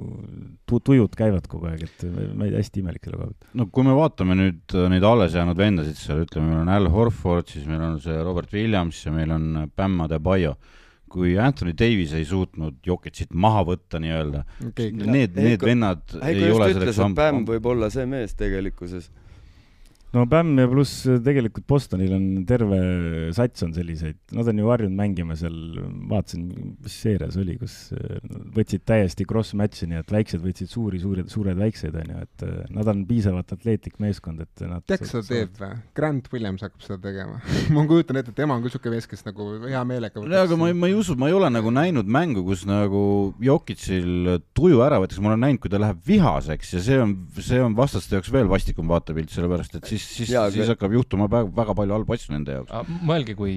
tu, 0.69 0.79
tujud 0.79 1.19
käivad 1.19 1.49
kogu 1.51 1.71
aeg, 1.73 1.85
et 1.89 2.07
ma 2.07 2.47
ei 2.47 2.55
tea, 2.55 2.63
hästi 2.63 2.85
imelik 2.85 3.09
selle 3.09 3.21
koha 3.21 3.33
pealt. 3.33 3.51
no 3.61 3.69
kui 3.75 3.89
me 3.89 3.99
vaatame 3.99 4.39
nüüd 4.39 4.79
neid 4.95 5.09
alles 5.09 5.37
jäänud 5.39 5.59
vendasid 5.59 5.99
seal, 5.99 6.25
ütleme, 6.29 6.53
meil 6.53 6.63
on 6.63 6.73
Al 6.77 6.89
Horford, 6.95 7.51
siis 7.51 7.67
meil 7.71 7.83
on 7.85 7.99
see 8.03 8.17
Robert 8.23 8.55
Williams 8.55 9.03
ja 9.07 9.15
meil 9.15 9.35
on 9.35 9.69
Bam 9.75 10.01
Adebayo 10.07 10.55
kui 11.15 11.37
Anthony 11.41 11.75
Davis 11.79 12.15
ei 12.19 12.27
suutnud 12.29 12.81
Jokicit 12.87 13.35
maha 13.35 13.63
võtta 13.69 14.01
nii-öelda 14.03 14.45
okay,, 14.69 14.91
need, 14.91 15.37
need 15.39 15.63
vennad 15.63 16.03
ei, 16.21 16.41
ei 16.43 16.51
ole 16.51 16.73
selleks. 16.73 17.03
Bam 17.15 17.45
võib 17.49 17.69
olla 17.71 17.91
see 17.95 18.07
mees 18.11 18.35
tegelikkuses 18.39 19.11
no 20.15 20.25
Bam 20.31 20.53
ja 20.61 20.69
pluss 20.71 21.05
tegelikult 21.25 21.67
Bostonil 21.69 22.15
on 22.15 22.27
terve 22.49 22.79
sats 23.37 23.65
on 23.67 23.75
selliseid, 23.75 24.19
nad 24.37 24.49
on 24.51 24.61
ju 24.61 24.71
harjunud 24.71 24.97
mängima 24.99 25.37
seal, 25.39 25.57
vaatasin, 26.11 26.47
mis 26.85 26.99
seerias 27.05 27.39
oli, 27.41 27.57
kus 27.61 27.77
äh, 27.97 28.21
võtsid 28.55 28.85
täiesti 28.87 29.27
cross-match'i, 29.29 29.89
nii 29.91 30.01
et 30.03 30.15
väiksed 30.15 30.43
võtsid 30.45 30.71
suuri, 30.71 31.01
suured, 31.03 31.31
suured 31.33 31.59
väikseid, 31.59 31.97
on 32.01 32.15
ju, 32.15 32.25
et 32.29 32.47
äh, 32.47 32.61
nad 32.75 32.91
on 32.93 33.03
piisavalt 33.09 33.55
atleetlik 33.57 33.99
meeskond, 34.03 34.45
et 34.45 34.65
nad 34.69 34.85
tead, 34.87 35.03
kes 35.03 35.15
seda 35.17 35.25
teeb 35.29 35.59
või? 35.61 35.73
Grant 35.99 36.31
Williams 36.35 36.65
hakkab 36.67 36.87
seda 36.87 37.01
tegema. 37.09 37.41
Ma 37.75 37.87
kujutan 37.91 38.21
ette, 38.21 38.35
et 38.35 38.39
tema 38.39 38.57
on 38.57 38.65
küll 38.65 38.73
niisugune 38.73 38.97
mees, 38.97 39.11
kes 39.11 39.27
nagu 39.27 39.51
hea 39.67 39.85
meelega 39.89 40.21
võtaks 40.21 40.45
aga 40.45 40.59
ma 40.61 40.71
ei, 40.71 40.79
ma 40.79 40.91
ei 40.91 40.97
usu, 40.97 41.17
ma 41.19 41.31
ei 41.31 41.37
ole 41.37 41.51
nagu 41.53 41.73
näinud 41.75 42.09
mängu, 42.11 42.45
kus 42.47 42.65
nagu 42.69 43.03
Jokicil 43.43 44.39
tuju 44.57 44.83
ära 44.85 45.01
võetakse, 45.03 45.23
ma 45.25 45.33
olen 45.33 45.45
näinud, 45.49 45.63
kui 45.63 45.73
ta 45.73 45.81
läheb 45.83 46.01
vihaseks 46.07 46.75
ja 46.77 46.83
see 46.85 47.01
on, 47.03 47.15
see 47.39 47.61
on 47.63 47.77
vastaste 47.79 48.17
jaoks 48.17 48.33
veel 48.35 48.51
vastikum 48.51 48.91
vaatepilt, 48.91 49.33
sellepärast 49.35 49.79
et 49.79 49.89
siis 49.91 50.04
siis, 50.05 50.31
siis, 50.31 50.55
siis 50.55 50.71
hakkab 50.73 50.95
juhtuma 50.97 51.29
väga, 51.31 51.51
väga 51.57 51.75
palju 51.81 51.97
halbu 51.97 52.17
asju 52.17 52.35
nende 52.35 52.59
jaoks. 52.59 52.93
mõelge, 53.09 53.37
kui, 53.39 53.55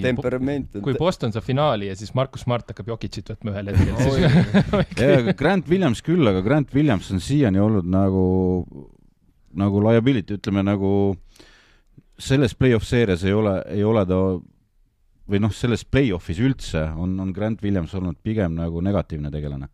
kui 0.84 0.96
Boston 0.98 1.34
saab 1.34 1.46
finaali 1.46 1.90
ja 1.90 1.96
siis 1.98 2.14
Markus 2.18 2.44
Smart 2.46 2.68
hakkab 2.72 2.92
Jokicit 2.94 3.32
võtma 3.34 3.54
ühel 3.54 3.72
hetkel 3.72 3.88
jaa, 5.02 5.34
Grant 5.38 5.70
Williams 5.70 6.02
küll, 6.06 6.24
aga 6.30 6.42
Grant 6.44 6.74
Williams 6.76 7.10
on 7.14 7.22
siiani 7.24 7.62
olnud 7.62 7.88
nagu, 7.90 8.26
nagu 9.58 9.82
liability, 9.88 10.38
ütleme 10.40 10.64
nagu 10.66 10.92
selles 12.18 12.54
play-off 12.58 12.86
seerias 12.88 13.24
ei 13.26 13.34
ole, 13.36 13.60
ei 13.70 13.84
ole 13.86 14.04
ta 14.08 14.22
või 15.28 15.42
noh, 15.44 15.52
selles 15.54 15.84
play-off'is 15.84 16.40
üldse 16.42 16.86
on, 16.96 17.18
on 17.22 17.34
Grant 17.36 17.62
Williams 17.64 17.94
olnud 17.98 18.18
pigem 18.24 18.56
nagu 18.58 18.80
negatiivne 18.84 19.30
tegelane 19.32 19.68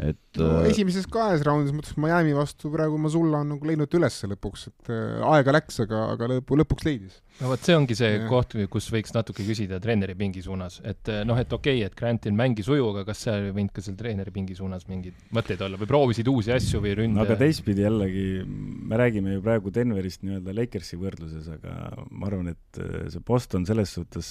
et 0.00 0.40
no, 0.40 0.48
äh, 0.62 0.70
esimeses 0.70 1.06
kahes 1.12 1.44
raundis, 1.46 1.74
mõttes 1.76 1.96
Miami 2.00 2.32
vastu 2.36 2.70
praegu 2.72 2.98
Masulla 3.00 3.42
on 3.44 3.54
nagu 3.54 3.68
leidnud 3.68 3.98
ülesse 3.98 4.30
lõpuks, 4.30 4.68
et 4.70 4.92
äh, 4.94 5.20
aega 5.34 5.54
läks, 5.58 5.82
aga, 5.84 6.06
aga 6.14 6.30
lõpu, 6.34 6.58
lõpuks 6.62 6.86
leidis. 6.88 7.20
No 7.40 7.50
vot, 7.50 7.62
see 7.64 7.76
ongi 7.76 7.96
see 7.96 8.10
ja. 8.12 8.24
koht, 8.28 8.54
kus 8.72 8.88
võiks 8.92 9.14
natuke 9.16 9.44
küsida 9.46 9.80
treeneri 9.82 10.14
pingi 10.18 10.42
suunas, 10.44 10.78
et 10.86 11.08
äh, 11.10 11.22
noh, 11.28 11.38
et 11.40 11.52
okei 11.52 11.80
okay,, 11.80 11.88
et 11.88 11.96
Grantil 11.96 12.34
mängis 12.36 12.68
uju, 12.70 12.90
aga 12.92 13.04
kas 13.08 13.24
sa 13.26 13.36
ei 13.40 13.54
võinud 13.56 13.72
ka 13.76 13.84
seal 13.84 13.96
treeneri 13.98 14.34
pingi 14.34 14.56
suunas 14.58 14.86
mingeid 14.90 15.16
mõtteid 15.36 15.64
olla 15.64 15.80
või 15.80 15.88
proovisid 15.90 16.28
uusi 16.30 16.52
asju 16.54 16.82
või 16.84 16.94
ründe 17.00 17.18
no,? 17.18 17.24
aga 17.24 17.38
teistpidi 17.40 17.86
jällegi, 17.86 18.26
me 18.44 19.00
räägime 19.00 19.36
ju 19.36 19.44
praegu 19.46 19.72
Denverist 19.74 20.24
nii-öelda 20.26 20.56
Lakersi 20.60 21.00
võrdluses, 21.00 21.48
aga 21.56 21.74
ma 22.10 22.30
arvan, 22.30 22.52
et 22.52 22.82
see 23.14 23.24
Boston 23.26 23.66
selles 23.68 23.96
suhtes, 23.96 24.30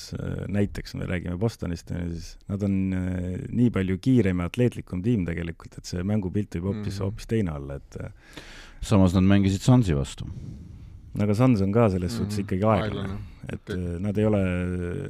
näiteks 0.51 0.97
me 0.99 1.09
räägime 1.09 1.37
Bostonist, 1.41 1.93
siis 2.13 2.33
nad 2.51 2.63
on 2.65 2.79
nii 2.93 3.69
palju 3.73 3.99
kiirem 4.03 4.43
ja 4.43 4.49
atleetlikum 4.51 5.03
tiim 5.05 5.25
tegelikult, 5.27 5.79
et 5.81 5.89
see 5.89 6.05
mängupilt 6.05 6.59
võib 6.59 6.71
hoopis 6.71 6.93
mm 6.93 6.97
-hmm., 6.97 7.05
hoopis 7.07 7.29
teine 7.29 7.57
olla, 7.57 7.79
et 7.81 8.85
samas 8.85 9.15
nad 9.17 9.25
mängisid 9.27 9.65
Sansi 9.65 9.97
vastu 9.97 10.29
aga 11.25 11.35
Suns 11.35 11.61
on 11.65 11.71
ka 11.75 11.89
selles 11.89 12.15
suhtes 12.17 12.37
Mhm. 12.39 12.45
ikkagi 12.45 12.63
aeglane 12.63 13.01
Aeglane., 13.09 13.17
et 13.49 13.65
Okei. 13.65 13.75
äh, 13.95 13.99
nad 13.99 14.17
ei 14.17 14.25
ole, 14.29 14.39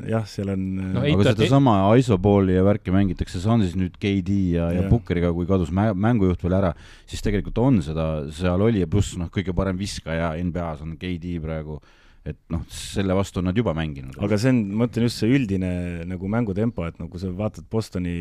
jah, 0.08 0.24
seal 0.26 0.50
on 0.54 0.62
No 0.80 1.02
no, 1.02 1.02
aga 1.04 1.34
sedasama 1.34 1.74
isoballi 2.00 2.56
ja 2.56 2.64
värki 2.64 2.92
mängitakse 2.96 3.42
Sunsis 3.44 3.76
nüüd 3.76 3.98
KD 4.00 4.30
ja, 4.56 4.70
ja 4.72 4.82
Jah. 4.84 4.90
Pukkeriga, 4.90 5.34
kui 5.36 5.46
kadus 5.50 5.72
mä- 5.76 5.94
mängujuht 5.94 6.42
veel 6.44 6.54
ära, 6.62 6.74
siis 7.06 7.22
tegelikult 7.26 7.58
on 7.60 7.82
seda 7.84 8.30
seal 8.32 8.62
oli 8.62 8.80
ja 8.80 8.88
pluss 8.88 9.18
noh, 9.18 9.28
kõige 9.30 9.52
parem 9.54 9.78
viskaja 9.78 10.36
NBA-s 10.40 10.82
on 10.86 10.96
KD 10.98 11.40
praegu, 11.44 11.82
et 12.30 12.38
noh, 12.52 12.62
selle 12.70 13.14
vastu 13.16 13.40
on 13.40 13.46
nad 13.50 13.56
juba 13.58 13.74
mänginud. 13.74 14.16
aga 14.22 14.38
see 14.38 14.50
on, 14.54 14.62
ma 14.72 14.86
mõtlen 14.86 15.04
just 15.08 15.18
see 15.20 15.30
üldine 15.36 16.06
nagu 16.08 16.28
mängutempo, 16.30 16.86
et 16.88 16.98
nagu 17.00 17.18
sa 17.20 17.28
vaatad 17.28 17.66
Bostoni, 17.72 18.14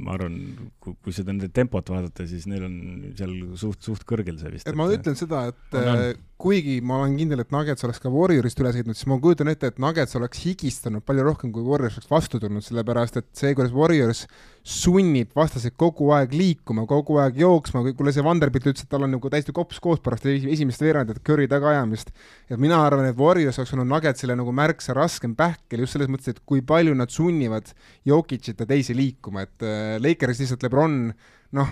ma 0.00 0.14
arvan, 0.16 0.40
kui, 0.80 0.94
kui 1.04 1.12
seda 1.14 1.32
nende 1.32 1.50
tempot 1.52 1.86
vaadata, 1.90 2.26
siis 2.26 2.46
neil 2.50 2.64
on 2.64 2.76
seal 3.18 3.34
suht, 3.60 3.78
suht 3.84 4.04
kõrgel 4.08 4.38
see 4.40 4.50
vist. 4.56 4.66
et 4.66 4.74
ma 4.78 4.88
ütlen 4.90 5.14
seda, 5.18 5.48
et 5.52 5.78
On, 5.78 5.88
on. 5.94 6.14
Kuigi 6.40 6.78
ma 6.84 7.00
olen 7.02 7.16
kindel, 7.18 7.42
et 7.42 7.50
Nuggets 7.52 7.84
oleks 7.84 8.00
ka 8.00 8.10
Warriorist 8.12 8.60
üle 8.62 8.70
sõitnud, 8.72 8.96
siis 8.96 9.08
ma 9.10 9.18
kujutan 9.20 9.50
ette, 9.52 9.68
et 9.70 9.80
Nuggets 9.82 10.16
oleks 10.16 10.40
higistanud 10.46 11.04
palju 11.06 11.24
rohkem, 11.26 11.50
kui 11.52 11.64
Warriors 11.66 11.98
oleks 11.98 12.10
vastu 12.10 12.40
tulnud, 12.40 12.64
sellepärast 12.64 13.18
et 13.20 13.26
see, 13.36 13.52
kuidas 13.58 13.74
Warriors 13.76 14.22
sunnib 14.66 15.34
vastaseid 15.36 15.76
kogu 15.80 16.10
aeg 16.16 16.32
liikuma, 16.36 16.86
kogu 16.88 17.18
aeg 17.20 17.40
jooksma, 17.40 17.82
kuule 17.96 18.14
see 18.16 18.24
Vanderbilt 18.24 18.70
ütles, 18.72 18.86
et 18.86 18.92
tal 18.92 19.04
on 19.04 19.12
nagu 19.16 19.32
täiesti 19.32 19.54
kops 19.56 19.80
koos 19.84 20.00
pärast 20.04 20.28
esi- 20.30 20.48
esimest 20.56 20.84
veerandit 20.84 21.20
Curry 21.26 21.48
tagaajamist. 21.50 22.12
et 22.48 22.60
mina 22.60 22.80
arvan, 22.84 23.08
et 23.08 23.18
Warriors 23.18 23.58
oleks 23.60 23.74
olnud 23.76 23.88
Nuggetsile 23.90 24.36
nagu 24.36 24.52
märksa 24.52 24.96
raskem 24.96 25.36
pähkel 25.36 25.84
just 25.84 25.96
selles 25.96 26.08
mõttes, 26.08 26.32
et 26.32 26.40
kui 26.46 26.60
palju 26.62 26.94
nad 26.94 27.12
sunnivad 27.12 27.72
Jokicit 28.08 28.60
ja 28.60 28.66
teisi 28.66 28.96
liikuma, 28.96 29.44
et 29.48 29.62
äh, 29.62 29.98
Lakers 30.00 30.40
lihtsalt 30.40 30.64
Lebron 30.64 31.12
noh, 31.56 31.70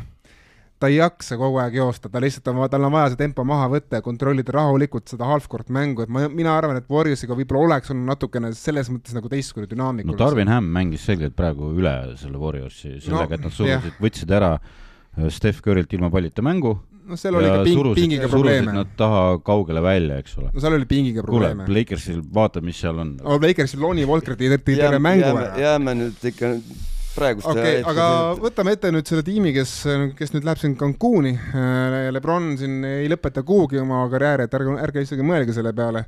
ta 0.79 0.91
ei 0.91 0.99
jaksa 0.99 1.39
kogu 1.39 1.59
aeg 1.62 1.79
joosta, 1.79 2.11
ta 2.12 2.20
lihtsalt 2.22 2.51
on, 2.53 2.61
tal 2.70 2.87
on 2.87 2.95
vaja 2.95 3.12
see 3.12 3.20
tempo 3.20 3.45
maha 3.47 3.68
võtta 3.72 3.99
ja 3.99 4.05
kontrollida 4.05 4.55
rahulikult 4.55 5.11
seda 5.11 5.29
half-court 5.29 5.72
mängu, 5.74 6.05
et 6.07 6.12
ma, 6.12 6.26
mina 6.31 6.55
arvan, 6.55 6.79
et 6.79 6.91
Warriorsiga 6.93 7.37
võib-olla 7.39 7.74
oleks 7.74 7.91
olnud 7.95 8.12
natukene 8.12 8.53
selles 8.57 8.91
mõttes 8.93 9.16
nagu 9.16 9.31
teistsugune 9.33 9.70
dünaamika. 9.70 10.11
no 10.11 10.18
Darvin 10.18 10.53
Ham 10.53 10.68
mängis 10.74 11.07
selgelt 11.09 11.37
praegu 11.39 11.72
üle 11.74 11.95
selle 12.20 12.39
Warriorsi 12.41 12.99
sellega 12.99 13.16
No, 13.18 13.24
no,, 13.24 13.35
et 13.35 13.49
nad 13.49 13.55
surusid, 13.57 13.99
võtsid 14.03 14.37
ära 14.39 14.53
äh, 14.59 15.26
Steph 15.35 15.64
Curry'lt 15.64 15.99
ilma 15.99 16.12
pallita 16.14 16.45
mängu 16.47 16.76
noh, 17.09 17.18
seal 17.18 17.39
oli 17.39 17.49
ka 17.49 17.64
ping, 17.66 17.81
pingiga 17.97 18.29
surusid 18.29 18.37
probleeme. 18.37 18.74
nad 18.76 18.93
taha 18.99 19.24
kaugele 19.45 19.83
välja, 19.85 20.20
eks 20.22 20.37
ole. 20.39 20.53
no 20.53 20.62
seal 20.62 20.76
oli 20.79 20.87
pingiga 20.91 21.24
kuule, 21.24 21.51
probleeme. 21.51 21.66
Lakersil 21.79 22.20
vaata, 22.35 22.62
mis 22.64 22.79
seal 22.85 23.01
on. 23.03 23.16
no 23.22 23.41
Lakersil 23.43 23.83
Lonnie 23.83 24.07
Walker 24.09 24.39
tõi 24.39 24.55
terve 24.68 25.03
mängu 25.03 25.26
ära. 25.33 25.51
jääme 25.59 25.97
nüüd 26.03 26.31
ikka 26.33 26.55
praegust 27.19 27.49
okei 27.51 27.81
okay,, 27.81 27.85
aga 27.91 28.09
võtame 28.41 28.75
ette 28.77 28.91
nüüd 28.95 29.09
selle 29.09 29.25
tiimi, 29.27 29.53
kes, 29.57 29.73
kes 30.19 30.35
nüüd 30.35 30.47
läheb 30.47 30.61
siin 30.61 30.77
Cancuni. 30.79 31.35
Lebron 32.14 32.53
siin 32.61 32.83
ei 32.87 33.09
lõpeta 33.11 33.45
kuhugi 33.47 33.81
oma 33.83 34.05
karjääri, 34.12 34.49
et 34.49 34.59
ärge, 34.59 34.77
ärge 34.85 35.07
isegi 35.07 35.27
mõelge 35.27 35.57
selle 35.57 35.73
peale. 35.77 36.05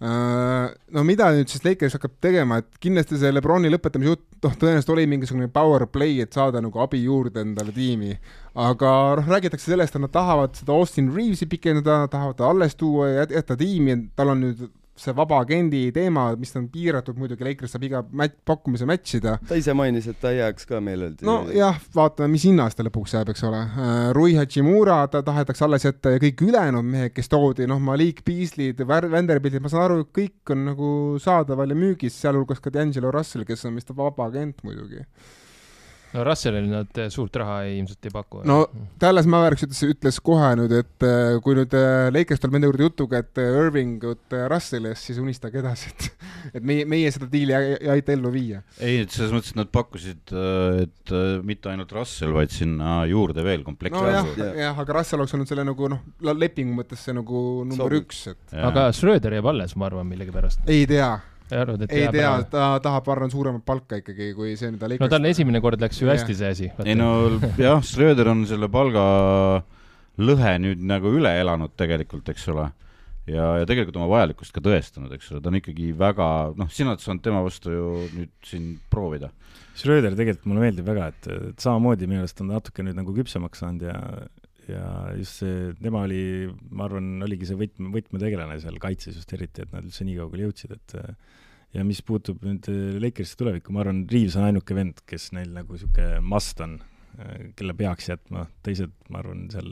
no 0.00 1.04
mida 1.04 1.28
nüüd 1.36 1.50
siis 1.52 1.64
Lakers 1.64 1.98
hakkab 1.98 2.14
tegema, 2.24 2.60
et 2.62 2.80
kindlasti 2.80 3.18
see 3.20 3.32
Lebroni 3.34 3.72
lõpetamise 3.72 4.14
jutt, 4.14 4.26
noh, 4.46 4.54
tõenäoliselt 4.62 4.94
oli 4.94 5.06
mingisugune 5.10 5.50
power 5.52 5.84
play, 5.92 6.22
et 6.24 6.32
saada 6.32 6.62
nagu 6.64 6.80
abi 6.80 7.02
juurde 7.04 7.44
endale 7.44 7.74
tiimi. 7.76 8.16
aga 8.54 8.92
noh, 9.20 9.28
räägitakse 9.28 9.72
sellest, 9.72 9.96
et 9.96 10.04
nad 10.04 10.12
tahavad 10.12 10.56
seda 10.56 10.76
Austin 10.76 11.12
Reavesi 11.14 11.48
pikendada, 11.50 12.06
tahavad 12.12 12.40
ta 12.40 12.48
alles 12.50 12.76
tuua 12.80 13.08
ja 13.08 13.24
jät- 13.24 13.36
jätta 13.38 13.56
tiimi, 13.60 13.98
tal 14.16 14.32
on 14.34 14.46
nüüd 14.46 14.68
see 15.00 15.14
vaba 15.16 15.40
agendi 15.44 15.86
teema, 15.94 16.30
mis 16.40 16.54
on 16.58 16.68
piiratud 16.72 17.18
muidugi, 17.20 17.46
Lakers 17.46 17.74
saab 17.74 17.86
iga 17.88 18.02
mät-, 18.16 18.38
pakkumise 18.46 18.88
match 18.88 19.18
ida 19.18 19.36
ta 19.48 19.58
ise 19.58 19.74
mainis, 19.76 20.08
et 20.10 20.18
ta 20.20 20.32
ei 20.34 20.40
jääks 20.40 20.68
ka 20.68 20.80
meeleldi. 20.84 21.26
nojah, 21.26 21.78
vaatame, 21.94 22.30
mis 22.34 22.44
hinnas 22.48 22.76
ta 22.76 22.86
lõpuks 22.86 23.16
jääb, 23.16 23.32
eks 23.32 23.44
ole. 23.48 23.62
Rui 24.16 24.36
Hachimura, 24.38 25.00
ta 25.12 25.22
tahetakse 25.26 25.66
alles 25.66 25.86
jätta 25.86 26.14
ja 26.14 26.22
kõik 26.22 26.44
ülejäänud 26.46 26.86
mehed, 26.86 27.14
kes 27.16 27.30
toodi, 27.32 27.68
noh, 27.70 27.80
Malik 27.82 28.24
Beasley'd, 28.26 28.82
Vanderbiltid, 28.86 29.62
ma 29.64 29.72
saan 29.72 29.86
aru, 29.88 30.06
kõik 30.16 30.54
on 30.54 30.66
nagu 30.70 30.90
saadaval 31.22 31.74
ja 31.74 31.78
müügis, 31.78 32.16
sealhulgas 32.20 32.62
ka 32.62 32.72
D'Angelo 32.74 33.12
Russell, 33.14 33.46
kes 33.48 33.66
on 33.68 33.78
vist 33.80 33.92
vaba 33.96 34.28
agent 34.30 34.62
muidugi. 34.66 35.04
No 36.14 36.24
Russellile 36.26 36.66
nad 36.66 36.98
eh, 36.98 37.08
suurt 37.12 37.36
raha 37.40 37.60
ei, 37.66 37.78
ilmselt 37.78 38.08
ei 38.08 38.14
paku. 38.14 38.42
No 38.48 38.58
Dallas 39.00 39.28
Mavericks 39.30 39.66
ütles, 39.66 39.82
ütles 39.94 40.20
kohe 40.24 40.50
nüüd, 40.58 40.74
et 40.80 41.06
äh, 41.06 41.36
kui 41.44 41.56
nüüd 41.58 41.74
Lakers 42.14 42.42
tuleb 42.42 42.56
nende 42.56 42.70
juurde 42.70 42.88
jutuga, 42.88 43.22
et 43.22 43.40
äh, 43.40 43.58
Irvingut 43.60 44.36
Russell'i 44.50 44.92
eest, 44.92 45.08
siis 45.08 45.20
unistage 45.22 45.60
edasi, 45.62 45.92
et 45.92 46.08
et 46.58 46.66
meie, 46.66 46.86
meie 46.88 47.10
seda 47.14 47.28
diili 47.30 47.54
ei, 47.56 47.78
aita 47.96 48.14
ellu 48.16 48.32
viia. 48.34 48.62
ei, 48.78 49.04
et 49.04 49.14
selles 49.14 49.34
mõttes, 49.34 49.54
et 49.54 49.60
nad 49.60 49.70
pakkusid, 49.72 50.34
et 50.84 51.14
mitte 51.46 51.70
ainult 51.72 51.92
Russell, 51.94 52.34
vaid 52.34 52.52
sinna 52.54 53.00
juurde 53.10 53.44
veel 53.46 53.64
komplekti 53.66 53.98
nojah 53.98 54.30
Jah. 54.60 54.78
aga 54.78 55.00
Russell 55.00 55.22
oleks 55.22 55.34
olnud 55.36 55.50
selle 55.50 55.64
nagu 55.66 55.90
noh, 55.92 56.04
lepingu 56.34 56.74
mõttes 56.76 57.02
see 57.06 57.14
nagu 57.16 57.42
number 57.64 57.86
Sobib. 57.86 58.06
üks, 58.06 58.24
et 58.32 58.56
aga 58.70 58.88
Schröder 58.96 59.38
jääb 59.38 59.50
alles, 59.52 59.76
ma 59.78 59.90
arvan, 59.90 60.08
millegipärast. 60.10 60.64
ei 60.70 60.86
tea 60.90 61.12
arvad, 61.58 61.84
et 61.86 61.94
ei 61.96 62.08
tea 62.14 62.30
ta 62.50 62.66
tahab, 62.82 63.06
ma 63.06 63.14
arvan, 63.16 63.32
suuremat 63.32 63.64
palka 63.66 64.00
ikkagi, 64.00 64.32
kui 64.36 64.54
see, 64.60 64.72
mida 64.74 64.90
no 65.00 65.08
tal 65.10 65.30
esimene 65.30 65.62
kord 65.64 65.82
läks 65.82 66.00
ju 66.02 66.10
hästi 66.10 66.36
see 66.38 66.52
asi. 66.54 66.68
ei 66.84 66.96
no 66.98 67.10
jah, 67.58 67.80
Schröder 67.86 68.30
on 68.32 68.44
selle 68.50 68.70
palgalõhe 68.72 70.54
nüüd 70.64 70.84
nagu 70.90 71.14
üle 71.16 71.32
elanud 71.42 71.74
tegelikult, 71.80 72.30
eks 72.32 72.48
ole. 72.54 72.68
ja, 73.30 73.52
ja 73.60 73.68
tegelikult 73.68 73.98
oma 74.00 74.10
vajalikkust 74.14 74.54
ka 74.54 74.62
tõestanud, 74.64 75.12
eks 75.16 75.32
ole, 75.34 75.42
ta 75.44 75.52
on 75.52 75.60
ikkagi 75.60 75.90
väga, 75.98 76.28
noh, 76.58 76.70
sina 76.74 76.94
oled 76.94 77.04
saanud 77.04 77.24
tema 77.24 77.42
vastu 77.46 77.74
ju 77.74 77.90
nüüd 78.16 78.34
siin 78.46 78.72
proovida. 78.90 79.30
Schröder 79.78 80.16
tegelikult 80.18 80.48
mulle 80.50 80.66
meeldib 80.66 80.88
väga, 80.88 81.10
et, 81.12 81.28
et 81.50 81.62
samamoodi 81.62 82.08
minu 82.10 82.24
arust 82.24 82.40
on 82.42 82.50
natuke 82.52 82.84
nüüd 82.84 82.98
nagu 82.98 83.14
küpsemaks 83.16 83.62
saanud 83.62 83.86
ja 83.86 83.98
ja 84.70 84.86
just 85.18 85.42
see, 85.42 85.70
tema 85.80 86.04
oli, 86.06 86.22
ma 86.70 86.86
arvan, 86.88 87.12
oligi 87.26 87.48
see 87.48 87.58
võtme, 87.58 87.90
võtmetegelane 87.96 88.58
seal 88.62 88.78
kaitses 88.82 89.18
just 89.20 89.34
eriti, 89.36 89.66
et 89.66 89.74
nad 89.74 89.86
üldse 89.86 90.06
nii 90.06 90.18
kaugele 90.20 90.48
jõudsid, 90.48 90.76
et 90.78 90.96
ja 91.76 91.84
mis 91.86 92.00
puutub 92.06 92.42
nüüd 92.46 92.66
Lakersi 93.02 93.38
tulevikku, 93.38 93.74
ma 93.74 93.84
arvan, 93.84 94.04
Reaves 94.10 94.38
on 94.38 94.48
ainuke 94.48 94.76
vend, 94.76 95.02
kes 95.10 95.30
neil 95.36 95.52
nagu 95.54 95.76
niisugune 95.76 96.22
must 96.26 96.62
on, 96.64 96.78
kelle 97.58 97.76
peaks 97.78 98.10
jätma, 98.10 98.46
teised, 98.66 98.94
ma 99.12 99.22
arvan, 99.22 99.46
seal 99.52 99.70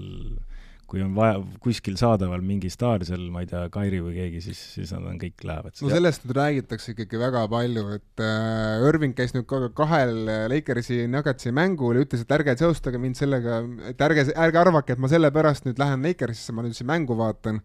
kui 0.89 1.03
on 1.05 1.12
vaja 1.16 1.36
kuskil 1.62 1.99
saadaval 2.01 2.41
mingi 2.45 2.70
staar 2.72 3.05
seal, 3.05 3.26
ma 3.32 3.43
ei 3.45 3.51
tea, 3.51 3.66
Kairi 3.72 4.01
või 4.05 4.14
keegi, 4.16 4.41
siis, 4.49 4.61
siis 4.76 4.93
nad 4.95 5.05
on 5.11 5.18
kõik 5.20 5.45
lähevad 5.45 5.76
no 5.82 5.93
sellest 5.93 6.24
nüüd 6.24 6.36
räägitakse 6.39 6.95
ikkagi 6.95 7.20
väga 7.20 7.45
palju, 7.53 7.84
et 7.99 8.24
äh, 8.24 8.86
Irving 8.89 9.16
käis 9.18 9.36
nüüd 9.36 9.45
ka 9.51 9.61
kahel 9.76 10.24
Lakersi 10.49 11.03
Nuggetsi 11.11 11.53
mängul 11.55 12.01
ja 12.01 12.07
ütles, 12.07 12.24
et 12.24 12.34
ärge 12.39 12.57
seostage 12.61 13.01
mind 13.03 13.20
sellega, 13.20 13.61
et 13.91 14.01
ärge, 14.09 14.28
ärge 14.32 14.62
arvake, 14.62 14.97
et 14.97 15.05
ma 15.05 15.12
sellepärast 15.12 15.68
nüüd 15.68 15.80
lähen 15.80 16.05
Lakersisse, 16.09 16.57
ma 16.57 16.64
nüüd 16.64 16.76
siin 16.78 16.89
mängu 16.89 17.18
vaatan. 17.18 17.61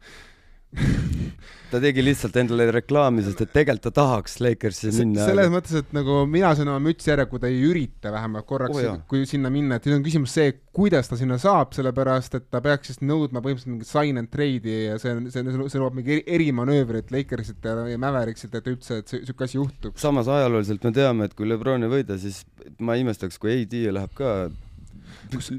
Ta 1.73 1.79
tegi 1.81 2.03
lihtsalt 2.05 2.35
endale 2.37 2.67
reklaami, 2.73 3.23
sest 3.25 3.39
et 3.45 3.51
tegelikult 3.55 3.87
ta 3.87 3.91
tahaks 4.03 4.35
Lakersi 4.43 4.91
minna. 4.93 5.25
selles 5.25 5.49
mõttes, 5.49 5.73
et 5.81 5.93
nagu 5.95 6.19
mina 6.29 6.51
söön 6.57 6.69
oma 6.69 6.81
mütsi 6.83 7.09
ära, 7.13 7.25
kui 7.29 7.41
ta 7.41 7.49
ei 7.49 7.63
ürita 7.65 8.11
vähemalt 8.13 8.45
korraks 8.49 8.77
Oh 8.77 8.99
kui 9.09 9.23
sinna 9.29 9.49
minna, 9.53 9.79
et 9.79 9.87
nüüd 9.87 9.97
on 9.97 10.03
küsimus 10.05 10.33
see, 10.37 10.51
kuidas 10.75 11.09
ta 11.09 11.17
sinna 11.17 11.39
saab, 11.41 11.73
sellepärast 11.75 12.37
et 12.37 12.45
ta 12.53 12.61
peaks 12.63 12.91
siis 12.91 13.01
nõudma 13.01 13.41
põhimõtteliselt 13.41 13.73
mingit 13.73 13.89
sign 13.89 14.21
and 14.21 14.29
trade'i 14.33 14.75
ja 14.89 14.99
see 15.01 15.15
on, 15.15 15.29
see, 15.33 15.43
see 15.43 15.81
nõuab 15.81 15.97
mingi 15.97 16.17
eri- 16.17 16.25
erimanöövrit 16.37 17.13
Lakersilt 17.13 17.65
ja, 17.65 17.75
ja 17.93 18.01
Mavericksilt, 18.01 18.59
et 18.59 18.69
üldse, 18.69 18.99
et 19.01 19.15
sihuke 19.15 19.47
asi 19.47 19.57
juhtub. 19.57 19.97
samas 20.01 20.29
ajalooliselt 20.29 20.85
me 20.85 20.93
teame, 20.95 21.29
et 21.29 21.33
kui 21.37 21.49
Lebron 21.49 21.87
ei 21.87 21.93
võida, 21.95 22.19
siis 22.21 22.43
ma 22.79 22.97
ei 22.97 23.05
imestaks, 23.05 23.41
kui 23.41 23.53
AD 23.55 23.79
läheb 23.97 24.13
ka 24.17 24.35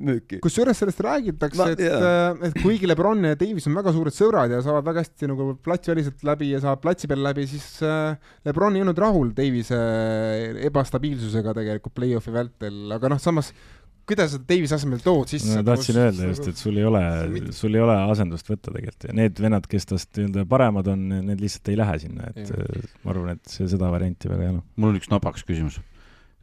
müüki. 0.09 0.41
kusjuures 0.45 0.81
sellest 0.83 1.03
räägitakse 1.05 1.61
Ma-, 1.61 1.69
et 1.75 1.85
jaa., 1.85 2.33
et 2.49 2.59
kuigi 2.63 2.89
Lebron 2.91 3.25
ja 3.31 3.39
Davis 3.39 3.69
on 3.71 3.79
väga 3.79 3.95
suured 3.97 4.17
sõbrad 4.17 4.55
ja 4.55 4.63
saavad 4.65 4.89
väga 4.89 5.05
hästi 5.05 5.31
nagu 5.31 5.51
platsiväliselt 5.65 6.27
läbi 6.27 6.51
ja 6.53 6.63
saavad 6.65 6.83
platsi 6.85 7.11
peal 7.11 7.25
läbi, 7.27 7.47
siis 7.51 7.69
äh, 7.85 8.19
Lebron 8.49 8.77
ei 8.77 8.85
olnud 8.85 9.01
rahul 9.05 9.33
Davise 9.37 9.79
ebastabiilsusega 10.69 11.57
tegelikult 11.57 11.97
play-off'i 11.97 12.35
vältel, 12.35 12.85
aga 12.95 13.13
noh, 13.15 13.23
samas 13.23 13.53
kuidas 14.09 14.35
sa 14.35 14.41
Davise 14.49 14.77
asemel 14.77 15.01
tood 15.05 15.31
sisse 15.33 15.57
no 15.57 15.65
tahtsin 15.67 15.99
öelda 16.03 16.29
just, 16.29 16.49
et 16.51 16.61
sul 16.61 16.77
ei 16.81 16.85
ole 16.89 17.03
sul 17.57 17.77
ei 17.77 17.83
ole 17.85 17.97
asendust 18.13 18.51
võtta 18.51 18.73
tegelikult 18.75 19.09
ja 19.09 19.17
need 19.17 19.41
vennad, 19.41 19.69
kes 19.71 19.89
tast 19.89 20.21
nii-öelda 20.21 20.45
paremad 20.51 20.91
on, 20.93 21.07
need 21.31 21.41
lihtsalt 21.41 21.73
ei 21.73 21.81
lähe 21.81 21.97
sinna, 22.03 22.29
et 22.35 22.53
äh, 22.53 22.85
ma 23.05 23.15
arvan, 23.15 23.39
et 23.39 23.57
see 23.57 23.69
seda 23.71 23.89
varianti 23.93 24.31
väga 24.31 24.47
ei 24.47 24.55
ole. 24.55 24.63
mul 24.77 24.93
on 24.93 25.01
üks 25.01 25.11
napakas 25.13 25.47
küsimus. 25.49 25.81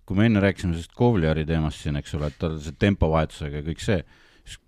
Kui 0.06 0.18
me 0.18 0.28
enne 0.28 0.42
rääkisime 0.44 0.76
sellest 0.76 0.96
Kovliari 0.98 1.46
teemast 1.48 1.84
siin, 1.84 2.00
eks 2.00 2.18
ole, 2.18 2.32
et 2.32 2.40
tal 2.42 2.58
see 2.62 2.76
tempovahetusega 2.82 3.62
ja 3.62 3.68
kõik 3.68 3.84
see, 3.84 4.02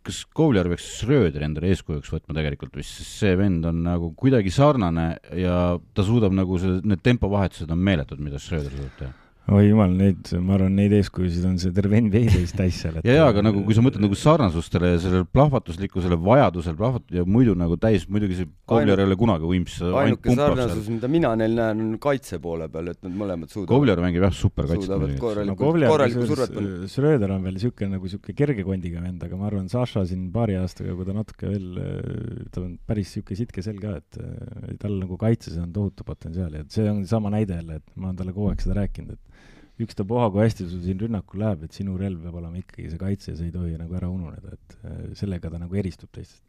kas 0.06 0.22
Kovliar 0.36 0.70
peaks 0.72 0.86
Schröderi 1.00 1.48
endale 1.48 1.72
eeskujuks 1.74 2.12
võtma 2.14 2.38
tegelikult 2.38 2.78
või 2.78 2.86
siis 2.88 3.10
see 3.20 3.34
vend 3.40 3.66
on 3.68 3.82
nagu 3.88 4.14
kuidagi 4.20 4.54
sarnane 4.54 5.08
ja 5.40 5.58
ta 5.96 6.06
suudab 6.06 6.36
nagu 6.38 6.60
see, 6.62 6.80
need 6.86 7.04
tempovahetused 7.04 7.72
on 7.74 7.84
meeletud, 7.84 8.22
mida 8.24 8.42
Schröder 8.42 8.72
suudab 8.72 8.96
teha. 9.02 9.23
Oi 9.52 9.66
jumal, 9.68 9.92
neid, 9.92 10.30
ma 10.40 10.54
arvan, 10.56 10.72
neid 10.78 10.94
eeskujusid 10.96 11.44
on 11.50 11.58
see 11.60 11.74
terve 11.76 12.00
NBA 12.00 12.32
täis 12.32 12.54
täis 12.56 12.78
seal. 12.80 12.96
ja, 13.04 13.16
ja 13.18 13.24
aga 13.28 13.42
nagu 13.44 13.64
kui 13.68 13.76
sa 13.76 13.82
mõtled 13.84 14.06
nagu 14.06 14.16
sarnasustele 14.16 14.94
ja 14.94 15.02
sellele 15.04 15.28
plahvatuslikkusele 15.36 16.16
vajadusel 16.24 16.78
plahvatada 16.80 17.20
ja 17.20 17.26
muidu 17.28 17.56
nagu 17.60 17.76
täis, 17.82 18.06
muidugi 18.08 18.38
see 18.40 18.48
Kovler 18.72 19.02
ei 19.04 19.10
ole 19.10 19.18
kunagi 19.20 19.50
Wims. 19.50 19.76
ainuke 19.84 20.32
sarnasus, 20.38 20.88
mida 20.88 21.10
mina 21.12 21.34
neil 21.40 21.58
näen, 21.58 21.82
on 21.84 21.98
kaitse 22.02 22.40
poole 22.44 22.70
peal, 22.72 22.88
et 22.94 23.02
nad 23.04 23.18
mõlemad 23.20 23.52
suudavad. 23.52 23.74
Kovler 23.74 24.04
mängib 24.06 24.24
jah 24.24 24.38
superkaitset. 24.38 24.88
suudavad 24.88 25.18
korralikku 25.26 25.68
no,, 25.68 25.90
korralikku 25.92 26.30
survet 26.32 26.56
panna. 26.56 26.88
Schröder 26.94 27.36
on 27.36 27.44
veel 27.44 27.60
niisugune 27.60 27.98
nagu 27.98 28.08
niisugune 28.08 28.38
kerge 28.40 28.66
kondiga 28.70 29.04
vend, 29.04 29.28
aga 29.28 29.42
ma 29.42 29.50
arvan, 29.52 29.68
Saša 29.74 30.06
siin 30.08 30.30
paari 30.32 30.56
aastaga, 30.62 30.96
kui 30.96 31.10
ta 31.10 31.18
natuke 31.18 31.52
veel, 31.52 32.48
ta 32.48 32.64
on 32.64 32.78
päris 32.88 33.12
niisugune 33.12 33.42
sitke 33.44 33.66
sel 33.68 33.84
ka, 33.84 33.98
et 34.00 34.80
tal 34.80 34.96
nagu 35.04 35.20
kaitses 35.20 35.60
on 35.60 35.76
tohutu 35.76 36.08
potentsiaal 36.08 36.62
ja 36.62 36.66
see 36.72 36.88
on 36.88 37.04
sama 37.10 37.34
näide 37.36 37.60
jälle, 37.60 37.84
et 37.84 37.96
ma 38.00 38.10
olen 38.14 38.24
talle 38.24 38.36
kogu 38.36 38.54
aeg 38.54 38.64
seda 38.64 38.80
rääkinud, 38.80 39.20
et 39.20 39.33
ükstapuha, 39.82 40.30
kui 40.34 40.44
hästi 40.44 40.68
sul 40.70 40.82
siin 40.84 41.00
rünnakul 41.02 41.42
läheb, 41.42 41.66
et 41.66 41.78
sinu 41.78 41.98
relv 41.98 42.22
peab 42.26 42.40
olema 42.42 42.60
ikkagi 42.60 42.92
see 42.92 43.02
kaitse 43.02 43.32
ja 43.32 43.38
see 43.40 43.50
ei 43.50 43.54
tohi 43.56 43.78
nagu 43.80 43.98
ära 43.98 44.10
ununeda, 44.12 44.54
et 44.54 44.76
äh, 44.84 45.06
sellega 45.18 45.50
ta 45.50 45.62
nagu 45.62 45.80
eristub 45.80 46.12
teistest. 46.14 46.44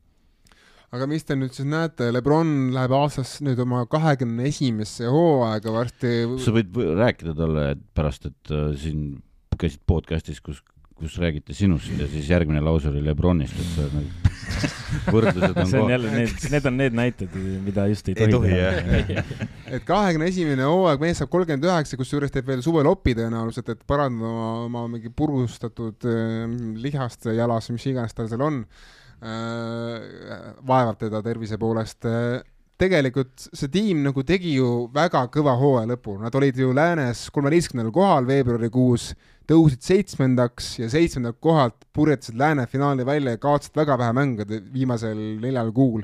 aga 0.94 1.08
mis 1.10 1.24
te 1.26 1.36
nüüd 1.38 1.54
siis 1.56 1.66
näete, 1.66 2.10
Lebron 2.12 2.74
läheb 2.74 2.92
aastas 2.94 3.38
nüüd 3.44 3.58
oma 3.64 3.82
kahekümne 3.90 4.46
esimesse 4.50 5.08
hooaega 5.10 5.72
varsti. 5.72 6.12
sa 6.44 6.54
võid 6.54 6.76
rääkida 7.00 7.36
talle 7.38 7.66
pärast, 7.96 8.28
et 8.28 8.52
äh, 8.52 8.70
siin 8.80 9.08
käisid 9.58 9.84
podcast'is, 9.88 10.42
kus 10.44 10.60
kus 10.94 11.16
räägiti 11.18 11.54
sinust 11.56 11.90
ja 11.98 12.06
siis 12.10 12.28
järgmine 12.30 12.62
lause 12.62 12.88
oli 12.90 13.02
Lebronist, 13.04 13.56
et 13.58 13.72
see 13.74 13.88
nagu 13.94 14.32
võrdlused 15.14 15.58
on 15.58 15.68
see 15.68 15.80
on 15.82 15.90
jälle 15.90 16.12
need, 16.12 16.46
need 16.52 16.68
on 16.70 16.76
need 16.78 16.96
näited, 16.96 17.36
mida 17.64 17.86
just 17.90 18.08
ei 18.10 18.16
tohi, 18.18 18.54
ei 18.54 18.84
tohi 18.86 19.06
teha. 19.10 19.48
et 19.78 19.86
kahekümne 19.88 20.28
esimene 20.30 20.68
hooaeg, 20.68 21.02
mees 21.02 21.18
saab 21.20 21.32
kolmkümmend 21.32 21.66
üheksa, 21.66 21.98
kusjuures 22.00 22.34
teeb 22.34 22.48
veel 22.52 22.62
suvel 22.64 22.88
opi 22.90 23.16
tõenäoliselt, 23.18 23.74
et 23.74 23.84
parandada 23.90 24.30
oma, 24.30 24.50
oma 24.68 24.86
mingi 24.94 25.10
purustatud 25.10 26.06
äh, 26.10 26.46
lihast 26.86 27.26
jalas, 27.34 27.70
mis 27.74 27.90
iganes 27.90 28.14
tal 28.14 28.30
seal 28.30 28.46
on 28.46 28.64
äh,. 29.24 30.50
vaevab 30.66 31.00
teda 31.00 31.24
tervise 31.26 31.58
poolest 31.58 32.06
äh, 32.06 32.42
tegelikult 32.80 33.46
see 33.54 33.70
tiim 33.72 34.02
nagu 34.06 34.24
tegi 34.26 34.56
ju 34.56 34.86
väga 34.94 35.26
kõva 35.34 35.54
hooaja 35.58 35.88
lõpu, 35.94 36.18
nad 36.22 36.34
olid 36.34 36.58
ju 36.58 36.72
läänes 36.74 37.28
kolmeteistkümnendal 37.34 37.94
kohal 37.94 38.26
veebruarikuus, 38.28 39.12
tõusid 39.50 39.84
seitsmendaks 39.84 40.78
ja 40.80 40.88
seitsmendalt 40.92 41.40
kohalt 41.42 41.84
purjetasid 41.94 42.38
lääne 42.40 42.66
finaali 42.70 43.06
välja 43.06 43.36
ja 43.36 43.42
kaotasid 43.42 43.76
väga 43.76 43.98
vähe 44.00 44.16
mänge 44.16 44.46
viimasel 44.72 45.18
neljal 45.42 45.72
kuul. 45.72 46.02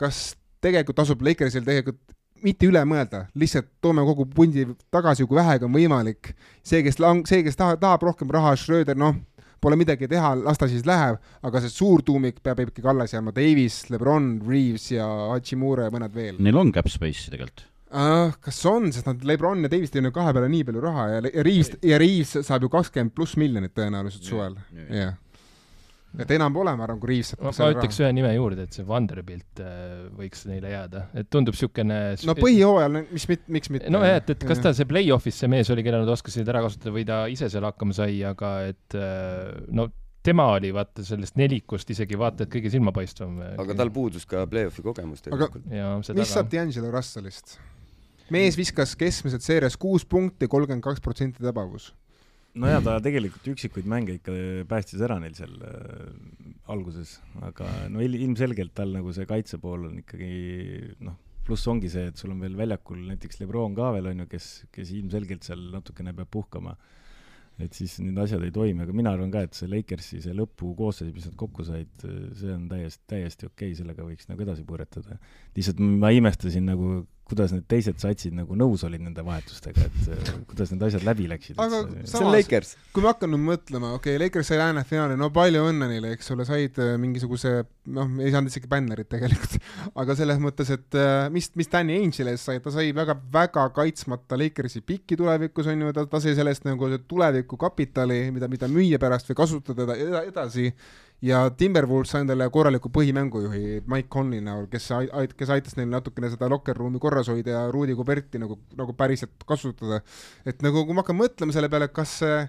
kas 0.00 0.34
tegelikult 0.64 0.96
tasub 0.96 1.22
Lakersil 1.22 1.64
tegelikult 1.64 2.16
mitte 2.44 2.68
üle 2.70 2.80
mõelda, 2.88 3.26
lihtsalt 3.36 3.68
toome 3.84 4.04
kogu 4.08 4.24
pundi 4.32 4.64
tagasi, 4.92 5.26
kui 5.28 5.36
vähegi 5.36 5.66
on 5.66 5.74
võimalik. 5.74 6.34
see, 6.64 6.82
kes 6.82 7.00
lang-, 7.02 7.26
see, 7.28 7.42
kes 7.44 7.56
tahab, 7.56 7.80
tahab 7.80 8.06
rohkem 8.08 8.30
raha, 8.32 8.54
Schröder, 8.56 8.96
noh 8.96 9.18
pole 9.60 9.76
midagi 9.76 10.08
teha, 10.08 10.32
las 10.40 10.56
ta 10.56 10.64
siis 10.70 10.86
läheb, 10.88 11.18
aga 11.44 11.60
see 11.60 11.72
suur 11.72 12.00
tuumik 12.00 12.38
peab 12.40 12.62
ikkagi 12.64 12.88
alles 12.88 13.12
jääma, 13.12 13.34
Davis, 13.36 13.82
Lebron, 13.92 14.38
Reaves 14.48 14.86
ja 14.94 15.04
Hachimura 15.34 15.90
ja 15.90 15.92
mõned 15.92 16.16
veel. 16.16 16.38
Neil 16.40 16.56
on 16.56 16.72
cap 16.72 16.88
space'i 16.88 17.34
tegelikult 17.34 17.66
uh,? 17.90 18.36
kas 18.44 18.60
on, 18.70 18.90
sest 18.94 19.08
nad, 19.10 19.24
Lebron 19.26 19.64
ja 19.66 19.72
Davis 19.72 19.94
teevad 19.94 20.14
kahe 20.16 20.36
peale 20.36 20.50
nii 20.52 20.68
palju 20.68 20.84
raha 20.84 21.08
ja, 21.14 21.24
ja 21.26 21.46
Reaves 21.46 21.74
ja 21.86 21.98
Reaves 22.00 22.36
saab 22.46 22.66
ju 22.66 22.72
kakskümmend 22.72 23.16
pluss 23.16 23.38
miljonit 23.40 23.74
tõenäoliselt 23.76 24.30
suvel, 24.30 24.56
jah 24.88 25.18
et 26.18 26.32
enam 26.34 26.54
pole, 26.54 26.72
ma 26.74 26.86
arvan, 26.86 26.98
kui 26.98 27.12
Reaves 27.12 27.30
saab 27.36 27.54
ma 27.54 27.68
ütleks 27.76 28.00
ühe 28.02 28.10
nime 28.16 28.32
juurde, 28.34 28.64
et 28.66 28.74
see 28.74 28.86
Vanderbilt 28.86 29.62
äh, 29.62 30.08
võiks 30.18 30.42
neile 30.50 30.72
jääda, 30.72 31.04
et 31.20 31.30
tundub 31.30 31.54
niisugune 31.54 31.98
no 32.26 32.34
põhijooajal, 32.38 32.98
mis, 33.12 33.26
miks 33.46 33.70
mitte? 33.70 33.92
nojah, 33.94 34.18
et, 34.18 34.34
et 34.34 34.46
kas 34.48 34.62
ta 34.64 34.74
see 34.76 34.88
play-off'is 34.90 35.38
see 35.44 35.50
mees 35.52 35.70
oli, 35.70 35.84
keda 35.86 36.02
nad 36.02 36.10
oskasid 36.10 36.50
ära 36.50 36.64
kasutada 36.66 36.94
või 36.96 37.06
ta 37.06 37.22
ise 37.30 37.50
seal 37.52 37.66
hakkama 37.68 37.94
sai, 37.96 38.18
aga 38.26 38.54
et 38.72 38.98
äh, 38.98 39.54
no 39.70 39.86
tema 40.26 40.50
oli 40.56 40.72
vaata 40.74 41.04
sellest 41.06 41.38
nelikust 41.40 41.94
isegi 41.94 42.18
vaata 42.18 42.44
et 42.44 42.52
kõige 42.52 42.72
silmapaistvam. 42.74 43.38
aga 43.62 43.76
tal 43.78 43.94
puudus 43.94 44.26
ka 44.28 44.44
play-off'i 44.50 44.84
kogemus 44.84 45.22
tegelikult. 45.24 45.70
mis 45.70 46.34
saab 46.34 46.50
D'Angelo 46.50 46.90
Russellist? 46.92 47.60
Mees 48.34 48.58
viskas 48.58 48.96
keskmiselt 48.98 49.44
seerias 49.44 49.78
kuus 49.80 50.06
punkti, 50.08 50.48
kolmkümmend 50.50 50.84
kaks 50.84 51.02
protsenti 51.04 51.42
tabavus 51.42 51.90
no 52.58 52.70
jaa, 52.70 52.82
ta 52.82 52.96
tegelikult 53.02 53.46
üksikuid 53.52 53.88
mänge 53.90 54.16
ikka 54.18 54.34
päästis 54.70 55.02
ära 55.06 55.18
neil 55.22 55.34
seal 55.38 55.52
äh, 55.66 56.12
alguses, 56.72 57.18
aga 57.46 57.68
no 57.92 58.02
il, 58.04 58.16
ilmselgelt 58.18 58.74
tal 58.76 58.94
nagu 58.94 59.12
see 59.14 59.28
kaitse 59.28 59.60
pool 59.62 59.86
on 59.90 59.98
ikkagi 60.02 60.30
noh, 61.06 61.18
pluss 61.46 61.68
ongi 61.70 61.90
see, 61.92 62.08
et 62.10 62.20
sul 62.20 62.34
on 62.34 62.40
veel 62.42 62.56
väljakul 62.58 62.98
näiteks 63.10 63.40
Lebron 63.42 63.76
ka 63.78 63.92
veel 63.96 64.10
on 64.12 64.24
ju, 64.24 64.30
kes, 64.30 64.48
kes 64.74 64.94
ilmselgelt 64.98 65.46
seal 65.46 65.68
natukene 65.74 66.14
peab 66.16 66.32
puhkama. 66.34 66.76
et 67.60 67.76
siis 67.76 67.98
need 68.00 68.16
asjad 68.16 68.40
ei 68.46 68.52
toimi, 68.54 68.86
aga 68.86 68.94
mina 68.96 69.10
arvan 69.12 69.30
ka, 69.34 69.42
et 69.44 69.56
see 69.56 69.68
Lakersi 69.68 70.22
see 70.24 70.32
lõpukoosseis, 70.32 71.10
mis 71.12 71.26
nad 71.28 71.34
kokku 71.36 71.66
said, 71.68 71.90
see 72.00 72.54
on 72.54 72.62
täiesti, 72.70 73.02
täiesti 73.12 73.46
okei 73.50 73.68
okay,, 73.68 73.76
sellega 73.76 74.06
võiks 74.06 74.30
nagu 74.30 74.46
edasi 74.46 74.64
põrgatada. 74.64 75.18
lihtsalt 75.58 75.82
ma 75.84 76.08
imestasin 76.16 76.70
nagu 76.70 77.02
kuidas 77.30 77.54
need 77.54 77.66
teised 77.70 78.00
satsid 78.02 78.34
nagu 78.36 78.56
nõus 78.58 78.82
olid 78.86 79.02
nende 79.04 79.22
vahetustega, 79.26 79.86
et 79.86 80.10
äh, 80.10 80.30
kuidas 80.50 80.72
need 80.74 80.84
asjad 80.88 81.06
läbi 81.06 81.28
läksid. 81.30 81.58
aga 81.60 81.82
samas, 82.10 82.74
kui 82.94 83.04
ma 83.04 83.14
hakkan 83.14 83.30
nüüd 83.34 83.44
mõtlema, 83.46 83.92
okei 83.98 84.16
okay,, 84.16 84.22
Lakers 84.24 84.50
sai 84.50 84.60
lääne 84.60 84.84
finaali, 84.88 85.18
no 85.20 85.30
palju 85.34 85.62
õnne 85.70 85.90
neile, 85.92 86.14
eks 86.16 86.32
ole, 86.34 86.46
said 86.48 86.80
äh, 86.82 86.94
mingisuguse, 87.00 87.54
noh, 87.94 88.10
ei 88.20 88.32
saanud 88.34 88.52
isegi 88.52 88.70
bännerit 88.70 89.10
tegelikult 89.12 89.58
aga 90.02 90.16
selles 90.18 90.40
mõttes, 90.42 90.72
et 90.74 90.98
äh, 90.98 91.28
mis, 91.34 91.50
mis 91.58 91.70
Danny 91.70 92.00
Ainge'ile 92.00 92.34
sai, 92.40 92.58
ta 92.64 92.72
sai 92.74 92.90
väga-väga 92.96 93.68
kaitsmata 93.76 94.38
Lakersi 94.40 94.82
pikki 94.86 95.18
tulevikus, 95.20 95.70
on 95.70 95.86
ju, 95.86 95.94
ta, 95.96 96.06
ta 96.10 96.22
sai 96.22 96.34
sellest 96.38 96.66
nagu 96.68 96.90
tulevikukapitali, 97.10 98.22
mida, 98.34 98.50
mida 98.50 98.70
müüa 98.70 99.00
pärast 99.02 99.30
või 99.30 99.38
kasutada 99.42 99.96
edasi 100.24 100.70
ja 101.24 101.42
Timberwolves 101.56 102.14
sai 102.14 102.24
endale 102.24 102.46
korraliku 102.52 102.90
põhimängujuhi 102.94 103.82
Mike 103.90 104.08
Conley 104.12 104.40
näol, 104.44 104.66
kes 104.72 104.88
ait-, 104.96 105.34
kes 105.36 105.52
aitas 105.52 105.76
neil 105.76 105.90
natukene 105.92 106.30
seda 106.32 106.48
locker 106.50 106.76
room'i 106.76 107.00
korras 107.02 107.28
hoida 107.32 107.56
ja 107.56 107.62
Rudy 107.72 107.96
Goberti 107.98 108.40
nagu, 108.40 108.58
nagu 108.78 108.96
päriselt 108.96 109.44
kasutada. 109.48 110.00
et 110.44 110.62
nagu, 110.64 110.84
kui 110.86 110.96
ma 110.96 111.04
hakkan 111.04 111.20
mõtlema 111.20 111.56
selle 111.56 111.68
peale, 111.72 111.90
kas 111.92 112.20
see 112.22 112.40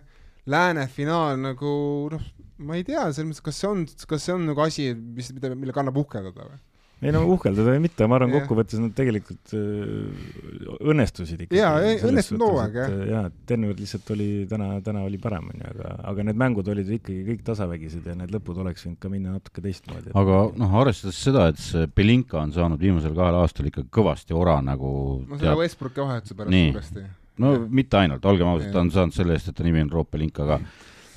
lääne 0.52 0.88
finaal 0.92 1.38
nagu 1.40 1.74
noh, 2.14 2.28
ma 2.66 2.80
ei 2.80 2.86
tea, 2.88 3.08
selles 3.12 3.30
mõttes, 3.30 3.46
kas 3.46 3.62
see 3.62 3.70
on, 3.70 3.86
kas 4.08 4.28
see 4.28 4.36
on 4.36 4.48
nagu 4.50 4.64
asi, 4.64 4.92
mis, 4.96 5.32
mida, 5.36 5.54
mille 5.56 5.76
kannab 5.76 6.00
uhkeldada 6.02 6.48
või? 6.48 6.62
Ei 7.02 7.14
no 7.14 7.22
uhkeldada 7.34 7.74
või 7.74 7.82
mitte, 7.88 8.06
ma 8.10 8.18
arvan, 8.18 8.32
kokkuvõttes 8.36 8.78
nad 8.82 8.94
tegelikult 8.98 9.54
äh, 9.58 10.74
õnnestusid 10.92 11.46
ikkagi. 11.48 11.58
jaa, 11.58 11.96
õnnestunud 12.08 12.44
hooaeg, 12.46 12.78
jah. 12.78 12.94
jaa, 13.10 13.24
Denver 13.50 13.80
lihtsalt 13.80 14.12
oli 14.14 14.28
täna, 14.50 14.68
täna 14.86 15.02
oli 15.08 15.18
parem, 15.22 15.50
onju, 15.54 15.72
aga, 15.72 15.94
aga 16.12 16.26
need 16.28 16.42
mängud 16.42 16.70
olid 16.74 16.92
ikkagi 17.00 17.24
kõik 17.32 17.42
tasavägised 17.48 18.06
ja 18.06 18.16
need 18.20 18.34
lõpud 18.36 18.62
oleks 18.62 18.86
võinud 18.86 19.00
ka 19.02 19.12
minna 19.14 19.34
natuke 19.38 19.64
teistmoodi. 19.66 20.14
aga 20.22 20.44
noh, 20.62 20.78
arvestades 20.84 21.24
seda, 21.26 21.48
et 21.52 21.62
see 21.62 21.90
Belinka 21.98 22.38
on 22.44 22.54
saanud 22.54 22.82
viimasel 22.82 23.18
kahel 23.18 23.40
aastal 23.42 23.72
ikka 23.72 23.88
kõvasti 23.90 24.38
ora 24.38 24.60
nagu 24.66 24.94
no 25.26 25.42
selle 25.42 25.58
Westbrooki 25.64 26.06
vahetuse 26.06 26.38
pärast 26.38 26.54
suuresti. 26.54 27.08
no 27.42 27.56
ja. 27.58 27.66
mitte 27.82 28.02
ainult, 28.04 28.30
olgem 28.30 28.54
ausad, 28.54 28.70
ta 28.76 28.86
on 28.86 28.94
saanud 28.94 29.18
selle 29.18 29.40
eest, 29.40 29.50
et 29.50 29.58
ta 29.58 29.66
nimi 29.66 29.82
on 29.88 29.92
Roop 29.98 30.14
Belinka 30.14 30.46
ka. 30.54 30.62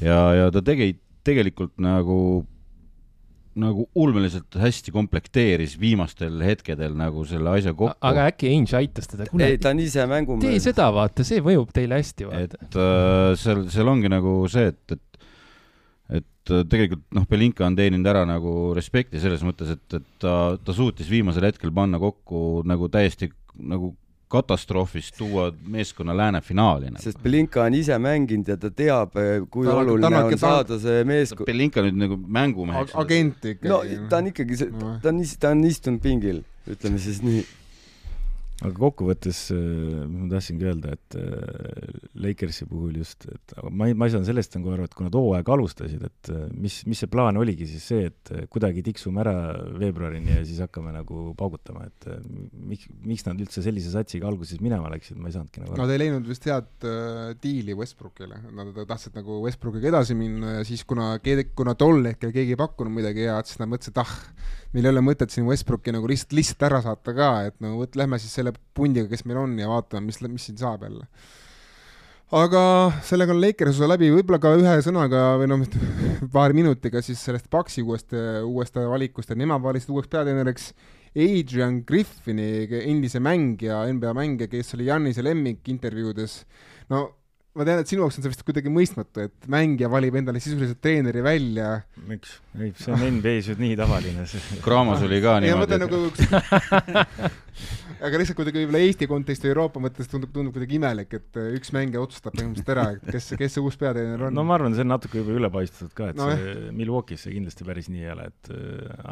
ja, 0.01 0.21
ja 0.41 0.51
ta 0.55 0.65
tegi 0.65 0.95
tegelikult 1.25 1.77
nagu 1.81 2.19
nagu 3.61 3.87
ulmeliselt 3.99 4.57
hästi 4.59 4.93
komplekteeris 4.95 5.77
viimastel 5.81 6.43
hetkedel 6.45 6.95
nagu 6.99 7.25
selle 7.29 7.53
asja 7.59 7.75
kokku. 7.75 7.97
aga 8.05 8.29
äkki 8.33 8.51
Ainge 8.51 8.77
aitas 8.79 9.11
teda? 9.11 9.29
ei, 9.39 9.59
ta 9.63 9.75
on 9.75 9.83
ise 9.85 10.07
mängumees. 10.11 10.45
tee 10.47 10.63
seda, 10.71 10.91
vaata, 10.95 11.27
see 11.27 11.43
mõjub 11.45 11.73
teile 11.75 12.01
hästi, 12.01 12.29
vaata. 12.31 12.61
et 12.61 12.79
äh, 12.79 13.33
seal, 13.41 13.67
seal 13.73 13.91
ongi 13.93 14.11
nagu 14.13 14.37
see, 14.51 14.73
et, 14.75 14.97
et 14.97 15.03
et 16.45 16.53
äh, 16.53 16.65
tegelikult 16.69 17.07
noh, 17.17 17.25
Belinka 17.29 17.65
on 17.67 17.77
teeninud 17.79 18.09
ära 18.11 18.25
nagu 18.29 18.75
respekti 18.77 19.21
selles 19.23 19.45
mõttes, 19.47 19.75
et, 19.77 19.85
et 19.97 20.09
ta, 20.21 20.35
ta 20.61 20.77
suutis 20.77 21.09
viimasel 21.11 21.47
hetkel 21.49 21.73
panna 21.75 22.01
kokku 22.03 22.63
nagu 22.69 22.91
täiesti 22.93 23.31
nagu 23.57 23.95
katastroofist 24.29 25.19
tuua 25.19 25.51
meeskonna 25.69 26.17
lääne 26.17 26.41
finaali 26.41 26.91
nagu.. 26.91 27.03
sest 27.03 27.21
Belinka 27.23 27.65
on 27.65 27.75
ise 27.75 27.99
mänginud 27.99 28.49
ja 28.49 28.57
ta 28.61 28.71
teab, 28.71 29.17
eh, 29.21 29.43
kui 29.51 29.67
ta, 29.67 29.77
oluline 29.83 30.11
ta, 30.11 30.25
on 30.27 30.39
saada 30.39 30.79
see 30.83 31.05
meeskond. 31.09 31.47
Belinka 31.47 31.85
nüüd 31.85 32.01
nagu 32.05 32.19
mängumeheks. 32.19 32.97
agent 33.05 33.45
ikkagi. 33.55 33.69
no 33.71 34.09
ta 34.11 34.23
on 34.23 34.33
ikkagi 34.33 34.63
see, 34.63 34.73
ta 35.03 35.13
on, 35.13 35.21
ta 35.41 35.53
on 35.55 35.63
istunud 35.69 36.03
pingil, 36.05 36.43
ütleme 36.71 37.03
siis 37.03 37.21
nii 37.25 37.45
aga 38.63 38.75
kokkuvõttes 38.79 39.39
äh, 39.55 40.05
ma 40.07 40.29
tahtsingi 40.31 40.67
öelda, 40.69 40.95
et 40.95 41.17
äh, 41.19 41.97
Lakersi 42.23 42.69
puhul 42.71 43.01
just, 43.01 43.27
et 43.27 43.55
ma 43.75 43.89
ei, 43.91 43.97
ma 43.99 44.07
ei 44.07 44.15
saanud 44.15 44.29
sellest 44.29 44.55
nagu 44.55 44.71
aru, 44.71 44.87
et 44.87 44.95
kui 44.95 45.07
nad 45.07 45.17
hooaega 45.19 45.57
alustasid, 45.57 46.05
et 46.07 46.31
äh, 46.31 46.45
mis, 46.55 46.77
mis 46.87 47.03
see 47.03 47.11
plaan 47.11 47.41
oligi 47.41 47.67
siis 47.71 47.89
see, 47.91 48.11
et 48.13 48.33
kuidagi 48.53 48.85
tiksume 48.87 49.25
ära 49.25 49.35
veebruarini 49.81 50.37
ja 50.37 50.45
siis 50.47 50.63
hakkame 50.63 50.95
nagu 50.95 51.33
paugutama, 51.39 51.89
et 51.91 52.09
miks, 52.55 52.87
miks 53.03 53.27
nad 53.27 53.43
üldse 53.43 53.65
sellise 53.65 53.91
satsiga 53.95 54.31
alguses 54.31 54.63
minema 54.63 54.93
läksid, 54.95 55.19
ma 55.19 55.33
ei 55.33 55.37
saanudki 55.37 55.65
nagu 55.65 55.75
aru. 55.75 55.83
Nad 55.83 55.95
ei 55.97 56.05
leidnud 56.05 56.31
vist 56.31 56.47
head 56.47 56.89
diili 57.43 57.75
Westbrookile, 57.77 58.39
nad 58.55 58.83
tahtsid 58.87 59.19
nagu 59.19 59.41
Westbrookiga 59.45 59.91
edasi 59.91 60.15
minna 60.19 60.61
ja 60.61 60.67
siis 60.69 60.87
kuna, 60.87 61.17
kuna 61.59 61.75
tol 61.79 62.07
hetkel 62.07 62.31
keegi 62.35 62.55
ei 62.55 62.61
pakkunud 62.61 63.03
midagi 63.03 63.27
head, 63.27 63.51
siis 63.51 63.59
nad 63.59 63.73
mõtlesid, 63.73 63.99
ah, 63.99 64.15
meil 64.75 64.89
ei 64.89 64.95
ole 64.95 65.03
mõtet 65.07 65.31
siin 65.35 65.47
Westbrooki 65.47 65.93
nagu 65.95 66.09
lihtsalt, 66.11 66.35
lihtsalt 66.37 66.65
ära 66.67 66.81
saata 66.85 67.15
ka, 67.17 67.31
et 67.49 67.59
no 67.63 67.77
võt-, 67.79 67.99
lähme 67.99 68.19
siis 68.23 68.35
selle 68.35 68.44
pundiga, 68.53 69.09
kes 69.11 69.25
meil 69.25 69.41
on 69.41 69.57
ja 69.59 69.71
vaatame, 69.71 70.11
mis, 70.11 70.21
mis 70.29 70.51
siin 70.51 70.61
saab 70.61 70.85
jälle. 70.87 71.07
aga 72.35 72.61
sellega 73.07 73.33
on 73.33 73.41
Lakers 73.41 73.79
osa 73.79 73.89
läbi, 73.89 74.11
võib-olla 74.11 74.41
ka 74.43 74.55
ühe 74.59 74.75
sõnaga 74.85 75.25
või 75.41 75.49
noh, 75.53 75.65
paari 76.35 76.57
minutiga 76.57 77.03
siis 77.05 77.23
sellest 77.25 77.49
Paxi 77.51 77.83
uuest, 77.83 78.13
uuest 78.45 78.77
valikust, 78.77 79.31
et 79.31 79.39
nemad 79.39 79.63
valisid 79.63 79.93
uueks 79.95 80.11
peatreeneriks 80.13 80.73
Adrian 81.15 81.85
Griffini, 81.87 82.67
endise 82.83 83.21
mängija, 83.23 83.85
NBA 83.93 84.15
mängija, 84.19 84.51
kes 84.51 84.75
oli 84.75 84.89
Janise 84.89 85.23
lemmik 85.23 85.69
intervjuudes. 85.71 86.43
no 86.91 87.07
ma 87.55 87.67
tean, 87.67 87.83
et 87.85 87.91
sinu 87.91 88.03
jaoks 88.03 88.19
on 88.19 88.25
see 88.25 88.33
vist 88.33 88.43
kuidagi 88.47 88.73
mõistmatu, 88.73 89.29
et 89.29 89.49
mängija 89.51 89.91
valib 89.93 90.17
endale 90.19 90.43
sisuliselt 90.43 90.81
treeneri 90.83 91.23
välja. 91.25 91.71
miks? 92.09 92.39
ei, 92.59 92.73
see 92.79 92.95
on 92.95 93.05
NBA-s 93.21 93.53
ju 93.53 93.57
nii 93.61 93.79
tavaline. 93.79 94.27
Kraamas 94.65 95.05
oli 95.07 95.21
ka 95.23 95.37
niimoodi. 95.45 95.79
Nagu... 95.85 96.01
aga 98.05 98.19
lihtsalt 98.21 98.39
kuidagi 98.41 98.61
võib-olla 98.63 98.81
Eesti 98.83 99.09
konteksti 99.11 99.51
Euroopa 99.53 99.83
mõttes 99.83 100.11
tundub, 100.11 100.33
tundub 100.35 100.57
kuidagi 100.57 100.79
imelik, 100.81 101.15
et 101.21 101.39
üks 101.55 101.71
mängija 101.77 102.03
otsustab 102.03 102.35
põhimõtteliselt 102.35 102.73
ära, 102.75 102.89
et 102.97 103.07
kes, 103.15 103.31
kes 103.39 103.57
see 103.57 103.65
uus 103.65 103.79
peatreener 103.81 104.27
on. 104.29 104.35
no 104.35 104.45
ma 104.47 104.59
arvan, 104.59 104.75
see 104.75 104.85
on 104.85 104.91
natuke 104.91 105.23
juba 105.23 105.39
ülepaistetud 105.39 105.95
ka, 105.95 106.11
et 106.11 106.19
no, 106.19 106.29
see 106.35 106.75
Milwaukee's 106.75 107.23
see 107.27 107.37
kindlasti 107.37 107.69
päris 107.69 107.91
nii 107.93 108.03
ei 108.03 108.13
ole, 108.17 108.27
et 108.35 108.53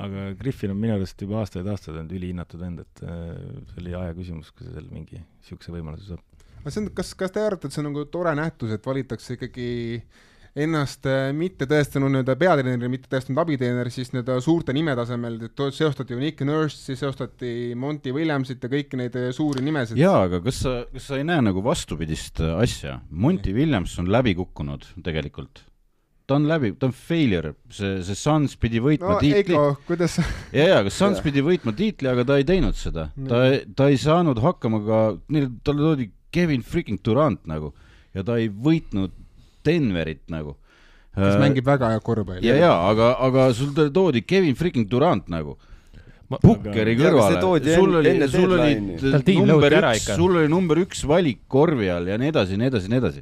aga 0.03 0.27
Griffin 0.43 0.75
on 0.75 0.83
minu 0.83 0.99
arust 0.99 1.23
juba 1.23 1.41
aastaid-aastaid 1.45 1.95
olnud 1.95 2.19
ülihinnatud 2.19 2.63
vend, 2.63 2.83
et 2.83 3.07
see 3.07 3.85
oli 3.85 3.97
aja 4.03 4.19
küsimus, 4.19 4.51
kui 4.51 4.67
see 4.67 4.75
seal 4.75 4.91
mingi 4.91 5.23
niisuguse 5.23 5.79
võimaluse 5.79 6.11
saab 6.11 6.27
aga 6.63 6.75
see 6.75 6.85
on, 6.85 6.91
kas, 6.97 7.15
kas 7.19 7.35
te 7.35 7.43
arvate, 7.43 7.69
et 7.69 7.75
see 7.75 7.83
on 7.83 7.91
nagu 7.91 8.05
tore 8.13 8.35
nähtus, 8.39 8.73
et 8.75 8.87
valitakse 8.87 9.37
ikkagi 9.37 9.71
ennast 10.63 11.07
äh, 11.09 11.31
mitte 11.37 11.65
tõestanud 11.69 12.13
nii-öelda 12.13 12.37
peatreeneri, 12.41 12.91
mitte 12.93 13.09
tõestanud 13.13 13.41
abiteener, 13.41 13.89
siis 13.93 14.13
nii-öelda 14.13 14.37
suurte 14.45 14.75
nimede 14.77 15.01
asemel, 15.05 15.39
et 15.49 15.65
seostati 15.73 16.13
ju 16.13 16.21
Nick 16.21 16.45
Nurse'i, 16.45 16.97
seostati 16.99 17.73
Monty 17.79 18.13
Williamsit 18.13 18.63
ja 18.63 18.73
kõiki 18.73 19.01
neid 19.01 19.17
äh, 19.17 19.31
suuri 19.35 19.65
nimesid. 19.65 20.01
jaa, 20.01 20.27
aga 20.29 20.43
kas 20.45 20.63
sa, 20.67 20.77
kas 20.93 21.09
sa 21.09 21.21
ei 21.21 21.27
näe 21.29 21.41
nagu 21.49 21.65
vastupidist 21.65 22.45
äh, 22.45 22.57
asja? 22.61 23.01
Monty 23.11 23.57
Williams 23.57 23.97
on 24.03 24.13
läbi 24.13 24.37
kukkunud 24.39 24.91
tegelikult 25.05 25.65
ta 26.29 26.37
on 26.39 26.47
läbi, 26.49 26.73
ta 26.79 26.89
on 26.89 26.95
failure, 26.97 27.55
see, 27.73 27.99
see 28.07 28.17
Suns 28.17 28.55
pidi 28.61 28.81
võitma 28.83 29.17
no, 29.17 29.21
tiitli. 29.21 29.59
kuidas 29.89 30.19
ja, 30.55 30.67
ja, 30.69 30.81
kas 30.87 30.97
Suns 31.01 31.21
pidi 31.25 31.43
võitma 31.45 31.75
tiitli, 31.77 32.09
aga 32.13 32.25
ta 32.29 32.39
ei 32.41 32.47
teinud 32.49 32.79
seda. 32.79 33.09
ta, 33.29 33.45
ta 33.77 33.89
ei 33.91 33.99
saanud 34.01 34.41
hakkama 34.43 34.83
ka, 34.87 35.01
neil, 35.35 35.51
talle 35.67 35.89
toodi 35.89 36.09
Kevin 36.33 36.63
freaking 36.67 37.01
Durant 37.05 37.43
nagu 37.49 37.73
ja 38.17 38.25
ta 38.27 38.39
ei 38.41 38.49
võitnud 38.49 39.15
Denverit 39.63 40.25
nagu. 40.33 40.57
kes 41.15 41.37
äh, 41.37 41.41
mängib 41.41 41.67
väga 41.69 41.93
head 41.93 42.03
korvpalli. 42.05 42.47
ja, 42.47 42.57
ja 42.57 42.73
aga, 42.89 43.13
aga 43.21 43.51
sul 43.57 43.75
toodi 43.75 44.25
Kevin 44.25 44.57
freaking 44.59 44.89
Durant 44.91 45.29
nagu 45.33 45.59
Pukkeri 46.33 46.95
kõrvale, 46.97 47.41
sul 47.77 47.97
oli, 47.99 48.13
sul 48.33 48.55
oli 48.57 49.35
number 49.45 49.75
üks, 49.77 50.07
sul 50.17 50.39
oli 50.41 50.49
number 50.49 50.81
üks 50.81 51.03
valik 51.05 51.43
korvi 51.51 51.91
all 51.93 52.09
ja 52.09 52.17
nii 52.17 52.31
edasi, 52.33 52.57
nii 52.57 52.71
edasi, 52.73 52.89
nii 52.89 53.01
edasi 53.03 53.21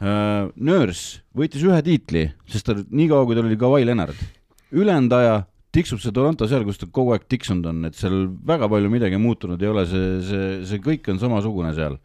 uh,. 0.00 0.48
Nurse 0.56 1.20
võitis 1.36 1.66
ühe 1.66 1.78
tiitli, 1.84 2.24
sest 2.48 2.70
ta 2.70 2.78
niikaua, 2.78 3.26
kui 3.28 3.36
tal 3.36 3.50
oli 3.50 3.60
Kawhi 3.60 3.84
Leonard, 3.84 4.24
ülejäänud 4.72 5.16
aja 5.18 5.36
tiksub 5.74 6.00
see 6.02 6.14
Toronto 6.14 6.48
seal, 6.48 6.64
kus 6.66 6.80
ta 6.80 6.88
kogu 6.90 7.14
aeg 7.14 7.26
tiksunud 7.30 7.68
on, 7.68 7.82
et 7.88 7.98
seal 7.98 8.26
väga 8.48 8.70
palju 8.72 8.90
midagi 8.92 9.20
muutunud 9.20 9.62
ei 9.62 9.70
ole, 9.70 9.84
see, 9.88 10.10
see, 10.24 10.48
see 10.70 10.82
kõik 10.84 11.08
on 11.12 11.20
samasugune 11.22 11.74
seal. 11.76 11.98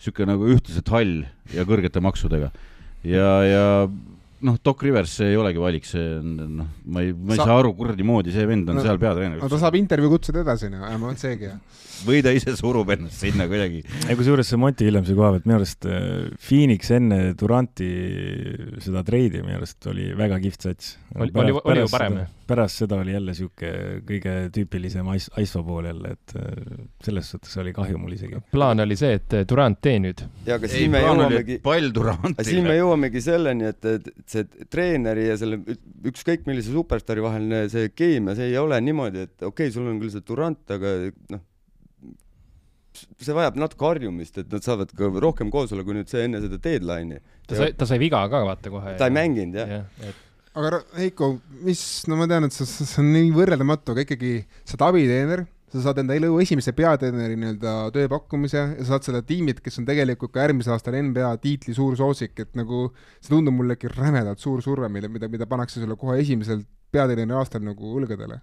niisugune 0.00 0.32
nagu 0.32 0.48
ühtlaselt 0.48 0.88
hall 0.94 1.16
ja 1.54 1.66
kõrgete 1.68 2.00
maksudega. 2.04 2.50
ja, 3.04 3.30
ja 3.44 3.64
noh, 4.40 4.56
Doc 4.64 4.82
Rivers, 4.84 5.12
see 5.20 5.32
ei 5.32 5.36
olegi 5.40 5.60
valik, 5.60 5.86
see 5.88 6.06
on 6.18 6.36
noh, 6.60 6.70
ma 6.88 7.04
ei, 7.04 7.12
ma 7.12 7.34
ei 7.34 7.40
Sa... 7.40 7.48
saa 7.50 7.60
aru, 7.60 7.74
kuradi 7.76 8.06
moodi 8.06 8.32
see 8.34 8.46
vend 8.48 8.70
on 8.72 8.80
no, 8.80 8.84
seal 8.84 9.00
peatreener. 9.00 9.40
no 9.40 9.50
ta 9.52 9.60
saab 9.60 9.76
intervjuu 9.80 10.14
kutsuda 10.16 10.44
edasi, 10.44 10.70
no 10.72 10.82
vähemalt 10.84 11.20
seegi 11.20 11.52
või 12.06 12.22
ta 12.24 12.32
ise 12.34 12.54
surub 12.56 12.90
ennast 12.94 13.20
sinna 13.20 13.46
kuidagi. 13.50 13.82
ja 14.08 14.16
kusjuures 14.18 14.48
see 14.50 14.60
Monty 14.60 14.86
Williamsi 14.88 15.16
koha 15.16 15.34
pealt 15.34 15.48
minu 15.48 15.58
arust 15.58 15.88
äh, 15.88 16.28
Phoenix 16.40 16.92
enne 16.96 17.20
Duranti 17.38 17.90
seda 18.84 19.04
treidi 19.06 19.42
minu 19.44 19.58
arust 19.58 19.90
oli 19.90 20.10
väga 20.16 20.40
kihvt 20.42 20.68
sats. 20.68 20.94
oli, 21.16 21.32
oli, 21.34 21.56
oli 21.60 21.84
ju 21.84 21.90
parem. 21.92 22.20
Pärast 22.50 22.82
seda 22.82 22.98
oli 23.00 23.14
jälle 23.14 23.34
niisugune 23.34 24.00
kõige 24.08 24.34
tüüpilisem 24.54 25.08
ice, 25.14 25.30
ice 25.40 25.62
pool 25.66 25.88
jälle, 25.88 26.14
et 26.16 26.34
äh, 26.38 26.78
selles 27.04 27.30
suhtes 27.34 27.56
oli 27.62 27.74
kahju 27.76 28.00
mul 28.00 28.16
isegi. 28.16 28.40
plaan 28.52 28.82
oli 28.84 28.98
see, 28.98 29.18
et 29.20 29.36
Durant 29.50 29.78
tee 29.82 29.98
nüüd. 30.02 30.24
ja 30.48 30.58
aga 30.58 30.70
siin 30.70 30.94
me 30.94 31.04
jõuamegi, 31.04 31.60
Durantile. 31.94 32.48
siin 32.48 32.66
me 32.66 32.76
jõuamegi 32.78 33.22
selleni, 33.24 33.70
et, 33.70 33.90
et 33.94 34.10
see 34.30 34.66
treeneri 34.70 35.28
ja 35.30 35.38
selle 35.40 35.60
ükskõik 36.10 36.48
millise 36.50 36.74
superstaari 36.74 37.24
vaheline 37.24 37.66
see 37.72 37.92
keemia, 37.94 38.36
see 38.38 38.50
ei 38.52 38.58
ole 38.60 38.80
niimoodi, 38.84 39.28
et 39.28 39.36
okei 39.38 39.70
okay,, 39.70 39.74
sul 39.74 39.88
on 39.90 40.02
küll 40.02 40.12
see 40.12 40.26
Durant, 40.26 40.62
aga 40.74 40.96
noh, 41.34 41.44
see 43.20 43.36
vajab 43.36 43.58
natuke 43.60 43.86
harjumist, 43.86 44.40
et 44.42 44.50
nad 44.52 44.64
saavad 44.64 44.90
ka 44.96 45.10
rohkem 45.22 45.52
koos 45.52 45.72
olla, 45.74 45.84
kui 45.86 45.96
nüüd 45.96 46.10
see 46.10 46.24
enne 46.26 46.40
seda 46.42 46.58
deadline'i. 46.62 47.20
ta 47.48 47.60
sai, 47.60 47.76
ta 47.78 47.88
sai 47.88 48.00
viga 48.02 48.22
ka 48.32 48.42
vaata 48.48 48.72
kohe. 48.72 48.96
ta 49.00 49.08
ei 49.10 49.16
mänginud 49.16 49.60
jah 49.60 49.72
ja, 49.76 49.84
et... 50.08 50.26
aga 50.58 50.82
Heiko, 50.98 51.36
mis, 51.64 51.80
no 52.10 52.18
ma 52.18 52.26
tean, 52.30 52.48
et 52.48 52.54
see, 52.54 52.66
see 52.66 53.00
on 53.02 53.10
nii 53.14 53.30
võrreldamatu, 53.36 53.94
aga 53.94 54.04
ikkagi 54.06 54.34
sa 54.64 54.76
oled 54.76 54.86
abiteener, 54.88 55.44
sa 55.70 55.84
saad 55.84 56.00
enda 56.02 56.16
elu 56.18 56.32
esimese 56.42 56.74
peatreeneri 56.74 57.36
nii-öelda 57.38 57.74
tööpakkumise 57.94 58.58
ja 58.58 58.64
sa 58.80 58.96
saad 58.96 59.06
seda 59.06 59.20
tiimit, 59.26 59.60
kes 59.62 59.78
on 59.78 59.86
tegelikult 59.86 60.32
ka 60.34 60.42
järgmisel 60.42 60.74
aastal 60.74 60.98
NBA 60.98 61.30
tiitli 61.44 61.74
suur 61.76 61.94
soosik, 61.98 62.34
et 62.42 62.58
nagu 62.58 62.88
see 63.20 63.30
tundub 63.30 63.54
mulle 63.54 63.78
ikka 63.78 63.92
rämedalt 63.94 64.42
suur 64.42 64.62
surve, 64.66 64.90
mida, 64.90 65.10
mida, 65.12 65.30
mida 65.30 65.46
pannakse 65.50 65.78
sulle 65.78 65.98
kohe 66.00 66.18
esimesel 66.24 66.64
peatreeneri 66.90 67.38
aastal 67.38 67.62
nagu 67.62 67.94
õlgadele 68.00 68.40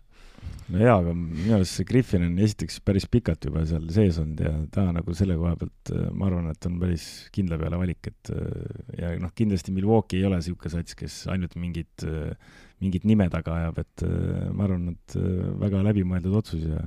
no 0.73 0.81
jaa, 0.81 0.97
aga 0.99 1.13
minu 1.15 1.55
arust 1.57 1.79
see 1.79 1.87
Griffin 1.87 2.25
on 2.27 2.37
esiteks 2.43 2.81
päris 2.85 3.07
pikalt 3.11 3.45
juba 3.47 3.63
seal 3.69 3.85
sees 3.93 4.19
olnud 4.21 4.41
ja 4.43 4.53
ta 4.73 4.87
nagu 4.95 5.15
selle 5.15 5.37
koha 5.39 5.55
pealt, 5.59 5.91
äh, 5.93 6.07
ma 6.11 6.27
arvan, 6.27 6.49
et 6.51 6.67
on 6.67 6.77
päris 6.81 7.07
kindla 7.35 7.59
peale 7.61 7.79
valik, 7.79 8.09
et 8.11 8.31
äh, 8.35 8.79
ja 8.99 9.11
noh, 9.21 9.31
kindlasti 9.37 9.75
Milwaukee 9.75 10.19
ei 10.19 10.27
ole 10.27 10.41
niisugune 10.41 10.73
sats, 10.73 10.97
kes 10.99 11.19
ainult 11.31 11.55
mingit, 11.59 12.03
äh, 12.03 12.33
mingit 12.83 13.07
nime 13.07 13.29
taga 13.33 13.55
ajab, 13.61 13.79
et 13.85 14.07
ma 14.53 14.67
arvan, 14.67 14.91
et 14.93 15.15
väga 15.63 15.85
läbimõeldud 15.87 16.41
otsus 16.41 16.67
ja 16.67 16.83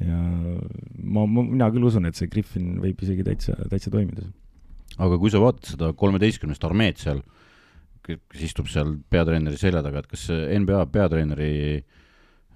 ja 0.00 0.16
ma, 0.16 1.26
ma, 1.28 1.42
mina 1.44 1.66
küll 1.74 1.84
usun, 1.84 2.06
et 2.08 2.16
see 2.16 2.30
Griffin 2.32 2.78
võib 2.80 3.02
isegi 3.04 3.26
täitsa, 3.26 3.52
täitsa 3.68 3.92
toimida. 3.92 4.24
aga 4.96 5.18
kui 5.20 5.32
sa 5.32 5.42
vaatad 5.42 5.74
seda 5.74 5.90
kolmeteistkümnest 5.98 6.64
armeed 6.64 7.02
seal, 7.02 7.20
kes 8.06 8.46
istub 8.46 8.70
seal 8.72 8.94
peatreeneri 9.12 9.60
selja 9.60 9.82
taga, 9.84 10.00
et 10.00 10.08
kas 10.08 10.24
NBA 10.30 10.86
peatreeneri 10.94 11.50
äh, 11.82 11.98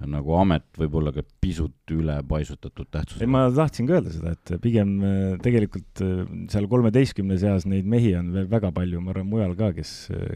nagu 0.05 0.35
amet 0.37 0.67
võib 0.79 0.99
olla 0.99 1.13
ka 1.15 1.23
pisut 1.41 1.93
ülepaisutatud 1.95 2.91
tähtsusega. 2.93 3.25
ei, 3.25 3.31
ma 3.31 3.45
tahtsin 3.55 3.89
ka 3.89 3.99
öelda 3.99 4.13
seda, 4.15 4.35
et 4.35 4.55
pigem 4.65 4.97
äh, 5.01 5.23
tegelikult 5.45 6.03
äh, 6.05 6.25
seal 6.53 6.69
kolmeteistkümne 6.71 7.39
seas 7.41 7.69
neid 7.71 7.89
mehi 7.89 8.15
on 8.19 8.33
veel 8.35 8.51
väga 8.51 8.73
palju, 8.75 9.01
ma 9.01 9.15
arvan, 9.15 9.31
mujal 9.31 9.57
ka, 9.59 9.73
kes, 9.77 9.95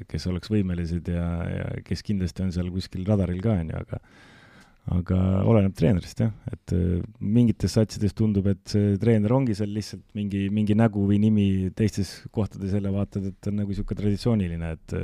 kes 0.09 0.28
oleks 0.30 0.52
võimelised 0.52 1.10
ja, 1.12 1.28
ja 1.52 1.68
kes 1.86 2.05
kindlasti 2.06 2.47
on 2.47 2.55
seal 2.55 2.72
kuskil 2.74 3.06
radaril 3.09 3.43
ka, 3.44 3.59
on 3.59 3.74
ju, 3.74 3.85
aga 3.85 4.02
aga 4.94 5.18
oleneb 5.48 5.74
treenerist 5.76 6.22
jah, 6.22 6.30
et 6.52 6.74
äh, 6.76 7.01
mingites 7.20 7.74
satsides 7.76 8.14
tundub, 8.16 8.47
et 8.48 8.62
see 8.72 8.97
treener 9.01 9.35
ongi 9.36 9.56
seal 9.59 9.72
lihtsalt 9.74 10.05
mingi, 10.16 10.47
mingi 10.55 10.76
nägu 10.78 11.05
või 11.09 11.18
nimi, 11.22 11.48
teistes 11.76 12.14
kohtades 12.35 12.72
jälle 12.76 12.93
vaatad, 12.94 13.28
et 13.32 13.51
on 13.51 13.60
nagu 13.60 13.74
niisugune 13.74 14.01
traditsiooniline, 14.01 14.72
et 14.78 14.97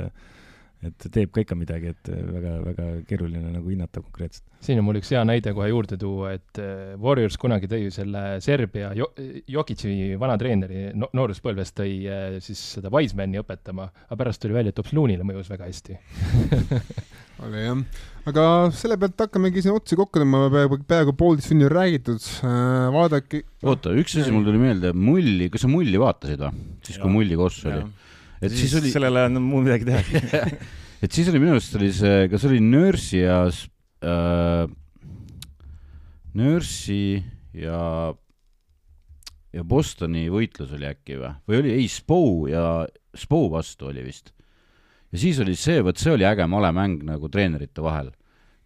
et 0.89 1.07
teeb 1.13 1.31
ka 1.33 1.43
ikka 1.43 1.57
midagi, 1.57 1.91
et 1.93 2.09
väga-väga 2.09 2.87
keeruline 3.09 3.51
nagu 3.53 3.71
hinnata 3.71 4.01
konkreetselt. 4.03 4.45
siin 4.65 4.81
on 4.81 4.87
mul 4.87 4.99
üks 4.99 5.11
hea 5.13 5.23
näide 5.27 5.53
kohe 5.55 5.69
juurde 5.69 5.97
tuua, 6.01 6.35
et 6.37 6.61
äh, 6.61 6.95
Warriors 7.01 7.37
kunagi 7.41 7.69
tõi 7.71 7.89
selle 7.93 8.23
Serbia 8.45 8.91
jo-, 8.97 9.11
Jokic'i 9.51 10.15
vana 10.21 10.37
treeneri 10.41 10.89
no, 10.97 11.09
nooruspõlves 11.17 11.75
tõi 11.77 11.91
äh, 12.09 12.37
siis 12.45 12.61
seda 12.77 12.91
Wisemani 12.93 13.41
õpetama, 13.41 13.89
aga 14.07 14.19
pärast 14.23 14.43
tuli 14.43 14.57
välja, 14.57 14.73
et 14.73 14.81
hoopis 14.81 14.95
Loonile 14.97 15.27
mõjus 15.27 15.51
väga 15.51 15.69
hästi. 15.69 15.99
Oli 17.45 17.65
jah, 17.65 17.81
aga 18.31 18.45
selle 18.75 18.95
pealt 18.99 19.19
hakkamegi 19.25 19.65
siin 19.65 19.75
otsi 19.75 19.97
kokku 19.99 20.21
tõmbama, 20.21 20.47
peaaegu, 20.53 20.79
peaaegu 20.87 21.15
poolteist 21.19 21.51
tundi 21.51 21.67
on 21.67 21.73
räägitud 21.73 22.23
äh,, 22.47 22.87
vaadake 22.95 23.43
oota, 23.67 23.91
üks 23.91 24.15
asi 24.21 24.31
mul 24.31 24.47
tuli 24.47 24.61
meelde, 24.61 24.93
Mulli, 24.95 25.49
kas 25.51 25.65
sa 25.65 25.71
Mulli 25.71 25.99
vaatasid 25.99 26.45
või? 26.45 26.65
siis, 26.85 27.01
kui 27.01 27.11
Mulli 27.11 27.35
koos 27.39 27.59
oli 27.67 27.83
et 28.41 28.51
siis, 28.51 28.69
siis 28.69 28.79
oli. 28.81 28.91
sellel 28.93 29.21
ajal 29.21 29.37
on 29.39 29.45
mul 29.45 29.65
midagi 29.65 29.87
teha 29.87 30.41
et 31.03 31.11
siis 31.11 31.29
oli 31.31 31.41
minu 31.41 31.55
arust 31.55 31.77
oli 31.79 31.91
see, 31.95 32.25
kas 32.31 32.45
oli 32.47 32.61
Nurse'i 32.63 33.23
ja 33.23 33.39
äh,, 33.47 34.67
Nurse'i 36.35 37.23
ja, 37.55 37.79
ja 39.55 39.63
Bostoni 39.63 40.27
võitlus 40.31 40.73
oli 40.75 40.89
äkki 40.89 41.19
või, 41.19 41.31
või 41.47 41.61
oli, 41.61 41.75
ei, 41.79 41.87
Spo 41.91 42.21
ja 42.51 42.85
Spo 43.15 43.45
vastu 43.53 43.91
oli 43.91 44.03
vist. 44.05 44.33
ja 45.13 45.21
siis 45.21 45.39
oli 45.43 45.55
see, 45.59 45.81
vot 45.85 45.99
see 46.01 46.13
oli 46.15 46.27
äge 46.27 46.47
malemäng 46.51 47.05
nagu 47.07 47.31
treenerite 47.31 47.83
vahel, 47.85 48.11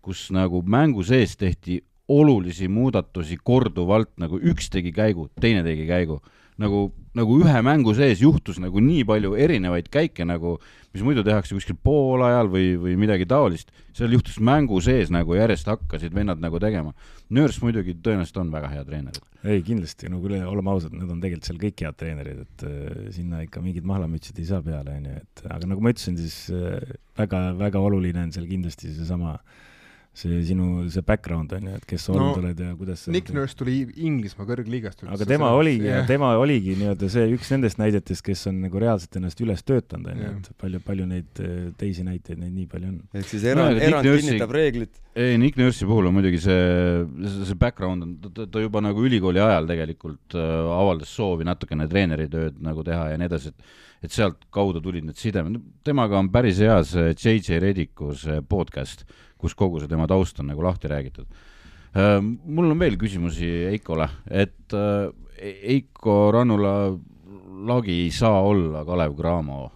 kus 0.01 0.29
nagu 0.33 0.63
mängu 0.65 1.05
sees 1.05 1.37
tehti 1.37 1.81
olulisi 2.09 2.67
muudatusi 2.67 3.37
korduvalt, 3.45 4.15
nagu 4.17 4.39
üks 4.41 4.71
tegi 4.73 4.89
käigu, 4.95 5.27
teine 5.41 5.61
tegi 5.63 5.85
käigu 5.85 6.17
nagu, 6.59 6.89
nagu 7.17 7.37
ühe 7.41 7.61
mängu 7.65 7.93
sees 7.97 8.21
juhtus 8.23 8.59
nagu 8.61 8.81
nii 8.83 9.05
palju 9.07 9.35
erinevaid 9.39 9.87
käike 9.91 10.25
nagu, 10.27 10.57
mis 10.93 11.03
muidu 11.05 11.23
tehakse 11.25 11.55
kuskil 11.55 11.77
poolajal 11.83 12.49
või, 12.51 12.73
või 12.81 12.95
midagi 12.99 13.27
taolist, 13.29 13.71
seal 13.95 14.13
juhtus 14.15 14.39
mängu 14.43 14.81
sees 14.83 15.11
nagu 15.13 15.37
järjest 15.37 15.69
hakkasid 15.69 16.15
vennad 16.15 16.41
nagu 16.43 16.59
tegema. 16.61 16.93
Nöörs 17.33 17.61
muidugi 17.63 17.95
tõenäoliselt 17.95 18.41
on 18.41 18.51
väga 18.53 18.73
hea 18.73 18.83
treener. 18.87 19.21
ei, 19.43 19.61
kindlasti, 19.63 20.09
no 20.11 20.19
kuule, 20.19 20.41
oleme 20.43 20.73
ausad, 20.73 20.91
need 20.91 21.07
on 21.07 21.21
tegelikult 21.23 21.47
seal 21.47 21.61
kõik 21.61 21.85
head 21.85 21.97
treenerid, 21.99 22.43
et 22.43 22.67
äh, 22.67 22.99
sinna 23.15 23.45
ikka 23.45 23.63
mingid 23.63 23.87
mahlamütsid 23.87 24.41
ei 24.41 24.49
saa 24.49 24.59
peale, 24.65 24.97
on 24.99 25.07
ju, 25.07 25.23
et 25.23 25.45
aga 25.47 25.71
nagu 25.71 25.85
ma 25.85 25.93
ütlesin, 25.93 26.19
siis 26.19 26.41
äh, 26.51 26.97
väga, 27.19 27.45
väga 27.59 27.79
oluline 27.79 28.27
on 28.27 28.35
seal 28.35 28.49
kindlasti 28.49 28.91
seesama 28.97 29.37
äh, 29.37 29.68
see 30.17 30.39
sinu, 30.43 30.89
see 30.91 31.03
background 31.05 31.53
on 31.55 31.67
ju, 31.69 31.73
et 31.77 31.85
kes 31.87 32.07
sa 32.07 32.13
no, 32.13 32.19
olnud 32.19 32.41
oled 32.41 32.61
ja 32.63 32.71
kuidas 32.75 33.03
sa 33.05 33.13
Nick 33.13 33.29
Nurse 33.35 33.55
tuli 33.55 33.75
Inglismaa 34.07 34.47
kõrgliigast. 34.49 35.03
aga 35.05 35.27
tema 35.29 35.51
oligi 35.55 35.85
yeah., 35.85 36.07
tema 36.09 36.31
oligi 36.41 36.73
nii-öelda 36.79 37.09
see 37.13 37.27
üks 37.35 37.51
nendest 37.53 37.79
näidetest, 37.79 38.23
kes 38.25 38.41
on 38.49 38.59
nagu 38.65 38.81
reaalselt 38.81 39.19
ennast 39.21 39.43
üles 39.45 39.61
töötanud, 39.63 40.09
on 40.11 40.23
ju, 40.23 40.31
et 40.41 40.49
palju, 40.63 40.81
palju 40.85 41.09
neid 41.09 41.43
äh, 41.45 41.59
teisi 41.79 42.05
näiteid, 42.07 42.41
neid 42.41 42.55
nii 42.55 42.67
palju 42.71 42.91
on. 42.91 42.97
ehk 43.21 43.29
siis 43.31 43.45
erand 43.53 43.77
no,, 43.77 43.85
erand 43.89 44.09
kinnitab 44.09 44.55
reeglit. 44.57 45.03
ei, 45.13 45.37
Nick 45.41 45.59
Nurse'i 45.61 45.87
puhul 45.89 46.09
on 46.09 46.17
muidugi 46.17 46.41
see, 46.43 47.05
see 47.37 47.59
background 47.59 48.07
on, 48.07 48.17
ta, 48.25 48.49
ta 48.49 48.65
juba 48.65 48.83
nagu 48.83 49.05
ülikooli 49.05 49.43
ajal 49.45 49.69
tegelikult 49.69 50.39
äh, 50.39 50.49
avaldas 50.79 51.13
soovi 51.13 51.47
natukene 51.47 51.87
treeneritööd 51.91 52.59
nagu 52.65 52.83
teha 52.87 53.11
ja 53.13 53.21
nii 53.21 53.29
edasi, 53.29 53.53
et 53.53 53.77
et 53.99 54.13
sealtkaudu 54.15 54.79
tulid 54.83 55.03
need 55.03 55.19
sidemed, 55.19 55.59
temaga 55.83 56.19
on 56.21 56.29
päris 56.31 56.61
hea 56.63 56.77
see 56.87 57.09
JJ 57.11 57.59
Rediku 57.59 58.13
see 58.15 58.39
podcast 58.47 59.03
kus 59.39 59.55
kogu 59.57 59.79
see 59.79 59.89
tema 59.91 60.07
taust 60.09 60.39
on 60.41 60.51
nagu 60.51 60.63
lahti 60.65 60.91
räägitud. 60.91 61.27
Äh, 61.95 62.19
mul 62.21 62.69
on 62.69 62.79
veel 62.79 62.99
küsimusi 63.01 63.49
Eikole, 63.71 64.09
et 64.29 64.75
äh, 64.77 65.09
Eiko 65.39 66.29
Rannula 66.35 66.93
lagi 67.69 67.95
ei 68.05 68.11
saa 68.11 68.41
olla 68.43 68.83
Kalev 68.87 69.15
Cramo 69.17 69.71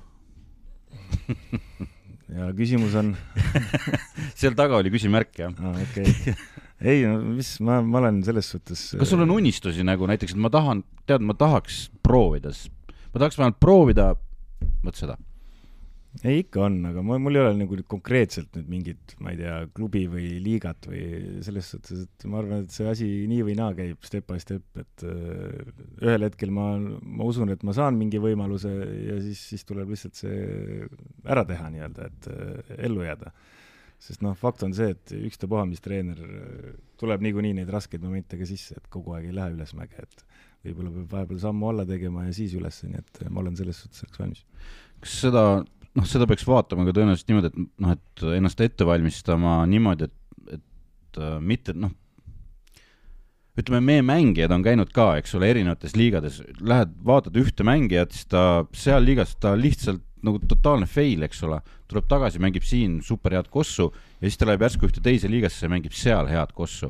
ja 2.38 2.50
küsimus 2.56 2.96
on 3.00 3.14
seal 4.40 4.56
taga 4.58 4.80
oli 4.80 4.92
küsimärk, 4.94 5.34
jah 5.40 5.54
ah,. 5.58 5.80
okay. 5.84 6.36
ei 6.82 7.04
no 7.08 7.18
mis, 7.34 7.56
ma, 7.64 7.80
ma 7.86 8.02
olen 8.04 8.22
selles 8.26 8.50
suhtes 8.56 8.86
kas 9.00 9.12
sul 9.14 9.26
on 9.26 9.36
unistusi 9.36 9.86
nagu 9.86 10.08
näiteks, 10.10 10.36
et 10.36 10.42
ma 10.42 10.52
tahan, 10.54 10.84
tead, 11.10 11.26
ma 11.26 11.36
tahaks 11.38 11.86
proovida, 12.06 12.54
ma 13.12 13.24
tahaks 13.24 13.40
vähemalt 13.40 13.62
proovida, 13.64 14.14
vot 14.84 15.00
seda 15.00 15.18
ei, 16.22 16.44
ikka 16.44 16.62
on, 16.68 16.76
aga 16.92 17.02
mul, 17.06 17.18
mul 17.24 17.38
ei 17.38 17.42
ole 17.42 17.54
nagu 17.58 17.78
konkreetselt 17.90 18.54
nüüd 18.58 18.68
mingit, 18.70 19.16
ma 19.24 19.32
ei 19.34 19.40
tea, 19.40 19.56
klubi 19.74 20.04
või 20.12 20.28
liigat 20.46 20.86
või 20.90 21.02
selles 21.46 21.72
suhtes, 21.74 22.04
et 22.06 22.28
ma 22.30 22.40
arvan, 22.44 22.68
et 22.68 22.76
see 22.76 22.86
asi 22.90 23.08
nii 23.32 23.42
või 23.48 23.56
naa 23.58 23.72
käib 23.78 24.06
step 24.06 24.30
by 24.30 24.38
step, 24.44 24.66
et 24.80 25.06
uh, 25.08 25.74
ühel 26.04 26.28
hetkel 26.28 26.54
ma, 26.54 26.76
ma 26.78 27.28
usun, 27.28 27.50
et 27.56 27.66
ma 27.66 27.74
saan 27.76 27.98
mingi 28.00 28.22
võimaluse 28.22 28.72
ja 29.10 29.18
siis, 29.26 29.42
siis 29.54 29.66
tuleb 29.70 29.96
lihtsalt 29.96 30.22
see 30.22 30.86
ära 31.26 31.48
teha 31.50 31.74
nii-öelda, 31.74 32.10
et 32.12 32.32
uh, 32.32 32.72
ellu 32.78 33.10
jääda. 33.10 33.34
sest 34.04 34.22
noh, 34.22 34.38
fakt 34.38 34.64
on 34.68 34.74
see, 34.76 34.94
et 34.94 35.18
ükstapuha, 35.18 35.66
mis 35.66 35.82
treener, 35.82 36.20
tuleb 37.00 37.22
niikuinii 37.24 37.58
neid 37.58 37.70
raskeid 37.74 38.04
momente 38.04 38.38
ka 38.38 38.46
sisse, 38.46 38.78
et 38.78 38.90
kogu 38.92 39.16
aeg 39.16 39.32
ei 39.32 39.38
lähe 39.38 39.56
ülesmäge, 39.56 40.04
et 40.04 40.26
võib-olla 40.68 40.92
peab 40.94 41.14
vahepeal 41.18 41.40
sammu 41.42 41.70
alla 41.72 41.86
tegema 41.88 42.28
ja 42.28 42.34
siis 42.36 42.54
üles, 42.60 42.84
nii 42.86 43.00
et 43.00 43.24
ma 43.30 43.42
olen 43.42 43.56
selles 43.58 43.80
suhtes 43.82 44.04
selleks 44.04 44.22
valmis. 44.22 44.44
kas 45.04 45.16
seda 45.26 45.44
noh, 45.98 46.08
seda 46.10 46.28
peaks 46.30 46.46
vaatama 46.48 46.88
ka 46.88 46.96
tõenäoliselt 46.96 47.30
niimoodi, 47.32 47.52
et 47.52 47.84
noh, 47.86 47.98
et 47.98 48.24
ennast 48.38 48.64
ette 48.66 48.88
valmistama 48.88 49.60
niimoodi, 49.70 50.10
et, 50.10 50.58
et 50.60 51.22
äh, 51.22 51.36
mitte 51.44 51.76
noh, 51.78 51.94
ütleme, 53.60 53.84
meie 53.86 54.06
mängijad 54.06 54.54
on 54.56 54.64
käinud 54.66 54.90
ka, 54.96 55.12
eks 55.22 55.36
ole, 55.38 55.52
erinevates 55.54 55.94
liigades, 55.98 56.40
lähed, 56.66 56.96
vaatad 57.06 57.38
ühte 57.38 57.66
mängijat, 57.68 58.16
siis 58.16 58.26
ta 58.32 58.64
seal 58.78 59.06
liigas 59.06 59.36
ta 59.42 59.54
lihtsalt 59.58 60.02
nagu 60.24 60.40
totaalne 60.48 60.88
fail, 60.90 61.26
eks 61.28 61.44
ole, 61.46 61.60
tuleb 61.92 62.08
tagasi, 62.10 62.42
mängib 62.42 62.66
siin 62.66 63.02
super 63.06 63.36
head 63.36 63.50
kossu 63.54 63.90
ja 63.92 64.24
siis 64.26 64.40
ta 64.40 64.48
läheb 64.48 64.64
järsku 64.64 64.88
ühte 64.88 65.04
teise 65.04 65.30
liigasse 65.30 65.66
ja 65.68 65.72
mängib 65.74 65.94
seal 65.98 66.30
head 66.32 66.54
kossu. 66.56 66.90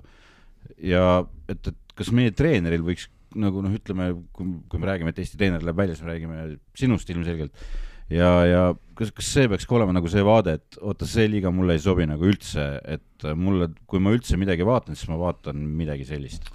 ja 0.77 1.25
et, 1.49 1.67
et 1.67 1.97
kas 1.97 2.11
meie 2.13 2.31
treeneril 2.31 2.85
võiks 2.85 3.09
nagu 3.35 3.63
noh, 3.65 3.73
ütleme, 3.73 4.11
kui, 4.37 4.79
me 4.79 4.87
räägime, 4.87 5.11
et 5.11 5.19
Eesti 5.23 5.39
treener 5.39 5.65
läheb 5.65 5.79
välja, 5.81 5.97
siis 5.97 6.05
me 6.05 6.13
räägime 6.13 6.43
sinust 6.77 7.09
ilmselgelt 7.09 7.65
ja, 8.13 8.31
ja 8.47 8.63
kas, 8.97 9.13
kas 9.15 9.29
see 9.35 9.51
peaks 9.51 9.67
ka 9.69 9.77
olema 9.79 9.95
nagu 9.95 10.09
see 10.11 10.23
vaade, 10.25 10.57
et 10.59 10.81
oota, 10.81 11.07
see 11.09 11.29
liiga 11.31 11.53
mulle 11.53 11.77
ei 11.77 11.83
sobi 11.83 12.07
nagu 12.09 12.27
üldse, 12.29 12.67
et 12.83 13.29
mulle, 13.37 13.71
kui 13.89 14.03
ma 14.03 14.13
üldse 14.15 14.39
midagi 14.39 14.67
vaatan, 14.67 14.97
siis 14.97 15.09
ma 15.11 15.19
vaatan 15.21 15.63
midagi 15.79 16.07
sellist. 16.09 16.51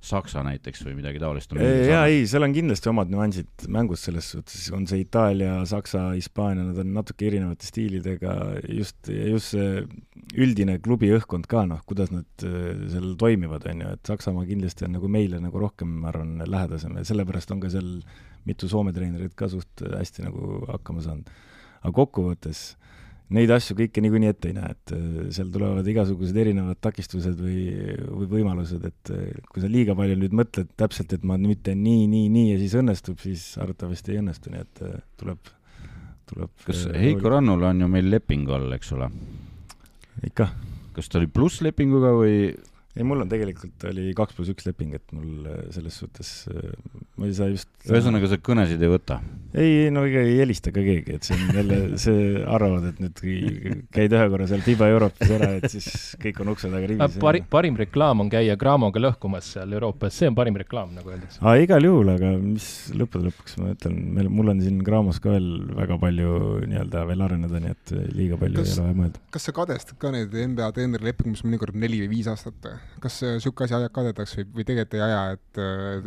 Saksa 0.00 0.40
näiteks 0.40 0.80
või 0.86 0.94
midagi 0.96 1.20
taolist. 1.20 1.50
jaa, 1.60 2.06
ei, 2.08 2.22
seal 2.24 2.46
on 2.46 2.54
kindlasti 2.56 2.88
omad 2.88 3.10
nüansid 3.12 3.66
mängus 3.68 4.06
selles 4.06 4.30
suhtes, 4.32 4.62
on 4.72 4.86
see 4.88 5.02
Itaalia, 5.02 5.58
Saksa, 5.68 6.06
Hispaania, 6.14 6.64
nad 6.70 6.78
on 6.80 6.94
natuke 6.96 7.26
erinevate 7.28 7.68
stiilidega, 7.68 8.36
just, 8.64 9.10
just 9.12 9.52
see 9.52 9.82
üldine 10.40 10.78
klubi 10.80 11.10
õhkkond 11.12 11.44
ka, 11.52 11.66
noh, 11.68 11.82
kuidas 11.84 12.14
nad 12.14 12.46
äh, 12.48 12.80
seal 12.94 13.12
toimivad, 13.20 13.68
on 13.68 13.84
ju, 13.84 13.92
et 13.98 14.12
Saksamaa 14.14 14.48
kindlasti 14.48 14.88
on 14.88 14.96
nagu 14.96 15.12
meile 15.12 15.42
nagu 15.42 15.60
rohkem, 15.60 15.92
ma 16.00 16.08
arvan, 16.14 16.38
lähedasem 16.48 16.96
ja 16.96 17.04
sellepärast 17.04 17.52
on 17.52 17.60
ka 17.60 17.72
seal 17.76 17.92
mitu 18.48 18.68
Soome 18.70 18.94
treenerit 18.96 19.34
ka 19.38 19.48
suht 19.52 19.84
hästi 19.84 20.26
nagu 20.26 20.64
hakkama 20.68 21.04
saanud. 21.04 21.32
aga 21.80 21.92
kokkuvõttes 21.96 22.74
neid 23.34 23.50
asju 23.54 23.76
kõike 23.78 24.02
niikuinii 24.02 24.30
ette 24.32 24.50
ei 24.50 24.56
näe, 24.56 24.72
et 24.74 24.92
äh, 24.96 25.02
seal 25.34 25.50
tulevad 25.54 25.86
igasugused 25.86 26.36
erinevad 26.42 26.80
takistused 26.82 27.38
või, 27.38 27.60
või 28.08 28.28
võimalused, 28.34 28.86
et 28.88 29.12
äh, 29.14 29.28
kui 29.50 29.62
sa 29.62 29.70
liiga 29.70 29.94
palju 29.98 30.18
nüüd 30.18 30.34
mõtled 30.40 30.72
täpselt, 30.80 31.14
et 31.14 31.26
ma 31.26 31.38
nüüd 31.40 31.62
teen 31.66 31.82
nii, 31.84 32.08
nii, 32.10 32.26
nii 32.34 32.48
ja 32.52 32.58
siis 32.62 32.74
õnnestub, 32.80 33.20
siis 33.22 33.44
arvatavasti 33.62 34.16
ei 34.16 34.22
õnnestu, 34.22 34.54
nii 34.54 34.64
et 34.64 34.82
äh, 34.86 34.98
tuleb, 35.20 35.52
tuleb 36.32 36.66
kas 36.66 36.88
Heiko 36.96 37.30
Rannul 37.36 37.68
on 37.70 37.84
ju 37.84 37.90
meil 37.92 38.10
leping 38.10 38.50
all, 38.50 38.72
eks 38.76 38.90
ole? 38.98 39.10
ikka. 40.26 40.50
kas 40.96 41.08
ta 41.08 41.20
oli 41.20 41.30
plusslepinguga 41.30 42.10
või 42.18 42.34
ei, 42.96 43.04
mul 43.06 43.22
on 43.24 43.30
tegelikult 43.30 43.86
oli 43.90 44.10
kaks 44.18 44.36
pluss 44.36 44.52
üks 44.52 44.66
leping, 44.66 44.96
et 44.98 45.14
mul 45.16 45.46
äh, 45.46 45.60
selles 45.74 45.98
suhtes, 46.02 46.32
äh, 46.50 46.72
ma 47.20 47.28
ei 47.28 47.36
saa 47.36 47.50
just. 47.52 47.70
ühesõnaga, 47.86 48.30
sa 48.30 48.40
kõnesid 48.50 48.82
ei 48.82 48.92
võta? 48.92 49.20
Ei, 49.54 49.90
no 49.94 50.04
ega 50.06 50.22
ei 50.26 50.36
helista 50.38 50.72
ka 50.74 50.82
keegi, 50.84 51.16
et 51.18 51.26
see 51.26 51.36
on 51.36 51.58
jälle, 51.58 51.78
see 52.00 52.42
arvavad, 52.44 52.90
et 52.90 53.00
nüüd 53.02 53.22
käid 53.94 54.14
ühe 54.16 54.26
korra 54.32 54.46
seal 54.50 54.62
FIBA 54.64 54.90
Euroopis 54.94 55.32
ära, 55.36 55.50
et 55.58 55.66
siis 55.72 55.88
kõik 56.22 56.40
on 56.44 56.52
ukse 56.54 56.70
taga 56.70 56.90
rivis. 56.90 57.18
Pari-, 57.22 57.42
parim 57.50 57.78
reklaam 57.80 58.24
on 58.24 58.30
käia 58.32 58.56
Gramoga 58.60 59.02
lõhkumas 59.02 59.52
seal 59.56 59.74
Euroopas, 59.76 60.14
see 60.16 60.30
on 60.30 60.38
parim 60.38 60.58
reklaam, 60.60 60.92
nagu 60.96 61.12
öeldakse. 61.12 61.40
aa, 61.42 61.56
igal 61.62 61.86
juhul, 61.86 62.12
aga 62.14 62.32
mis 62.38 62.68
lõppude 62.96 63.30
lõpuks 63.30 63.58
ma 63.62 63.74
ütlen, 63.74 63.98
meil, 64.18 64.30
mul 64.40 64.54
on 64.54 64.62
siin 64.64 64.78
Gramos 64.86 65.20
ka 65.22 65.34
veel 65.34 65.50
väga 65.78 65.98
palju 66.02 66.36
nii-öelda 66.70 67.04
veel 67.10 67.26
areneda, 67.26 67.62
nii 67.64 67.74
et 67.74 67.94
liiga 68.14 68.40
palju 68.40 68.62
kas, 68.62 68.74
ei 68.74 68.78
ole 68.78 68.86
vaja 68.88 69.00
mõelda. 69.02 69.24
kas 69.34 69.48
sa 69.48 69.56
kadestad 69.56 70.00
ka 70.00 70.14
neid 70.14 70.34
NBA 70.34 70.70
treenerilepinguid, 70.78 71.36
mis 71.36 71.46
mõnikord 71.46 71.78
neli 71.80 72.02
või 72.04 72.12
viis 72.14 72.30
aastat 72.30 72.70
kas 73.00 73.20
niisugune 73.24 73.66
asi 73.66 73.76
ajab 73.78 73.94
kadedaks 73.96 74.36
või, 74.38 74.46
või 74.58 74.66
tegelikult 74.68 74.96
ei 74.98 75.04
aja, 75.04 75.20
et, 75.36 75.60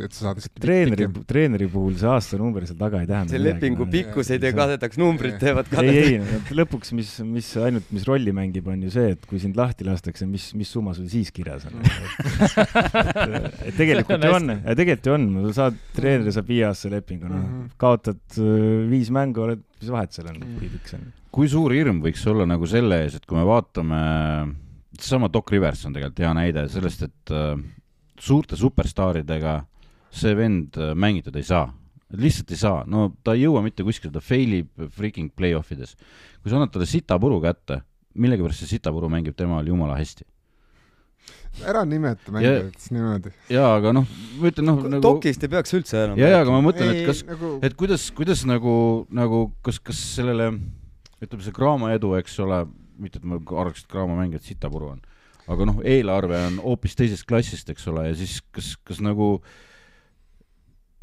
et 0.06 0.16
sa 0.16 0.30
saad 0.30 0.42
treeneri, 0.62 1.08
treeneri 1.30 1.68
puhul 1.72 1.96
see 2.00 2.10
aastanumber 2.12 2.68
seal 2.70 2.80
taga 2.80 3.02
ei 3.04 3.10
tähenda 3.10 3.33
see 3.34 3.42
lepingu 3.42 3.88
pikkus 3.90 4.30
ei 4.34 4.42
tee 4.42 4.54
kadedaks, 4.56 5.00
numbrid 5.02 5.40
teevad 5.42 5.70
kadedaks. 5.72 6.10
ei, 6.12 6.20
ei, 6.22 6.58
lõpuks, 6.60 6.94
mis, 6.98 7.12
mis 7.28 7.50
ainult, 7.62 7.90
mis 7.96 8.06
rolli 8.08 8.34
mängib, 8.36 8.70
on 8.72 8.86
ju 8.86 8.94
see, 8.94 9.14
et 9.16 9.26
kui 9.30 9.42
sind 9.42 9.58
lahti 9.60 9.88
lastakse, 9.88 10.28
mis, 10.30 10.52
mis 10.58 10.72
summa 10.74 10.96
sul 10.98 11.10
siis 11.12 11.34
kirjas 11.36 11.68
on 11.70 11.82
et 13.68 13.76
tegelikult 13.80 14.24
ju 14.24 14.34
on, 14.38 14.56
tegelikult 14.70 15.10
ju 15.10 15.18
on, 15.18 15.28
saad, 15.58 15.82
treener 15.98 16.32
saab 16.36 16.50
viieaastase 16.54 16.94
lepingu, 16.94 17.28
noh, 17.32 17.44
mhm. 17.44 17.74
kaotad 17.82 18.40
äh, 18.40 18.88
viis 18.92 19.12
mängu, 19.14 19.46
oled, 19.48 19.66
mis 19.82 19.94
vahet 19.94 20.16
seal 20.16 20.32
on, 20.32 20.42
kui 20.60 20.72
pikk 20.78 20.94
see 20.94 21.02
on? 21.02 21.12
kui 21.34 21.50
suur 21.50 21.74
hirm 21.74 22.04
võiks 22.04 22.22
olla 22.30 22.46
nagu 22.46 22.68
selle 22.70 23.04
ees, 23.04 23.18
et 23.18 23.24
kui 23.26 23.40
me 23.40 23.46
vaatame 23.48 24.02
seesama 25.00 25.30
Doc 25.34 25.50
Rivers 25.52 25.86
on 25.88 25.96
tegelikult 25.96 26.22
hea 26.22 26.34
näide 26.38 26.68
sellest, 26.72 27.08
et 27.08 27.34
äh, 27.34 27.56
suurte 28.22 28.60
superstaaridega 28.60 29.62
see 30.14 30.36
vend 30.38 30.78
äh, 30.78 30.94
mängitud 30.96 31.36
ei 31.40 31.48
saa. 31.48 31.68
Lihtsalt 32.20 32.52
ei 32.54 32.60
saa, 32.60 32.84
no 32.90 33.08
ta 33.26 33.38
ei 33.38 33.46
jõua 33.46 33.64
mitte 33.66 33.86
kuskile, 33.86 34.14
ta 34.14 34.22
fail 34.24 34.60
ib 34.62 34.86
freaking 34.94 35.34
play-off 35.34 35.74
ides. 35.74 35.96
kui 36.42 36.52
sa 36.52 36.60
annad 36.60 36.74
talle 36.74 36.90
sitapuru 36.90 37.40
kätte, 37.44 37.82
millegipärast 38.14 38.64
see 38.64 38.76
sitapuru 38.76 39.10
mängib 39.10 39.38
temal 39.38 39.66
jumala 39.68 39.98
hästi 39.98 40.28
ära 41.62 41.84
nimeta 41.86 42.34
mängijat 42.34 42.78
siis 42.82 42.94
niimoodi. 42.96 43.32
jaa, 43.54 43.76
aga 43.78 43.94
noh, 43.96 44.08
ma 44.40 44.50
ütlen 44.50 44.68
noh 44.68 44.80
nagu 44.90 45.02
Dokist 45.06 45.44
ei 45.46 45.52
peaks 45.54 45.76
üldse 45.78 46.00
enam 46.02 46.20
jaa, 46.20 46.32
jaa, 46.34 46.42
aga 46.46 46.54
ma 46.56 46.62
mõtlen, 46.66 46.94
et 46.94 47.06
kas 47.08 47.22
nagu..., 47.28 47.52
et 47.66 47.76
kuidas, 47.78 48.08
kuidas 48.18 48.42
nagu, 48.50 48.76
nagu 49.14 49.44
kas, 49.66 49.80
kas 49.80 50.00
sellele 50.18 50.50
ütleme, 51.24 51.44
see 51.46 51.56
Graamo 51.56 51.92
edu, 51.94 52.16
eks 52.18 52.40
ole, 52.44 52.64
mitte 53.00 53.22
et 53.22 53.28
ma 53.30 53.38
arvaks, 53.38 53.86
et 53.86 53.92
Graamo 53.92 54.18
mängijad 54.18 54.48
sitapuru 54.48 54.96
on, 54.96 55.04
aga 55.54 55.70
noh, 55.70 55.80
eelarve 55.86 56.42
on 56.50 56.58
hoopis 56.66 56.98
teisest 57.00 57.28
klassist, 57.30 57.70
eks 57.70 57.86
ole, 57.92 58.08
ja 58.10 58.18
siis 58.18 58.40
kas, 58.56 58.74
kas 58.90 59.04
nagu 59.06 59.36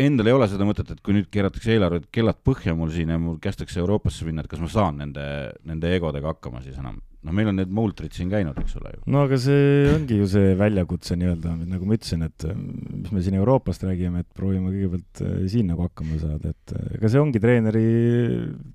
endal 0.07 0.31
ei 0.31 0.37
ole 0.37 0.49
seda 0.51 0.67
mõtet, 0.69 0.91
et 0.95 1.05
kui 1.05 1.15
nüüd 1.17 1.29
keeratakse 1.33 1.75
eelarved 1.75 2.09
kellad 2.15 2.41
põhja 2.47 2.75
mul 2.79 2.91
siin 2.95 3.13
ja 3.13 3.21
mul 3.21 3.39
kästakse 3.43 3.81
Euroopasse 3.83 4.27
minna, 4.29 4.45
et 4.45 4.51
kas 4.51 4.63
ma 4.63 4.71
saan 4.71 5.01
nende, 5.03 5.25
nende 5.69 5.95
egodega 5.97 6.35
hakkama 6.35 6.65
siis 6.65 6.79
enam? 6.81 7.01
noh, 7.21 7.35
meil 7.37 7.51
on 7.51 7.59
need 7.61 7.69
muultrid 7.77 8.15
siin 8.17 8.31
käinud, 8.33 8.57
eks 8.63 8.79
ole 8.79 8.95
ju. 8.95 9.03
no 9.13 9.27
aga 9.27 9.37
see 9.43 9.91
ongi 9.93 10.17
ju 10.23 10.29
see 10.33 10.55
väljakutse 10.57 11.19
nii-öelda, 11.21 11.53
nagu 11.69 11.89
ma 11.89 11.99
ütlesin, 11.99 12.25
et 12.25 12.47
äh, 12.49 12.55
mis 12.57 13.11
me 13.13 13.25
siin 13.27 13.37
Euroopast 13.37 13.85
räägime, 13.85 14.23
et 14.25 14.31
proovime 14.33 14.73
kõigepealt 14.73 15.21
äh, 15.27 15.35
siin 15.53 15.69
nagu 15.69 15.85
hakkama 15.85 16.17
saada, 16.23 16.55
et 16.55 16.75
äh, 16.79 16.95
ega 16.97 17.11
see 17.13 17.21
ongi 17.21 17.43
treeneri, 17.45 17.85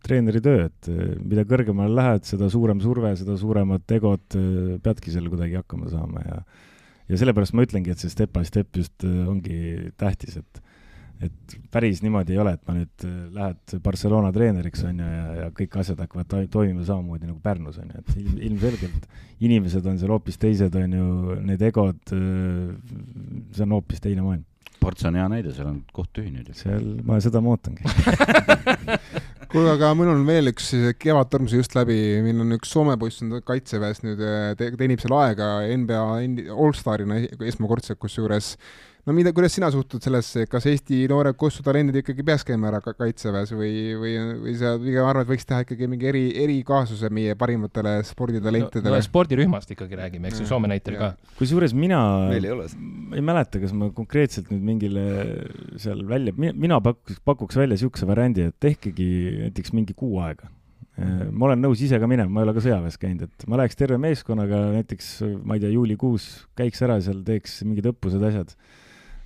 treeneri 0.05 0.43
töö, 0.45 0.67
et 0.69 0.91
äh, 0.93 1.15
mida 1.25 1.47
kõrgemale 1.49 1.97
lähed, 1.97 2.29
seda 2.29 2.51
suurem 2.53 2.85
surve, 2.85 3.15
seda 3.17 3.33
suuremat 3.41 3.97
egot, 3.97 4.37
peadki 4.85 5.15
seal 5.15 5.33
kuidagi 5.33 5.57
hakkama 5.63 5.89
saama 5.89 6.21
ja 6.27 6.39
ja 7.09 7.19
sellepärast 7.19 7.55
ma 7.55 7.65
ütlengi, 7.65 7.93
et 7.93 8.01
see 8.01 8.11
step 8.11 8.33
by 8.35 8.45
step 8.47 8.71
just 8.77 9.05
äh, 9.05 9.25
ongi 9.29 9.91
tähtis, 9.99 10.39
et 10.41 10.61
et 11.23 11.55
päris 11.71 12.01
niimoodi 12.03 12.33
ei 12.35 12.39
ole, 12.43 12.53
et 12.57 12.63
ma 12.67 12.73
nüüd 12.75 13.05
äh, 13.07 13.13
lähed 13.35 13.75
Barcelona 13.83 14.31
treeneriks 14.35 14.83
on 14.87 14.99
ju 14.99 15.11
ja, 15.11 15.27
ja 15.41 15.45
kõik 15.55 15.77
asjad 15.79 16.01
hakkavad 16.03 16.27
to- 16.31 16.41
toimima 16.57 16.83
samamoodi 16.87 17.29
nagu 17.29 17.39
Pärnus 17.43 17.77
on 17.79 17.93
ju, 17.93 18.01
et 18.01 18.17
ilm- 18.19 18.41
ilmselgelt 18.49 19.07
inimesed 19.45 19.85
on 19.91 19.99
seal 20.01 20.11
hoopis 20.15 20.37
teised, 20.41 20.75
on 20.79 20.93
ju, 20.99 21.07
need 21.45 21.63
egod, 21.69 22.01
see 22.11 23.63
on 23.65 23.73
hoopis 23.77 24.03
teine 24.03 24.23
maailm. 24.25 24.43
Ports 24.85 25.05
on 25.07 25.15
hea 25.17 25.25
näide, 25.31 25.49
seal 25.55 25.65
on 25.71 25.79
koht 25.95 26.11
tühi 26.13 26.29
nüüd 26.29 26.51
ju. 26.51 26.53
seal 26.59 26.83
ma 27.07 27.15
seda 27.23 27.39
ma 27.41 27.55
ootangi. 27.55 27.87
kuule, 29.51 29.71
aga 29.71 29.89
mul 29.97 30.11
on 30.11 30.25
veel 30.27 30.51
üks 30.51 30.67
Kevadtorm 31.01 31.47
sai 31.49 31.61
just 31.61 31.73
läbi, 31.77 31.95
meil 32.25 32.43
on 32.43 32.53
üks 32.57 32.69
Soome 32.75 32.97
poiss 33.01 33.23
on 33.25 33.33
kaitseväes 33.45 34.03
nüüd, 34.05 34.21
teenib 34.59 35.01
seal 35.01 35.15
aega 35.17 35.47
NBA 35.79 36.03
allstarina 36.53 37.17
esmakordselt 37.47 37.97
kusjuures. 38.03 38.55
No 39.05 39.13
mida, 39.13 39.31
kuidas 39.37 39.53
sina 39.53 39.69
suhtud 39.73 40.01
sellesse, 40.03 40.47
kas 40.49 40.65
Eesti 40.71 41.03
noored 41.11 41.37
kossutalendid 41.37 41.99
ikkagi 42.01 42.25
peaks 42.25 42.45
käima 42.47 42.71
ära 42.71 42.81
ka 42.81 42.95
kaitseväes 42.97 43.53
või, 43.53 43.73
või, 44.01 44.15
või 44.41 44.55
sa 44.57 44.73
pigem 44.81 45.05
arvad, 45.05 45.27
et 45.27 45.33
võiks 45.35 45.45
teha 45.45 45.61
ikkagi 45.65 45.89
mingi 45.91 46.09
eri, 46.09 46.23
erikaasuse 46.45 47.11
meie 47.13 47.35
parimatele 47.39 47.99
no, 47.99 48.07
sporditalentidele 48.09 48.97
no 48.97 49.05
spordirühmast 49.05 49.75
ikkagi 49.75 49.99
räägime, 49.99 50.31
eks 50.31 50.41
ju, 50.41 50.49
Soome 50.49 50.71
näitel 50.71 50.97
ka. 51.01 51.11
kusjuures 51.37 51.75
mina 51.77 52.01
meil 52.31 52.49
ei 52.49 52.55
ei 53.15 53.23
mäleta, 53.25 53.61
kas 53.61 53.73
ma 53.77 53.91
konkreetselt 53.95 54.49
nüüd 54.53 54.65
mingile 54.65 55.05
seal 55.81 56.01
välja, 56.09 56.33
mina 56.37 56.79
pakuks, 56.83 57.21
pakuks 57.25 57.59
välja 57.59 57.75
niisuguse 57.75 58.07
variandi, 58.09 58.49
et 58.49 58.57
tehkegi 58.63 59.09
näiteks 59.45 59.73
mingi 59.75 59.95
kuu 59.97 60.17
aega. 60.25 60.49
ma 60.95 61.49
olen 61.49 61.59
nõus 61.59 61.81
ise 61.83 61.99
ka 61.99 62.07
minema, 62.07 62.31
ma 62.31 62.41
ei 62.41 62.47
ole 62.47 62.55
ka 62.55 62.63
sõjaväes 62.63 62.97
käinud, 62.97 63.27
et 63.27 63.45
ma 63.51 63.59
läheks 63.59 63.77
terve 63.77 63.99
meeskonnaga 64.01 64.61
näiteks, 64.77 65.11
ma 65.43 65.57
ei 65.57 65.65
tea, 65.65 65.73
juulikuus 65.75 66.29
käiks 66.57 66.81
ära 66.87 66.97
seal, 67.03 67.19
teeks 67.27 67.59
mingid 67.67 67.91
õppused, 67.91 68.23
asjad. 68.23 68.55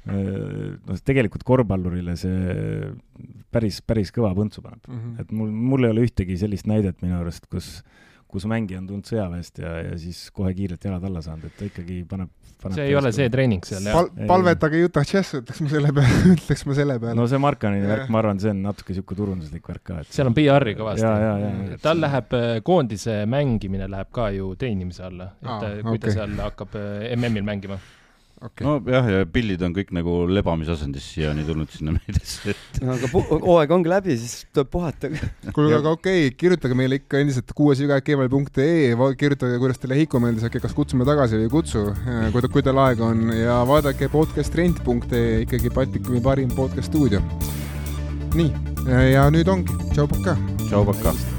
noh, 0.08 1.00
tegelikult 1.06 1.44
korvpallurile 1.48 2.16
see 2.18 2.92
päris, 3.54 3.82
päris 3.86 4.14
kõva 4.16 4.34
põntsu 4.38 4.64
paneb. 4.66 4.82
mm. 4.88 5.00
-hmm. 5.00 5.22
et 5.24 5.32
mul, 5.32 5.50
mul 5.52 5.88
ei 5.88 5.96
ole 5.96 6.06
ühtegi 6.08 6.38
sellist 6.40 6.70
näidet 6.70 7.02
minu 7.06 7.20
arust, 7.20 7.50
kus, 7.52 7.82
kus 8.30 8.46
mängija 8.50 8.82
on 8.82 8.90
tulnud 8.90 9.10
sõjaväest 9.10 9.64
ja, 9.64 9.74
ja 9.90 9.98
siis 9.98 10.30
kohe 10.36 10.54
kiirelt 10.54 10.86
jalad 10.86 11.04
alla 11.10 11.22
saanud, 11.26 11.50
et 11.50 11.58
ta 11.58 11.66
ikkagi 11.66 12.04
paneb, 12.10 12.30
paneb. 12.62 12.78
see 12.78 12.86
ei 12.92 12.96
ole 12.96 13.12
see 13.16 13.30
treening 13.34 13.66
seal, 13.66 13.90
jah. 13.90 13.98
Pal-, 13.98 14.28
palvetage 14.30 14.84
Utah 14.86 15.06
Jazz, 15.06 15.34
ütleks 15.42 15.64
ma 15.66 15.74
selle 15.74 15.94
peale, 15.98 16.24
ütleks 16.38 16.66
ma 16.70 16.78
selle 16.78 16.98
peale 17.02 17.18
no 17.18 17.28
see 17.32 17.42
Markani 17.42 17.82
värk, 17.90 18.10
ma 18.14 18.22
arvan, 18.22 18.42
see 18.44 18.54
on 18.54 18.64
natuke 18.68 18.94
niisugune 18.94 19.22
turunduslik 19.24 19.72
värk 19.74 19.86
ka, 19.92 20.02
et 20.06 20.14
seal 20.14 20.30
on 20.30 20.38
PR-i 20.38 20.76
kõvasti 20.80 21.80
tal 21.86 22.04
läheb 22.06 22.38
äh, 22.38 22.50
koondise 22.66 23.24
mängimine 23.30 23.90
läheb 23.90 24.14
ka 24.14 24.30
ju 24.36 24.54
teenimise 24.62 25.08
alla, 25.10 25.32
et 25.42 25.56
Aa, 25.56 25.62
äh, 25.74 25.80
kui 25.90 25.98
ta 25.98 26.12
okei. 26.12 26.20
seal 26.20 26.38
hakkab 26.46 26.78
MM-il 27.18 27.48
mängima. 27.50 27.82
okay.. 28.41 28.66
nojah, 28.66 29.10
ja 29.14 29.28
pillid 29.30 29.61
on 29.66 29.74
kõik 29.76 29.91
nagu 29.95 30.16
lebamisasendis 30.30 31.06
siiani 31.14 31.45
tulnud 31.48 31.72
sinna 31.74 31.94
meediasse, 31.95 32.53
et 32.53 32.82
no 32.84 32.95
aga 32.95 33.10
hooaeg 33.14 33.74
ongi 33.76 33.91
läbi, 33.91 34.18
siis 34.20 34.45
tuleb 34.53 34.72
puhata. 34.74 35.11
kuulge, 35.56 35.78
aga 35.80 35.94
okei 35.95 36.28
okay,, 36.28 36.36
kirjutage 36.40 36.78
meile 36.80 36.99
ikka 37.02 37.24
endiselt 37.24 37.53
kuuesiga.gmail.ee, 37.57 38.94
kirjutage, 39.20 39.61
kuidas 39.64 39.82
teile 39.82 39.99
Heiko 39.99 40.22
meeldis, 40.24 40.45
äkki 40.48 40.64
kas 40.64 40.76
kutsume 40.78 41.07
tagasi 41.07 41.40
või 41.40 41.49
ei 41.49 41.56
kutsu, 41.56 41.88
kui 42.34 42.45
ta, 42.45 42.52
kui 42.52 42.66
teil 42.66 42.84
aega 42.86 43.10
on 43.10 43.34
ja 43.36 43.60
vaadake 43.70 44.11
podcasttrend.ee, 44.14 45.41
ikkagi 45.48 45.74
Baltikumi 45.76 46.24
parim 46.24 46.53
podcast 46.56 46.91
stuudio. 46.91 47.24
nii, 48.38 48.53
ja 49.14 49.28
nüüd 49.34 49.52
ongi, 49.52 49.76
tšau, 49.91 50.07
pakaa. 50.11 50.38
tšau, 50.68 50.86
pakaa. 50.94 51.39